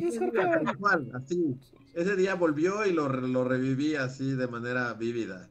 cual, 0.79 1.11
así. 1.15 1.57
Ese 1.95 2.15
día 2.17 2.35
volvió 2.35 2.85
y 2.87 2.93
lo, 2.93 3.09
lo 3.09 3.45
reviví 3.45 3.95
así 3.97 4.33
de 4.33 4.47
manera 4.49 4.93
vívida. 4.95 5.49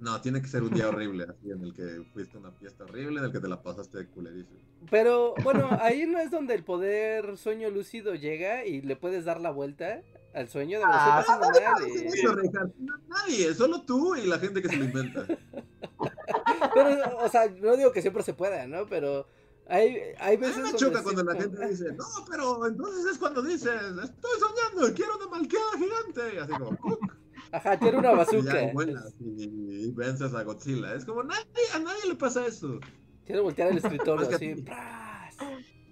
No, 0.00 0.20
tiene 0.20 0.40
que 0.40 0.46
ser 0.46 0.62
un 0.62 0.70
día 0.70 0.88
horrible, 0.88 1.26
así 1.28 1.50
en 1.50 1.62
el 1.64 1.74
que 1.74 2.02
fuiste 2.12 2.36
a 2.36 2.40
una 2.40 2.52
fiesta 2.52 2.84
horrible, 2.84 3.18
en 3.18 3.24
el 3.26 3.32
que 3.32 3.40
te 3.40 3.48
la 3.48 3.60
pasaste 3.60 4.06
culerísimo. 4.06 4.60
Pero 4.90 5.34
bueno, 5.42 5.68
ahí 5.80 6.06
no 6.06 6.18
es 6.20 6.30
donde 6.30 6.54
el 6.54 6.62
poder 6.64 7.36
sueño 7.36 7.68
lúcido 7.70 8.14
llega 8.14 8.64
y 8.64 8.80
le 8.80 8.94
puedes 8.94 9.24
dar 9.24 9.40
la 9.40 9.50
vuelta 9.50 10.02
al 10.34 10.48
sueño 10.48 10.78
de 10.78 10.84
Ah, 10.86 11.24
mal. 11.26 11.40
Hacen 11.74 11.88
y- 11.88 12.06
eso. 12.06 12.32
No, 12.78 12.94
Nadie, 13.08 13.54
solo 13.54 13.82
tú 13.82 14.14
y 14.14 14.26
la 14.28 14.38
gente 14.38 14.62
que 14.62 14.68
se 14.68 14.76
lo 14.76 14.84
inventa. 14.84 15.26
Pero, 16.74 17.18
o 17.18 17.28
sea, 17.28 17.48
no 17.60 17.76
digo 17.76 17.90
que 17.92 18.02
siempre 18.02 18.22
se 18.22 18.34
pueda, 18.34 18.66
¿no? 18.68 18.86
Pero 18.86 19.26
hay, 19.68 19.98
hay 20.18 20.36
A 20.36 20.40
veces. 20.40 20.56
mí 20.56 20.62
me 20.62 20.74
choca 20.74 21.02
cuando 21.02 21.24
la 21.24 21.34
gente 21.34 21.68
dice, 21.68 21.92
no, 21.92 22.04
pero 22.28 22.66
entonces 22.66 23.06
es 23.12 23.18
cuando 23.18 23.42
dices, 23.42 23.80
estoy 24.02 24.30
soñando, 24.40 24.94
quiero 24.94 25.16
una 25.16 25.26
malqueada 25.28 25.72
gigante. 25.78 26.34
Y 26.34 26.38
así 26.38 26.52
como, 26.52 26.76
¡cuc! 26.78 27.16
Ajá, 27.52 27.78
tiene 27.78 27.98
una 27.98 28.12
y 28.12 28.16
bazooka. 28.16 28.66
ya 28.66 28.72
vuelas 28.72 29.14
y, 29.20 29.86
y 29.86 29.90
vences 29.92 30.34
a 30.34 30.42
Godzilla. 30.42 30.94
Es 30.94 31.04
como, 31.04 31.22
nadie, 31.22 31.44
a 31.74 31.78
nadie 31.78 32.06
le 32.08 32.14
pasa 32.14 32.46
eso. 32.46 32.78
Quiere 33.24 33.40
voltear 33.42 33.70
el 33.72 33.78
escritorio 33.78 34.28
así. 34.34 34.64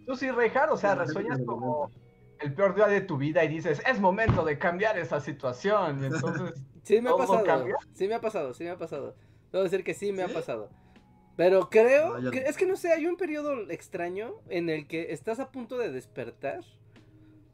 Tú 0.06 0.14
sí, 0.16 0.30
Rejar, 0.30 0.70
o 0.70 0.76
sea, 0.76 0.94
resueñas 0.94 1.40
como 1.44 1.90
el 2.40 2.54
peor 2.54 2.74
día 2.74 2.86
de 2.86 3.00
tu 3.00 3.16
vida 3.16 3.44
y 3.44 3.48
dices, 3.48 3.82
es 3.86 4.00
momento 4.00 4.44
de 4.44 4.58
cambiar 4.58 4.98
esa 4.98 5.20
situación. 5.20 6.02
Y 6.02 6.06
entonces, 6.06 6.54
Sí 6.82 7.00
me 7.00 7.10
ha 7.10 7.16
¿Todo 7.16 7.26
pasado. 7.26 7.44
cambia? 7.44 7.76
Sí 7.94 8.06
me 8.06 8.14
ha 8.14 8.20
pasado, 8.20 8.54
sí 8.54 8.62
me 8.64 8.70
ha 8.70 8.78
pasado. 8.78 9.16
Debo 9.52 9.64
decir 9.64 9.82
que 9.82 9.94
sí 9.94 10.12
me 10.12 10.22
ha 10.22 10.28
¿Sí? 10.28 10.34
pasado. 10.34 10.70
Pero 11.36 11.68
creo, 11.68 12.18
No, 12.18 12.30
que- 12.30 12.40
no. 12.40 12.46
es 12.46 12.56
que 12.56 12.66
no 12.66 12.76
sé, 12.76 12.92
hay 12.92 13.06
un 13.06 13.16
periodo 13.16 13.70
extraño 13.70 14.34
en 14.48 14.70
el 14.70 14.86
que 14.86 15.12
estás 15.12 15.38
a 15.38 15.50
punto 15.52 15.76
de 15.76 15.90
despertar, 15.92 16.64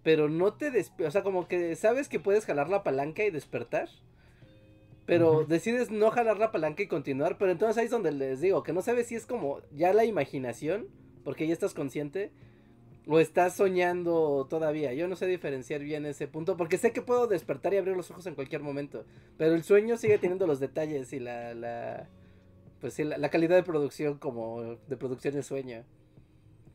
pero 0.04 0.28
no 0.28 0.54
te 0.54 0.70
despiertas, 0.70 1.08
o 1.08 1.10
sea, 1.12 1.22
como 1.22 1.48
que 1.48 1.74
sabes 1.76 2.08
que 2.08 2.20
puedes 2.20 2.44
jalar 2.44 2.68
la 2.68 2.82
palanca 2.84 3.24
y 3.24 3.30
despertar, 3.30 3.88
pero 5.04 5.44
decides 5.44 5.90
no 5.90 6.10
jalar 6.10 6.38
la 6.38 6.52
palanca 6.52 6.82
y 6.82 6.86
continuar, 6.86 7.36
pero 7.38 7.50
entonces 7.50 7.76
ahí 7.78 7.86
es 7.86 7.90
donde 7.90 8.12
les 8.12 8.40
digo, 8.40 8.62
que 8.62 8.72
no 8.72 8.82
sabes 8.82 9.08
si 9.08 9.16
es 9.16 9.26
como 9.26 9.60
ya 9.72 9.92
la 9.92 10.04
imaginación, 10.04 10.86
porque 11.24 11.46
ya 11.46 11.52
estás 11.52 11.74
consciente, 11.74 12.30
o 13.08 13.18
estás 13.18 13.56
soñando 13.56 14.46
todavía. 14.48 14.92
Yo 14.94 15.08
no 15.08 15.16
sé 15.16 15.26
diferenciar 15.26 15.80
bien 15.80 16.06
ese 16.06 16.28
punto, 16.28 16.56
porque 16.56 16.78
sé 16.78 16.92
que 16.92 17.02
puedo 17.02 17.26
despertar 17.26 17.74
y 17.74 17.78
abrir 17.78 17.96
los 17.96 18.12
ojos 18.12 18.26
en 18.26 18.36
cualquier 18.36 18.62
momento, 18.62 19.04
pero 19.38 19.56
el 19.56 19.64
sueño 19.64 19.96
sigue 19.96 20.18
teniendo 20.18 20.46
los 20.46 20.60
detalles 20.60 21.12
y 21.12 21.18
la... 21.18 21.52
la 21.54 22.08
pues 22.82 22.94
sí, 22.94 23.04
la, 23.04 23.16
la 23.16 23.30
calidad 23.30 23.54
de 23.54 23.62
producción 23.62 24.18
como 24.18 24.60
de 24.60 24.96
producción 24.96 25.34
de 25.34 25.44
sueño. 25.44 25.84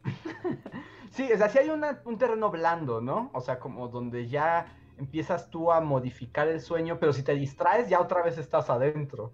sí, 1.11 1.29
o 1.31 1.37
sea, 1.37 1.49
sí 1.49 1.59
hay 1.59 1.69
una- 1.69 2.01
un 2.05 2.17
terreno 2.17 2.49
blando, 2.49 3.01
¿no? 3.01 3.29
O 3.33 3.41
sea, 3.41 3.59
como 3.59 3.89
donde 3.89 4.29
ya 4.29 4.73
empiezas 4.97 5.49
tú 5.49 5.69
a 5.69 5.81
modificar 5.81 6.47
el 6.47 6.61
sueño, 6.61 6.97
pero 6.97 7.11
si 7.11 7.23
te 7.23 7.33
distraes, 7.35 7.89
ya 7.89 7.99
otra 7.99 8.23
vez 8.23 8.37
estás 8.37 8.69
adentro. 8.69 9.33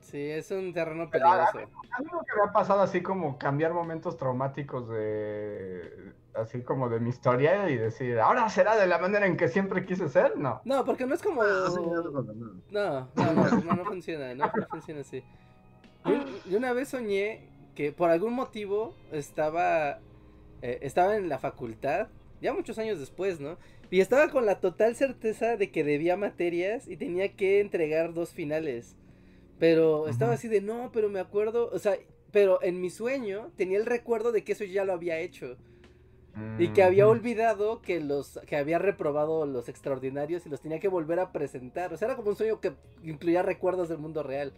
Sí, 0.00 0.20
es 0.30 0.50
un 0.50 0.74
terreno 0.74 1.08
peligroso. 1.08 1.58
A 1.58 2.00
mí 2.02 2.06
lo 2.12 2.20
que 2.20 2.36
me 2.36 2.48
ha 2.48 2.52
pasado 2.52 2.82
así 2.82 3.02
como 3.02 3.38
cambiar 3.38 3.72
momentos 3.72 4.18
traumáticos 4.18 4.88
de 4.90 6.12
así 6.34 6.62
como 6.62 6.88
de 6.88 7.00
mi 7.00 7.10
historia 7.10 7.68
y 7.70 7.76
decir, 7.76 8.18
ahora 8.18 8.48
será 8.48 8.76
de 8.76 8.86
la 8.86 8.98
manera 8.98 9.26
en 9.26 9.36
que 9.36 9.48
siempre 9.48 9.84
quise 9.84 10.08
ser, 10.08 10.36
no. 10.36 10.60
No, 10.64 10.84
porque 10.84 11.06
no 11.06 11.14
es 11.14 11.22
como... 11.22 11.42
Ah, 11.42 11.68
no. 12.70 13.08
No, 13.14 13.32
no, 13.32 13.32
no, 13.32 13.50
no, 13.62 13.76
no 13.76 13.84
funciona, 13.84 14.34
no, 14.34 14.46
no 14.46 14.66
funciona 14.68 15.00
así. 15.00 15.22
Yo, 16.04 16.12
yo 16.50 16.58
una 16.58 16.72
vez 16.72 16.88
soñé 16.88 17.48
que 17.74 17.92
por 17.92 18.10
algún 18.10 18.34
motivo 18.34 18.94
estaba, 19.12 20.00
eh, 20.62 20.78
estaba 20.82 21.16
en 21.16 21.28
la 21.28 21.38
facultad, 21.38 22.08
ya 22.40 22.52
muchos 22.52 22.78
años 22.78 22.98
después, 22.98 23.40
¿no? 23.40 23.56
Y 23.90 24.00
estaba 24.00 24.28
con 24.28 24.46
la 24.46 24.60
total 24.60 24.96
certeza 24.96 25.56
de 25.56 25.70
que 25.70 25.84
debía 25.84 26.16
materias 26.16 26.88
y 26.88 26.96
tenía 26.96 27.34
que 27.36 27.60
entregar 27.60 28.12
dos 28.12 28.30
finales. 28.30 28.96
Pero 29.58 30.08
estaba 30.08 30.34
así 30.34 30.48
de, 30.48 30.60
no, 30.60 30.90
pero 30.92 31.08
me 31.08 31.20
acuerdo, 31.20 31.70
o 31.72 31.78
sea, 31.78 31.96
pero 32.32 32.60
en 32.62 32.80
mi 32.80 32.90
sueño 32.90 33.52
tenía 33.56 33.78
el 33.78 33.86
recuerdo 33.86 34.32
de 34.32 34.42
que 34.42 34.52
eso 34.52 34.64
ya 34.64 34.84
lo 34.84 34.92
había 34.92 35.18
hecho. 35.18 35.56
Y 36.56 36.68
que 36.68 36.82
había 36.84 37.08
olvidado 37.08 37.82
que 37.82 38.00
los 38.00 38.38
que 38.46 38.56
había 38.56 38.78
reprobado 38.78 39.44
los 39.46 39.68
extraordinarios 39.68 40.46
y 40.46 40.50
los 40.50 40.60
tenía 40.60 40.78
que 40.78 40.88
volver 40.88 41.18
a 41.18 41.32
presentar. 41.32 41.92
O 41.92 41.96
sea, 41.96 42.06
era 42.06 42.16
como 42.16 42.30
un 42.30 42.36
sueño 42.36 42.60
que 42.60 42.74
incluía 43.02 43.42
recuerdos 43.42 43.88
del 43.88 43.98
mundo 43.98 44.22
real. 44.22 44.52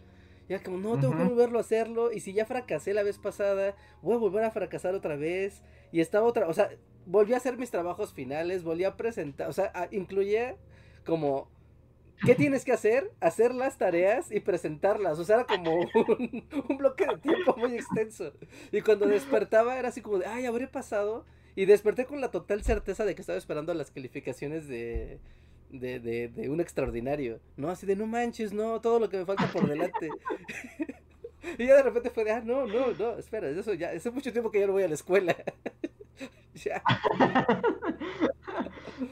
Y 0.47 0.53
era 0.53 0.63
como, 0.63 0.77
no, 0.77 0.99
tengo 0.99 1.15
que 1.17 1.23
volverlo 1.23 1.57
a 1.57 1.61
hacerlo. 1.61 2.11
Y 2.11 2.19
si 2.19 2.33
ya 2.33 2.45
fracasé 2.45 2.93
la 2.93 3.03
vez 3.03 3.17
pasada, 3.17 3.75
voy 4.01 4.13
a 4.15 4.17
volver 4.17 4.43
a 4.43 4.51
fracasar 4.51 4.93
otra 4.95 5.15
vez. 5.15 5.63
Y 5.91 5.99
estaba 6.01 6.27
otra, 6.27 6.47
o 6.47 6.53
sea, 6.53 6.69
volví 7.05 7.33
a 7.33 7.37
hacer 7.37 7.57
mis 7.57 7.71
trabajos 7.71 8.13
finales, 8.13 8.63
volví 8.63 8.83
a 8.83 8.95
presentar, 8.97 9.49
o 9.49 9.53
sea, 9.53 9.71
a- 9.73 9.87
incluía 9.91 10.55
como, 11.05 11.49
¿qué 12.25 12.35
tienes 12.35 12.65
que 12.65 12.73
hacer? 12.73 13.11
Hacer 13.19 13.53
las 13.53 13.77
tareas 13.77 14.31
y 14.31 14.39
presentarlas. 14.39 15.19
O 15.19 15.23
sea, 15.25 15.37
era 15.37 15.45
como 15.45 15.79
un, 16.19 16.47
un 16.69 16.77
bloque 16.77 17.05
de 17.07 17.17
tiempo 17.17 17.55
muy 17.57 17.75
extenso. 17.75 18.33
Y 18.71 18.81
cuando 18.81 19.07
despertaba 19.07 19.77
era 19.77 19.89
así 19.89 20.01
como 20.01 20.19
de, 20.19 20.25
ay, 20.27 20.45
habré 20.45 20.67
pasado. 20.67 21.25
Y 21.57 21.65
desperté 21.65 22.05
con 22.05 22.21
la 22.21 22.31
total 22.31 22.63
certeza 22.63 23.03
de 23.03 23.15
que 23.15 23.21
estaba 23.21 23.37
esperando 23.39 23.73
las 23.73 23.91
calificaciones 23.91 24.67
de, 24.69 25.19
de, 25.71 25.99
de, 25.99 26.29
de 26.29 26.49
un 26.49 26.61
extraordinario. 26.61 27.41
No, 27.57 27.69
así 27.69 27.87
de 27.87 27.95
no 27.95 28.07
manches, 28.07 28.53
no, 28.53 28.79
todo 28.79 28.99
lo 28.99 29.09
que 29.09 29.17
me 29.17 29.25
falta 29.25 29.47
por 29.51 29.67
delante. 29.67 30.09
y 31.57 31.65
ya 31.67 31.75
de 31.77 31.83
repente 31.83 32.11
fue 32.11 32.23
de, 32.25 32.31
ah, 32.31 32.41
no, 32.45 32.67
no, 32.67 32.91
no, 32.93 33.17
espera, 33.17 33.49
eso 33.49 33.73
ya, 33.73 33.89
hace 33.91 34.11
mucho 34.11 34.31
tiempo 34.31 34.51
que 34.51 34.59
ya 34.59 34.67
no 34.67 34.73
voy 34.73 34.83
a 34.83 34.87
la 34.87 34.93
escuela. 34.95 35.35
ya. 36.55 36.83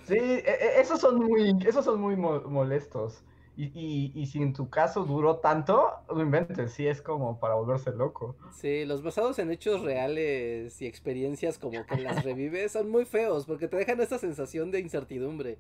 Sí, 0.07 0.15
e- 0.15 0.43
e- 0.47 0.81
esos 0.81 0.99
son 0.99 1.15
muy, 1.19 1.55
esos 1.65 1.85
son 1.85 1.99
muy 2.01 2.15
mo- 2.15 2.41
molestos. 2.41 3.23
Y, 3.57 3.65
y, 3.73 4.11
y 4.21 4.25
si 4.27 4.41
en 4.41 4.53
tu 4.53 4.69
caso 4.69 5.05
duró 5.05 5.37
tanto, 5.39 5.89
no 6.13 6.21
inventes, 6.21 6.73
sí 6.73 6.87
es 6.87 7.01
como 7.01 7.39
para 7.39 7.55
volverse 7.55 7.91
loco. 7.91 8.35
Sí, 8.49 8.85
los 8.85 9.03
basados 9.03 9.37
en 9.39 9.51
hechos 9.51 9.81
reales 9.81 10.81
y 10.81 10.85
experiencias 10.87 11.59
como 11.59 11.85
que 11.85 11.97
las 11.97 12.23
revives 12.23 12.71
son 12.71 12.89
muy 12.89 13.05
feos 13.05 13.45
porque 13.45 13.67
te 13.67 13.77
dejan 13.77 13.99
esta 14.01 14.17
sensación 14.17 14.71
de 14.71 14.79
incertidumbre. 14.79 15.57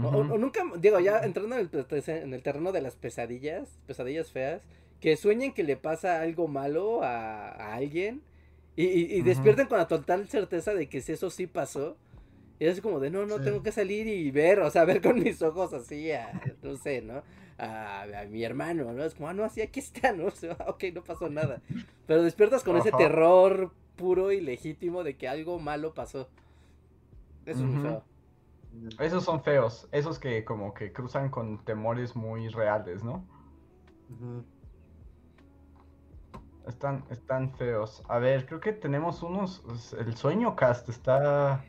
O- 0.00 0.08
o, 0.08 0.20
Ujú. 0.20 0.34
o 0.34 0.38
nunca, 0.38 0.60
digo, 0.78 0.98
ya 1.00 1.18
entrando 1.20 1.54
en 1.56 1.60
el, 1.62 1.68
pe- 1.68 2.02
en 2.22 2.32
el 2.32 2.42
terreno 2.42 2.72
de 2.72 2.80
las 2.80 2.96
pesadillas, 2.96 3.68
pesadillas 3.86 4.30
feas, 4.32 4.62
que 5.00 5.16
sueñen 5.16 5.52
que 5.52 5.62
le 5.62 5.76
pasa 5.76 6.20
algo 6.22 6.48
malo 6.48 7.02
a, 7.02 7.48
a 7.50 7.74
alguien 7.74 8.22
y, 8.76 8.84
y- 8.86 9.14
y 9.18 9.22
despierten 9.22 9.66
con 9.66 9.78
la 9.78 9.88
total 9.88 10.28
certeza 10.28 10.72
de 10.74 10.88
que 10.88 11.00
si 11.02 11.12
eso 11.12 11.30
sí 11.30 11.46
pasó. 11.46 11.96
Y 12.60 12.66
es 12.66 12.80
como 12.80 13.00
de, 13.00 13.10
no, 13.10 13.26
no, 13.26 13.38
Sí. 13.38 13.44
tengo 13.44 13.62
que 13.62 13.72
salir 13.72 14.06
y 14.06 14.30
ver, 14.30 14.60
o 14.60 14.70
sea, 14.70 14.84
ver 15.00 15.00
con 15.02 15.18
mis 15.18 15.42
ojos 15.42 15.72
así 15.72 16.12
a, 16.12 16.30
no 16.62 16.76
sé, 16.76 17.02
¿no? 17.02 17.22
A, 17.58 18.02
a 18.02 18.24
mi 18.26 18.44
hermano, 18.44 18.92
¿no? 18.92 19.02
Es 19.02 19.14
como, 19.14 19.28
ah, 19.28 19.32
no, 19.34 19.44
así 19.44 19.62
aquí 19.62 19.80
está, 19.80 20.12
¿no? 20.12 20.26
O 20.28 20.30
sea, 20.30 20.56
ok, 20.68 20.84
no 20.94 21.02
pasó 21.02 21.28
nada. 21.28 21.62
Pero 22.06 22.22
despiertas 22.22 22.62
con 22.62 22.76
ese 22.76 22.92
terror 22.92 23.72
puro 23.96 24.30
y 24.30 24.40
legítimo 24.40 25.02
de 25.02 25.16
que 25.16 25.26
algo 25.26 25.58
malo 25.58 25.94
pasó. 25.94 26.28
Eso 27.46 27.60
es 27.60 27.66
muy 27.66 27.82
feo. 27.82 28.04
Esos 29.00 29.24
son 29.24 29.42
feos, 29.42 29.88
esos 29.90 30.18
que 30.18 30.44
como 30.44 30.74
que 30.74 30.92
cruzan 30.92 31.30
con 31.30 31.64
temores 31.64 32.14
muy 32.14 32.48
reales, 32.48 33.02
¿no? 33.02 33.24
Están, 36.68 37.04
están 37.10 37.52
feos. 37.56 38.02
A 38.08 38.18
ver, 38.18 38.46
creo 38.46 38.60
que 38.60 38.72
tenemos 38.72 39.22
unos. 39.22 39.64
El 39.98 40.14
sueño 40.16 40.54
cast 40.56 40.88
está 40.88 41.64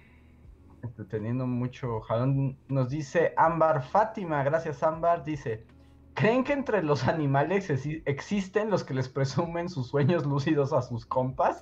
teniendo 1.09 1.45
mucho 1.47 2.01
jalón. 2.01 2.57
Nos 2.67 2.89
dice 2.89 3.33
Ámbar 3.37 3.83
Fátima, 3.83 4.43
gracias 4.43 4.83
Ámbar, 4.83 5.23
dice. 5.23 5.65
¿Creen 6.13 6.43
que 6.43 6.53
entre 6.53 6.83
los 6.83 7.07
animales 7.07 7.69
exi- 7.69 8.03
existen 8.05 8.69
los 8.69 8.83
que 8.83 8.93
les 8.93 9.07
presumen 9.09 9.69
sus 9.69 9.87
sueños 9.87 10.25
lúcidos 10.25 10.73
a 10.73 10.81
sus 10.81 11.05
compas? 11.05 11.59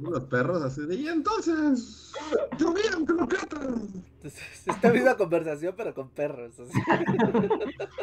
Los 0.00 0.24
perros 0.24 0.62
así 0.62 0.86
de, 0.86 0.94
y 0.94 1.08
entonces, 1.08 2.12
llovían 2.58 3.04
croquetas. 3.04 3.60
Entonces, 3.62 4.42
Esta 4.66 4.90
misma 4.92 5.16
conversación, 5.16 5.74
pero 5.76 5.94
con 5.94 6.08
perros. 6.10 6.58
así. 6.58 6.72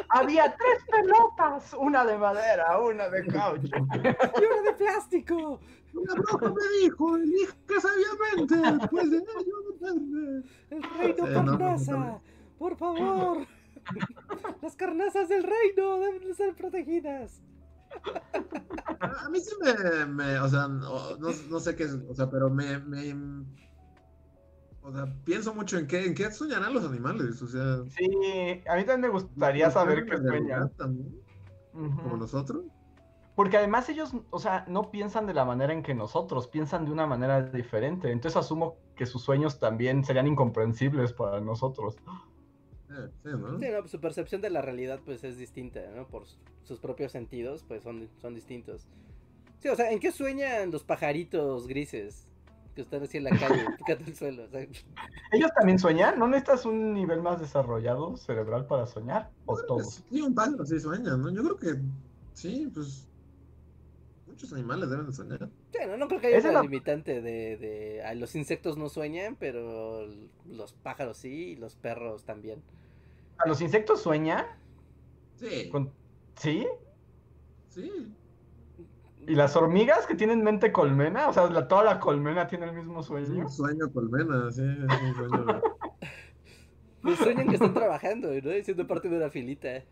Había 0.10 0.56
tres 0.56 0.84
pelotas, 0.90 1.74
una 1.74 2.06
de 2.06 2.18
madera, 2.18 2.80
una 2.80 3.10
de 3.10 3.26
caucho. 3.28 3.61
¡Y 3.76 3.78
una 3.78 4.61
de 4.72 4.74
plástico! 4.78 5.60
Una 5.94 6.14
bruja 6.14 6.49
me 6.49 6.84
dijo, 6.84 7.18
elige 7.18 7.53
sabiamente, 7.82 8.88
pues 8.91 9.10
de 9.10 9.18
ello 9.18 9.72
depende. 9.74 10.48
¡El 10.70 10.84
reino 10.84 11.26
Sí, 11.26 11.34
no, 11.34 11.44
no, 11.44 11.57
carnaza! 11.57 11.91
no. 11.94 12.22
¡Por 12.60 12.78
favor! 12.78 13.48
Las 14.61 14.76
carnazas 14.76 15.28
del 15.30 15.44
reino 15.44 15.99
deben 15.99 16.36
ser 16.36 16.53
protegidas. 16.53 17.41
A 19.01 19.30
mí 19.30 19.39
sí 19.39 19.51
me, 19.61 20.05
me 20.05 20.39
o 20.39 20.47
sea, 20.49 20.67
no, 20.67 21.59
sé 21.59 21.76
qué 21.76 21.84
es, 21.84 21.97
o 22.07 22.13
sea, 22.13 22.30
pero 22.30 22.49
me, 22.49 22.80
me, 22.80 23.13
O 24.81 24.91
sea, 24.91 25.05
pienso 25.23 25.53
mucho 25.53 25.77
en 25.77 25.88
qué, 25.88 26.05
en 26.05 26.13
qué 26.13 26.31
soñarán 26.31 26.73
los 26.73 26.85
animales. 26.85 27.41
O 27.41 27.47
sea, 27.47 27.84
Sí, 27.89 28.63
a 28.67 28.76
mí 28.76 28.84
también 28.85 29.01
me 29.01 29.09
gustaría 29.09 29.71
saber 29.71 30.05
qué 30.05 30.17
¿soñan 30.17 30.26
la 30.26 30.31
realidad 30.31 30.57
sueñan. 30.57 30.77
también, 30.77 31.21
como 31.73 32.17
nosotros. 32.17 32.65
Porque 33.35 33.55
además 33.55 33.88
ellos, 33.88 34.11
o 34.31 34.39
sea, 34.39 34.65
no 34.67 34.91
piensan 34.91 35.26
de 35.26 35.34
la 35.34 35.45
manera 35.45 35.71
en 35.71 35.81
que 35.81 35.93
nosotros, 35.93 36.47
piensan 36.47 36.84
de 36.84 36.91
una 36.91 37.07
manera 37.07 37.41
diferente. 37.41 38.11
Entonces 38.11 38.35
asumo 38.35 38.76
que 38.97 39.05
sus 39.05 39.23
sueños 39.23 39.59
también 39.59 40.03
serían 40.03 40.27
incomprensibles 40.27 41.13
para 41.13 41.39
nosotros. 41.39 41.95
Sí, 42.90 43.30
¿no? 43.30 43.60
Sí, 43.60 43.66
no, 43.72 43.80
pues 43.80 43.91
su 43.91 43.99
percepción 44.02 44.41
de 44.41 44.49
la 44.49 44.61
realidad 44.61 44.99
pues 45.06 45.24
es 45.24 45.38
distinta, 45.38 45.82
¿no? 45.95 46.07
Por 46.07 46.26
su- 46.26 46.38
sus 46.64 46.80
propios 46.80 47.11
sentidos 47.11 47.64
pues 47.68 47.84
son, 47.84 48.10
son 48.22 48.34
distintos. 48.36 48.86
Sí, 49.60 49.68
o 49.70 49.76
sea, 49.76 49.91
¿en 49.91 49.99
qué 49.99 50.11
sueñan 50.11 50.72
los 50.72 50.84
pajaritos 50.84 51.68
grises 51.68 52.26
que 52.76 52.82
están 52.82 53.03
así 53.03 53.18
en 53.18 53.26
la 53.26 53.32
calle, 53.32 53.66
tocando 53.78 54.06
el 54.06 54.16
suelo? 54.16 54.44
O 54.45 54.49
sea, 54.49 54.66
¿Ellos 55.32 55.52
también 55.56 55.78
sueñan? 55.78 56.18
¿No 56.18 56.28
necesitas 56.28 56.66
un 56.66 56.94
nivel 56.94 57.22
más 57.22 57.40
desarrollado 57.40 58.18
cerebral 58.18 58.66
para 58.66 58.88
soñar? 58.88 59.30
¿O 59.45 59.56
que 59.56 59.64
todos? 59.68 60.03
Sí, 60.10 60.22
un 60.22 60.34
pájaro 60.34 60.66
sí 60.66 60.80
sueña, 60.80 61.16
¿no? 61.16 61.30
Yo 61.32 61.44
creo 61.44 61.57
que 61.57 61.82
sí, 62.34 62.72
pues. 62.74 63.06
Muchos 64.28 64.53
animales 64.53 64.90
deben 64.90 65.07
de 65.07 65.11
soñar. 65.14 65.49
sí, 65.74 65.80
no, 65.88 65.98
no 65.98 66.07
creo 66.07 66.22
que 66.22 66.28
haya 66.28 66.40
una 66.40 66.52
la- 66.53 66.61
limitante 66.61 67.22
de, 67.22 67.57
de 67.57 68.16
los 68.16 68.36
insectos 68.36 68.78
no 68.78 68.88
sueñan, 68.90 69.36
pero 69.36 70.07
los 70.48 70.72
pájaros 70.74 71.18
sí 71.18 71.49
y 71.52 71.56
los 71.57 71.76
perros 71.76 72.24
también. 72.24 72.61
¿A 73.40 73.48
los 73.48 73.61
insectos 73.61 74.02
sueñan? 74.02 74.45
Sí, 75.36 75.70
Con- 75.70 75.91
¿Sí? 76.36 76.68
sí. 77.70 78.14
¿Y 79.28 79.36
las 79.36 79.56
hormigas 79.56 80.06
que 80.07 80.16
tienen 80.16 80.44
mente 80.44 80.72
colmena? 80.72 81.28
O 81.30 81.34
sea, 81.34 81.49
la- 81.49 81.68
toda 81.68 81.84
la 81.84 81.99
colmena 81.99 82.48
tiene 82.48 82.66
el 82.66 82.74
mismo 82.74 82.99
Es 83.02 83.06
sueño. 83.07 83.45
un 83.45 83.49
sueño 83.52 83.91
colmena, 83.94 84.52
sí, 84.52 84.64
es 84.64 85.02
un 85.02 85.16
sueño. 85.16 85.61
Pues 87.02 87.18
sueñan 87.20 87.48
que 87.48 87.53
están 87.56 87.74
trabajando, 87.74 88.30
¿no? 88.30 88.56
Y 88.56 88.64
siendo 88.64 88.86
parte 88.88 89.07
de 89.10 89.18
una 89.18 89.30
filita. 89.30 89.84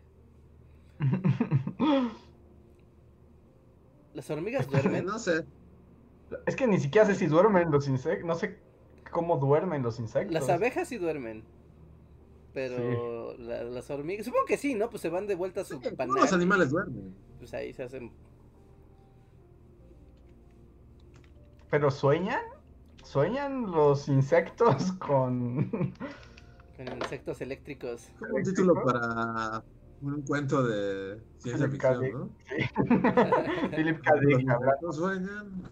¿Las 4.14 4.30
hormigas 4.30 4.68
duermen? 4.68 5.06
no 5.06 5.18
sé. 5.18 5.44
Es 6.46 6.56
que 6.56 6.66
ni 6.66 6.78
siquiera 6.78 7.06
sé 7.06 7.14
si 7.14 7.26
duermen 7.26 7.70
los 7.70 7.86
insectos. 7.88 8.26
No 8.26 8.34
sé 8.34 8.58
cómo 9.10 9.36
duermen 9.38 9.82
los 9.82 9.98
insectos. 10.00 10.34
Las 10.34 10.48
abejas 10.48 10.88
sí 10.88 10.98
duermen. 10.98 11.44
Pero 12.58 13.36
la- 13.38 13.62
las 13.62 13.88
hormigas, 13.88 14.26
supongo 14.26 14.44
que 14.46 14.56
sí, 14.56 14.74
¿no? 14.74 14.90
Pues 14.90 15.00
se 15.00 15.08
van 15.10 15.28
de 15.28 15.36
vuelta 15.36 15.60
a 15.60 15.64
su 15.64 15.74
Sí, 15.74 15.80
Todos 15.80 15.94
panal. 15.96 16.16
los 16.22 16.32
animales 16.32 16.70
duermen. 16.70 17.14
Pues 17.38 17.54
ahí 17.54 17.72
se 17.72 17.84
hacen. 17.84 18.10
¿Pero 21.70 21.90
sueñan? 21.92 22.40
¿Sueñan 23.04 23.70
los 23.70 24.08
insectos 24.08 24.90
con... 24.98 25.70
Con 26.76 26.88
insectos 27.00 27.40
eléctricos. 27.42 28.08
Como 28.18 28.34
un 28.36 28.42
título 28.42 28.74
para 28.82 29.62
un 30.02 30.22
cuento 30.22 30.64
de 30.64 31.20
ciencia 31.38 31.66
Philip 31.68 31.80
ficción, 31.80 32.00
K. 32.02 32.18
¿no? 32.18 33.70
Philip 33.76 34.00
K. 34.02 34.14
Dick 34.14 34.48
hablando? 34.50 34.64
insectos 34.64 34.96
sueñan. 34.96 35.62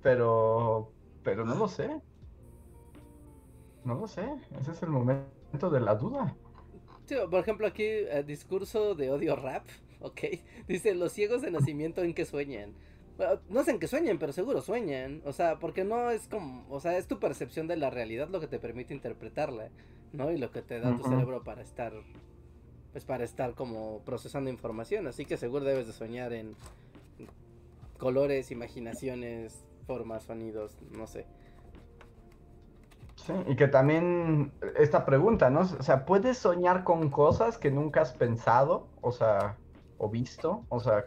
Pero... 0.00 0.92
Pero 1.24 1.44
no 1.44 1.56
lo 1.56 1.66
sé. 1.66 2.00
No 3.84 3.96
lo 3.96 4.06
sé. 4.06 4.24
Ese 4.60 4.70
es 4.70 4.82
el 4.84 4.90
momento 4.90 5.26
de 5.52 5.80
la 5.80 5.94
duda. 5.94 6.34
Por 7.30 7.40
ejemplo, 7.40 7.66
aquí, 7.66 7.84
eh, 7.84 8.24
discurso 8.26 8.94
de 8.94 9.10
odio 9.10 9.36
rap, 9.36 9.66
ok. 10.00 10.20
Dice, 10.66 10.94
los 10.94 11.12
ciegos 11.12 11.42
de 11.42 11.50
nacimiento 11.50 12.02
en 12.02 12.14
que 12.14 12.24
sueñan. 12.24 12.74
Bueno, 13.16 13.40
no 13.50 13.62
sé 13.62 13.72
en 13.72 13.78
qué 13.78 13.86
sueñan, 13.86 14.18
pero 14.18 14.32
seguro 14.32 14.62
sueñan. 14.62 15.20
O 15.24 15.32
sea, 15.32 15.58
porque 15.58 15.84
no 15.84 16.10
es 16.10 16.26
como, 16.28 16.64
o 16.70 16.80
sea, 16.80 16.96
es 16.96 17.06
tu 17.06 17.18
percepción 17.18 17.66
de 17.66 17.76
la 17.76 17.90
realidad 17.90 18.28
lo 18.28 18.40
que 18.40 18.46
te 18.46 18.58
permite 18.58 18.94
interpretarla, 18.94 19.68
¿no? 20.12 20.32
Y 20.32 20.38
lo 20.38 20.50
que 20.50 20.62
te 20.62 20.80
da 20.80 20.96
tu 20.96 21.04
cerebro 21.04 21.44
para 21.44 21.62
estar, 21.62 21.92
pues 22.92 23.04
para 23.04 23.24
estar 23.24 23.54
como 23.54 24.00
procesando 24.04 24.48
información. 24.48 25.06
Así 25.06 25.26
que 25.26 25.36
seguro 25.36 25.64
debes 25.64 25.86
de 25.86 25.92
soñar 25.92 26.32
en 26.32 26.56
colores, 27.98 28.50
imaginaciones, 28.50 29.64
formas, 29.86 30.24
sonidos, 30.24 30.78
no 30.90 31.06
sé. 31.06 31.26
Sí, 33.24 33.32
y 33.46 33.54
que 33.56 33.68
también 33.68 34.56
esta 34.76 35.04
pregunta, 35.04 35.48
¿no? 35.48 35.60
O 35.60 35.64
sea, 35.82 36.04
¿puedes 36.04 36.38
soñar 36.38 36.82
con 36.82 37.10
cosas 37.10 37.56
que 37.58 37.70
nunca 37.70 38.00
has 38.02 38.14
pensado? 38.14 38.92
O 39.00 39.12
sea, 39.12 39.60
o 39.96 40.10
visto, 40.10 40.66
o 40.68 40.80
sea, 40.80 41.04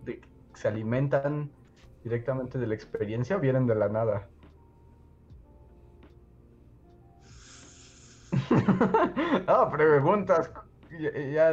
de- 0.00 0.20
se 0.54 0.68
alimentan 0.68 1.56
directamente 2.02 2.58
de 2.58 2.66
la 2.68 2.74
experiencia 2.74 3.36
o 3.36 3.40
vienen 3.40 3.66
de 3.66 3.74
la 3.76 3.88
nada. 3.90 4.32
Ah, 9.48 9.68
preguntas. 9.70 10.50
Ya, 10.98 11.12
ya 11.12 11.52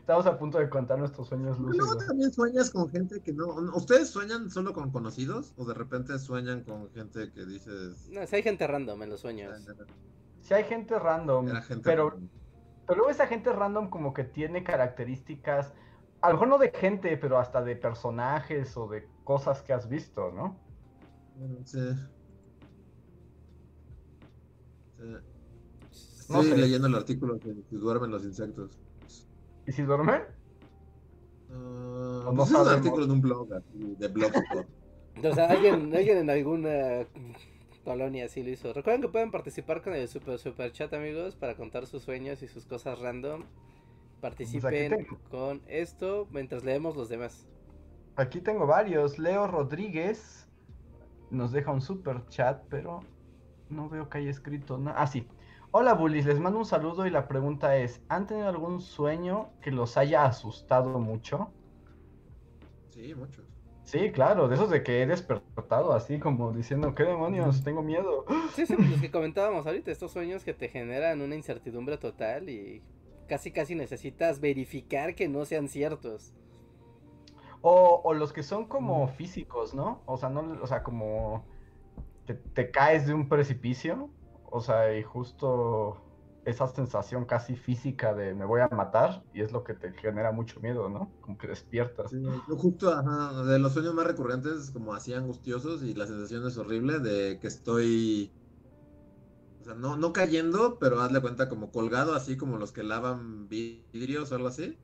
estamos 0.00 0.26
a 0.26 0.38
punto 0.38 0.58
de 0.58 0.68
contar 0.68 0.98
nuestros 0.98 1.28
sueños 1.28 1.58
Luego 1.58 1.72
lúcidos. 1.78 2.06
también 2.06 2.32
sueñas 2.32 2.70
con 2.70 2.90
gente 2.90 3.20
que 3.20 3.32
no. 3.32 3.46
¿Ustedes 3.74 4.10
sueñan 4.10 4.50
solo 4.50 4.74
con 4.74 4.90
conocidos? 4.90 5.54
¿O 5.56 5.64
de 5.64 5.74
repente 5.74 6.18
sueñan 6.18 6.62
con 6.62 6.90
gente 6.90 7.32
que 7.32 7.46
dices. 7.46 8.08
No, 8.10 8.26
si 8.26 8.36
hay 8.36 8.42
gente 8.42 8.66
random 8.66 9.02
en 9.02 9.10
los 9.10 9.20
sueños. 9.20 9.54
Si 10.42 10.52
hay 10.52 10.64
gente 10.64 10.98
random, 10.98 11.48
gente. 11.62 11.82
pero 11.82 12.18
Pero 12.86 12.98
luego 12.98 13.10
esa 13.10 13.26
gente 13.26 13.52
random 13.52 13.90
como 13.90 14.14
que 14.14 14.24
tiene 14.24 14.62
características, 14.62 15.72
a 16.20 16.28
lo 16.28 16.34
mejor 16.34 16.48
no 16.48 16.58
de 16.58 16.70
gente, 16.70 17.16
pero 17.16 17.38
hasta 17.38 17.62
de 17.62 17.76
personajes 17.76 18.76
o 18.76 18.88
de 18.88 19.08
cosas 19.24 19.62
que 19.62 19.72
has 19.72 19.88
visto, 19.88 20.30
¿no? 20.32 20.60
Sí. 21.64 21.80
Sí. 24.98 25.16
No 26.28 26.40
Estoy 26.40 26.56
sé. 26.56 26.56
leyendo 26.56 26.88
el 26.88 26.94
artículo 26.94 27.38
que, 27.38 27.54
que 27.68 27.76
duermen 27.76 28.10
los 28.10 28.24
insectos. 28.24 28.78
¿Y 29.66 29.72
si 29.72 29.82
duermen? 29.82 30.22
O 31.50 32.32
no 32.32 32.34
pues 32.34 32.50
es 32.50 32.56
un 32.56 32.68
artículo 32.68 33.04
en 33.04 33.10
un 33.12 33.20
blog 33.20 33.52
así, 33.54 33.94
de 33.98 34.08
Blogspot. 34.08 34.66
O 35.24 35.32
sea, 35.34 35.46
alguien, 35.50 35.94
alguien 35.94 36.18
en 36.18 36.30
alguna 36.30 37.06
colonia 37.84 38.26
así 38.26 38.42
lo 38.42 38.50
hizo. 38.50 38.72
Recuerden 38.72 39.02
que 39.02 39.08
pueden 39.08 39.30
participar 39.30 39.82
con 39.82 39.94
el 39.94 40.08
super 40.08 40.38
super 40.38 40.72
chat, 40.72 40.92
amigos, 40.92 41.36
para 41.36 41.56
contar 41.56 41.86
sus 41.86 42.02
sueños 42.02 42.42
y 42.42 42.48
sus 42.48 42.66
cosas 42.66 42.98
random. 42.98 43.44
Participen 44.20 44.90
Pues 44.90 45.06
tengo. 45.06 45.18
con 45.30 45.62
esto 45.68 46.26
mientras 46.30 46.64
leemos 46.64 46.96
los 46.96 47.08
demás. 47.08 47.46
Aquí 48.16 48.40
tengo 48.40 48.66
varios. 48.66 49.18
Leo 49.18 49.46
Rodríguez 49.46 50.48
nos 51.30 51.52
deja 51.52 51.70
un 51.70 51.80
super 51.80 52.26
chat, 52.28 52.62
pero 52.68 53.00
no 53.68 53.88
veo 53.88 54.08
que 54.08 54.18
haya 54.18 54.30
escrito 54.30 54.78
nada. 54.78 55.00
Ah, 55.00 55.06
sí. 55.06 55.26
Hola 55.78 55.92
Bullies, 55.92 56.24
les 56.24 56.40
mando 56.40 56.58
un 56.58 56.64
saludo 56.64 57.06
y 57.06 57.10
la 57.10 57.28
pregunta 57.28 57.76
es, 57.76 58.00
¿han 58.08 58.26
tenido 58.26 58.48
algún 58.48 58.80
sueño 58.80 59.50
que 59.60 59.70
los 59.70 59.98
haya 59.98 60.24
asustado 60.24 60.98
mucho? 60.98 61.52
Sí, 62.88 63.14
muchos. 63.14 63.44
Sí, 63.84 64.10
claro, 64.10 64.48
de 64.48 64.54
esos 64.54 64.70
de 64.70 64.82
que 64.82 65.02
he 65.02 65.06
despertado 65.06 65.92
así 65.92 66.18
como 66.18 66.50
diciendo, 66.52 66.94
¿qué 66.94 67.02
demonios? 67.02 67.62
Tengo 67.62 67.82
miedo. 67.82 68.24
Sí, 68.54 68.64
sí, 68.64 68.74
los 68.74 69.02
que 69.02 69.10
comentábamos 69.12 69.66
ahorita, 69.66 69.90
estos 69.90 70.12
sueños 70.12 70.44
que 70.44 70.54
te 70.54 70.70
generan 70.70 71.20
una 71.20 71.34
incertidumbre 71.34 71.98
total 71.98 72.48
y 72.48 72.82
casi 73.28 73.50
casi 73.50 73.74
necesitas 73.74 74.40
verificar 74.40 75.14
que 75.14 75.28
no 75.28 75.44
sean 75.44 75.68
ciertos. 75.68 76.32
O, 77.60 78.00
o 78.02 78.14
los 78.14 78.32
que 78.32 78.42
son 78.42 78.64
como 78.64 79.08
físicos, 79.08 79.74
¿no? 79.74 80.00
O 80.06 80.16
sea, 80.16 80.30
no, 80.30 80.58
o 80.62 80.66
sea, 80.66 80.82
como 80.82 81.44
te 82.54 82.70
caes 82.70 83.06
de 83.06 83.12
un 83.12 83.28
precipicio, 83.28 84.08
o 84.56 84.60
sea, 84.60 84.98
y 84.98 85.02
justo 85.02 86.02
esa 86.44 86.68
sensación 86.68 87.24
casi 87.24 87.56
física 87.56 88.14
de 88.14 88.34
me 88.34 88.44
voy 88.44 88.60
a 88.60 88.68
matar, 88.68 89.24
y 89.34 89.42
es 89.42 89.52
lo 89.52 89.64
que 89.64 89.74
te 89.74 89.92
genera 89.92 90.32
mucho 90.32 90.60
miedo, 90.60 90.88
¿no? 90.88 91.12
Como 91.20 91.36
que 91.36 91.48
despiertas. 91.48 92.10
Sí, 92.10 92.22
yo 92.22 92.56
justo, 92.56 92.90
ajá, 92.92 93.42
de 93.44 93.58
los 93.58 93.72
sueños 93.72 93.94
más 93.94 94.06
recurrentes, 94.06 94.70
como 94.70 94.94
así 94.94 95.12
angustiosos, 95.12 95.82
y 95.82 95.94
la 95.94 96.06
sensación 96.06 96.46
es 96.46 96.56
horrible 96.56 97.00
de 97.00 97.38
que 97.40 97.48
estoy. 97.48 98.32
O 99.60 99.64
sea, 99.64 99.74
no, 99.74 99.96
no 99.96 100.12
cayendo, 100.12 100.78
pero 100.78 101.00
hazle 101.00 101.20
cuenta 101.20 101.48
como 101.48 101.72
colgado, 101.72 102.14
así 102.14 102.36
como 102.36 102.58
los 102.58 102.72
que 102.72 102.84
lavan 102.84 103.48
vidrios 103.48 104.30
o 104.30 104.36
algo 104.36 104.48
así. 104.48 104.78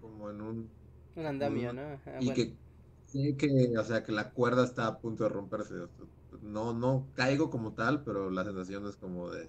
Como 0.00 0.30
en 0.30 0.42
un. 0.42 0.70
Un 1.14 1.26
andamio, 1.26 1.72
¿no? 1.72 1.82
Ajá, 1.82 2.18
y 2.20 2.26
bueno. 2.26 2.34
que 2.34 2.58
sé 3.06 3.36
que, 3.36 3.74
o 3.78 3.84
sea, 3.84 4.02
que 4.04 4.12
la 4.12 4.32
cuerda 4.32 4.64
está 4.64 4.86
a 4.86 4.98
punto 5.00 5.24
de 5.24 5.30
romperse. 5.30 5.74
o 5.74 5.88
sea, 5.88 6.06
No, 6.42 6.74
no 6.74 7.08
caigo 7.14 7.50
como 7.50 7.72
tal, 7.72 8.02
pero 8.04 8.30
la 8.30 8.44
sensación 8.44 8.86
es 8.86 8.96
como 8.96 9.30
de. 9.30 9.48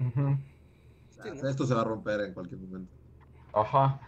Ujú. 0.00 0.20
o 0.20 1.12
sea, 1.12 1.24
Sí, 1.24 1.40
¿no? 1.42 1.48
Esto 1.48 1.66
se 1.66 1.74
va 1.74 1.82
a 1.82 1.84
romper 1.84 2.20
en 2.20 2.34
cualquier 2.34 2.60
momento. 2.60 2.92
Ajá. 3.52 4.00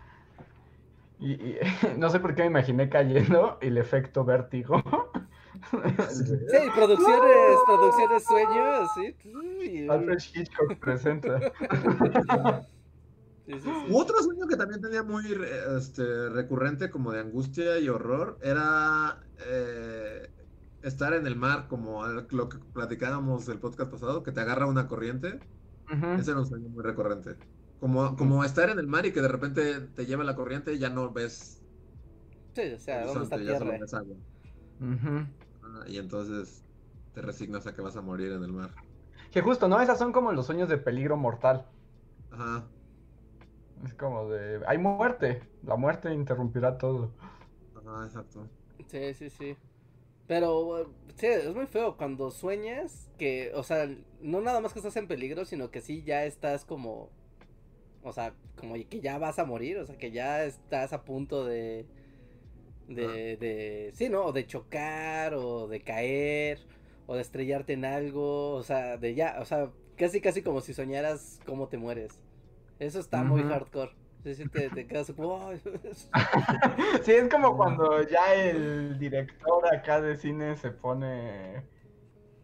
Y, 1.18 1.32
y 1.32 1.58
no 1.98 2.10
sé 2.10 2.20
por 2.20 2.34
qué 2.34 2.42
me 2.42 2.48
imaginé 2.48 2.88
cayendo 2.88 3.58
y 3.60 3.66
el 3.66 3.78
efecto 3.78 4.24
vértigo. 4.24 4.82
Sí, 5.54 6.58
producciones, 6.74 7.58
producciones 7.64 8.24
sueños, 8.24 8.90
sí. 8.96 9.88
Alfred 9.88 10.18
Hitchcock 10.34 10.78
presenta. 10.80 11.38
sí, 13.46 13.52
sí, 13.52 13.60
sí. 13.60 13.70
U 13.88 13.98
Otro 13.98 14.16
sueño 14.18 14.48
que 14.48 14.56
también 14.56 14.80
tenía 14.80 15.04
muy 15.04 15.24
este, 15.78 16.28
recurrente 16.30 16.90
como 16.90 17.12
de 17.12 17.20
angustia 17.20 17.78
y 17.78 17.88
horror 17.88 18.38
era 18.42 19.20
eh, 19.46 20.33
estar 20.84 21.14
en 21.14 21.26
el 21.26 21.36
mar, 21.36 21.66
como 21.68 22.06
lo 22.06 22.48
que 22.48 22.58
platicábamos 22.58 23.48
el 23.48 23.58
podcast 23.58 23.90
pasado, 23.90 24.22
que 24.22 24.32
te 24.32 24.40
agarra 24.40 24.66
una 24.66 24.86
corriente, 24.86 25.40
ese 26.18 26.30
era 26.30 26.40
un 26.40 26.46
sueño 26.46 26.68
muy 26.68 26.84
recurrente. 26.84 27.36
Como, 27.80 28.16
como 28.16 28.44
estar 28.44 28.70
en 28.70 28.78
el 28.78 28.86
mar 28.86 29.04
y 29.04 29.12
que 29.12 29.20
de 29.20 29.28
repente 29.28 29.80
te 29.80 30.06
lleva 30.06 30.24
la 30.24 30.36
corriente 30.36 30.72
y 30.74 30.78
ya 30.78 30.90
no 30.90 31.12
ves 31.12 31.64
Sí, 32.54 32.72
o 32.72 32.78
sea, 32.78 33.04
¿dónde 33.04 33.24
está 33.24 33.36
ya 33.38 33.58
solo 33.58 33.72
ves 33.72 33.94
agua. 33.94 34.16
Ah, 34.80 35.84
y 35.88 35.98
entonces 35.98 36.64
te 37.12 37.20
resignas 37.20 37.66
a 37.66 37.74
que 37.74 37.82
vas 37.82 37.96
a 37.96 38.00
morir 38.00 38.32
en 38.32 38.44
el 38.44 38.52
mar. 38.52 38.70
Que 39.32 39.40
justo, 39.40 39.66
¿no? 39.66 39.80
Esas 39.80 39.98
son 39.98 40.12
como 40.12 40.32
los 40.32 40.46
sueños 40.46 40.68
de 40.68 40.78
peligro 40.78 41.16
mortal. 41.16 41.66
Ajá. 42.30 42.64
Es 43.84 43.94
como 43.94 44.28
de, 44.28 44.62
hay 44.66 44.78
muerte, 44.78 45.42
la 45.64 45.76
muerte 45.76 46.14
interrumpirá 46.14 46.78
todo. 46.78 47.10
Ajá, 47.74 48.04
exacto. 48.04 48.48
Sí, 48.86 49.14
sí, 49.14 49.30
sí. 49.30 49.56
Pero, 50.26 50.90
sí, 51.16 51.26
es 51.26 51.54
muy 51.54 51.66
feo 51.66 51.96
cuando 51.96 52.30
sueñas 52.30 53.10
que, 53.18 53.52
o 53.54 53.62
sea, 53.62 53.88
no 54.20 54.40
nada 54.40 54.60
más 54.60 54.72
que 54.72 54.78
estás 54.78 54.96
en 54.96 55.06
peligro, 55.06 55.44
sino 55.44 55.70
que 55.70 55.80
sí 55.80 56.02
ya 56.02 56.24
estás 56.24 56.64
como, 56.64 57.10
o 58.02 58.12
sea, 58.12 58.34
como 58.56 58.74
que 58.74 59.00
ya 59.00 59.18
vas 59.18 59.38
a 59.38 59.44
morir, 59.44 59.78
o 59.78 59.86
sea, 59.86 59.96
que 59.96 60.10
ya 60.10 60.44
estás 60.44 60.92
a 60.92 61.04
punto 61.04 61.44
de, 61.44 61.86
de, 62.88 63.36
de, 63.36 63.90
sí, 63.94 64.08
¿no? 64.08 64.24
O 64.24 64.32
de 64.32 64.46
chocar, 64.46 65.34
o 65.34 65.68
de 65.68 65.80
caer, 65.80 66.60
o 67.06 67.14
de 67.14 67.22
estrellarte 67.22 67.74
en 67.74 67.84
algo, 67.84 68.52
o 68.52 68.62
sea, 68.62 68.96
de 68.96 69.14
ya, 69.14 69.38
o 69.40 69.44
sea, 69.44 69.70
casi, 69.96 70.20
casi 70.20 70.42
como 70.42 70.60
si 70.60 70.72
soñaras 70.74 71.40
cómo 71.44 71.68
te 71.68 71.76
mueres. 71.76 72.20
Eso 72.78 72.98
está 72.98 73.22
muy 73.22 73.42
hardcore. 73.42 73.92
Sí, 74.24 74.34
sí, 74.34 74.48
te, 74.48 74.70
te 74.70 74.86
quedas 74.86 75.12
como. 75.14 75.50
Sí, 77.04 77.12
es 77.12 77.28
como 77.30 77.56
cuando 77.56 78.02
ya 78.08 78.34
el 78.34 78.98
director 78.98 79.66
acá 79.72 80.00
de 80.00 80.16
cine 80.16 80.56
se 80.56 80.70
pone 80.70 81.68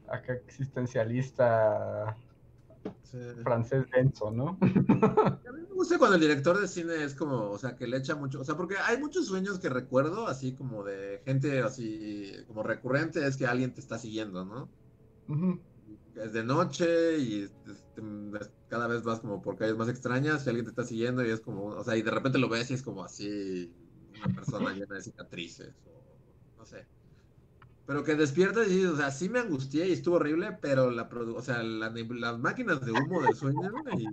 acá 0.07 0.35
existencialista 0.35 2.17
Sí. 3.03 3.19
francés 3.43 3.85
denso, 3.95 4.31
¿no? 4.31 4.59
A 4.61 5.53
mí 5.53 5.63
me 5.69 5.75
gusta 5.75 5.99
cuando 5.99 6.15
el 6.17 6.21
director 6.23 6.59
de 6.59 6.69
cine 6.69 7.03
es 7.05 7.15
como, 7.15 7.51
o 7.51 7.59
sea, 7.59 7.77
que 7.77 7.87
le 7.87 7.97
echa 7.97 8.15
mucho, 8.15 8.41
o 8.41 8.45
sea, 8.45 8.57
porque 8.57 8.77
hay 8.79 8.99
muchos 8.99 9.27
sueños 9.27 9.59
que 9.59 9.69
recuerdo, 9.69 10.27
así 10.29 10.55
como 10.55 10.85
de 10.85 11.21
gente 11.25 11.61
así, 11.61 12.33
como 12.47 12.63
recurrente, 12.63 13.27
es 13.27 13.37
que 13.37 13.47
alguien 13.47 13.75
te 13.75 13.81
está 13.81 13.99
siguiendo, 13.99 14.45
¿no? 14.45 14.69
Ujú. 15.29 15.61
Es 16.15 16.33
de 16.33 16.45
noche 16.45 17.19
y 17.19 17.43
este, 17.45 17.73
es- 18.41 18.51
cada 18.71 18.87
vez 18.87 19.03
vas 19.03 19.21
como 19.21 19.43
por 19.43 19.57
calles 19.57 19.77
más 19.77 19.89
extrañas 19.89 20.47
y 20.47 20.49
alguien 20.49 20.65
te 20.65 20.71
está 20.71 20.85
siguiendo 20.85 21.27
y 21.27 21.31
es 21.31 21.41
como, 21.41 21.65
o 21.67 21.85
sea, 21.85 21.97
y 21.97 22.03
de 22.03 22.11
repente 22.11 22.39
lo 22.39 22.49
ves 22.49 22.71
y 22.71 22.75
es 22.75 22.83
como 22.83 23.03
así, 23.05 23.75
una 24.25 24.35
persona 24.35 24.73
llena 24.73 24.95
de 24.95 25.03
cicatrices, 25.03 25.75
o 25.85 26.61
no 26.61 26.65
sé. 26.65 26.87
Pero 27.85 28.05
que 28.05 28.15
despiertas 28.15 28.69
y 28.69 28.77
dices, 28.77 28.91
o 28.91 28.97
sea, 28.97 29.11
sí 29.11 29.29
me 29.29 29.41
angustié 29.41 29.89
y 29.89 29.93
estuvo 29.93 30.17
horrible, 30.17 30.57
pero 30.63 30.91
la 30.93 31.03
o 31.03 31.43
sea, 31.43 31.65
la 31.65 31.91
las 31.91 32.39
máquinas 32.39 32.81
de 32.85 32.93
humo 32.93 33.23
del 33.23 33.35
sueño 33.35 33.73
y, 33.99 34.03
y- 34.05 34.07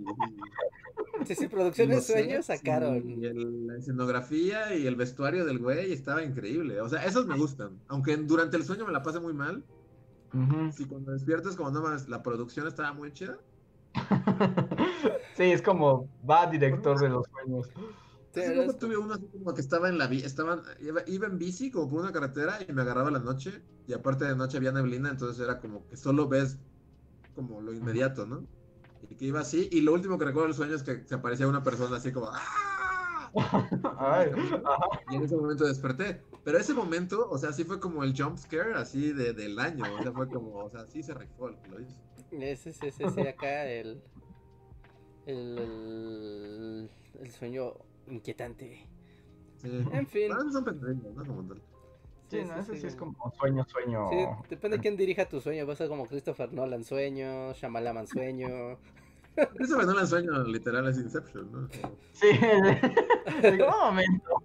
Sí, 1.24 1.34
sí, 1.34 1.48
los 1.48 2.06
sueños 2.06 2.46
sets 2.46 2.46
sacaron. 2.46 3.08
Y 3.08 3.24
el- 3.26 3.66
la 3.66 3.76
escenografía 3.76 4.74
y 4.74 4.86
el 4.86 4.96
vestuario 4.96 5.44
del 5.44 5.58
güey 5.58 5.92
estaba 5.92 6.24
increíble. 6.24 6.80
O 6.80 6.88
sea, 6.88 7.04
esos 7.04 7.26
me 7.26 7.36
gustan. 7.38 7.80
Aunque 7.88 8.16
durante 8.16 8.56
el 8.56 8.64
sueño 8.64 8.86
me 8.86 8.92
la 8.92 9.02
pasé 9.02 9.20
muy 9.20 9.34
mal. 9.34 9.64
Ujú. 10.32 10.72
Si 10.72 10.84
cuando 10.86 11.12
despiertas, 11.12 11.56
como 11.56 11.70
no 11.70 11.82
mames, 11.82 12.08
la 12.08 12.22
producción 12.22 12.66
estaba 12.66 12.92
muy 12.92 13.12
chida. 13.12 13.38
Sí, 15.36 15.44
es 15.44 15.62
como 15.62 16.08
va 16.28 16.46
director 16.46 16.98
de 16.98 17.08
los 17.08 17.24
sueños. 17.30 17.70
Sí, 18.34 18.40
esto. 18.40 18.74
tuve 18.76 18.96
uno 18.96 19.14
así 19.14 19.26
como 19.28 19.54
que 19.54 19.60
estaba 19.60 19.88
en 19.88 19.98
la 19.98 20.06
estaban, 20.06 20.62
iba, 20.80 21.02
iba 21.06 21.28
en 21.28 21.38
bici 21.38 21.70
como 21.70 21.88
por 21.88 22.00
una 22.00 22.12
carretera 22.12 22.58
y 22.66 22.72
me 22.72 22.82
agarraba 22.82 23.12
la 23.12 23.20
noche. 23.20 23.62
Y 23.86 23.92
aparte 23.92 24.24
de 24.24 24.34
noche 24.34 24.56
había 24.56 24.72
neblina, 24.72 25.10
entonces 25.10 25.40
era 25.42 25.60
como 25.60 25.86
que 25.86 25.96
solo 25.96 26.28
ves 26.28 26.58
como 27.36 27.60
lo 27.60 27.72
inmediato, 27.72 28.26
¿no? 28.26 28.48
Y 29.08 29.14
que 29.14 29.26
iba 29.26 29.40
así. 29.40 29.68
Y 29.70 29.82
lo 29.82 29.92
último 29.92 30.18
que 30.18 30.24
recuerdo 30.24 30.48
del 30.48 30.56
sueño 30.56 30.74
es 30.74 30.82
que 30.82 31.06
se 31.06 31.14
aparecía 31.14 31.46
una 31.46 31.62
persona 31.62 31.96
así 31.96 32.12
como 32.12 32.30
¡Ah! 32.32 33.30
Ay. 33.98 34.30
Y 35.10 35.16
en 35.16 35.22
ese 35.22 35.36
momento 35.36 35.64
desperté. 35.64 36.22
Pero 36.42 36.58
ese 36.58 36.74
momento, 36.74 37.28
o 37.30 37.38
sea, 37.38 37.52
sí 37.52 37.64
fue 37.64 37.78
como 37.78 38.02
el 38.02 38.14
jump 38.16 38.38
scare 38.38 38.74
así 38.74 39.12
de, 39.12 39.32
del 39.34 39.58
año. 39.58 39.94
O 39.94 40.02
sea, 40.02 40.12
fue 40.12 40.28
como, 40.28 40.64
o 40.64 40.70
sea, 40.70 40.86
sí 40.86 41.02
se 41.02 41.14
rifó 41.14 41.48
el 41.48 41.60
que 41.60 41.68
lo 41.68 41.80
hizo. 41.80 42.07
Ese, 42.30 42.70
ese, 42.70 42.88
ese, 42.88 43.04
ese 43.04 43.28
acá, 43.28 43.66
el, 43.66 44.02
el, 45.26 45.58
el, 45.58 46.90
el 47.20 47.30
sueño 47.30 47.74
inquietante. 48.06 48.86
Sí. 49.56 49.68
En 49.92 50.06
fin. 50.06 50.28
Bueno, 50.28 50.52
son 50.52 50.64
¿no? 51.14 51.24
Como 51.24 51.42
tal. 51.48 51.62
Sí, 52.30 52.44
no, 52.44 52.56
ese 52.56 52.76
sí 52.76 52.86
es 52.86 52.94
como 52.94 53.32
sueño, 53.38 53.64
sueño. 53.64 54.08
Sí, 54.10 54.26
depende 54.50 54.76
de 54.76 54.82
quién 54.82 54.96
dirija 54.96 55.26
tu 55.26 55.40
sueño. 55.40 55.66
Va 55.66 55.72
a 55.72 55.76
ser 55.76 55.88
como 55.88 56.06
Christopher 56.06 56.52
Nolan 56.52 56.84
sueño, 56.84 57.54
Shyamalan 57.54 58.06
sueño. 58.06 58.78
Christopher 59.54 59.86
Nolan 59.86 60.06
sueño 60.06 60.44
literal 60.44 60.88
es 60.88 60.98
Inception, 60.98 61.50
¿no? 61.50 61.68
Sí, 62.12 62.26
en 63.42 63.62
un 63.62 63.68
momento. 63.68 64.42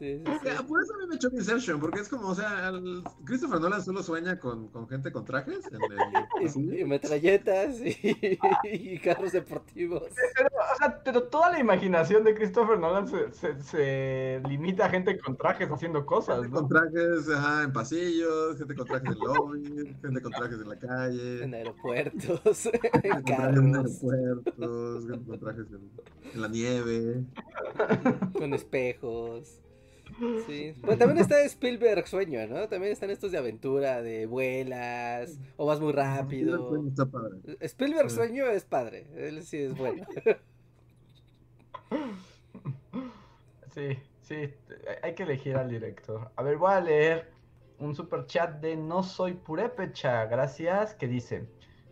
Sí, 0.00 0.18
sí, 0.24 0.32
sí. 0.42 0.46
Ya, 0.46 0.62
Por 0.62 0.82
eso 0.82 0.94
a 0.94 0.98
mí 0.98 1.04
me 1.08 1.16
echó 1.16 1.28
Inception, 1.30 1.78
porque 1.78 2.00
es 2.00 2.08
como, 2.08 2.28
o 2.30 2.34
sea, 2.34 2.70
el- 2.70 3.04
Christopher 3.26 3.60
Nolan 3.60 3.82
solo 3.84 4.02
sueña 4.02 4.38
con, 4.40 4.68
con 4.68 4.88
gente 4.88 5.12
con 5.12 5.24
trajes 5.26 5.60
en 5.66 5.74
el. 5.74 5.90
Y, 6.40 6.80
y 6.80 6.84
metralletas 6.86 7.76
y, 7.80 8.18
y 8.64 8.98
carros 8.98 9.32
deportivos. 9.32 10.04
Pero, 10.36 10.48
o 10.48 10.78
sea, 10.78 11.02
pero 11.04 11.24
toda 11.24 11.50
la 11.50 11.60
imaginación 11.60 12.24
de 12.24 12.34
Christopher 12.34 12.78
Nolan 12.78 13.06
se, 13.08 13.30
se, 13.32 13.62
se 13.62 14.42
limita 14.48 14.86
a 14.86 14.88
gente 14.88 15.18
con 15.18 15.36
trajes 15.36 15.70
haciendo 15.70 16.06
cosas, 16.06 16.36
Gente 16.40 16.48
¿no? 16.48 16.60
con 16.60 16.68
trajes 16.70 17.28
ajá, 17.28 17.64
en 17.64 17.72
pasillos, 17.74 18.56
gente 18.56 18.74
con 18.74 18.86
trajes 18.86 19.10
en 19.10 19.18
lobby, 19.18 19.96
gente 20.00 20.22
con 20.22 20.32
trajes 20.32 20.60
en 20.62 20.68
la 20.68 20.78
calle. 20.78 21.44
En 21.44 21.54
aeropuertos, 21.54 22.66
en 22.66 22.72
trajes 22.80 23.04
en 23.04 23.22
carros, 23.22 23.74
aeropuertos, 23.74 25.06
gente 25.10 25.26
con 25.26 25.40
trajes 25.40 25.66
en, 25.72 25.90
en 26.34 26.40
la 26.42 26.48
nieve. 26.48 27.24
con 28.32 28.54
espejos. 28.54 29.60
Sí. 30.46 30.74
Pero 30.82 30.98
también 30.98 31.18
está 31.18 31.42
Spielberg 31.44 32.06
sueño, 32.06 32.46
¿no? 32.46 32.68
También 32.68 32.92
están 32.92 33.10
estos 33.10 33.32
de 33.32 33.38
aventura, 33.38 34.02
de 34.02 34.26
vuelas, 34.26 35.38
o 35.56 35.66
vas 35.66 35.80
muy 35.80 35.92
rápido. 35.92 36.86
Está 36.86 37.06
padre. 37.06 37.38
Spielberg 37.60 38.10
Sí. 38.10 38.16
sueño 38.16 38.46
es 38.46 38.64
padre, 38.64 39.06
él 39.16 39.42
sí 39.44 39.58
es 39.58 39.76
bueno. 39.76 40.06
Sí, 43.72 43.96
sí, 44.22 44.52
hay 45.02 45.14
que 45.14 45.22
elegir 45.22 45.56
al 45.56 45.68
director. 45.68 46.30
A 46.36 46.42
ver, 46.42 46.56
voy 46.56 46.72
a 46.72 46.80
leer 46.80 47.30
un 47.78 47.94
super 47.94 48.26
chat 48.26 48.60
de 48.60 48.76
No 48.76 49.02
Soy 49.02 49.34
Purépecha, 49.34 50.26
gracias, 50.26 50.94
que 50.94 51.06
dice: 51.06 51.46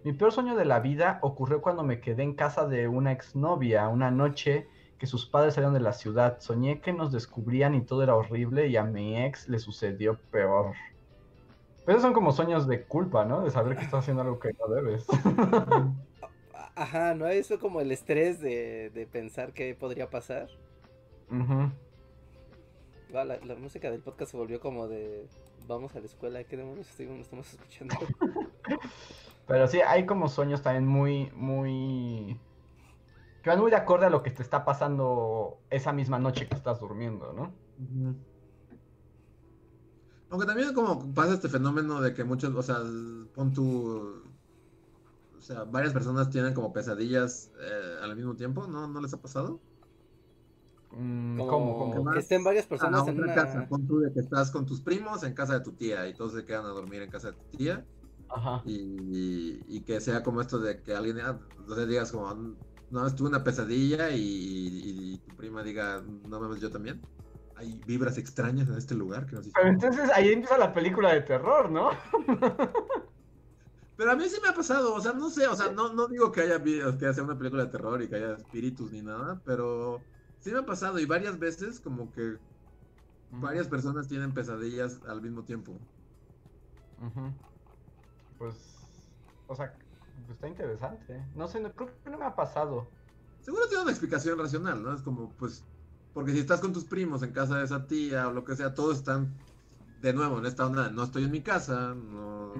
Mi 0.04 0.12
peor 0.12 0.32
sueño 0.32 0.56
de 0.56 0.64
la 0.64 0.80
vida 0.80 1.18
ocurrió 1.22 1.62
cuando 1.62 1.84
me 1.84 2.00
quedé 2.00 2.22
en 2.24 2.34
casa 2.34 2.66
de 2.66 2.88
una 2.88 3.12
exnovia 3.12 3.88
una 3.88 4.10
noche 4.10 4.66
que 4.98 5.06
sus 5.06 5.26
padres 5.26 5.54
salieron 5.54 5.74
de 5.74 5.80
la 5.80 5.92
ciudad. 5.92 6.40
Soñé 6.40 6.80
que 6.80 6.92
nos 6.92 7.12
descubrían 7.12 7.74
y 7.74 7.82
todo 7.82 8.02
era 8.02 8.14
horrible 8.16 8.68
y 8.68 8.76
a 8.76 8.84
mi 8.84 9.16
ex 9.22 9.48
le 9.48 9.58
sucedió 9.58 10.18
peor. 10.30 10.74
Pero 11.84 11.98
esos 11.98 12.02
son 12.02 12.12
como 12.12 12.32
sueños 12.32 12.66
de 12.66 12.84
culpa, 12.84 13.24
¿no? 13.24 13.42
De 13.42 13.50
saber 13.50 13.76
que 13.76 13.84
estás 13.84 14.00
haciendo 14.00 14.22
algo 14.22 14.38
que 14.38 14.52
no 14.52 14.74
debes. 14.74 15.06
Ajá, 16.74 17.14
¿no? 17.14 17.26
Eso 17.26 17.58
como 17.58 17.80
el 17.80 17.90
estrés 17.90 18.40
de, 18.40 18.90
de 18.90 19.06
pensar 19.06 19.52
qué 19.52 19.74
podría 19.74 20.10
pasar. 20.10 20.48
Ah, 21.30 21.72
la, 23.24 23.38
la 23.38 23.54
música 23.56 23.90
del 23.90 24.00
podcast 24.00 24.32
se 24.32 24.36
volvió 24.36 24.60
como 24.60 24.86
de 24.86 25.26
vamos 25.68 25.94
a 25.94 26.00
la 26.00 26.06
escuela, 26.06 26.42
¿qué 26.44 26.56
demonios 26.56 26.88
estamos 26.98 27.52
escuchando? 27.52 27.94
Pero 29.46 29.68
sí, 29.68 29.80
hay 29.80 30.06
como 30.06 30.28
sueños 30.28 30.62
también 30.62 30.86
muy, 30.86 31.30
muy... 31.34 32.38
que 33.48 33.52
van 33.54 33.60
muy 33.62 33.70
de 33.70 33.78
acorde 33.78 34.04
a 34.04 34.10
lo 34.10 34.22
que 34.22 34.30
te 34.30 34.42
está 34.42 34.62
pasando 34.66 35.64
esa 35.70 35.90
misma 35.94 36.18
noche 36.18 36.46
que 36.48 36.54
estás 36.54 36.80
durmiendo, 36.80 37.32
¿no? 37.32 37.54
Aunque 40.28 40.46
también 40.46 40.74
como 40.74 41.14
pasa 41.14 41.32
este 41.34 41.48
fenómeno 41.48 42.02
de 42.02 42.12
que 42.12 42.24
muchos, 42.24 42.54
o 42.54 42.62
sea, 42.62 42.76
pon 43.34 43.54
tu, 43.54 44.22
o 45.38 45.40
sea, 45.40 45.64
varias 45.64 45.94
personas 45.94 46.28
tienen 46.28 46.52
como 46.52 46.74
pesadillas 46.74 47.50
eh, 47.58 47.96
al 48.02 48.14
mismo 48.16 48.36
tiempo, 48.36 48.66
¿no? 48.66 48.86
¿No 48.86 49.00
les 49.00 49.14
ha 49.14 49.22
pasado? 49.22 49.62
Mm, 50.90 51.38
Como 51.38 51.78
¿Cómo, 51.78 52.10
que 52.10 52.18
estén 52.18 52.44
varias 52.44 52.66
personas 52.66 53.06
Ah, 53.06 53.10
en 53.10 53.18
una... 53.20 53.34
casa, 53.34 53.66
pon 53.66 53.86
tú 53.86 54.00
de 54.00 54.12
que 54.12 54.20
estás 54.20 54.50
con 54.50 54.66
tus 54.66 54.82
primos 54.82 55.22
en 55.22 55.32
casa 55.34 55.54
de 55.54 55.60
tu 55.64 55.72
tía 55.74 56.06
y 56.08 56.14
todos 56.14 56.34
se 56.34 56.44
quedan 56.44 56.66
a 56.66 56.68
dormir 56.68 57.00
en 57.02 57.10
casa 57.10 57.32
de 57.32 57.38
tu 57.38 57.56
tía 57.56 57.86
Ajá. 58.28 58.62
y, 58.64 59.64
y 59.76 59.84
que 59.84 60.00
sea 60.00 60.22
como 60.22 60.40
esto 60.40 60.58
de 60.58 60.82
que 60.82 60.94
alguien, 60.94 61.20
ah, 61.20 61.38
sea, 61.74 61.86
digas 61.86 62.12
como, 62.12 62.58
no, 62.90 63.06
estuve 63.06 63.28
una 63.28 63.44
pesadilla 63.44 64.10
y, 64.10 64.20
y- 64.20 65.14
y 65.14 65.18
tu 65.20 65.34
prima 65.36 65.62
diga, 65.62 66.02
no 66.02 66.40
mames, 66.40 66.60
yo 66.60 66.70
también. 66.70 67.08
Hay 67.54 67.80
vibras 67.84 68.18
extrañas 68.18 68.68
en 68.68 68.76
este 68.76 68.94
lugar 68.94 69.26
que 69.26 69.34
nos 69.36 69.46
Pero 69.52 69.68
hicieron. 69.68 69.68
entonces 69.68 70.10
ahí 70.14 70.32
empieza 70.32 70.56
la 70.58 70.72
película 70.72 71.12
de 71.12 71.22
terror, 71.22 71.70
¿no? 71.70 71.90
Pero 73.96 74.12
a 74.12 74.16
mí 74.16 74.28
sí 74.28 74.36
me 74.42 74.48
ha 74.50 74.54
pasado, 74.54 74.94
o 74.94 75.00
sea, 75.00 75.12
no 75.12 75.28
sé, 75.30 75.46
o 75.48 75.56
sea, 75.56 75.70
no, 75.72 75.92
no 75.92 76.06
digo 76.08 76.30
que 76.30 76.42
haya 76.42 76.62
que 76.62 77.12
sea 77.12 77.24
una 77.24 77.36
película 77.36 77.64
de 77.64 77.70
terror 77.72 78.00
y 78.02 78.08
que 78.08 78.16
haya 78.16 78.34
espíritus 78.34 78.92
ni 78.92 79.02
nada, 79.02 79.42
pero 79.44 80.06
sí 80.38 80.52
me 80.52 80.58
ha 80.60 80.66
pasado 80.66 80.98
y 81.00 81.06
varias 81.06 81.38
veces 81.38 81.80
como 81.80 82.12
que 82.12 82.38
varias 83.30 83.68
personas 83.68 84.08
tienen 84.08 84.34
pesadillas 84.34 85.02
al 85.04 85.22
mismo 85.22 85.44
tiempo. 85.44 85.80
Pues, 88.36 89.12
o 89.46 89.54
sea, 89.54 89.76
está 90.28 90.48
interesante. 90.48 91.26
No 91.34 91.48
sé, 91.48 91.60
no, 91.60 91.74
creo 91.74 92.00
que 92.02 92.10
no 92.10 92.18
me 92.18 92.24
ha 92.26 92.34
pasado. 92.36 92.92
Seguro 93.40 93.68
tiene 93.68 93.82
una 93.84 93.92
explicación 93.92 94.38
racional, 94.38 94.82
¿no? 94.82 94.94
Es 94.94 95.02
como, 95.02 95.36
pues, 95.36 95.64
porque 96.12 96.32
si 96.32 96.40
estás 96.40 96.60
con 96.60 96.72
tus 96.72 96.84
primos 96.84 97.22
en 97.22 97.32
casa 97.32 97.58
de 97.58 97.64
esa 97.64 97.86
tía 97.86 98.28
o 98.28 98.32
lo 98.32 98.44
que 98.44 98.56
sea, 98.56 98.74
todos 98.74 98.98
están 98.98 99.38
de 99.78 100.12
nuevo 100.12 100.38
en 100.38 100.46
esta 100.46 100.66
onda, 100.66 100.90
no 100.90 101.04
estoy 101.04 101.24
en 101.24 101.30
mi 101.30 101.42
casa, 101.42 101.94
no... 101.94 102.52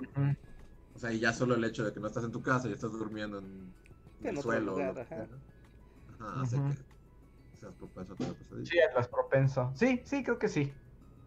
O 0.95 0.99
sea, 0.99 1.13
y 1.13 1.21
ya 1.21 1.33
solo 1.33 1.55
el 1.55 1.65
hecho 1.65 1.85
de 1.85 1.93
que 1.93 2.01
no 2.01 2.09
estás 2.09 2.25
en 2.25 2.33
tu 2.33 2.43
casa 2.43 2.69
y 2.69 2.73
estás 2.73 2.91
durmiendo 2.93 3.39
en, 3.39 3.75
En 4.21 4.37
el 4.37 4.39
suelo. 4.43 4.73
lugar, 4.73 4.99
ajá. 4.99 5.29
Ujú. 6.35 6.75
que 7.51 7.57
seas 7.57 7.75
propenso 7.77 8.15
a. 8.15 8.65
Sí, 8.65 8.81
Atlas 8.81 9.09
propenso. 9.09 9.73
Sí, 9.77 10.03
sí, 10.05 10.23
creo 10.25 10.39
que 10.39 10.49
sí. 10.49 10.73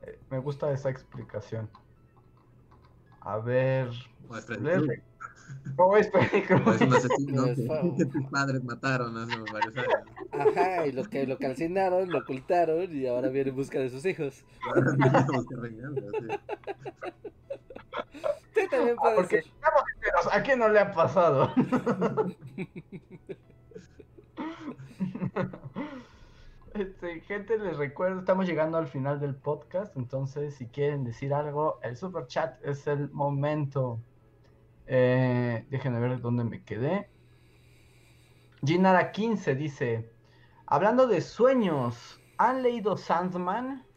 Eh, 0.02 0.20
me 0.30 0.40
gusta 0.40 0.72
esa 0.72 0.90
explicación. 0.90 1.72
A 3.22 3.38
ver. 3.38 3.90
O 4.28 4.38
es 4.38 4.46
Freddy 4.46 4.64
leer- 4.64 4.78
Krueger, 4.82 5.04
¿Cómo 5.76 5.98
es 5.98 6.10
Freddy 6.12 6.44
o 6.66 6.72
es 6.74 6.82
un 6.82 6.94
asesino 6.94 7.46
Es 7.46 7.58
que, 7.98 8.06
tus 8.06 8.26
padres 8.32 8.64
mataron 8.64 9.16
hace 9.18 9.36
varios 9.52 9.76
años. 9.78 9.90
Ajá, 10.32 10.88
y 10.88 10.92
lo 10.92 11.04
que 11.10 11.28
lo 11.28 11.38
calcinaron, 11.38 12.12
lo 12.12 12.20
ocultaron 12.20 12.96
y 12.96 13.06
ahora 13.08 13.30
viene 13.30 13.50
en 13.50 13.56
busca 13.56 13.80
de 13.80 13.90
sus 13.90 14.06
hijos. 14.06 14.44
Ahora 14.68 14.92
tenemos 14.98 15.46
que 15.48 15.56
venganza, 15.56 16.02
sí. 16.20 16.28
Sí, 18.56 18.68
también 18.70 18.96
puede 18.98 19.16
Porque 19.16 19.42
ser. 19.42 19.44
sinceros, 19.44 20.28
¿a 20.34 20.42
quién 20.44 20.60
no 20.60 20.70
le 20.70 20.80
ha 20.80 20.92
pasado? 20.94 21.54
Este, 26.74 27.20
gente, 27.22 27.58
les 27.60 27.78
recuerdo, 27.78 28.20
estamos 28.20 28.46
llegando 28.48 28.78
al 28.78 28.88
final 28.88 29.20
del 29.20 29.36
podcast, 29.42 29.96
entonces 29.98 30.56
si 30.56 30.70
quieren 30.72 31.04
decir 31.04 31.34
algo, 31.34 31.80
el 31.82 31.98
super 31.98 32.28
chat 32.28 32.64
es 32.64 32.88
el 32.88 33.12
momento. 33.12 34.06
Eh, 34.86 35.68
déjenme 35.70 36.00
ver 36.00 36.22
dónde 36.22 36.44
me 36.46 36.64
quedé. 36.66 37.14
Ginara 38.64 39.12
15 39.12 39.56
dice, 39.56 40.16
hablando 40.66 41.08
de 41.08 41.22
sueños, 41.22 42.22
¿han 42.38 42.64
leído 42.64 42.98
Sandman? 42.98 43.88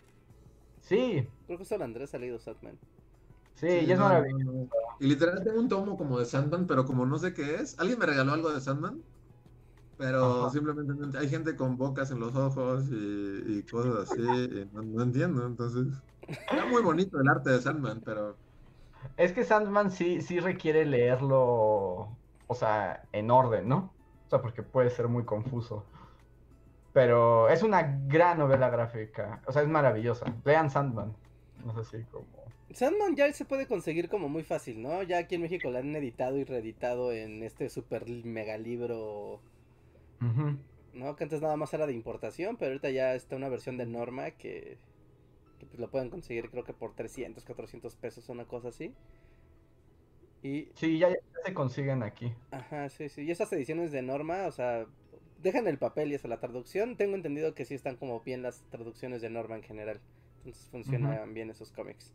Sí, 0.80 1.28
Creo 1.46 1.59
que 1.59 1.64
solo 1.64 1.84
Andrés 1.84 2.14
ha 2.14 2.18
leído 2.18 2.38
Satman. 2.38 2.80
sí, 3.55 3.66
Sí, 3.66 3.86
y 3.86 3.92
es 3.92 3.98
no, 3.98 4.01
maravilloso. 4.01 4.44
no, 4.44 4.52
no. 4.52 4.70
Y 4.98 5.06
literal 5.09 5.42
tengo 5.44 5.60
un 5.60 5.68
tomo 5.68 5.96
como 5.96 6.18
de 6.18 6.24
Sandman, 6.26 6.66
pero 6.66 6.84
como 6.84 7.06
no 7.06 7.18
sé 7.18 7.34
qué 7.34 7.56
es, 7.56 7.78
alguien 7.78 7.98
me 7.98 8.06
regaló 8.06 8.32
algo 8.32 8.52
de 8.52 8.60
Sandman, 8.60 9.05
pero 9.97 10.49
Ajá. 10.49 10.51
simplemente 10.51 11.19
hay 11.19 11.29
gente 11.29 11.57
con 11.57 11.77
bocas 11.77 12.11
en 12.11 12.21
los 12.21 12.35
ojos 12.35 12.87
y, 12.91 13.59
y 13.59 13.65
cosas 13.65 14.11
así, 14.11 14.21
y 14.23 14.66
no, 14.73 14.83
no 14.83 15.03
entiendo, 15.03 15.47
entonces 15.47 15.87
está 16.49 16.66
muy 16.66 16.83
bonito 16.83 17.21
el 17.21 17.29
arte 17.29 17.51
de 17.51 17.61
Sandman, 17.61 18.03
pero 18.03 18.39
Es 19.16 19.33
que 19.33 19.45
Sandman 19.45 19.91
sí, 19.91 20.21
sí 20.23 20.41
requiere 20.41 20.85
leerlo, 20.85 22.19
o 22.47 22.55
sea, 22.55 23.09
en 23.12 23.31
orden, 23.31 23.69
¿no? 23.69 23.97
O 24.27 24.29
sea, 24.31 24.41
porque 24.43 24.62
puede 24.62 24.91
ser 24.91 25.09
muy 25.09 25.25
confuso. 25.25 25.91
Pero 26.93 27.49
es 27.49 27.62
una 27.62 27.83
gran 28.07 28.39
novela 28.39 28.71
gráfica, 28.71 29.43
o 29.47 29.53
sea, 29.53 29.62
es 29.62 29.69
maravillosa. 29.69 30.41
Lean 30.45 30.71
Sandman. 30.71 31.16
No 31.65 31.75
sé 31.75 31.85
si 31.85 32.05
como... 32.07 32.55
Sandman 32.73 33.15
ya 33.16 33.33
se 33.33 33.45
puede 33.45 33.66
conseguir 33.69 34.09
como 34.09 34.29
muy 34.29 34.43
fácil, 34.43 34.83
¿no? 34.83 35.03
Ya 35.03 35.19
aquí 35.19 35.37
en 35.37 35.43
México 35.43 35.71
lo 35.71 35.79
han 35.79 35.95
editado 35.97 36.37
y 36.39 36.45
reeditado 36.45 37.12
en 37.12 37.43
este 37.43 37.69
super 37.71 38.05
mega 38.25 38.59
libro, 38.59 39.43
¿no? 40.92 41.16
Que 41.16 41.24
antes 41.24 41.40
nada 41.42 41.56
más 41.56 41.72
era 41.74 41.86
de 41.86 41.92
importación, 41.94 42.56
pero 42.56 42.70
ahorita 42.72 42.90
ya 42.90 43.14
está 43.14 43.36
una 43.36 43.48
versión 43.48 43.76
de 43.76 43.86
norma 43.86 44.32
que, 44.32 44.80
que 45.59 45.66
pues 45.66 45.80
lo 45.80 45.90
pueden 45.90 46.10
conseguir 46.10 46.51
creo 46.51 46.64
que 46.64 46.74
por 46.74 46.94
300, 46.96 47.44
400 47.44 47.96
pesos, 47.96 48.28
una 48.30 48.46
cosa 48.48 48.68
así. 48.68 48.96
Y, 50.42 50.72
Sí, 50.74 50.98
ya, 50.98 51.09
ya 51.10 51.16
se 51.44 51.55
consiguen 51.55 52.02
aquí. 52.02 52.34
ajá, 52.51 52.88
sí, 52.88 53.09
sí. 53.10 53.22
Y 53.24 53.30
esas 53.30 53.52
ediciones 53.52 53.92
de 53.92 54.01
norma, 54.02 54.46
o 54.46 54.52
sea, 54.52 54.86
dejan 55.38 55.66
el 55.68 55.78
papel 55.78 56.10
y 56.12 56.14
eso, 56.14 56.28
la 56.28 56.40
traducción, 56.40 56.96
tengo 56.96 57.16
entendido 57.16 57.55
que 57.55 57.64
sí 57.66 57.74
están 57.74 57.96
como 57.96 58.20
bien 58.22 58.42
las 58.42 58.64
traducciones 58.70 59.20
de 59.22 59.30
norma 59.30 59.56
en 59.56 59.62
general. 59.62 60.02
Entonces 60.38 60.68
funcionan 60.70 61.34
bien 61.34 61.51
esos 61.51 61.72
cómics. 61.72 62.14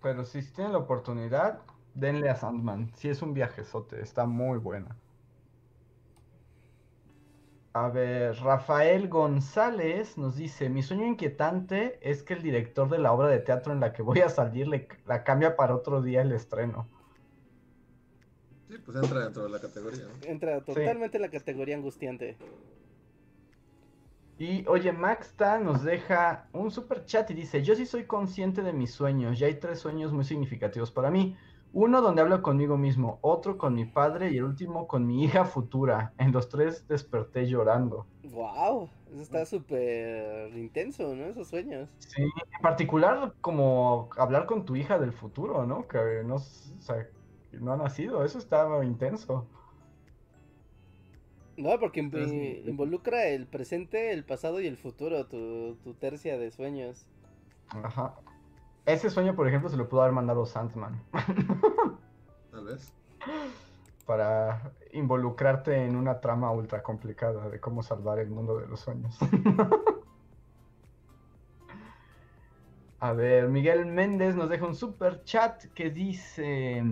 Pero 0.00 0.24
si 0.24 0.40
tienen 0.52 0.72
la 0.72 0.78
oportunidad, 0.78 1.62
denle 1.94 2.28
a 2.30 2.36
Sandman. 2.36 2.92
Sí, 2.94 3.08
es 3.08 3.22
un 3.22 3.34
viajezote, 3.34 4.00
está 4.02 4.26
muy 4.26 4.58
buena. 4.58 5.02
A 7.74 7.88
ver, 7.88 8.36
Rafael 8.36 9.08
González 9.08 10.16
nos 10.16 10.36
dice, 10.36 10.68
mi 10.68 10.80
sueño 10.84 11.06
inquietante 11.06 11.98
es 12.08 12.22
que 12.22 12.34
el 12.34 12.42
director 12.42 12.88
de 12.88 12.98
la 12.98 13.12
obra 13.12 13.26
de 13.26 13.40
teatro 13.40 13.72
en 13.72 13.80
la 13.80 13.92
que 13.92 14.02
voy 14.02 14.20
a 14.20 14.28
salir 14.28 14.68
le, 14.68 14.86
la 15.06 15.24
cambia 15.24 15.56
para 15.56 15.74
otro 15.74 16.00
día 16.00 16.22
el 16.22 16.30
estreno. 16.30 16.88
sí, 18.68 18.78
pues 18.78 18.96
entra 18.96 19.24
dentro 19.24 19.42
de 19.42 19.50
la 19.50 19.60
categoría, 19.60 20.04
¿no? 20.04 20.12
Entra 20.22 20.60
totalmente 20.60 21.16
en 21.16 21.22
la 21.22 21.30
categoría 21.30 21.74
angustiante. 21.74 22.36
Y 24.38 24.64
oye, 24.68 24.92
Maxta 24.92 25.58
nos 25.58 25.82
deja 25.82 26.48
un 26.52 26.70
super 26.70 27.04
chat 27.04 27.28
y 27.32 27.34
dice, 27.34 27.64
yo 27.64 27.74
sí 27.74 27.86
soy 27.86 28.04
consciente 28.04 28.62
de 28.62 28.72
mis 28.72 28.92
sueños, 28.92 29.40
y 29.40 29.44
hay 29.44 29.54
tres 29.54 29.80
sueños 29.80 30.12
muy 30.12 30.24
significativos 30.24 30.92
para 30.92 31.10
mí. 31.10 31.36
Uno 31.74 32.00
donde 32.00 32.22
hablo 32.22 32.40
conmigo 32.40 32.78
mismo, 32.78 33.18
otro 33.20 33.58
con 33.58 33.74
mi 33.74 33.84
padre 33.84 34.30
y 34.30 34.36
el 34.36 34.44
último 34.44 34.86
con 34.86 35.04
mi 35.04 35.24
hija 35.24 35.44
futura. 35.44 36.12
En 36.18 36.30
los 36.30 36.48
tres 36.48 36.86
desperté 36.86 37.48
llorando. 37.48 38.06
Wow, 38.30 38.88
eso 39.12 39.20
está 39.20 39.44
súper 39.44 40.56
intenso, 40.56 41.16
¿no? 41.16 41.24
Esos 41.24 41.48
sueños. 41.48 41.88
Sí, 41.98 42.22
en 42.22 42.62
particular 42.62 43.34
como 43.40 44.08
hablar 44.16 44.46
con 44.46 44.64
tu 44.64 44.76
hija 44.76 45.00
del 45.00 45.12
futuro, 45.12 45.66
¿no? 45.66 45.88
Que 45.88 46.22
no, 46.24 46.36
o 46.36 46.38
sea, 46.38 47.08
no 47.50 47.72
ha 47.72 47.76
nacido, 47.76 48.24
eso 48.24 48.38
estaba 48.38 48.84
intenso. 48.84 49.44
No, 51.56 51.76
porque 51.80 52.00
involucra 52.66 53.26
el 53.26 53.46
presente, 53.48 54.12
el 54.12 54.24
pasado 54.24 54.60
y 54.60 54.68
el 54.68 54.76
futuro, 54.76 55.26
tu, 55.26 55.74
tu 55.82 55.94
tercia 55.94 56.38
de 56.38 56.52
sueños. 56.52 57.04
Ajá. 57.70 58.14
Ese 58.86 59.08
sueño, 59.10 59.34
por 59.34 59.48
ejemplo, 59.48 59.68
se 59.70 59.76
lo 59.76 59.88
pudo 59.88 60.02
haber 60.02 60.12
mandado 60.12 60.44
Sandman. 60.44 61.02
Tal 62.50 62.64
vez. 62.64 62.92
para 64.06 64.72
involucrarte 64.92 65.86
en 65.86 65.96
una 65.96 66.20
trama 66.20 66.50
ultra 66.52 66.82
complicada 66.82 67.48
de 67.48 67.58
cómo 67.60 67.82
salvar 67.82 68.18
el 68.18 68.28
mundo 68.28 68.58
de 68.58 68.66
los 68.66 68.80
sueños. 68.80 69.18
A 73.00 73.12
ver, 73.12 73.48
Miguel 73.48 73.84
Méndez 73.86 74.34
nos 74.34 74.48
deja 74.48 74.64
un 74.66 74.74
super 74.74 75.24
chat 75.24 75.64
que 75.74 75.90
dice, 75.90 76.82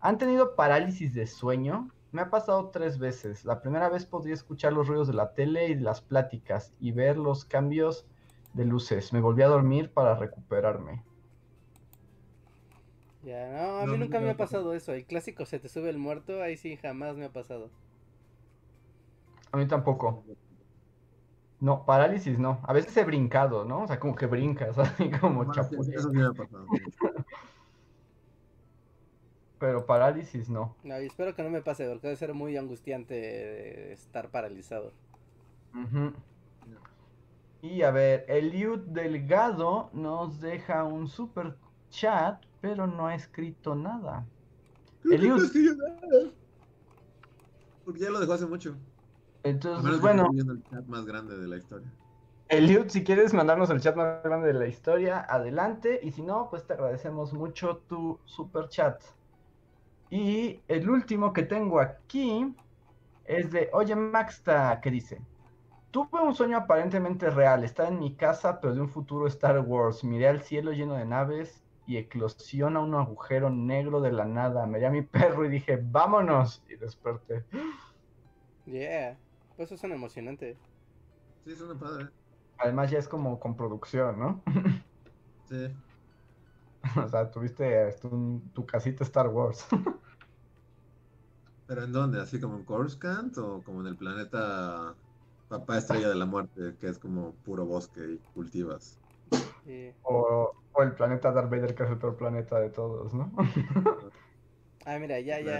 ¿han 0.00 0.18
tenido 0.18 0.56
parálisis 0.56 1.12
de 1.12 1.26
sueño? 1.26 1.90
Me 2.12 2.22
ha 2.22 2.30
pasado 2.30 2.70
tres 2.70 2.98
veces. 2.98 3.44
La 3.44 3.60
primera 3.60 3.90
vez 3.90 4.06
podía 4.06 4.32
escuchar 4.32 4.72
los 4.72 4.88
ruidos 4.88 5.08
de 5.08 5.14
la 5.14 5.34
tele 5.34 5.68
y 5.68 5.74
las 5.74 6.00
pláticas 6.00 6.72
y 6.80 6.92
ver 6.92 7.18
los 7.18 7.44
cambios 7.44 8.06
de 8.52 8.64
luces. 8.64 9.12
Me 9.12 9.20
volví 9.20 9.42
a 9.42 9.48
dormir 9.48 9.92
para 9.92 10.14
recuperarme. 10.16 11.04
Ya, 13.22 13.48
no, 13.52 13.78
a 13.80 13.86
No, 13.86 13.86
mí 13.86 13.98
nunca 13.98 14.20
nunca 14.20 14.20
me 14.20 14.30
me 14.30 14.30
ha 14.30 14.36
pasado 14.36 14.74
eso. 14.74 14.92
El 14.92 15.04
clásico 15.06 15.44
se 15.46 15.58
te 15.58 15.68
sube 15.68 15.90
el 15.90 15.98
muerto, 15.98 16.42
ahí 16.42 16.56
sí 16.56 16.76
jamás 16.76 17.16
me 17.16 17.26
ha 17.26 17.32
pasado. 17.32 17.70
A 19.52 19.56
mí 19.56 19.66
tampoco. 19.68 20.24
No, 21.60 21.84
parálisis 21.84 22.38
no. 22.38 22.60
A 22.66 22.72
veces 22.72 22.96
he 22.96 23.04
brincado, 23.04 23.64
¿no? 23.64 23.82
O 23.82 23.86
sea, 23.86 24.00
como 24.00 24.14
que 24.14 24.26
brincas, 24.26 24.78
así 24.78 25.10
como 25.10 25.44
Ah, 25.46 25.62
sí, 25.62 25.76
chapulín. 25.76 25.94
Eso 25.94 26.10
sí 26.10 26.16
me 26.16 26.26
ha 26.26 26.32
pasado. 26.32 26.66
Pero 29.58 29.86
parálisis 29.86 30.48
no. 30.48 30.76
No, 30.82 31.00
y 31.00 31.06
espero 31.06 31.34
que 31.34 31.42
no 31.42 31.50
me 31.50 31.62
pase, 31.62 31.86
porque 31.88 32.06
debe 32.08 32.16
ser 32.16 32.34
muy 32.34 32.56
angustiante 32.56 33.90
eh, 33.90 33.92
estar 33.92 34.30
paralizado. 34.30 34.92
Ujú. 35.74 36.12
Y 37.62 37.82
a 37.82 37.90
ver, 37.90 38.24
Eliud 38.28 38.80
Delgado 38.86 39.90
nos 39.92 40.40
deja 40.40 40.84
un 40.84 41.08
super 41.08 41.56
chat, 41.90 42.42
pero 42.60 42.86
no 42.86 43.06
ha 43.06 43.14
escrito 43.14 43.74
nada. 43.74 44.26
Eliud. 45.04 45.36
no 45.36 45.44
escribió 45.44 45.74
nada. 45.76 46.30
Porque 47.84 48.00
ya 48.00 48.10
lo 48.10 48.20
dejó 48.20 48.32
hace 48.32 48.46
mucho. 48.46 48.76
A 49.44 49.48
Entonces, 49.48 49.84
menos 49.84 50.00
bueno, 50.00 50.28
el 50.32 50.62
chat 50.70 50.86
más 50.86 51.04
grande 51.04 51.36
de 51.36 51.48
la 51.48 51.56
historia. 51.56 51.90
Eliud, 52.48 52.88
si 52.88 53.04
quieres 53.04 53.32
mandarnos 53.32 53.70
el 53.70 53.80
chat 53.80 53.94
más 53.94 54.22
grande 54.24 54.48
de 54.48 54.54
la 54.54 54.66
historia, 54.66 55.24
adelante. 55.28 56.00
Y 56.02 56.10
si 56.12 56.22
no, 56.22 56.48
pues 56.50 56.66
te 56.66 56.72
agradecemos 56.72 57.32
mucho 57.32 57.76
tu 57.88 58.18
super 58.24 58.68
chat. 58.68 59.00
Y 60.10 60.60
el 60.66 60.90
último 60.90 61.32
que 61.32 61.44
tengo 61.44 61.78
aquí 61.78 62.54
es 63.24 63.52
de 63.52 63.70
Oye 63.72 63.94
Maxta, 63.94 64.80
que 64.80 64.90
dice: 64.90 65.20
Tuve 65.90 66.20
un 66.22 66.34
sueño 66.34 66.56
aparentemente 66.58 67.30
real. 67.30 67.64
Estaba 67.64 67.88
en 67.88 67.98
mi 67.98 68.16
casa, 68.16 68.60
pero 68.60 68.74
de 68.74 68.80
un 68.80 68.88
futuro 68.88 69.26
Star 69.26 69.60
Wars. 69.60 70.04
Miré 70.04 70.28
al 70.28 70.42
cielo 70.42 70.72
lleno 70.72 70.94
de 70.94 71.04
naves 71.06 71.64
y 71.84 71.96
eclosiona 71.96 72.80
un 72.80 72.94
agujero 72.94 73.50
negro 73.50 74.00
de 74.00 74.12
la 74.12 74.24
nada. 74.24 74.66
Miré 74.66 74.86
a 74.86 74.90
mi 74.90 75.02
perro 75.06 75.44
y 75.44 75.48
dije: 75.50 75.80
¡Vámonos! 75.82 76.62
Y 76.68 76.76
desperté. 76.76 77.46
Yeah, 78.64 79.20
pues 79.56 79.68
eso 79.70 79.76
suena 79.78 79.96
emocionante. 79.96 80.62
Sí, 81.44 81.54
suena 81.56 81.78
padre. 81.78 82.10
además 82.58 82.90
ya 82.90 82.98
es 82.98 83.08
como 83.08 83.40
con 83.40 83.56
producción, 83.56 84.18
¿no? 84.18 84.42
Sí. 85.44 85.82
o 87.04 87.08
sea, 87.08 87.30
tuviste 87.30 87.88
este, 87.88 88.06
un- 88.08 88.52
tu 88.52 88.64
casita 88.66 89.04
Star 89.04 89.28
Wars. 89.28 89.66
¿Pero 91.66 91.84
en 91.84 91.92
dónde? 91.92 92.20
¿Así 92.20 92.40
como 92.40 92.56
en 92.56 92.64
Coruscant 92.64 93.36
o 93.38 93.62
como 93.62 93.80
en 93.80 93.86
el 93.88 93.96
planeta 93.96 94.98
Papá 95.50 95.76
Estrella 95.78 96.08
de 96.08 96.14
la 96.14 96.24
Muerte, 96.26 96.78
que 96.78 96.88
es 96.88 96.98
como 96.98 97.36
puro 97.42 97.66
bosque 97.66 98.00
y 98.14 98.20
cultivas? 98.32 99.02
Sí. 99.64 99.94
o, 100.02 100.50
o 100.72 100.82
el 100.82 100.94
planeta 100.94 101.32
Darth 101.32 101.50
Vader, 101.50 101.74
que 101.74 101.84
es 101.84 101.90
el 101.90 101.98
peor 101.98 102.16
planeta 102.16 102.60
de 102.60 102.70
todos, 102.70 103.14
¿no? 103.14 103.32
Ah, 104.84 104.98
mira, 104.98 105.20
ya, 105.20 105.40
ya, 105.40 105.56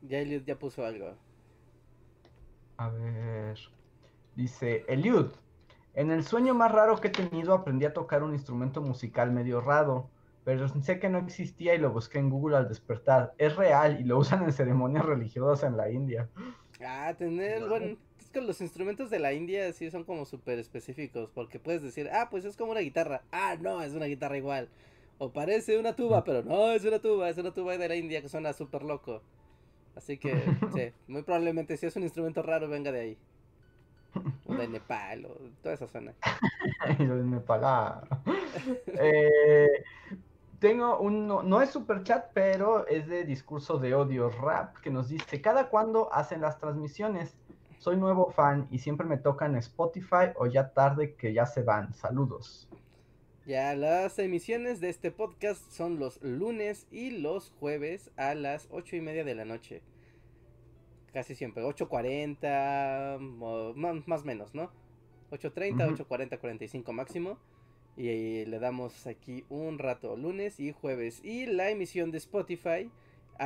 ya 0.00 0.18
Eliud 0.20 0.44
ya 0.46 0.58
puso 0.58 0.84
algo. 0.84 1.24
A 2.76 2.88
ver. 2.90 3.58
Dice, 4.34 4.84
Eliud, 4.88 5.32
en 5.94 6.10
el 6.12 6.24
sueño 6.24 6.54
más 6.54 6.72
raro 6.72 7.00
que 7.00 7.08
he 7.08 7.12
tenido 7.12 7.54
aprendí 7.54 7.86
a 7.86 7.94
tocar 7.94 8.22
un 8.24 8.34
instrumento 8.34 8.82
musical 8.82 9.32
medio 9.32 9.60
raro, 9.60 10.12
pero 10.44 10.68
sé 10.68 11.00
que 11.00 11.10
no 11.10 11.18
existía 11.18 11.74
y 11.74 11.78
lo 11.78 11.92
busqué 11.92 12.18
en 12.20 12.30
Google 12.30 12.56
al 12.58 12.68
despertar. 12.68 13.34
Es 13.38 13.56
real 13.56 14.00
y 14.00 14.04
lo 14.04 14.18
usan 14.20 14.44
en 14.44 14.52
ceremonias 14.52 15.04
religiosas 15.06 15.68
en 15.68 15.76
la 15.78 15.90
India. 15.90 16.30
Ah, 16.80 17.14
tener, 17.16 17.62
Wow. 17.62 17.96
Que 18.32 18.40
los 18.40 18.60
instrumentos 18.60 19.10
de 19.10 19.18
la 19.18 19.32
India 19.32 19.72
sí 19.72 19.90
son 19.90 20.04
como 20.04 20.24
súper 20.24 20.58
específicos, 20.58 21.30
porque 21.32 21.60
puedes 21.60 21.82
decir, 21.82 22.08
ah, 22.12 22.28
pues 22.30 22.44
es 22.44 22.56
como 22.56 22.72
una 22.72 22.80
guitarra, 22.80 23.22
ah, 23.30 23.56
no, 23.60 23.82
es 23.82 23.92
una 23.92 24.06
guitarra 24.06 24.36
igual, 24.36 24.68
o 25.18 25.30
parece 25.30 25.78
una 25.78 25.94
tuba, 25.94 26.24
pero 26.24 26.42
no 26.42 26.72
es 26.72 26.84
una 26.84 26.98
tuba, 26.98 27.28
es 27.28 27.38
una 27.38 27.52
tuba 27.52 27.76
de 27.76 27.88
la 27.88 27.94
India 27.94 28.20
que 28.20 28.28
suena 28.28 28.52
súper 28.52 28.82
loco. 28.82 29.22
Así 29.94 30.18
que, 30.18 30.32
sí, 30.74 30.92
muy 31.06 31.22
probablemente 31.22 31.76
si 31.76 31.86
es 31.86 31.94
un 31.96 32.02
instrumento 32.02 32.42
raro 32.42 32.68
venga 32.68 32.90
de 32.90 33.00
ahí. 33.00 33.18
O 34.46 34.54
de 34.54 34.68
Nepal, 34.68 35.24
o 35.24 35.38
toda 35.62 35.74
esa 35.74 35.86
zona. 35.86 36.12
Yo 36.98 37.16
de 37.16 37.24
Nepal, 37.24 37.60
ah. 37.64 38.02
Eh, 38.86 39.84
tengo 40.62 40.98
un, 40.98 41.26
no, 41.26 41.42
no 41.42 41.60
es 41.60 41.70
super 41.70 42.04
chat, 42.04 42.26
pero 42.34 42.86
es 42.86 43.08
de 43.08 43.24
discurso 43.24 43.78
de 43.78 43.94
odio 43.94 44.30
rap 44.30 44.76
que 44.78 44.90
nos 44.90 45.08
dice, 45.08 45.40
¿cada 45.40 45.68
cuándo 45.68 46.12
hacen 46.12 46.40
las 46.40 46.58
transmisiones? 46.58 47.34
Soy 47.82 47.96
nuevo 47.96 48.30
fan 48.30 48.68
y 48.70 48.78
siempre 48.78 49.08
me 49.08 49.16
tocan 49.16 49.56
Spotify 49.56 50.30
o 50.36 50.46
ya 50.46 50.72
tarde 50.72 51.16
que 51.16 51.32
ya 51.32 51.46
se 51.46 51.62
van. 51.62 51.92
Saludos. 51.94 52.68
Ya, 53.44 53.74
las 53.74 54.20
emisiones 54.20 54.78
de 54.78 54.88
este 54.88 55.10
podcast 55.10 55.68
son 55.72 55.98
los 55.98 56.22
lunes 56.22 56.86
y 56.92 57.10
los 57.10 57.50
jueves 57.58 58.12
a 58.16 58.36
las 58.36 58.68
ocho 58.70 58.94
y 58.94 59.00
media 59.00 59.24
de 59.24 59.34
la 59.34 59.44
noche. 59.44 59.82
Casi 61.12 61.34
siempre, 61.34 61.64
8.40, 61.64 63.40
o 63.40 63.74
más, 63.74 64.06
más 64.06 64.24
menos, 64.24 64.54
¿no? 64.54 64.70
8.30, 65.32 65.92
Ujú. 65.92 66.04
8.40, 66.04 66.38
45 66.38 66.92
máximo. 66.92 67.36
Y, 67.96 68.06
eh, 68.10 68.44
le 68.46 68.60
damos 68.60 69.08
aquí 69.08 69.44
un 69.48 69.80
rato, 69.80 70.16
lunes 70.16 70.60
y 70.60 70.70
jueves. 70.70 71.20
Y 71.24 71.46
la 71.46 71.68
emisión 71.70 72.12
de 72.12 72.18
Spotify, 72.18 72.92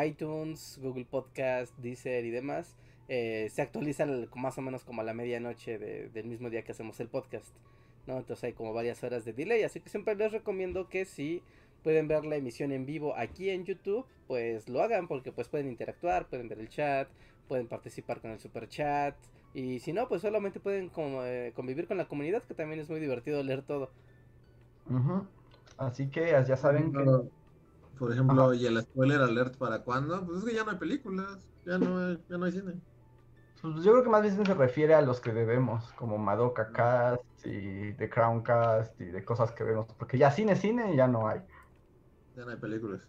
iTunes, 0.07 0.79
Google 0.83 1.07
Podcast, 1.07 1.75
Deezer 1.79 2.27
y 2.27 2.31
demás, 2.31 2.77
eh, 3.09 3.49
se 3.51 3.63
actualizan 3.63 4.29
más 4.35 4.59
o 4.59 4.63
menos 4.63 4.85
como 4.85 5.01
a 5.03 5.05
la 5.05 5.15
medianoche 5.15 5.79
de- 5.79 6.09
del 6.11 6.27
mismo 6.27 6.51
día 6.51 6.63
que 6.63 6.73
hacemos 6.73 6.99
el 7.01 7.09
podcast. 7.09 7.55
¿no? 8.07 8.19
Entonces 8.19 8.45
hay 8.45 8.53
como 8.53 8.73
varias 8.73 9.03
horas 9.03 9.25
de 9.25 9.33
delay, 9.33 9.63
así 9.65 9.81
que 9.81 9.89
siempre 9.89 10.15
les 10.15 10.31
recomiendo 10.33 10.89
que 10.89 11.05
si 11.05 11.43
pueden 11.83 12.09
ver 12.09 12.25
la 12.25 12.37
emisión 12.37 12.73
en 12.73 12.87
vivo 12.87 13.15
aquí 13.17 13.51
en 13.51 13.65
YouTube, 13.65 14.07
pues 14.29 14.69
lo 14.69 14.81
hagan 14.83 15.09
porque 15.09 15.33
pues 15.33 15.49
pueden 15.49 15.69
interactuar, 15.69 16.27
pueden 16.29 16.49
ver 16.49 16.61
el 16.61 16.69
chat, 16.69 17.09
pueden 17.49 17.67
participar 17.69 18.21
con 18.21 18.31
el 18.33 18.39
super 18.41 18.69
chat 18.69 19.17
y 19.55 19.81
si 19.81 19.93
no, 19.93 20.07
pues 20.09 20.23
solamente 20.23 20.61
pueden 20.61 20.89
como, 20.89 21.25
eh, 21.25 21.53
convivir 21.55 21.87
con 21.89 21.97
la 21.97 22.07
comunidad 22.09 22.43
que 22.45 22.55
también 22.55 22.81
es 22.81 22.89
muy 22.91 23.01
divertido 23.01 23.43
leer 23.43 23.63
todo. 23.63 23.91
Así 25.79 26.09
que 26.11 26.31
ya 26.47 26.57
saben 26.57 26.93
que... 26.93 27.05
Por- 27.05 27.31
Por 27.99 28.13
ejemplo, 28.13 28.45
Ajá. 28.45 28.55
¿y 28.55 28.67
el 28.67 28.81
spoiler 28.83 29.21
alert 29.23 29.57
para 29.57 29.83
cuándo? 29.83 30.25
Pues 30.27 30.39
es 30.41 30.45
que 30.45 30.55
ya 30.55 30.65
no 30.65 30.71
hay 30.73 30.77
películas, 30.79 31.39
ya 31.65 31.79
no 31.79 31.99
hay, 31.99 32.19
ya 32.29 32.37
no 32.39 32.45
hay 32.45 32.53
cine. 32.53 32.75
Pues 33.73 33.85
yo 33.85 33.93
creo 33.93 34.05
que 34.05 34.11
más 34.11 34.23
bien 34.23 34.35
se 34.47 34.55
refiere 34.55 34.95
a 34.95 35.01
los 35.03 35.21
que 35.21 35.33
debemos, 35.33 35.93
como 35.95 36.19
Madoka 36.19 36.71
Cast 36.73 37.23
y 37.45 37.93
The 37.95 38.09
Crown 38.09 38.43
Cast 38.43 39.01
y 39.01 39.07
de 39.07 39.25
cosas 39.25 39.51
que 39.53 39.65
vemos, 39.65 39.87
porque 39.99 40.19
ya 40.19 40.31
cine, 40.31 40.55
cine 40.57 40.95
ya 40.95 41.09
no 41.09 41.27
hay. 41.27 41.41
Ya 42.37 42.45
no 42.45 42.51
hay 42.51 42.57
películas. 42.59 43.09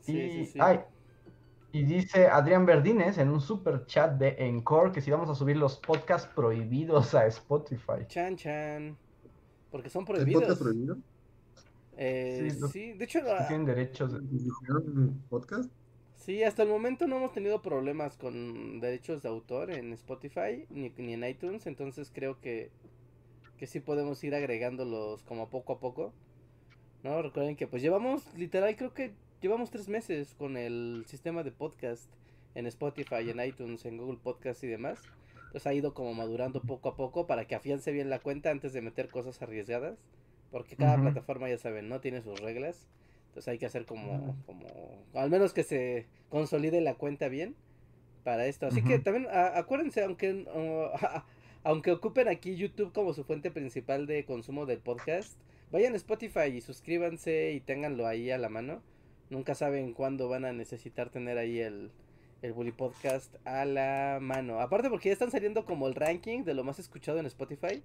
Sí, 0.00 0.18
y, 0.18 0.30
sí, 0.30 0.46
sí. 0.52 0.58
ay, 0.60 0.80
y 1.72 1.84
dice 1.84 2.26
Adrián 2.26 2.66
Verdines 2.66 3.18
en 3.18 3.28
un 3.28 3.40
super 3.40 3.86
chat 3.86 4.12
de 4.18 4.34
Encore 4.46 4.92
que 4.92 5.00
si 5.00 5.10
vamos 5.10 5.30
a 5.30 5.34
subir 5.34 5.56
los 5.56 5.76
podcasts 5.78 6.28
prohibidos 6.34 7.14
a 7.14 7.26
Spotify. 7.26 8.06
Chan 8.08 8.36
chan. 8.36 8.98
Porque 9.70 9.88
son 9.88 10.02
¿El 10.02 10.06
prohibidos. 10.06 10.42
podcast 10.42 10.62
prohibido? 10.62 10.96
Eh, 11.96 12.50
Sí, 12.50 12.68
sí, 12.72 12.92
de 12.94 13.04
hecho, 13.04 13.20
ah, 13.28 13.46
tienen 13.46 13.66
derechos. 13.66 14.12
de- 14.12 14.36
¿Hicieron 14.36 15.22
podcast? 15.28 15.70
Sí, 16.20 16.44
hasta 16.44 16.64
el 16.64 16.68
momento 16.68 17.06
no 17.06 17.16
hemos 17.16 17.32
tenido 17.32 17.62
problemas 17.62 18.18
con 18.18 18.78
derechos 18.78 19.22
de 19.22 19.30
autor 19.30 19.70
en 19.70 19.94
Spotify 19.94 20.66
ni, 20.68 20.92
ni 20.98 21.14
en 21.14 21.24
iTunes, 21.24 21.66
entonces 21.66 22.10
creo 22.14 22.38
que, 22.38 22.70
que 23.56 23.66
sí 23.66 23.80
podemos 23.80 24.22
ir 24.22 24.34
agregándolos 24.34 25.22
como 25.22 25.48
poco 25.48 25.72
a 25.72 25.80
poco. 25.80 26.12
¿No? 27.02 27.22
Recuerden 27.22 27.56
que 27.56 27.66
pues 27.66 27.80
llevamos, 27.80 28.22
literal, 28.36 28.76
creo 28.76 28.92
que 28.92 29.14
llevamos 29.40 29.70
tres 29.70 29.88
meses 29.88 30.34
con 30.34 30.58
el 30.58 31.04
sistema 31.06 31.42
de 31.42 31.52
podcast 31.52 32.10
en 32.54 32.66
Spotify, 32.66 33.30
en 33.30 33.40
iTunes, 33.40 33.86
en 33.86 33.96
Google 33.96 34.18
Podcast 34.22 34.62
y 34.62 34.66
demás. 34.66 35.00
Entonces 35.46 35.66
ha 35.66 35.72
ido 35.72 35.94
como 35.94 36.12
madurando 36.12 36.60
poco 36.60 36.90
a 36.90 36.96
poco 36.96 37.26
para 37.26 37.46
que 37.46 37.54
afiance 37.54 37.92
bien 37.92 38.10
la 38.10 38.18
cuenta 38.18 38.50
antes 38.50 38.74
de 38.74 38.82
meter 38.82 39.08
cosas 39.08 39.40
arriesgadas. 39.40 39.98
Porque 40.50 40.76
cada 40.76 41.00
plataforma, 41.00 41.48
ya 41.48 41.56
saben, 41.56 41.88
no 41.88 42.00
tiene 42.02 42.20
sus 42.20 42.38
reglas. 42.40 42.88
Entonces 43.30 43.48
hay 43.48 43.58
que 43.58 43.66
hacer 43.66 43.86
como, 43.86 44.36
como, 44.44 44.66
al 45.14 45.30
menos 45.30 45.52
que 45.52 45.62
se 45.62 46.06
consolide 46.28 46.80
la 46.80 46.94
cuenta 46.94 47.28
bien 47.28 47.54
para 48.24 48.46
esto. 48.46 48.66
Así 48.66 48.82
que 48.82 48.98
también 48.98 49.26
a- 49.30 49.56
acuérdense, 49.56 50.02
aunque, 50.02 50.32
uh, 50.32 50.88
aunque 51.62 51.92
ocupen 51.92 52.26
aquí 52.28 52.56
YouTube 52.56 52.92
como 52.92 53.12
su 53.14 53.22
fuente 53.24 53.50
principal 53.52 54.06
de 54.06 54.24
consumo 54.24 54.66
del 54.66 54.78
podcast, 54.80 55.38
vayan 55.70 55.92
a 55.94 55.96
Spotify 55.96 56.48
y 56.52 56.60
suscríbanse 56.60 57.52
y 57.52 57.60
ténganlo 57.60 58.06
ahí 58.08 58.30
a 58.32 58.38
la 58.38 58.48
mano. 58.48 58.82
Nunca 59.30 59.54
saben 59.54 59.92
cuándo 59.94 60.28
van 60.28 60.44
a 60.44 60.52
necesitar 60.52 61.10
tener 61.10 61.38
ahí 61.38 61.60
el, 61.60 61.92
el 62.42 62.52
Bully 62.52 62.72
Podcast 62.72 63.36
a 63.46 63.64
la 63.64 64.18
mano. 64.20 64.58
Aparte 64.58 64.90
porque 64.90 65.08
ya 65.08 65.12
están 65.12 65.30
saliendo 65.30 65.64
como 65.64 65.86
el 65.86 65.94
ranking 65.94 66.42
de 66.42 66.54
lo 66.54 66.64
más 66.64 66.80
escuchado 66.80 67.20
en 67.20 67.26
Spotify. 67.26 67.80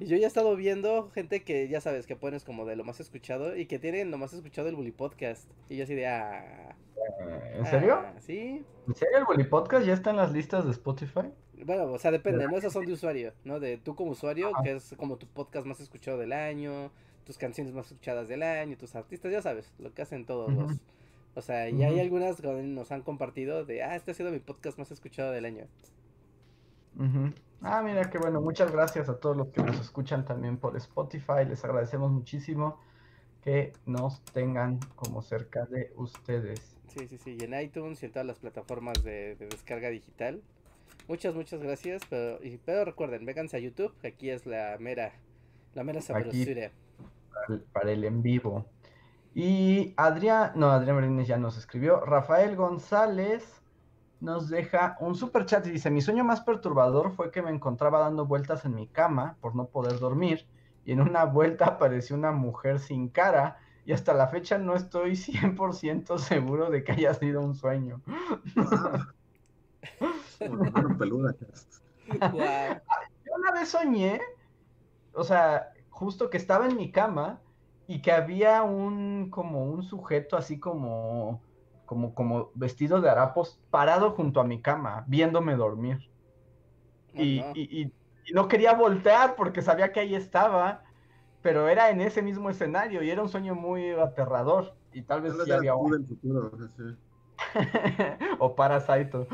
Y 0.00 0.06
yo 0.06 0.16
ya 0.16 0.24
he 0.24 0.26
estado 0.26 0.56
viendo 0.56 1.10
gente 1.10 1.42
que 1.44 1.68
ya 1.68 1.80
sabes 1.80 2.06
que 2.06 2.16
pones 2.16 2.44
como 2.44 2.64
de 2.64 2.74
lo 2.76 2.84
más 2.84 2.98
escuchado 2.98 3.56
y 3.56 3.66
que 3.66 3.78
tienen 3.78 4.10
lo 4.10 4.18
más 4.18 4.32
escuchado 4.32 4.68
el 4.68 4.74
Bully 4.74 4.90
Podcast. 4.90 5.48
Y 5.68 5.76
yo 5.76 5.84
así 5.84 5.94
de 5.94 6.06
ah. 6.08 6.74
Eh, 7.20 7.54
¿En 7.58 7.66
serio? 7.66 7.94
ah, 7.94 8.14
sí. 8.18 8.64
¿En 8.88 8.94
serio 8.94 9.18
el 9.18 9.24
Bully 9.24 9.44
Podcast 9.44 9.86
ya 9.86 9.94
está 9.94 10.10
en 10.10 10.16
las 10.16 10.32
listas 10.32 10.64
de 10.64 10.72
Spotify? 10.72 11.32
Bueno, 11.64 11.84
o 11.84 11.98
sea, 11.98 12.10
depende, 12.10 12.46
¿no? 12.48 12.56
Esas 12.56 12.72
son 12.72 12.86
de 12.86 12.92
usuario, 12.92 13.32
¿no? 13.44 13.60
De 13.60 13.76
tú 13.76 13.94
como 13.94 14.12
usuario, 14.12 14.48
Ajá. 14.52 14.62
que 14.62 14.72
es 14.72 14.94
como 14.96 15.18
tu 15.18 15.26
podcast 15.26 15.66
más 15.66 15.78
escuchado 15.80 16.18
del 16.18 16.32
año, 16.32 16.90
tus 17.24 17.38
canciones 17.38 17.74
más 17.74 17.86
escuchadas 17.86 18.28
del 18.28 18.42
año, 18.42 18.76
tus 18.76 18.94
artistas, 18.96 19.30
ya 19.30 19.42
sabes, 19.42 19.72
lo 19.78 19.92
que 19.92 20.02
hacen 20.02 20.24
todos 20.24 20.52
los. 20.52 20.80
O 21.34 21.42
sea, 21.42 21.68
y 21.68 21.82
hay 21.84 22.00
algunas 22.00 22.40
que 22.40 22.48
nos 22.48 22.90
han 22.90 23.02
compartido 23.02 23.64
de, 23.64 23.82
ah, 23.82 23.94
este 23.94 24.10
ha 24.10 24.14
sido 24.14 24.30
mi 24.30 24.40
podcast 24.40 24.78
más 24.78 24.90
escuchado 24.90 25.30
del 25.30 25.44
año. 25.44 25.66
Ah, 27.62 27.82
mira 27.82 28.08
qué 28.10 28.18
bueno. 28.18 28.40
Muchas 28.40 28.72
gracias 28.72 29.08
a 29.08 29.18
todos 29.18 29.36
los 29.36 29.48
que 29.48 29.62
nos 29.62 29.78
escuchan 29.80 30.24
también 30.24 30.56
por 30.56 30.76
Spotify. 30.76 31.44
Les 31.48 31.62
agradecemos 31.64 32.10
muchísimo 32.10 32.78
que 33.42 33.72
nos 33.86 34.22
tengan 34.32 34.78
como 34.96 35.22
cerca 35.22 35.66
de 35.66 35.92
ustedes. 35.96 36.76
Sí, 36.88 37.06
sí, 37.06 37.18
sí, 37.18 37.36
y 37.38 37.44
en 37.44 37.58
iTunes 37.60 38.02
y 38.02 38.06
en 38.06 38.12
todas 38.12 38.26
las 38.26 38.38
plataformas 38.38 39.02
de, 39.04 39.36
de 39.36 39.46
descarga 39.46 39.88
digital. 39.90 40.42
Muchas, 41.06 41.34
muchas 41.34 41.60
gracias, 41.62 42.02
pero, 42.08 42.42
y- 42.44 42.58
pero 42.58 42.84
recuerden, 42.84 43.24
vénganse 43.24 43.56
a 43.56 43.60
YouTube, 43.60 43.94
que 44.00 44.08
aquí 44.08 44.30
es 44.30 44.44
la 44.46 44.76
mera, 44.80 45.12
la 45.74 45.84
mera 45.84 46.00
sabrosura. 46.00 46.70
para 47.32 47.46
el- 47.54 47.60
para 47.72 47.92
el 47.92 48.04
en 48.04 48.22
vivo. 48.22 48.66
Y 49.34 49.94
Adrián, 49.96 50.52
no, 50.56 50.70
Adrián 50.70 50.96
Martínez 50.96 51.28
ya 51.28 51.38
nos 51.38 51.56
escribió. 51.56 52.00
Rafael 52.00 52.56
González 52.56 53.59
nos 54.20 54.48
deja 54.48 54.96
un 55.00 55.14
super 55.14 55.46
chat 55.46 55.66
y 55.66 55.70
dice: 55.70 55.90
Mi 55.90 56.00
sueño 56.00 56.24
más 56.24 56.42
perturbador 56.42 57.12
fue 57.12 57.30
que 57.30 57.42
me 57.42 57.50
encontraba 57.50 58.00
dando 58.00 58.26
vueltas 58.26 58.64
en 58.64 58.74
mi 58.74 58.86
cama 58.86 59.36
por 59.40 59.54
no 59.54 59.66
poder 59.66 59.98
dormir. 59.98 60.46
Y 60.84 60.92
en 60.92 61.00
una 61.00 61.24
vuelta 61.24 61.64
apareció 61.66 62.16
una 62.16 62.32
mujer 62.32 62.78
sin 62.78 63.08
cara. 63.08 63.58
Y 63.86 63.92
hasta 63.92 64.12
la 64.14 64.28
fecha 64.28 64.58
no 64.58 64.76
estoy 64.76 65.12
100% 65.12 66.18
seguro 66.18 66.70
de 66.70 66.84
que 66.84 66.92
haya 66.92 67.14
sido 67.14 67.40
un 67.40 67.54
sueño. 67.54 68.02
Peluda. 70.98 71.34
Yo 73.26 73.34
una 73.36 73.52
vez 73.52 73.68
soñé, 73.68 74.20
o 75.14 75.24
sea, 75.24 75.72
justo 75.88 76.28
que 76.28 76.36
estaba 76.36 76.66
en 76.66 76.76
mi 76.76 76.90
cama 76.90 77.40
y 77.86 78.02
que 78.02 78.12
había 78.12 78.62
un 78.62 79.30
como 79.30 79.64
un 79.64 79.82
sujeto 79.82 80.36
así 80.36 80.58
como 80.58 81.40
como 81.90 82.14
como 82.14 82.52
vestido 82.54 83.00
de 83.00 83.10
harapos 83.10 83.58
parado 83.68 84.12
junto 84.12 84.40
a 84.40 84.44
mi 84.44 84.62
cama, 84.62 85.02
viéndome 85.08 85.56
dormir. 85.56 85.98
y, 87.12 87.40
no. 87.40 87.50
y- 87.56 87.82
y- 87.82 87.92
y 88.26 88.32
no 88.32 88.46
quería 88.46 88.74
voltear 88.74 89.34
porque 89.34 89.60
sabía 89.60 89.90
que 89.90 89.98
ahí 89.98 90.14
estaba, 90.14 90.84
pero 91.42 91.68
era 91.68 91.90
en 91.90 92.00
ese 92.00 92.22
mismo 92.22 92.48
escenario 92.48 93.02
y 93.02 93.10
era 93.10 93.22
un 93.22 93.28
sueño 93.28 93.56
muy 93.56 93.90
aterrador. 93.90 94.76
Y 94.92 95.02
tal 95.02 95.22
vez 95.22 95.32
sí 95.44 95.50
había 95.50 95.74
futuro, 95.74 96.52
así. 96.64 96.96
o 98.38 98.54
Parasito. 98.54 99.26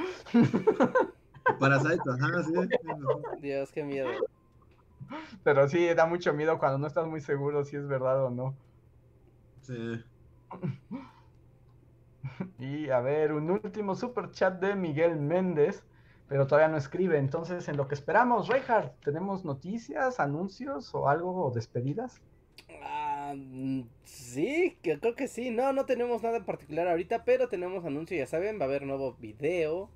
Parasite, 1.60 2.00
ajá, 2.10 2.42
sí. 2.42 2.52
Dios, 3.42 3.70
qué 3.70 3.84
miedo. 3.84 4.08
Pero 5.44 5.68
sí, 5.68 5.92
da 5.92 6.06
mucho 6.06 6.32
miedo 6.32 6.58
cuando 6.58 6.78
no 6.78 6.86
estás 6.86 7.06
muy 7.06 7.20
seguro 7.20 7.64
si 7.64 7.76
es 7.76 7.86
verdad 7.86 8.24
o 8.24 8.30
no. 8.30 8.54
Sí. 9.60 10.02
Y 12.58 12.90
a 12.90 13.00
ver, 13.00 13.32
un 13.32 13.50
último 13.50 13.94
super 13.94 14.30
chat 14.30 14.60
de 14.60 14.74
Miguel 14.74 15.16
Méndez, 15.16 15.84
pero 16.28 16.46
todavía 16.46 16.68
no 16.68 16.76
escribe. 16.76 17.18
Entonces, 17.18 17.68
en 17.68 17.76
lo 17.76 17.88
que 17.88 17.94
esperamos, 17.94 18.48
Reinhardt, 18.48 18.92
¿tenemos 19.04 19.44
noticias, 19.44 20.20
anuncios 20.20 20.94
o 20.94 21.08
algo 21.08 21.46
o 21.46 21.50
despedidas? 21.50 22.22
Ah, 22.82 23.34
sí, 24.04 24.78
que 24.82 24.98
creo 24.98 25.14
que 25.14 25.28
sí. 25.28 25.50
No, 25.50 25.72
no 25.72 25.86
tenemos 25.86 26.22
nada 26.22 26.38
en 26.38 26.44
particular 26.44 26.88
ahorita, 26.88 27.24
pero 27.24 27.48
tenemos 27.48 27.84
anuncio, 27.84 28.16
ya 28.16 28.26
saben, 28.26 28.58
va 28.58 28.64
a 28.64 28.68
haber 28.68 28.84
nuevo 28.86 29.14
video 29.14 29.90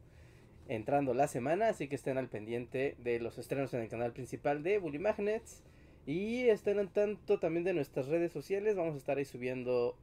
entrando 0.68 1.14
la 1.14 1.26
semana, 1.26 1.68
así 1.68 1.88
que 1.88 1.96
estén 1.96 2.16
al 2.16 2.28
pendiente 2.28 2.96
de 2.98 3.18
los 3.18 3.38
estrenos 3.38 3.74
en 3.74 3.80
el 3.80 3.88
canal 3.88 4.12
principal 4.12 4.62
de 4.62 4.78
Bully 4.78 5.00
Magnets 5.00 5.64
y 6.06 6.48
estén 6.48 6.78
al 6.78 6.90
tanto 6.90 7.40
también 7.40 7.64
de 7.64 7.74
nuestras 7.74 8.06
redes 8.06 8.30
sociales, 8.30 8.76
vamos 8.76 8.94
a 8.94 8.98
estar 8.98 9.18
ahí 9.18 9.24
subiendo 9.24 9.96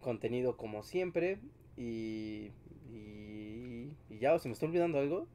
contenido 0.00 0.56
como 0.56 0.82
siempre 0.82 1.38
y 1.78 2.52
y, 2.92 3.90
y 4.10 4.18
ya, 4.18 4.34
¿o 4.34 4.38
se 4.38 4.48
me 4.48 4.54
está 4.54 4.66
olvidando 4.66 4.98
algo? 4.98 5.26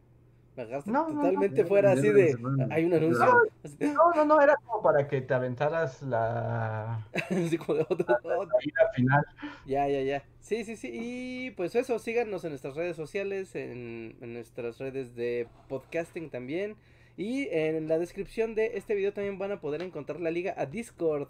Me 0.56 0.64
agarraste 0.64 0.92
No, 0.92 1.08
no, 1.10 1.14
no. 1.16 1.22
totalmente 1.22 1.66
fuera 1.66 1.94
así 1.94 2.10
de 2.10 2.36
hay 2.70 2.86
un 2.86 2.94
anuncio. 2.94 3.26
No. 3.80 4.14
No, 4.16 4.26
no, 4.26 4.42
era 4.42 4.56
como 4.66 4.84
para 4.84 5.08
que 5.08 5.22
te 5.22 5.34
aventaras 5.34 6.02
la, 6.04 7.08
así 7.30 7.58
como 7.58 7.76
de 7.76 7.82
otro- 7.90 7.96
otro- 8.16 8.46
la 8.46 8.46
ida 8.64 8.92
final. 8.96 9.26
Ya, 9.66 9.88
ya, 9.88 10.02
ya. 10.02 10.24
Sí, 10.42 10.64
sí, 10.64 10.76
sí. 10.76 10.90
Y 10.94 11.52
pues 11.52 11.74
eso, 11.76 11.98
síganos 11.98 12.44
en 12.44 12.52
nuestras 12.52 12.76
redes 12.76 12.96
sociales, 12.96 13.56
en, 13.56 14.16
en 14.22 14.34
nuestras 14.34 14.78
redes 14.78 15.16
de 15.16 15.48
podcasting 15.70 16.30
también. 16.30 16.76
Y 17.18 17.48
en 17.52 17.88
la 17.88 17.98
descripción 17.98 18.54
de 18.54 18.78
este 18.78 18.94
video 18.96 19.14
también 19.14 19.40
van 19.40 19.52
a 19.54 19.60
poder 19.62 19.82
encontrar 19.82 20.20
la 20.20 20.30
liga 20.32 20.54
a 20.58 20.66
Discord. 20.68 21.30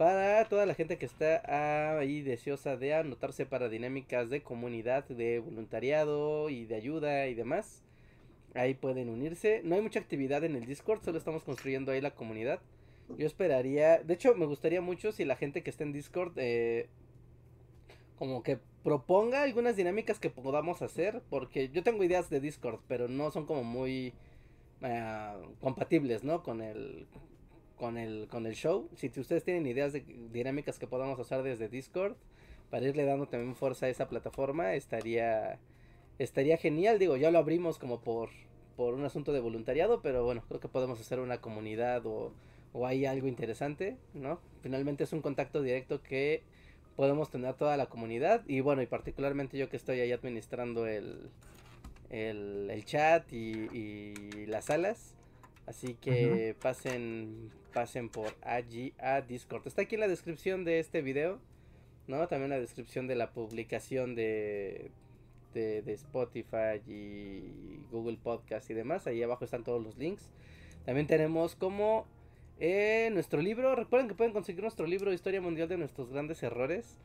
Para 0.00 0.48
toda 0.48 0.64
la 0.64 0.72
gente 0.72 0.96
que 0.96 1.04
está 1.04 1.98
ahí 1.98 2.22
deseosa 2.22 2.78
de 2.78 2.94
anotarse 2.94 3.44
para 3.44 3.68
dinámicas 3.68 4.30
de 4.30 4.42
comunidad, 4.42 5.04
de 5.04 5.40
voluntariado 5.40 6.48
y 6.48 6.64
de 6.64 6.74
ayuda 6.74 7.26
y 7.26 7.34
demás. 7.34 7.82
Ahí 8.54 8.72
pueden 8.72 9.10
unirse. 9.10 9.60
No 9.62 9.74
hay 9.74 9.82
mucha 9.82 10.00
actividad 10.00 10.42
en 10.42 10.56
el 10.56 10.64
Discord, 10.64 11.02
solo 11.02 11.18
estamos 11.18 11.44
construyendo 11.44 11.92
ahí 11.92 12.00
la 12.00 12.14
comunidad. 12.14 12.60
Yo 13.18 13.26
esperaría, 13.26 13.98
de 13.98 14.14
hecho 14.14 14.34
me 14.34 14.46
gustaría 14.46 14.80
mucho 14.80 15.12
si 15.12 15.26
la 15.26 15.36
gente 15.36 15.62
que 15.62 15.68
está 15.68 15.84
en 15.84 15.92
Discord 15.92 16.32
eh, 16.36 16.88
como 18.16 18.42
que 18.42 18.58
proponga 18.82 19.42
algunas 19.42 19.76
dinámicas 19.76 20.18
que 20.18 20.30
podamos 20.30 20.80
hacer, 20.80 21.20
porque 21.28 21.68
yo 21.68 21.82
tengo 21.82 22.02
ideas 22.04 22.30
de 22.30 22.40
Discord, 22.40 22.80
pero 22.88 23.06
no 23.06 23.30
son 23.30 23.44
como 23.44 23.64
muy 23.64 24.14
ah, 24.80 25.36
compatibles, 25.60 26.24
¿no? 26.24 26.42
Con 26.42 26.62
el 26.62 27.06
con 27.80 27.96
el 27.96 28.28
con 28.28 28.44
el 28.46 28.54
show. 28.54 28.90
Si 28.94 29.10
ustedes 29.18 29.42
tienen 29.42 29.66
ideas 29.66 29.94
de 29.94 30.04
dinámicas 30.30 30.78
que 30.78 30.86
podamos 30.86 31.18
hacer 31.18 31.42
desde 31.42 31.70
Discord 31.70 32.14
para 32.68 32.86
irle 32.86 33.06
dando 33.06 33.26
también 33.26 33.56
fuerza 33.56 33.86
a 33.86 33.88
esa 33.88 34.06
plataforma, 34.06 34.74
estaría 34.74 35.58
estaría 36.18 36.58
genial, 36.58 36.98
digo, 36.98 37.16
ya 37.16 37.30
lo 37.30 37.38
abrimos 37.38 37.78
como 37.78 38.00
por 38.02 38.28
por 38.76 38.92
un 38.94 39.04
asunto 39.04 39.32
de 39.32 39.40
voluntariado, 39.40 40.02
pero 40.02 40.24
bueno, 40.24 40.44
creo 40.46 40.60
que 40.60 40.68
podemos 40.68 41.00
hacer 41.00 41.20
una 41.20 41.40
comunidad 41.40 42.04
o 42.06 42.32
o 42.72 42.86
hay 42.86 43.06
algo 43.06 43.26
interesante, 43.26 43.96
¿no? 44.14 44.38
Finalmente 44.62 45.04
es 45.04 45.12
un 45.12 45.22
contacto 45.22 45.62
directo 45.62 46.02
que 46.02 46.42
podemos 46.96 47.30
tener 47.30 47.54
toda 47.54 47.76
la 47.78 47.86
comunidad 47.86 48.44
y 48.46 48.60
bueno, 48.60 48.82
y 48.82 48.86
particularmente 48.86 49.56
yo 49.58 49.70
que 49.70 49.76
estoy 49.78 50.00
ahí 50.00 50.12
administrando 50.12 50.86
el, 50.86 51.30
el, 52.10 52.68
el 52.70 52.84
chat 52.84 53.32
y, 53.32 53.68
y 53.72 54.46
las 54.46 54.66
salas. 54.66 55.16
Así 55.70 55.94
que 55.94 56.56
pasen, 56.60 57.48
pasen 57.72 58.08
por 58.08 58.34
allí 58.42 58.92
a 58.98 59.20
Discord. 59.20 59.64
Está 59.68 59.82
aquí 59.82 59.94
en 59.94 60.00
la 60.00 60.08
descripción 60.08 60.64
de 60.64 60.80
este 60.80 61.00
video, 61.00 61.38
¿no? 62.08 62.26
También 62.26 62.50
la 62.50 62.58
descripción 62.58 63.06
de 63.06 63.14
la 63.14 63.30
publicación 63.30 64.16
de, 64.16 64.90
de, 65.54 65.82
de 65.82 65.92
Spotify 65.92 66.82
y 66.88 67.84
Google 67.92 68.18
Podcast 68.20 68.68
y 68.68 68.74
demás. 68.74 69.06
Ahí 69.06 69.22
abajo 69.22 69.44
están 69.44 69.62
todos 69.62 69.80
los 69.80 69.96
links. 69.96 70.32
También 70.84 71.06
tenemos 71.06 71.54
como 71.54 72.04
eh, 72.58 73.08
nuestro 73.12 73.40
libro. 73.40 73.76
Recuerden 73.76 74.08
que 74.08 74.16
pueden 74.16 74.32
conseguir 74.32 74.62
nuestro 74.62 74.86
libro 74.86 75.12
Historia 75.12 75.40
Mundial 75.40 75.68
de 75.68 75.78
nuestros 75.78 76.10
grandes 76.10 76.42
errores. 76.42 76.98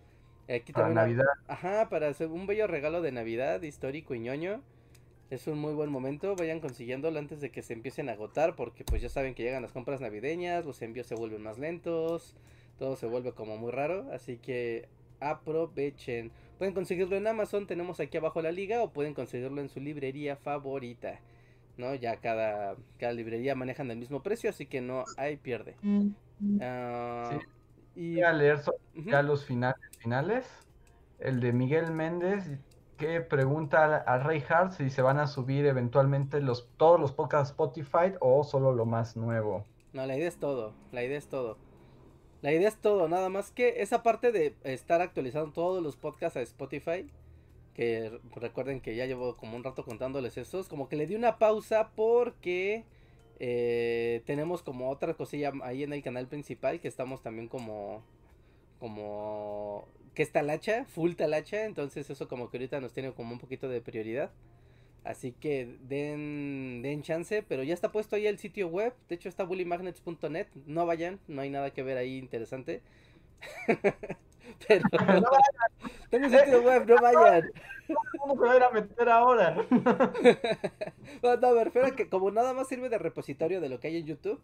Aquí 0.49 0.73
Para 0.73 0.87
también 0.87 1.17
Navidad. 1.17 1.25
Ajá, 1.47 1.87
para 1.89 2.07
hacer 2.07 2.29
un 2.29 2.47
bello 2.47 2.65
regalo 2.65 3.03
de 3.03 3.11
Navidad 3.11 3.61
histórico 3.61 4.15
y 4.15 4.19
ñoño. 4.21 4.63
Es 5.35 5.47
un 5.47 5.59
muy 5.59 5.73
buen 5.73 5.89
momento, 5.89 6.33
vayan 6.37 6.61
consiguiéndolo 6.61 7.19
antes 7.19 7.41
de 7.41 7.51
que 7.51 7.61
se 7.61 7.73
empiecen 7.73 8.07
a 8.07 8.13
agotar, 8.13 8.55
porque 8.55 8.85
pues 8.85 9.01
ya 9.01 9.09
saben 9.09 9.35
que 9.35 9.43
llegan 9.43 9.61
las 9.61 9.73
compras 9.73 9.99
navideñas, 9.99 10.65
los 10.65 10.81
envíos 10.81 11.07
se 11.07 11.15
vuelven 11.15 11.43
más 11.43 11.59
lentos, 11.59 12.37
todo 12.79 12.95
se 12.95 13.05
vuelve 13.05 13.33
como 13.33 13.57
muy 13.57 13.69
raro, 13.73 14.07
así 14.13 14.37
que 14.37 14.87
aprovechen. 15.19 16.31
Pueden 16.57 16.73
conseguirlo 16.73 17.17
en 17.17 17.27
Amazon, 17.27 17.67
tenemos 17.67 17.99
aquí 17.99 18.15
abajo 18.15 18.41
la 18.41 18.53
liga, 18.53 18.81
o 18.81 18.93
pueden 18.93 19.13
conseguirlo 19.13 19.59
en 19.59 19.67
su 19.67 19.81
librería 19.81 20.37
favorita. 20.37 21.19
¿No? 21.75 21.93
Ya 21.95 22.15
cada, 22.15 22.77
cada 22.97 23.11
librería 23.11 23.55
manejan 23.55 23.91
el 23.91 23.97
mismo 23.97 24.23
precio, 24.23 24.49
así 24.49 24.65
que 24.65 24.79
no 24.79 25.03
hay 25.17 25.35
pierde. 25.35 25.75
Ah, 26.61 27.37
Sí. 27.93 28.01
y, 28.01 28.13
Voy 28.15 28.23
a 28.23 28.31
leer 28.31 28.61
ya 28.93 29.21
los 29.21 29.43
finales 29.43 29.81
finales. 29.99 30.47
El 31.19 31.41
de 31.41 31.51
Miguel 31.51 31.91
Méndez 31.91 32.45
que 32.97 33.21
pregunta 33.21 33.97
a 33.97 34.17
Ray 34.19 34.43
Hart 34.49 34.73
si 34.73 34.89
se 34.89 35.01
van 35.01 35.19
a 35.19 35.27
subir 35.27 35.65
eventualmente 35.65 36.41
los 36.41 36.69
todos 36.77 36.99
los 36.99 37.11
podcasts 37.11 37.51
Spotify 37.51 38.13
o 38.19 38.43
solo 38.43 38.73
lo 38.73 38.85
más 38.85 39.15
nuevo. 39.17 39.65
No, 39.93 40.05
la 40.05 40.17
idea 40.17 40.27
es 40.27 40.37
todo, 40.39 40.73
la 40.91 41.03
idea 41.03 41.17
es 41.17 41.27
todo. 41.27 41.57
La 42.41 42.51
idea 42.53 42.67
es 42.67 42.77
todo, 42.79 43.07
nada 43.09 43.29
más 43.29 43.51
que 43.51 43.81
esa 43.81 44.03
parte 44.03 44.31
de 44.31 44.55
estar 44.63 45.01
actualizando 45.01 45.51
todos 45.51 45.81
los 45.81 45.95
podcasts 45.95 46.37
a 46.37 46.41
Spotify, 46.41 47.09
que 47.73 48.09
re- 48.09 48.19
recuerden 48.35 48.81
que 48.81 48.95
ya 48.95 49.05
llevo 49.05 49.35
como 49.35 49.55
un 49.57 49.63
rato 49.63 49.83
contándoles 49.83 50.37
esos, 50.37 50.67
como 50.69 50.87
que 50.87 50.95
le 50.95 51.07
di 51.07 51.15
una 51.15 51.39
pausa 51.39 51.91
porque 51.95 52.85
eh, 53.39 54.21
tenemos 54.25 54.61
como 54.63 54.89
otra 54.91 55.15
cosilla 55.15 55.53
ahí 55.63 55.83
en 55.83 55.93
el 55.93 56.03
canal 56.03 56.27
principal 56.27 56.79
que 56.79 56.87
estamos 56.87 57.21
también 57.21 57.47
como 57.47 58.03
como 58.85 59.87
que 60.13 60.21
es 60.21 60.31
talacha, 60.31 60.85
full 60.85 61.13
talacha, 61.15 61.65
entonces 61.65 62.07
eso 62.07 62.27
como 62.27 62.51
que 62.51 62.57
ahorita 62.57 62.79
nos 62.79 62.93
tiene 62.93 63.11
como 63.13 63.33
un 63.33 63.39
poquito 63.39 63.67
de 63.67 63.81
prioridad. 63.81 64.29
Así 65.03 65.31
que 65.31 65.65
den, 65.81 66.83
den 66.83 67.01
chance, 67.01 67.41
pero 67.41 67.63
ya 67.63 67.73
está 67.73 67.91
puesto 67.91 68.15
ahí 68.15 68.27
el 68.27 68.37
sitio 68.37 68.67
web. 68.67 68.93
De 69.09 69.15
hecho 69.15 69.27
está 69.27 69.43
bullymagnets.net. 69.43 70.47
No 70.67 70.85
vayan, 70.85 71.19
no 71.27 71.41
hay 71.41 71.49
nada 71.49 71.71
que 71.71 71.81
ver 71.81 71.97
ahí 71.97 72.19
interesante. 72.19 72.83
pero 74.67 74.83
tengo 76.11 76.27
un 76.27 76.31
sitio 76.31 76.61
web, 76.61 76.87
no 76.87 76.95
vayan. 77.01 77.51
¿Cómo 78.19 78.35
se 78.35 78.39
va 78.41 78.51
a 78.51 78.55
ir 78.55 78.63
a 78.63 78.69
meter 78.69 79.09
ahora? 79.09 79.65
No, 81.23 81.37
no, 81.37 81.55
me 81.55 81.63
refiero 81.63 81.87
a 81.87 81.95
que 81.95 82.07
como 82.07 82.29
nada 82.29 82.53
más 82.53 82.67
sirve 82.67 82.89
de 82.89 82.99
repositorio 82.99 83.61
de 83.61 83.69
lo 83.69 83.79
que 83.79 83.87
hay 83.87 83.97
en 83.97 84.05
YouTube. 84.05 84.39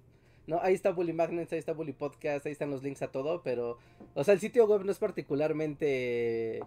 No, 0.48 0.60
ahí 0.62 0.74
está 0.74 0.92
Bully 0.92 1.14
Magnets, 1.14 1.54
ahí 1.54 1.60
está 1.60 1.74
Bully 1.74 1.94
Podcast, 1.94 2.46
ahí 2.46 2.52
están 2.52 2.72
los 2.72 2.82
links 2.82 3.02
a 3.04 3.12
todo, 3.12 3.42
pero, 3.44 3.78
o 4.16 4.24
sea, 4.24 4.34
el 4.34 4.40
sitio 4.40 4.66
web 4.66 4.84
no 4.84 4.92
es 4.92 4.98
particularmente, 4.98 6.58
eh, 6.58 6.64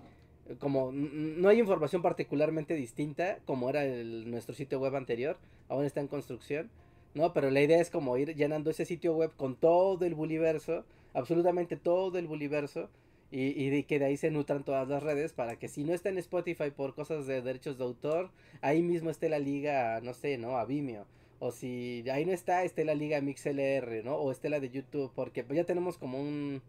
como, 0.61 0.93
no 0.93 1.49
hay 1.49 1.59
información 1.59 2.01
particularmente 2.01 2.75
distinta 2.75 3.39
como 3.45 3.69
era 3.69 3.85
el, 3.85 4.31
nuestro 4.31 4.55
sitio 4.55 4.79
web 4.79 4.95
anterior, 4.95 5.39
aún 5.69 5.85
está 5.85 6.01
en 6.01 6.09
construcción, 6.09 6.71
no, 7.15 7.33
pero 7.33 7.51
la 7.51 7.63
idea 7.63 7.81
es 7.81 7.91
como 7.91 8.17
ir 8.17 8.35
llenando 8.37 8.71
ese 8.71 8.85
sitio 8.85 9.15
web 9.17 9.33
con 9.37 9.57
todo 9.57 10.05
el 10.05 10.15
Bullyverso, 10.15 10.85
absolutamente 11.13 11.77
todo 11.77 12.19
el 12.19 12.29
Bullyverso, 12.29 12.89
y, 13.33 13.61
y 13.61 13.71
de 13.71 13.85
que 13.85 13.99
de 13.99 14.05
ahí 14.05 14.17
se 14.17 14.31
nutran 14.31 14.65
todas 14.65 14.87
las 14.89 15.03
redes 15.03 15.33
para 15.33 15.57
que 15.57 15.67
si 15.67 15.83
no 15.83 15.93
está 15.93 16.09
en 16.09 16.19
Spotify 16.19 16.71
por 16.71 16.95
cosas 16.95 17.27
de 17.27 17.43
derechos 17.43 17.79
de 17.79 17.85
autor, 17.85 18.31
ahí 18.61 18.83
mismo 18.83 19.11
esté 19.11 19.29
la 19.29 19.41
liga, 19.41 20.01
no 20.03 20.15
sé, 20.15 20.39
¿no? 20.39 20.57
A 20.57 20.65
Vimeo. 20.65 21.07
O 21.45 21.53
si 21.53 22.03
ahí 22.11 22.25
no 22.25 22.33
está, 22.33 22.65
esté 22.65 22.87
la 22.87 22.95
liga 22.95 23.21
MixLR, 23.21 24.03
¿no? 24.03 24.17
O 24.17 24.33
esté 24.33 24.49
la 24.49 24.61
de 24.61 24.71
YouTube, 24.71 25.13
porque 25.15 25.45
pues 25.45 25.59
ya 25.59 25.65
tenemos 25.65 25.99
como 25.99 26.19
un, 26.19 26.63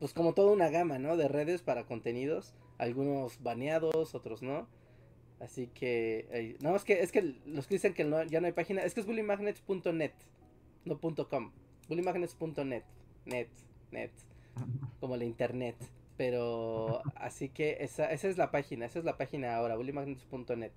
pues 0.00 0.12
como 0.12 0.34
toda 0.34 0.50
una 0.50 0.70
gama, 0.70 0.98
¿no? 0.98 1.16
De 1.16 1.28
redes 1.28 1.62
para 1.62 1.86
contenidos, 1.86 2.52
algunos 2.78 3.40
baneados, 3.44 4.16
otros 4.16 4.42
no. 4.42 4.66
Así 5.38 5.68
que, 5.68 6.26
eh, 6.32 6.56
no, 6.60 6.74
es 6.74 6.82
que, 6.82 7.00
es 7.00 7.12
que 7.12 7.36
los 7.46 7.68
que 7.68 7.76
dicen 7.76 7.94
que 7.94 8.02
ya 8.28 8.40
no 8.40 8.48
hay 8.48 8.52
página, 8.52 8.82
es 8.82 8.92
que 8.92 9.02
es 9.02 9.06
bullymagnets.net, 9.06 10.10
no 10.84 10.98
.com, 10.98 11.52
bullymagnets.net, 11.88 12.82
net, 13.24 13.48
net, 13.92 14.10
como 14.98 15.16
la 15.16 15.26
internet. 15.26 15.76
Pero, 16.16 17.02
así 17.14 17.50
que 17.50 17.76
esa, 17.82 18.10
esa 18.10 18.26
es 18.26 18.36
la 18.36 18.50
página, 18.50 18.86
esa 18.86 18.98
es 18.98 19.04
la 19.04 19.16
página 19.16 19.54
ahora, 19.54 19.76
bullymagnets.net. 19.76 20.72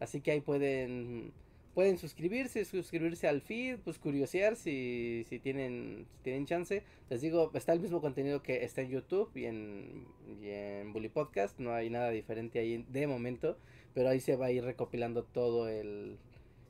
Así 0.00 0.20
que 0.20 0.32
ahí 0.32 0.40
pueden 0.40 1.32
pueden 1.74 1.96
suscribirse, 1.98 2.64
suscribirse 2.64 3.26
al 3.28 3.40
feed, 3.40 3.78
pues 3.80 3.98
curiosear 3.98 4.56
si, 4.56 5.24
si 5.28 5.38
tienen, 5.38 6.06
si 6.16 6.22
tienen 6.22 6.46
chance. 6.46 6.82
Les 7.10 7.20
digo, 7.20 7.50
está 7.54 7.72
el 7.72 7.80
mismo 7.80 8.00
contenido 8.00 8.42
que 8.42 8.64
está 8.64 8.82
en 8.82 8.90
YouTube 8.90 9.30
y 9.34 9.46
en, 9.46 10.06
y 10.42 10.48
en 10.50 10.92
Bully 10.92 11.08
Podcast, 11.08 11.58
no 11.58 11.72
hay 11.72 11.90
nada 11.90 12.10
diferente 12.10 12.58
ahí 12.58 12.84
de 12.88 13.06
momento, 13.06 13.56
pero 13.94 14.08
ahí 14.08 14.20
se 14.20 14.36
va 14.36 14.46
a 14.46 14.50
ir 14.52 14.64
recopilando 14.64 15.24
todo 15.24 15.68
el, 15.68 16.18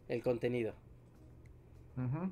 el 0.08 0.22
contenido. 0.22 0.74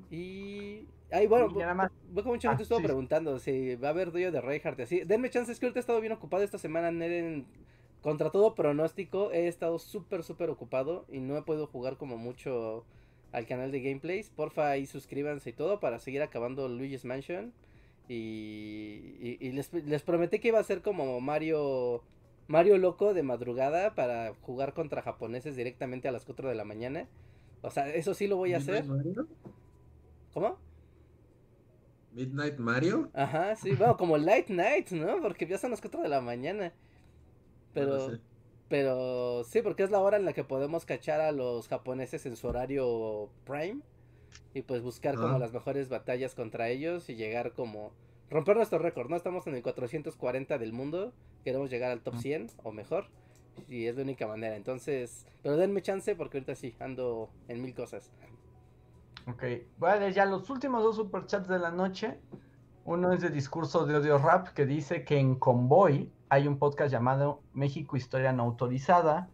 Y. 0.09 0.87
Ay, 1.11 1.27
bueno, 1.27 1.49
Y 1.53 1.57
nada 1.59 1.73
más. 1.73 1.91
que 2.15 2.23
mucha 2.23 2.49
gente 2.49 2.61
Ah, 2.61 2.63
estuvo 2.63 2.79
sí. 2.79 2.85
preguntando 2.85 3.37
si 3.37 3.75
va 3.75 3.89
a 3.89 3.91
haber 3.91 4.11
duelo 4.11 4.31
de 4.31 4.41
Reinhardt 4.41 4.79
así. 4.79 5.01
Denme 5.03 5.29
chance, 5.29 5.51
es 5.51 5.59
que 5.59 5.65
ahorita 5.65 5.79
he 5.79 5.81
estado 5.81 5.99
bien 6.01 6.13
ocupado 6.13 6.41
esta 6.43 6.57
semana. 6.57 6.89
Neren, 6.89 7.45
contra 8.01 8.29
todo 8.31 8.55
pronóstico, 8.55 9.31
he 9.31 9.47
estado 9.47 9.79
súper, 9.79 10.23
súper 10.23 10.49
ocupado 10.49 11.05
y 11.09 11.19
no 11.19 11.37
he 11.37 11.41
podido 11.43 11.67
jugar 11.67 11.97
como 11.97 12.17
mucho 12.17 12.85
al 13.31 13.45
canal 13.45 13.71
de 13.71 13.81
gameplays. 13.81 14.29
Porfa, 14.29 14.69
ahí 14.69 14.85
suscríbanse 14.85 15.51
y 15.51 15.53
todo 15.53 15.79
para 15.79 15.99
seguir 15.99 16.21
acabando 16.21 16.67
Luigi's 16.67 17.05
Mansion. 17.05 17.53
Y, 18.09 19.15
y- 19.21 19.37
y 19.39 19.51
les, 19.53 19.71
les 19.73 20.01
prometí 20.03 20.39
que 20.39 20.49
iba 20.49 20.59
a 20.59 20.63
ser 20.63 20.81
como 20.81 21.19
Mario. 21.21 22.03
Mario 22.47 22.77
loco 22.77 23.13
de 23.13 23.23
madrugada 23.23 23.95
para 23.95 24.33
jugar 24.41 24.73
contra 24.73 25.01
japoneses 25.01 25.55
directamente 25.55 26.09
a 26.09 26.11
las 26.11 26.25
4 26.25 26.49
de 26.49 26.55
la 26.55 26.65
mañana. 26.65 27.07
O 27.61 27.69
sea, 27.71 27.87
eso 27.93 28.13
sí 28.13 28.27
lo 28.27 28.35
voy 28.35 28.53
a 28.53 28.57
hacer. 28.57 28.83
Mario. 28.85 29.27
¿Cómo? 30.33 30.57
Midnight 32.13 32.57
Mario. 32.57 33.09
Ajá, 33.13 33.55
sí, 33.55 33.71
bueno, 33.71 33.95
como 33.95 34.17
Light 34.17 34.49
Night, 34.49 34.89
¿no? 34.91 35.21
Porque 35.21 35.47
ya 35.47 35.57
son 35.57 35.71
las 35.71 35.79
4 35.79 36.01
de 36.01 36.09
la 36.09 36.19
mañana. 36.19 36.73
Pero, 37.73 37.97
Bueno, 37.97 38.15
sí. 38.15 38.21
pero 38.69 39.43
sí, 39.43 39.61
porque 39.61 39.83
es 39.83 39.91
la 39.91 39.99
hora 39.99 40.17
en 40.17 40.25
la 40.25 40.33
que 40.33 40.43
podemos 40.43 40.85
cachar 40.85 41.21
a 41.21 41.31
los 41.31 41.67
japoneses 41.67 42.25
en 42.25 42.35
su 42.35 42.47
horario 42.47 43.29
prime. 43.45 43.81
Y 44.53 44.61
pues 44.61 44.81
buscar 44.81 45.15
como 45.15 45.37
las 45.39 45.53
mejores 45.53 45.89
batallas 45.89 46.35
contra 46.35 46.69
ellos 46.69 47.09
y 47.09 47.15
llegar 47.15 47.53
como... 47.53 47.91
Romper 48.29 48.55
nuestro 48.55 48.79
récord, 48.79 49.09
¿no? 49.09 49.17
Estamos 49.17 49.45
en 49.47 49.55
el 49.55 49.61
440 49.61 50.57
del 50.57 50.71
mundo. 50.71 51.13
Queremos 51.43 51.69
llegar 51.69 51.91
al 51.91 52.01
top 52.01 52.15
100 52.15 52.47
o 52.63 52.71
mejor. 52.71 53.07
Y 53.67 53.87
es 53.87 53.95
la 53.97 54.03
única 54.03 54.25
manera. 54.25 54.55
Entonces, 54.55 55.25
pero 55.43 55.57
denme 55.57 55.81
chance 55.81 56.15
porque 56.15 56.37
ahorita 56.37 56.55
sí, 56.55 56.73
ando 56.79 57.29
en 57.49 57.61
mil 57.61 57.73
cosas. 57.73 58.09
Ok, 59.27 59.43
voy 59.77 59.89
a 59.89 59.95
leer 59.97 60.13
ya 60.13 60.25
los 60.25 60.49
últimos 60.49 60.81
dos 60.81 60.95
superchats 60.95 61.47
de 61.47 61.59
la 61.59 61.71
noche. 61.71 62.17
Uno 62.85 63.13
es 63.13 63.21
de 63.21 63.29
Discurso 63.29 63.85
de 63.85 63.95
Odio 63.95 64.17
Rap 64.17 64.49
que 64.49 64.65
dice 64.65 65.03
que 65.03 65.17
en 65.17 65.35
Convoy 65.35 66.11
hay 66.29 66.47
un 66.47 66.57
podcast 66.57 66.91
llamado 66.91 67.41
México 67.53 67.95
Historia 67.95 68.31
No 68.33 68.43
Autorizada. 68.43 69.29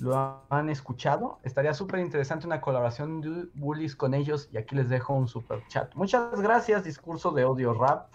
¿Lo 0.00 0.40
han 0.50 0.68
escuchado? 0.70 1.38
Estaría 1.44 1.72
súper 1.72 2.00
interesante 2.00 2.46
una 2.46 2.60
colaboración 2.60 3.20
de 3.20 3.46
bullies 3.54 3.94
con 3.96 4.12
ellos 4.12 4.48
y 4.52 4.58
aquí 4.58 4.74
les 4.74 4.88
dejo 4.88 5.14
un 5.14 5.28
superchat. 5.28 5.94
Muchas 5.94 6.40
gracias, 6.40 6.84
Discurso 6.84 7.30
de 7.30 7.44
Odio 7.44 7.74
Rap. 7.74 8.08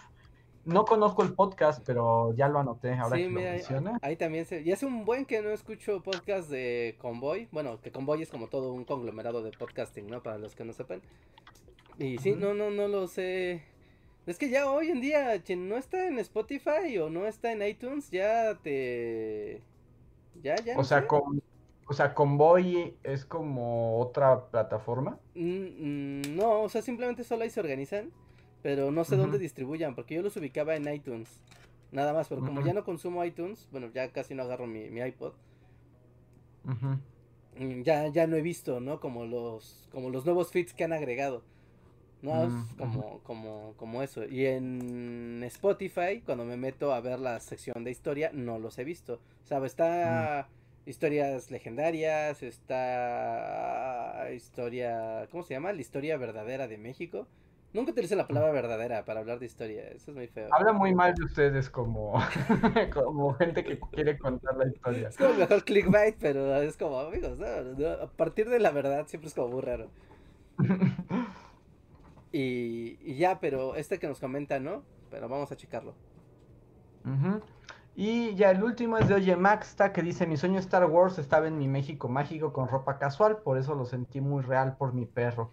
No 0.66 0.84
conozco 0.84 1.22
el 1.22 1.32
podcast, 1.32 1.82
pero 1.86 2.34
ya 2.34 2.48
lo 2.48 2.58
anoté 2.58 2.94
ahora 2.94 3.16
Sí, 3.16 3.22
que 3.22 3.28
mira, 3.30 3.50
lo 3.50 3.56
menciona. 3.56 3.98
ahí 4.02 4.16
también 4.16 4.44
se... 4.44 4.60
Y 4.60 4.72
hace 4.72 4.84
un 4.84 5.06
buen 5.06 5.24
que 5.24 5.40
no 5.40 5.50
escucho 5.50 6.02
podcast 6.02 6.50
de 6.50 6.96
Convoy. 7.00 7.48
Bueno, 7.50 7.80
que 7.80 7.90
Convoy 7.90 8.22
es 8.22 8.28
como 8.28 8.48
todo 8.48 8.72
un 8.74 8.84
conglomerado 8.84 9.42
de 9.42 9.50
podcasting, 9.52 10.06
¿no? 10.06 10.22
Para 10.22 10.36
los 10.38 10.54
que 10.54 10.64
no 10.64 10.74
sepan. 10.74 11.00
Y 11.98 12.18
sí, 12.18 12.32
no, 12.32 12.52
no, 12.52 12.70
no 12.70 12.88
lo 12.88 13.06
sé. 13.08 13.62
Es 14.26 14.38
que 14.38 14.50
ya 14.50 14.70
hoy 14.70 14.90
en 14.90 15.00
día, 15.00 15.42
quien 15.42 15.68
no 15.68 15.76
está 15.76 16.06
en 16.06 16.18
Spotify 16.18 16.98
o 16.98 17.10
no 17.10 17.26
está 17.26 17.52
en 17.52 17.62
iTunes, 17.62 18.10
ya 18.10 18.58
te... 18.62 19.62
Ya, 20.42 20.56
ya. 20.56 20.74
O 20.74 20.78
no 20.78 20.84
sea, 20.84 21.06
con, 21.06 21.42
o 21.86 21.92
sea, 21.92 22.14
Convoy 22.14 22.94
es 23.02 23.24
como 23.24 23.98
otra 23.98 24.46
plataforma. 24.50 25.18
Mm, 25.34 25.40
mm, 25.42 26.36
no, 26.36 26.62
o 26.62 26.68
sea, 26.68 26.82
simplemente 26.82 27.24
solo 27.24 27.42
ahí 27.42 27.50
se 27.50 27.60
organizan. 27.60 28.12
Pero 28.62 28.90
no 28.90 29.04
sé 29.04 29.16
dónde 29.16 29.38
distribuyan, 29.38 29.94
porque 29.94 30.14
yo 30.14 30.22
los 30.22 30.36
ubicaba 30.36 30.76
en 30.76 30.92
iTunes. 30.92 31.42
Nada 31.92 32.12
más, 32.12 32.28
pero 32.28 32.42
como 32.42 32.60
ya 32.60 32.72
no 32.72 32.84
consumo 32.84 33.24
iTunes, 33.24 33.66
bueno, 33.72 33.90
ya 33.92 34.12
casi 34.12 34.34
no 34.34 34.42
agarro 34.42 34.66
mi, 34.66 34.90
mi 34.90 35.00
iPod. 35.00 35.32
Mm, 37.58 37.82
ya, 37.82 38.08
ya 38.08 38.26
no 38.26 38.36
he 38.36 38.42
visto, 38.42 38.80
¿no? 38.80 39.00
Como 39.00 39.24
los, 39.24 39.88
como 39.90 40.10
los 40.10 40.24
nuevos 40.24 40.52
feeds 40.52 40.74
que 40.74 40.84
han 40.84 40.92
agregado. 40.92 41.42
No, 42.22 42.44
es 42.44 42.52
Mm, 42.52 42.76
como, 42.76 43.20
como, 43.22 43.74
como 43.76 44.02
eso. 44.02 44.24
Y 44.26 44.46
en 44.46 45.42
Spotify, 45.44 46.22
cuando 46.24 46.44
me 46.44 46.56
meto 46.56 46.92
a 46.92 47.00
ver 47.00 47.18
la 47.18 47.40
sección 47.40 47.82
de 47.84 47.90
historia, 47.90 48.30
no 48.34 48.58
los 48.58 48.78
he 48.78 48.84
visto. 48.84 49.14
O 49.44 49.46
sea, 49.46 49.64
está 49.64 50.50
historias 50.84 51.50
legendarias, 51.50 52.42
está 52.42 54.28
historia, 54.34 55.28
¿cómo 55.30 55.42
se 55.44 55.54
llama? 55.54 55.72
La 55.72 55.80
historia 55.80 56.16
verdadera 56.16 56.68
de 56.68 56.78
México. 56.78 57.26
Nunca 57.72 57.92
utilicé 57.92 58.16
la 58.16 58.26
palabra 58.26 58.50
verdadera 58.50 59.04
para 59.04 59.20
hablar 59.20 59.38
de 59.38 59.46
historia, 59.46 59.88
eso 59.88 60.10
es 60.10 60.16
muy 60.16 60.26
feo. 60.26 60.48
Habla 60.52 60.72
muy 60.72 60.92
mal 60.92 61.14
de 61.14 61.24
ustedes 61.24 61.70
como, 61.70 62.14
como 62.92 63.34
gente 63.34 63.62
que 63.64 63.78
quiere 63.78 64.18
contar 64.18 64.56
la 64.56 64.66
historia. 64.66 65.08
Es 65.08 65.16
como 65.16 65.30
el 65.30 65.38
mejor 65.38 65.64
clickbait, 65.64 66.16
pero 66.18 66.56
es 66.62 66.76
como, 66.76 66.98
amigos, 66.98 67.38
no, 67.38 67.62
no, 67.62 67.88
a 67.88 68.10
partir 68.10 68.48
de 68.48 68.58
la 68.58 68.72
verdad 68.72 69.06
siempre 69.06 69.28
es 69.28 69.34
como 69.34 69.48
muy 69.48 69.62
raro. 69.62 69.88
Y, 72.32 72.98
y 73.02 73.16
ya, 73.16 73.40
pero 73.40 73.74
este 73.74 73.98
que 73.98 74.06
nos 74.06 74.20
comenta, 74.20 74.60
¿no? 74.60 74.84
Pero 75.10 75.28
vamos 75.28 75.50
a 75.50 75.56
checarlo. 75.56 75.94
Y 77.96 78.34
ya 78.34 78.50
el 78.50 78.62
último 78.62 78.98
es 78.98 79.08
de 79.08 79.14
Oye 79.14 79.36
Maxta 79.36 79.92
que 79.92 80.02
dice, 80.02 80.26
mi 80.26 80.36
sueño 80.36 80.58
Star 80.60 80.86
Wars 80.86 81.18
estaba 81.18 81.48
en 81.48 81.58
mi 81.58 81.66
México 81.68 82.08
mágico 82.08 82.52
con 82.52 82.68
ropa 82.68 82.98
casual, 82.98 83.38
por 83.42 83.58
eso 83.58 83.74
lo 83.74 83.84
sentí 83.84 84.20
muy 84.20 84.42
real 84.42 84.76
por 84.76 84.94
mi 84.94 85.06
perro. 85.06 85.52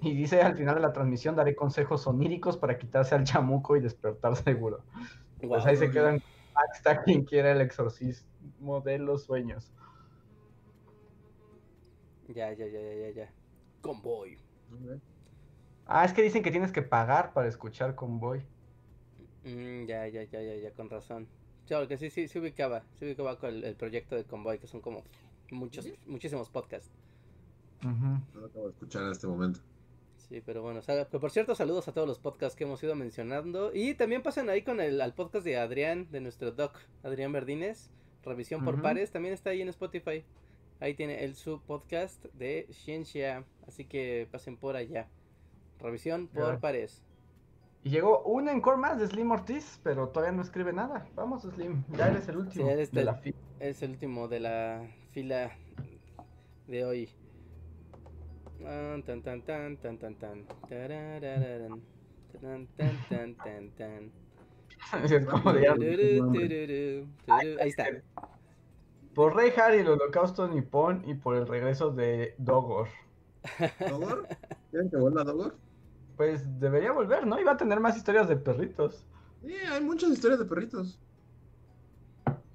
Y 0.00 0.14
dice, 0.14 0.42
al 0.42 0.56
final 0.56 0.76
de 0.76 0.80
la 0.80 0.92
transmisión 0.92 1.36
daré 1.36 1.54
consejos 1.54 2.06
oníricos 2.06 2.56
para 2.56 2.78
quitarse 2.78 3.14
al 3.14 3.24
chamuco 3.24 3.76
y 3.76 3.80
despertar 3.80 4.36
seguro. 4.36 4.84
Pues 5.40 5.64
ahí 5.66 5.76
se 5.76 5.90
quedan 5.90 6.22
Maxta 6.54 7.02
quien 7.02 7.24
quiera 7.24 7.52
el 7.52 7.60
exorcismo 7.60 8.80
de 8.80 8.98
los 8.98 9.24
sueños. 9.24 9.72
Ya, 12.28 12.52
ya, 12.52 12.66
ya, 12.66 12.80
ya, 12.80 12.94
ya, 12.94 13.10
ya. 13.10 13.32
Convoy. 13.80 14.38
Ah, 15.94 16.06
es 16.06 16.14
que 16.14 16.22
dicen 16.22 16.42
que 16.42 16.50
tienes 16.50 16.72
que 16.72 16.80
pagar 16.80 17.34
para 17.34 17.48
escuchar 17.48 17.94
Convoy. 17.94 18.40
Mm, 19.44 19.84
ya, 19.84 20.08
ya, 20.08 20.22
ya, 20.22 20.40
ya, 20.40 20.56
ya, 20.56 20.70
con 20.70 20.88
razón. 20.88 21.28
Sí, 21.66 21.74
porque 21.74 21.98
sí, 21.98 22.08
sí, 22.08 22.28
sí 22.28 22.38
ubicaba, 22.38 22.82
sí 22.98 23.04
ubicaba 23.04 23.38
con 23.38 23.50
el, 23.50 23.62
el 23.62 23.76
proyecto 23.76 24.16
de 24.16 24.24
Convoy, 24.24 24.58
que 24.58 24.66
son 24.66 24.80
como 24.80 25.04
muchos, 25.50 25.86
muchísimos 26.06 26.48
podcasts. 26.48 26.90
Ujú. 27.84 27.90
No 27.90 28.40
lo 28.40 28.46
acabo 28.46 28.64
de 28.64 28.70
escuchar 28.70 29.02
en 29.02 29.10
este 29.10 29.26
momento. 29.26 29.60
Sí, 30.16 30.40
pero 30.40 30.62
bueno, 30.62 30.80
pero 30.86 31.20
por 31.20 31.30
cierto, 31.30 31.54
saludos 31.54 31.86
a 31.88 31.92
todos 31.92 32.08
los 32.08 32.18
podcasts 32.18 32.56
que 32.56 32.64
hemos 32.64 32.82
ido 32.82 32.94
mencionando. 32.94 33.70
Y 33.74 33.92
también 33.92 34.22
pasen 34.22 34.48
ahí 34.48 34.62
con 34.62 34.80
el 34.80 34.98
al 34.98 35.12
podcast 35.12 35.44
de 35.44 35.58
Adrián, 35.58 36.08
de 36.10 36.22
nuestro 36.22 36.52
doc, 36.52 36.78
Adrián 37.02 37.32
Verdines, 37.32 37.90
Revisión 38.24 38.64
por. 38.64 38.80
Pares, 38.80 39.10
también 39.10 39.34
está 39.34 39.50
ahí 39.50 39.60
en 39.60 39.68
Spotify. 39.68 40.24
Ahí 40.80 40.94
tiene 40.94 41.22
el 41.22 41.34
su 41.34 41.60
podcast 41.60 42.24
de 42.32 42.66
ciencia, 42.70 43.44
así 43.68 43.84
que 43.84 44.26
pasen 44.32 44.56
por 44.56 44.74
allá. 44.74 45.06
Revisión 45.82 46.28
por 46.28 46.60
pares. 46.60 47.02
Y 47.84 47.90
llegó 47.90 48.22
un 48.22 48.48
encore 48.48 48.76
más 48.76 48.98
de 48.98 49.08
Slim 49.08 49.32
Ortiz, 49.32 49.80
pero 49.82 50.08
todavía 50.08 50.36
no 50.36 50.42
escribe 50.42 50.72
nada. 50.72 51.08
Vamos, 51.16 51.42
Slim, 51.42 51.82
ya 51.90 52.08
eres 52.08 52.28
el 52.28 52.36
último 52.36 52.68
eres 52.70 52.92
de 52.92 53.04
la 53.04 53.14
fila. 53.14 53.36
Es 53.58 53.82
el 53.82 53.90
último 53.90 54.28
de 54.28 54.40
la 54.40 54.86
fila 55.10 55.50
de 56.68 56.84
hoy. 56.84 57.08
Tan 58.62 59.02
tan 59.02 59.22
tan 59.22 59.42
tan 59.42 59.98
tan 59.98 60.14
tan. 60.14 60.46
Tarararán. 60.68 61.82
Tan, 62.40 62.66
tan, 62.68 63.08
tan, 63.08 63.34
tan, 63.34 63.70
tan. 63.72 64.12
Es 65.04 65.26
como 65.26 65.52
de-. 65.52 67.06
Ahí 67.28 67.68
está. 67.68 67.86
Por 69.14 69.36
Reinhardt 69.36 69.74
y 69.74 69.78
el 69.78 69.88
holocausto 69.88 70.48
nipón 70.48 71.02
y 71.06 71.14
por 71.14 71.36
el 71.36 71.46
regreso 71.46 71.90
de 71.90 72.34
Dogor. 72.38 72.88
¿Dogor? 73.88 74.28
¿Quieren 74.70 74.88
que 74.88 74.96
vuelva 74.96 75.24
Dogor? 75.24 75.56
Pues 76.16 76.60
debería 76.60 76.92
volver, 76.92 77.26
¿no? 77.26 77.40
Iba 77.40 77.52
a 77.52 77.56
tener 77.56 77.80
más 77.80 77.96
historias 77.96 78.28
de 78.28 78.36
perritos. 78.36 79.06
Sí, 79.44 79.54
hay 79.54 79.82
muchas 79.82 80.10
historias 80.10 80.38
de 80.38 80.46
perritos. 80.46 81.00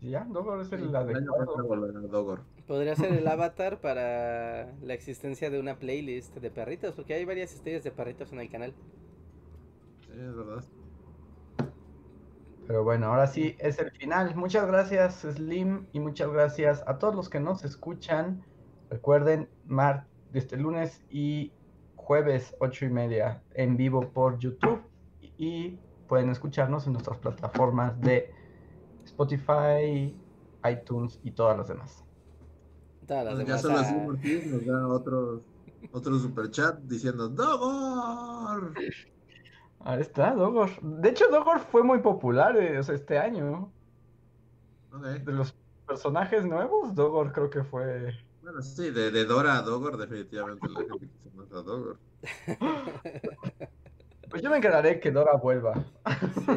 Ya, 0.02 0.26
Dogor 0.30 0.62
es 0.62 0.72
el 0.72 0.96
adecuado. 0.96 2.40
Podría 2.68 2.96
ser 2.96 3.14
el 3.14 3.28
avatar 3.28 3.82
para 3.82 4.72
la 4.82 4.94
existencia 4.94 5.50
de 5.50 5.60
una 5.60 5.80
playlist 5.80 6.36
de 6.36 6.52
perritos, 6.52 6.96
porque 6.96 7.14
hay 7.14 7.26
varias 7.26 7.54
historias 7.54 7.84
de 7.84 7.92
perritos 7.92 8.32
en 8.32 8.40
el 8.40 8.50
canal. 8.50 8.74
Sí, 10.06 10.12
es 10.14 10.36
verdad. 10.36 10.64
Pero 12.68 12.84
bueno, 12.84 13.08
ahora 13.08 13.28
sí 13.28 13.56
es 13.60 13.80
el 13.80 13.92
final. 13.92 14.36
Muchas 14.36 14.68
gracias, 14.68 15.22
Slim, 15.22 15.88
y 15.94 16.00
muchas 16.00 16.30
gracias 16.30 16.84
a 16.86 17.00
todos 17.00 17.16
los 17.16 17.30
que 17.30 17.40
nos 17.40 17.64
escuchan. 17.64 18.44
Recuerden, 18.90 19.50
mar 19.66 20.06
desde 20.32 20.58
lunes 20.58 21.02
y 21.10 21.54
jueves, 22.08 22.56
ocho 22.60 22.86
y 22.86 22.90
media, 22.90 23.44
en 23.54 23.76
vivo 23.76 24.00
por 24.00 24.40
YouTube. 24.40 24.82
Y 25.38 25.78
pueden 26.08 26.30
escucharnos 26.30 26.88
en 26.88 26.94
nuestras 26.94 27.18
plataformas 27.18 28.00
de 28.00 28.32
Spotify, 29.04 30.18
iTunes 30.64 31.20
y 31.22 31.32
todas 31.32 31.58
las 31.58 31.68
demás. 31.68 32.06
Todas 33.06 33.26
las 33.26 33.38
ya 33.40 33.44
demás. 33.44 33.62
solo 33.62 33.78
ah, 33.78 33.82
así 33.82 34.42
nos 34.50 34.66
da 34.66 34.88
otros 34.88 35.42
otro 35.92 36.18
super 36.18 36.50
chat 36.50 36.80
diciendo 36.80 37.28
¡Dogor! 37.28 38.74
Ahí 39.82 40.00
está, 40.00 40.34
Dogor. 40.34 40.70
De 40.82 41.10
hecho, 41.10 41.28
Dogor 41.30 41.60
fue 41.60 41.84
muy 41.84 42.00
popular 42.00 42.56
eh, 42.58 42.80
o 42.80 42.84
sea, 42.84 42.96
este 42.96 43.18
año. 43.18 43.70
De 45.02 45.34
los 45.34 45.54
personajes 45.86 46.46
nuevos, 46.46 46.96
Dogor 46.96 47.34
creo 47.34 47.50
que 47.50 47.64
fue. 47.66 48.14
Bueno, 48.58 48.62
sí, 48.76 48.90
de, 48.90 49.12
de 49.12 49.26
Dora 49.26 49.58
a 49.60 49.62
Dogor, 49.62 49.98
definitivamente 49.98 50.68
la 50.68 50.80
gente 50.80 51.08
quiso 51.08 51.36
más 51.36 51.52
a 51.52 51.62
Dogor. 51.62 51.98
Pues 54.30 54.42
yo 54.42 54.50
me 54.50 54.58
encargaré 54.58 55.00
que 55.00 55.10
Dora 55.10 55.38
vuelva. 55.38 55.86
Sí. 56.06 56.52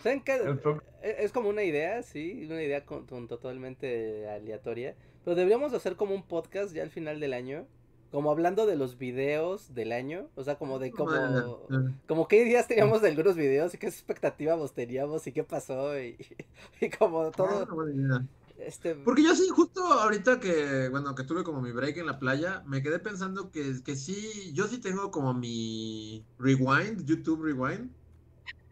¿Saben 0.00 0.20
qué? 0.22 0.36
El 0.36 0.58
pro- 0.58 0.80
E- 1.02 1.16
Es 1.24 1.32
como 1.32 1.48
una 1.48 1.64
idea, 1.64 2.04
sí, 2.04 2.46
una 2.48 2.62
idea 2.62 2.84
con- 2.86 3.04
con- 3.04 3.26
totalmente 3.26 4.28
aleatoria. 4.28 4.94
Pero 5.24 5.34
deberíamos 5.34 5.72
hacer 5.74 5.96
como 5.96 6.14
un 6.14 6.22
podcast 6.22 6.72
ya 6.72 6.84
al 6.84 6.90
final 6.90 7.18
del 7.18 7.32
año. 7.32 7.66
Como 8.12 8.30
hablando 8.30 8.64
de 8.64 8.76
los 8.76 8.96
videos 8.96 9.74
del 9.74 9.90
año. 9.90 10.28
O 10.36 10.44
sea, 10.44 10.54
como 10.54 10.78
de 10.78 10.92
como... 10.92 11.10
Bueno, 11.10 11.58
Como 12.06 12.28
qué 12.28 12.44
ideas 12.44 12.68
teníamos 12.68 13.02
de 13.02 13.08
algunos 13.08 13.34
videos 13.34 13.74
y 13.74 13.78
qué 13.78 13.88
expectativas 13.88 14.72
teníamos 14.72 15.26
y 15.26 15.32
qué 15.32 15.42
pasó 15.42 15.98
y, 16.00 16.16
y 16.80 16.90
como 16.90 17.22
ah, 17.22 17.30
todo 17.32 17.88
idea. 17.90 18.24
Este... 18.66 18.94
Porque 19.02 19.22
yo 19.22 19.34
sí, 19.34 19.48
justo 19.48 19.82
ahorita 19.86 20.40
que, 20.40 20.88
bueno, 20.90 21.14
que 21.14 21.24
tuve 21.24 21.42
como 21.44 21.62
mi 21.62 21.72
break 21.72 21.96
en 21.98 22.06
la 22.06 22.18
playa, 22.18 22.62
me 22.66 22.82
quedé 22.82 22.98
pensando 22.98 23.50
que, 23.50 23.82
que 23.84 23.96
sí, 23.96 24.52
yo 24.54 24.66
sí 24.68 24.80
tengo 24.80 25.10
como 25.10 25.32
mi 25.34 26.28
rewind, 26.38 27.04
YouTube 27.06 27.42
rewind, 27.44 27.96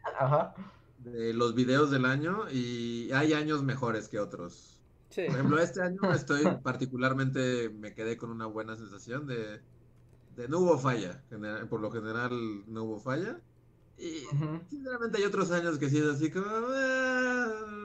Ajá. 0.03 0.55
de 0.97 1.33
los 1.35 1.55
videos 1.55 1.91
del 1.91 2.05
año 2.05 2.51
y 2.51 3.11
hay 3.13 3.33
años 3.33 3.63
mejores 3.63 4.09
que 4.09 4.19
otros. 4.19 4.85
Sí, 5.11 5.23
Por 5.25 5.37
ejemplo, 5.37 5.59
este 5.61 5.83
año 5.83 6.01
estoy 6.13 6.57
particularmente, 6.63 7.71
me 7.71 7.95
quedé 7.95 8.17
con 8.17 8.31
una 8.31 8.47
buena 8.47 8.77
sensación 8.77 9.27
de, 9.27 9.65
de 10.29 10.49
no 10.49 10.61
hubo 10.61 10.79
falla, 10.79 11.27
por 11.71 11.81
lo 11.81 11.91
general 11.93 12.33
no 12.69 12.85
hubo 12.85 13.01
falla. 13.01 13.45
Y 13.97 14.27
Ujú. 14.33 14.69
sinceramente 14.69 15.19
hay 15.19 15.25
otros 15.25 15.51
años 15.53 15.79
que 15.79 15.91
sí 15.91 15.99
es 15.99 16.07
así 16.07 16.31
como... 16.33 16.47
"Ah, 16.49 17.78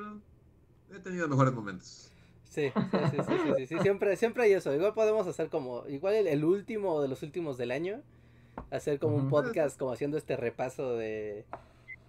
he 0.97 0.99
tenido 0.99 1.27
mejores 1.27 1.53
momentos. 1.53 2.09
sí, 2.49 2.71
sí, 2.75 2.97
sí, 3.11 3.17
sí, 3.17 3.17
sí, 3.27 3.53
sí, 3.57 3.65
sí, 3.67 3.79
siempre, 3.81 4.15
siempre 4.15 4.43
hay 4.43 4.53
eso. 4.53 4.73
Igual 4.73 4.93
podemos 4.93 5.27
hacer 5.27 5.49
como, 5.49 5.87
igual 5.87 6.13
el, 6.15 6.27
el 6.27 6.43
último 6.43 7.01
de 7.01 7.07
los 7.07 7.23
últimos 7.23 7.57
del 7.57 7.71
año, 7.71 8.01
hacer 8.71 8.99
como 8.99 9.15
un 9.15 9.29
podcast 9.29 9.77
como 9.79 9.91
haciendo 9.91 10.17
este 10.17 10.35
repaso 10.37 10.95
de... 10.95 11.45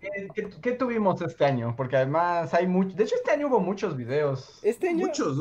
¿Qué, 0.00 0.28
qué- 0.34 0.50
qué 0.60 0.72
tuvimos 0.72 1.22
este 1.22 1.46
año? 1.46 1.74
Porque 1.76 1.96
además 1.96 2.52
hay 2.52 2.66
mucho. 2.66 2.94
De 2.94 3.04
hecho, 3.04 3.14
este 3.14 3.30
año 3.30 3.46
hubo 3.48 3.60
muchos 3.60 3.96
videos. 3.96 4.60
Este 4.62 4.90
año... 4.90 5.06
Muchos. 5.06 5.38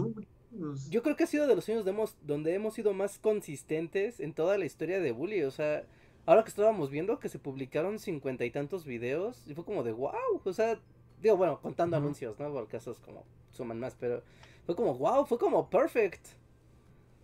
Yo 0.90 1.04
creo 1.04 1.18
que 1.18 1.26
ha 1.26 1.28
sido 1.28 1.48
de 1.48 1.56
los 1.56 1.68
años 1.68 1.84
de 1.84 1.92
hemos- 1.92 2.16
donde 2.22 2.54
hemos 2.54 2.74
sido 2.76 2.94
más 2.94 3.20
consistentes 3.20 4.22
en 4.22 4.34
toda 4.34 4.58
la 4.58 4.64
historia 4.66 5.02
de 5.02 5.12
Bully. 5.12 5.44
O 5.44 5.52
sea, 5.52 5.84
ahora 6.26 6.44
que 6.44 6.50
estábamos 6.50 6.90
viendo 6.92 7.20
que 7.20 7.28
se 7.28 7.40
publicaron 7.40 8.00
cincuenta 8.00 8.46
y 8.46 8.52
tantos 8.52 8.86
videos, 8.86 9.44
y 9.48 9.54
fue 9.56 9.66
como 9.66 9.84
de 9.84 9.92
wow. 9.92 10.14
O 10.46 10.54
sea, 10.54 10.80
digo, 11.24 11.38
bueno, 11.38 11.60
contando 11.62 11.98
Ujú. 11.98 12.04
anuncios, 12.06 12.38
¿no? 12.40 12.52
Porque 12.52 12.78
esos 12.78 13.00
como 13.00 13.26
suman 13.52 13.80
más, 13.80 13.96
pero 14.00 14.22
fue 14.66 14.76
como 14.76 14.94
wow, 14.96 15.26
fue 15.26 15.38
como 15.40 15.70
perfect. 15.70 16.28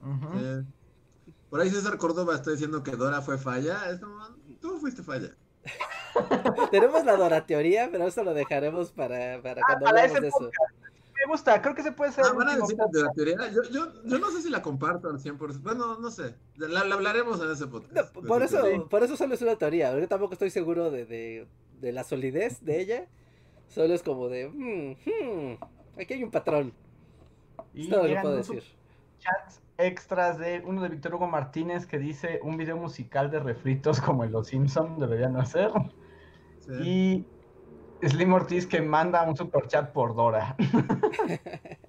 Ujú. 0.02 0.40
Sí. 0.40 0.66
Por 1.50 1.62
ahí 1.62 1.70
César 1.70 1.98
Córdoba 1.98 2.36
está 2.36 2.52
diciendo 2.52 2.84
que 2.84 2.92
Dora 2.96 3.22
fue 3.22 3.38
falla. 3.38 3.90
Es 3.90 4.00
como, 4.00 4.24
tú 4.62 4.78
fuiste 4.80 5.04
falla. 5.04 5.36
Tenemos 6.72 7.04
la 7.06 7.16
Dora 7.16 7.46
teoría, 7.46 7.90
pero 7.92 8.08
eso 8.08 8.24
lo 8.24 8.34
dejaremos 8.34 8.92
para, 8.92 9.42
para 9.42 9.62
cuando 9.62 9.86
para 9.86 10.02
hablemos 10.02 10.12
ese 10.12 10.22
de 10.22 10.28
eso. 10.30 10.38
podcast. 10.40 10.74
Me 11.16 11.26
gusta, 11.30 11.62
creo 11.62 11.76
que 11.76 11.84
se 11.84 11.92
puede 11.92 12.14
ser. 12.14 12.24
Ah, 12.26 12.32
van 12.34 12.48
a 12.48 12.56
decir 12.56 12.78
de 12.78 13.02
la 13.04 13.12
teoría. 13.12 13.36
Yo, 13.52 13.64
yo, 13.64 14.04
yo 14.06 14.20
no 14.20 14.32
sé 14.32 14.42
si 14.42 14.50
la 14.50 14.62
comparto 14.62 15.10
al 15.10 15.20
100%. 15.20 15.62
Bueno, 15.62 16.00
no 16.00 16.12
sé. 16.12 16.36
La, 16.56 16.86
la 16.86 16.96
hablaremos 16.96 17.42
en 17.42 17.52
ese 17.52 17.68
podcast. 17.68 18.16
No, 18.16 18.22
por 18.28 18.42
eso, 18.42 18.88
por 18.90 19.04
eso 19.04 19.18
solo 19.18 19.34
es 19.34 19.42
una 19.42 19.58
teoría. 19.58 19.98
Yo 20.00 20.08
tampoco 20.08 20.34
estoy 20.34 20.50
seguro 20.50 20.92
de, 20.92 21.06
de, 21.06 21.48
de 21.82 21.92
la 21.92 22.06
solidez 22.06 22.64
de 22.64 22.80
ella. 22.80 23.08
Solo 23.70 23.94
es 23.94 24.04
como 24.04 24.28
de, 24.30 24.50
"Hmm, 24.50 24.94
hmm, 25.06 26.00
aquí 26.02 26.14
hay 26.16 26.24
un 26.24 26.32
patrón. 26.32 26.74
Y 27.74 27.84
Es 27.84 27.90
todo 27.90 28.00
lo 28.00 28.04
que 28.04 28.10
llegan 28.10 28.24
puedo 28.24 28.36
decir. 28.38 28.64
chats 29.20 29.62
extras 29.78 30.38
de 30.40 30.62
uno 30.66 30.82
de 30.82 30.90
Víctor 30.90 31.16
Hugo 31.16 31.28
Martínez 31.28 31.86
que 31.86 32.00
dice 32.00 32.40
un 32.44 32.58
video 32.58 32.78
musical 32.78 33.32
de 33.32 33.40
refritos 33.40 34.02
como 34.02 34.24
en 34.26 34.32
Los 34.32 34.48
Simpson 34.48 35.00
deberían 35.00 35.38
hacer. 35.38 35.72
Sí. 36.60 37.28
Y 38.02 38.08
Slim 38.08 38.34
Ortiz 38.34 38.68
que 38.68 38.82
manda 38.82 39.24
un 39.24 39.36
super 39.38 39.68
chat 39.68 39.92
por 39.94 40.16
Dora. 40.16 40.56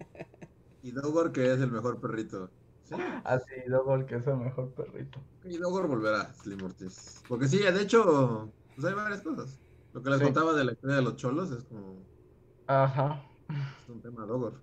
Y 0.82 0.93
Dogor, 0.93 1.32
que 1.32 1.52
es 1.52 1.61
el 1.61 1.70
mejor 1.70 2.01
perrito. 2.01 2.51
Sí. 2.85 2.94
Así, 3.24 3.52
Dogol, 3.69 4.07
que 4.07 4.16
es 4.16 4.27
el 4.27 4.36
mejor 4.39 4.73
perrito. 4.74 5.20
Y 5.44 5.59
Dogor 5.59 5.86
volverá, 5.89 6.32
Slim 6.35 6.62
Ortiz. 6.62 7.23
Porque 7.28 7.48
sí, 7.48 7.59
de 7.59 7.82
hecho, 7.82 8.51
pues 8.74 8.86
hay 8.86 8.94
varias 8.94 9.20
cosas. 9.23 9.61
Lo 9.93 10.03
que 10.03 10.11
les 10.11 10.19
Sí. 10.19 10.25
contaba 10.25 10.53
de 10.55 10.65
la 10.65 10.73
historia 10.73 10.97
de 10.97 11.03
los 11.03 11.17
cholos 11.17 11.51
es 11.51 11.65
como 11.65 11.97
Ajá. 12.67 13.23
es 13.83 13.89
un 13.89 14.01
tema 14.01 14.25
Dogor. 14.27 14.61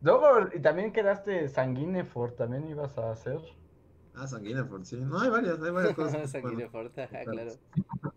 Dogol, 0.00 0.50
y 0.54 0.60
también 0.60 0.92
quedaste 0.92 1.48
Sanguinefort, 1.48 2.36
también 2.36 2.68
ibas 2.68 2.96
a 2.98 3.10
hacer. 3.10 3.40
Ah, 4.14 4.26
Sanguinefort, 4.26 4.84
sí. 4.84 4.96
No, 4.96 5.18
hay 5.20 5.28
varias, 5.30 5.60
hay 5.60 5.70
varias 5.70 5.94
cosas. 5.94 6.30
Sanguíneo 6.30 6.68
Bueno, 6.70 6.70
fuerte, 6.70 7.02
ajá, 7.02 7.24
claro. 7.24 7.52
claro. 8.02 8.12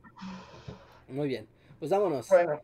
Muy 1.08 1.28
bien, 1.28 1.48
pues 1.80 1.92
vámonos. 1.92 2.28
Bueno, 2.30 2.62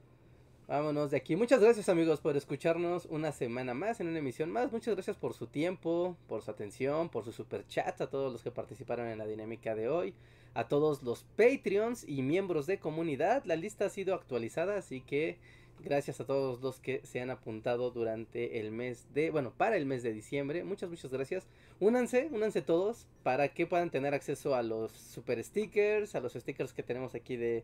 Vámonos 0.68 1.12
de 1.12 1.16
aquí. 1.18 1.38
Muchas 1.38 1.62
gracias 1.62 1.88
amigos 1.88 2.20
por 2.20 2.36
escucharnos 2.36 3.06
una 3.06 3.32
semana 3.32 3.74
más 3.74 4.02
en 4.02 4.10
una 4.10 4.20
emisión 4.20 4.52
más. 4.52 4.70
Muchas 4.70 4.96
gracias 4.96 5.16
por 5.16 5.34
su 5.34 5.48
tiempo, 5.48 6.18
por 6.28 6.42
su 6.42 6.52
atención, 6.52 7.08
por 7.08 7.24
su 7.24 7.32
super 7.32 7.66
chat 7.68 8.02
a 8.02 8.10
todos 8.10 8.34
los 8.34 8.44
que 8.44 8.52
participaron 8.52 9.08
en 9.08 9.18
la 9.18 9.26
dinámica 9.26 9.76
de 9.76 9.88
hoy. 9.88 10.14
A 10.58 10.68
todos 10.68 11.04
los 11.04 11.24
Patreons 11.36 12.04
y 12.08 12.24
miembros 12.24 12.66
de 12.66 12.80
comunidad. 12.80 13.44
La 13.46 13.56
lista 13.56 13.86
ha 13.86 13.90
sido 13.90 14.16
actualizada, 14.16 14.76
así 14.76 15.02
que 15.02 15.38
gracias 15.84 16.20
a 16.20 16.26
todos 16.26 16.64
los 16.64 16.80
que 16.80 17.02
se 17.06 17.22
han 17.22 17.30
apuntado 17.30 17.92
durante 17.92 18.60
el 18.60 18.72
mes 18.72 19.06
de, 19.14 19.30
bueno, 19.30 19.54
para 19.56 19.78
el 19.78 19.86
mes 19.86 20.02
de 20.02 20.14
diciembre. 20.14 20.64
Muchas, 20.64 20.90
muchas 20.90 21.12
gracias. 21.12 21.46
Únanse, 21.80 22.30
únanse 22.32 22.64
todos 22.64 23.06
para 23.22 23.50
que 23.50 23.68
puedan 23.68 23.92
tener 23.92 24.16
acceso 24.16 24.56
a 24.56 24.64
los 24.64 24.92
super 24.94 25.44
stickers, 25.44 26.16
a 26.16 26.22
los 26.22 26.34
stickers 26.34 26.74
que 26.74 26.82
tenemos 26.82 27.14
aquí 27.14 27.36
de, 27.36 27.64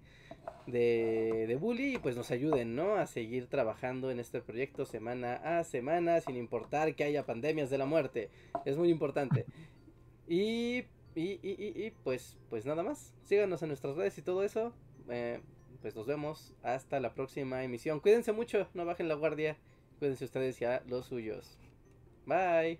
de, 0.68 1.46
de 1.48 1.56
Bully 1.56 1.96
y 1.96 1.98
pues 1.98 2.16
nos 2.16 2.30
ayuden, 2.30 2.76
¿no? 2.76 2.94
A 2.94 3.08
seguir 3.08 3.48
trabajando 3.48 4.12
en 4.12 4.20
este 4.20 4.40
proyecto 4.40 4.86
semana 4.86 5.38
a 5.38 5.64
semana 5.64 6.22
sin 6.22 6.38
importar 6.38 6.94
que 6.94 7.06
haya 7.06 7.26
pandemias 7.26 7.72
de 7.72 7.80
la 7.80 7.88
muerte. 7.88 8.30
Es 8.66 8.78
muy 8.78 8.90
importante. 8.90 9.46
Y, 10.28 10.84
y, 11.16 11.40
y, 11.42 11.56
y, 11.58 11.86
y, 11.86 11.92
pues, 12.04 12.38
pues 12.50 12.66
nada 12.66 12.84
más. 12.84 13.14
Síganos 13.24 13.62
en 13.62 13.70
nuestras 13.70 13.96
redes 13.96 14.18
y 14.18 14.22
todo 14.22 14.44
eso. 14.44 14.74
Eh, 15.10 15.42
pues 15.82 15.96
nos 15.96 16.08
vemos 16.08 16.54
hasta 16.64 17.00
la 17.00 17.14
próxima 17.14 17.64
emisión. 17.64 18.00
Cuídense 18.00 18.32
mucho, 18.32 18.68
no 18.74 18.86
bajen 18.86 19.08
la 19.08 19.16
guardia. 19.16 19.58
Cuídense 20.00 20.26
ustedes 20.26 20.62
y 20.62 20.66
a 20.66 20.84
los 20.88 21.08
suyos. 21.08 21.58
Bye. 22.26 22.80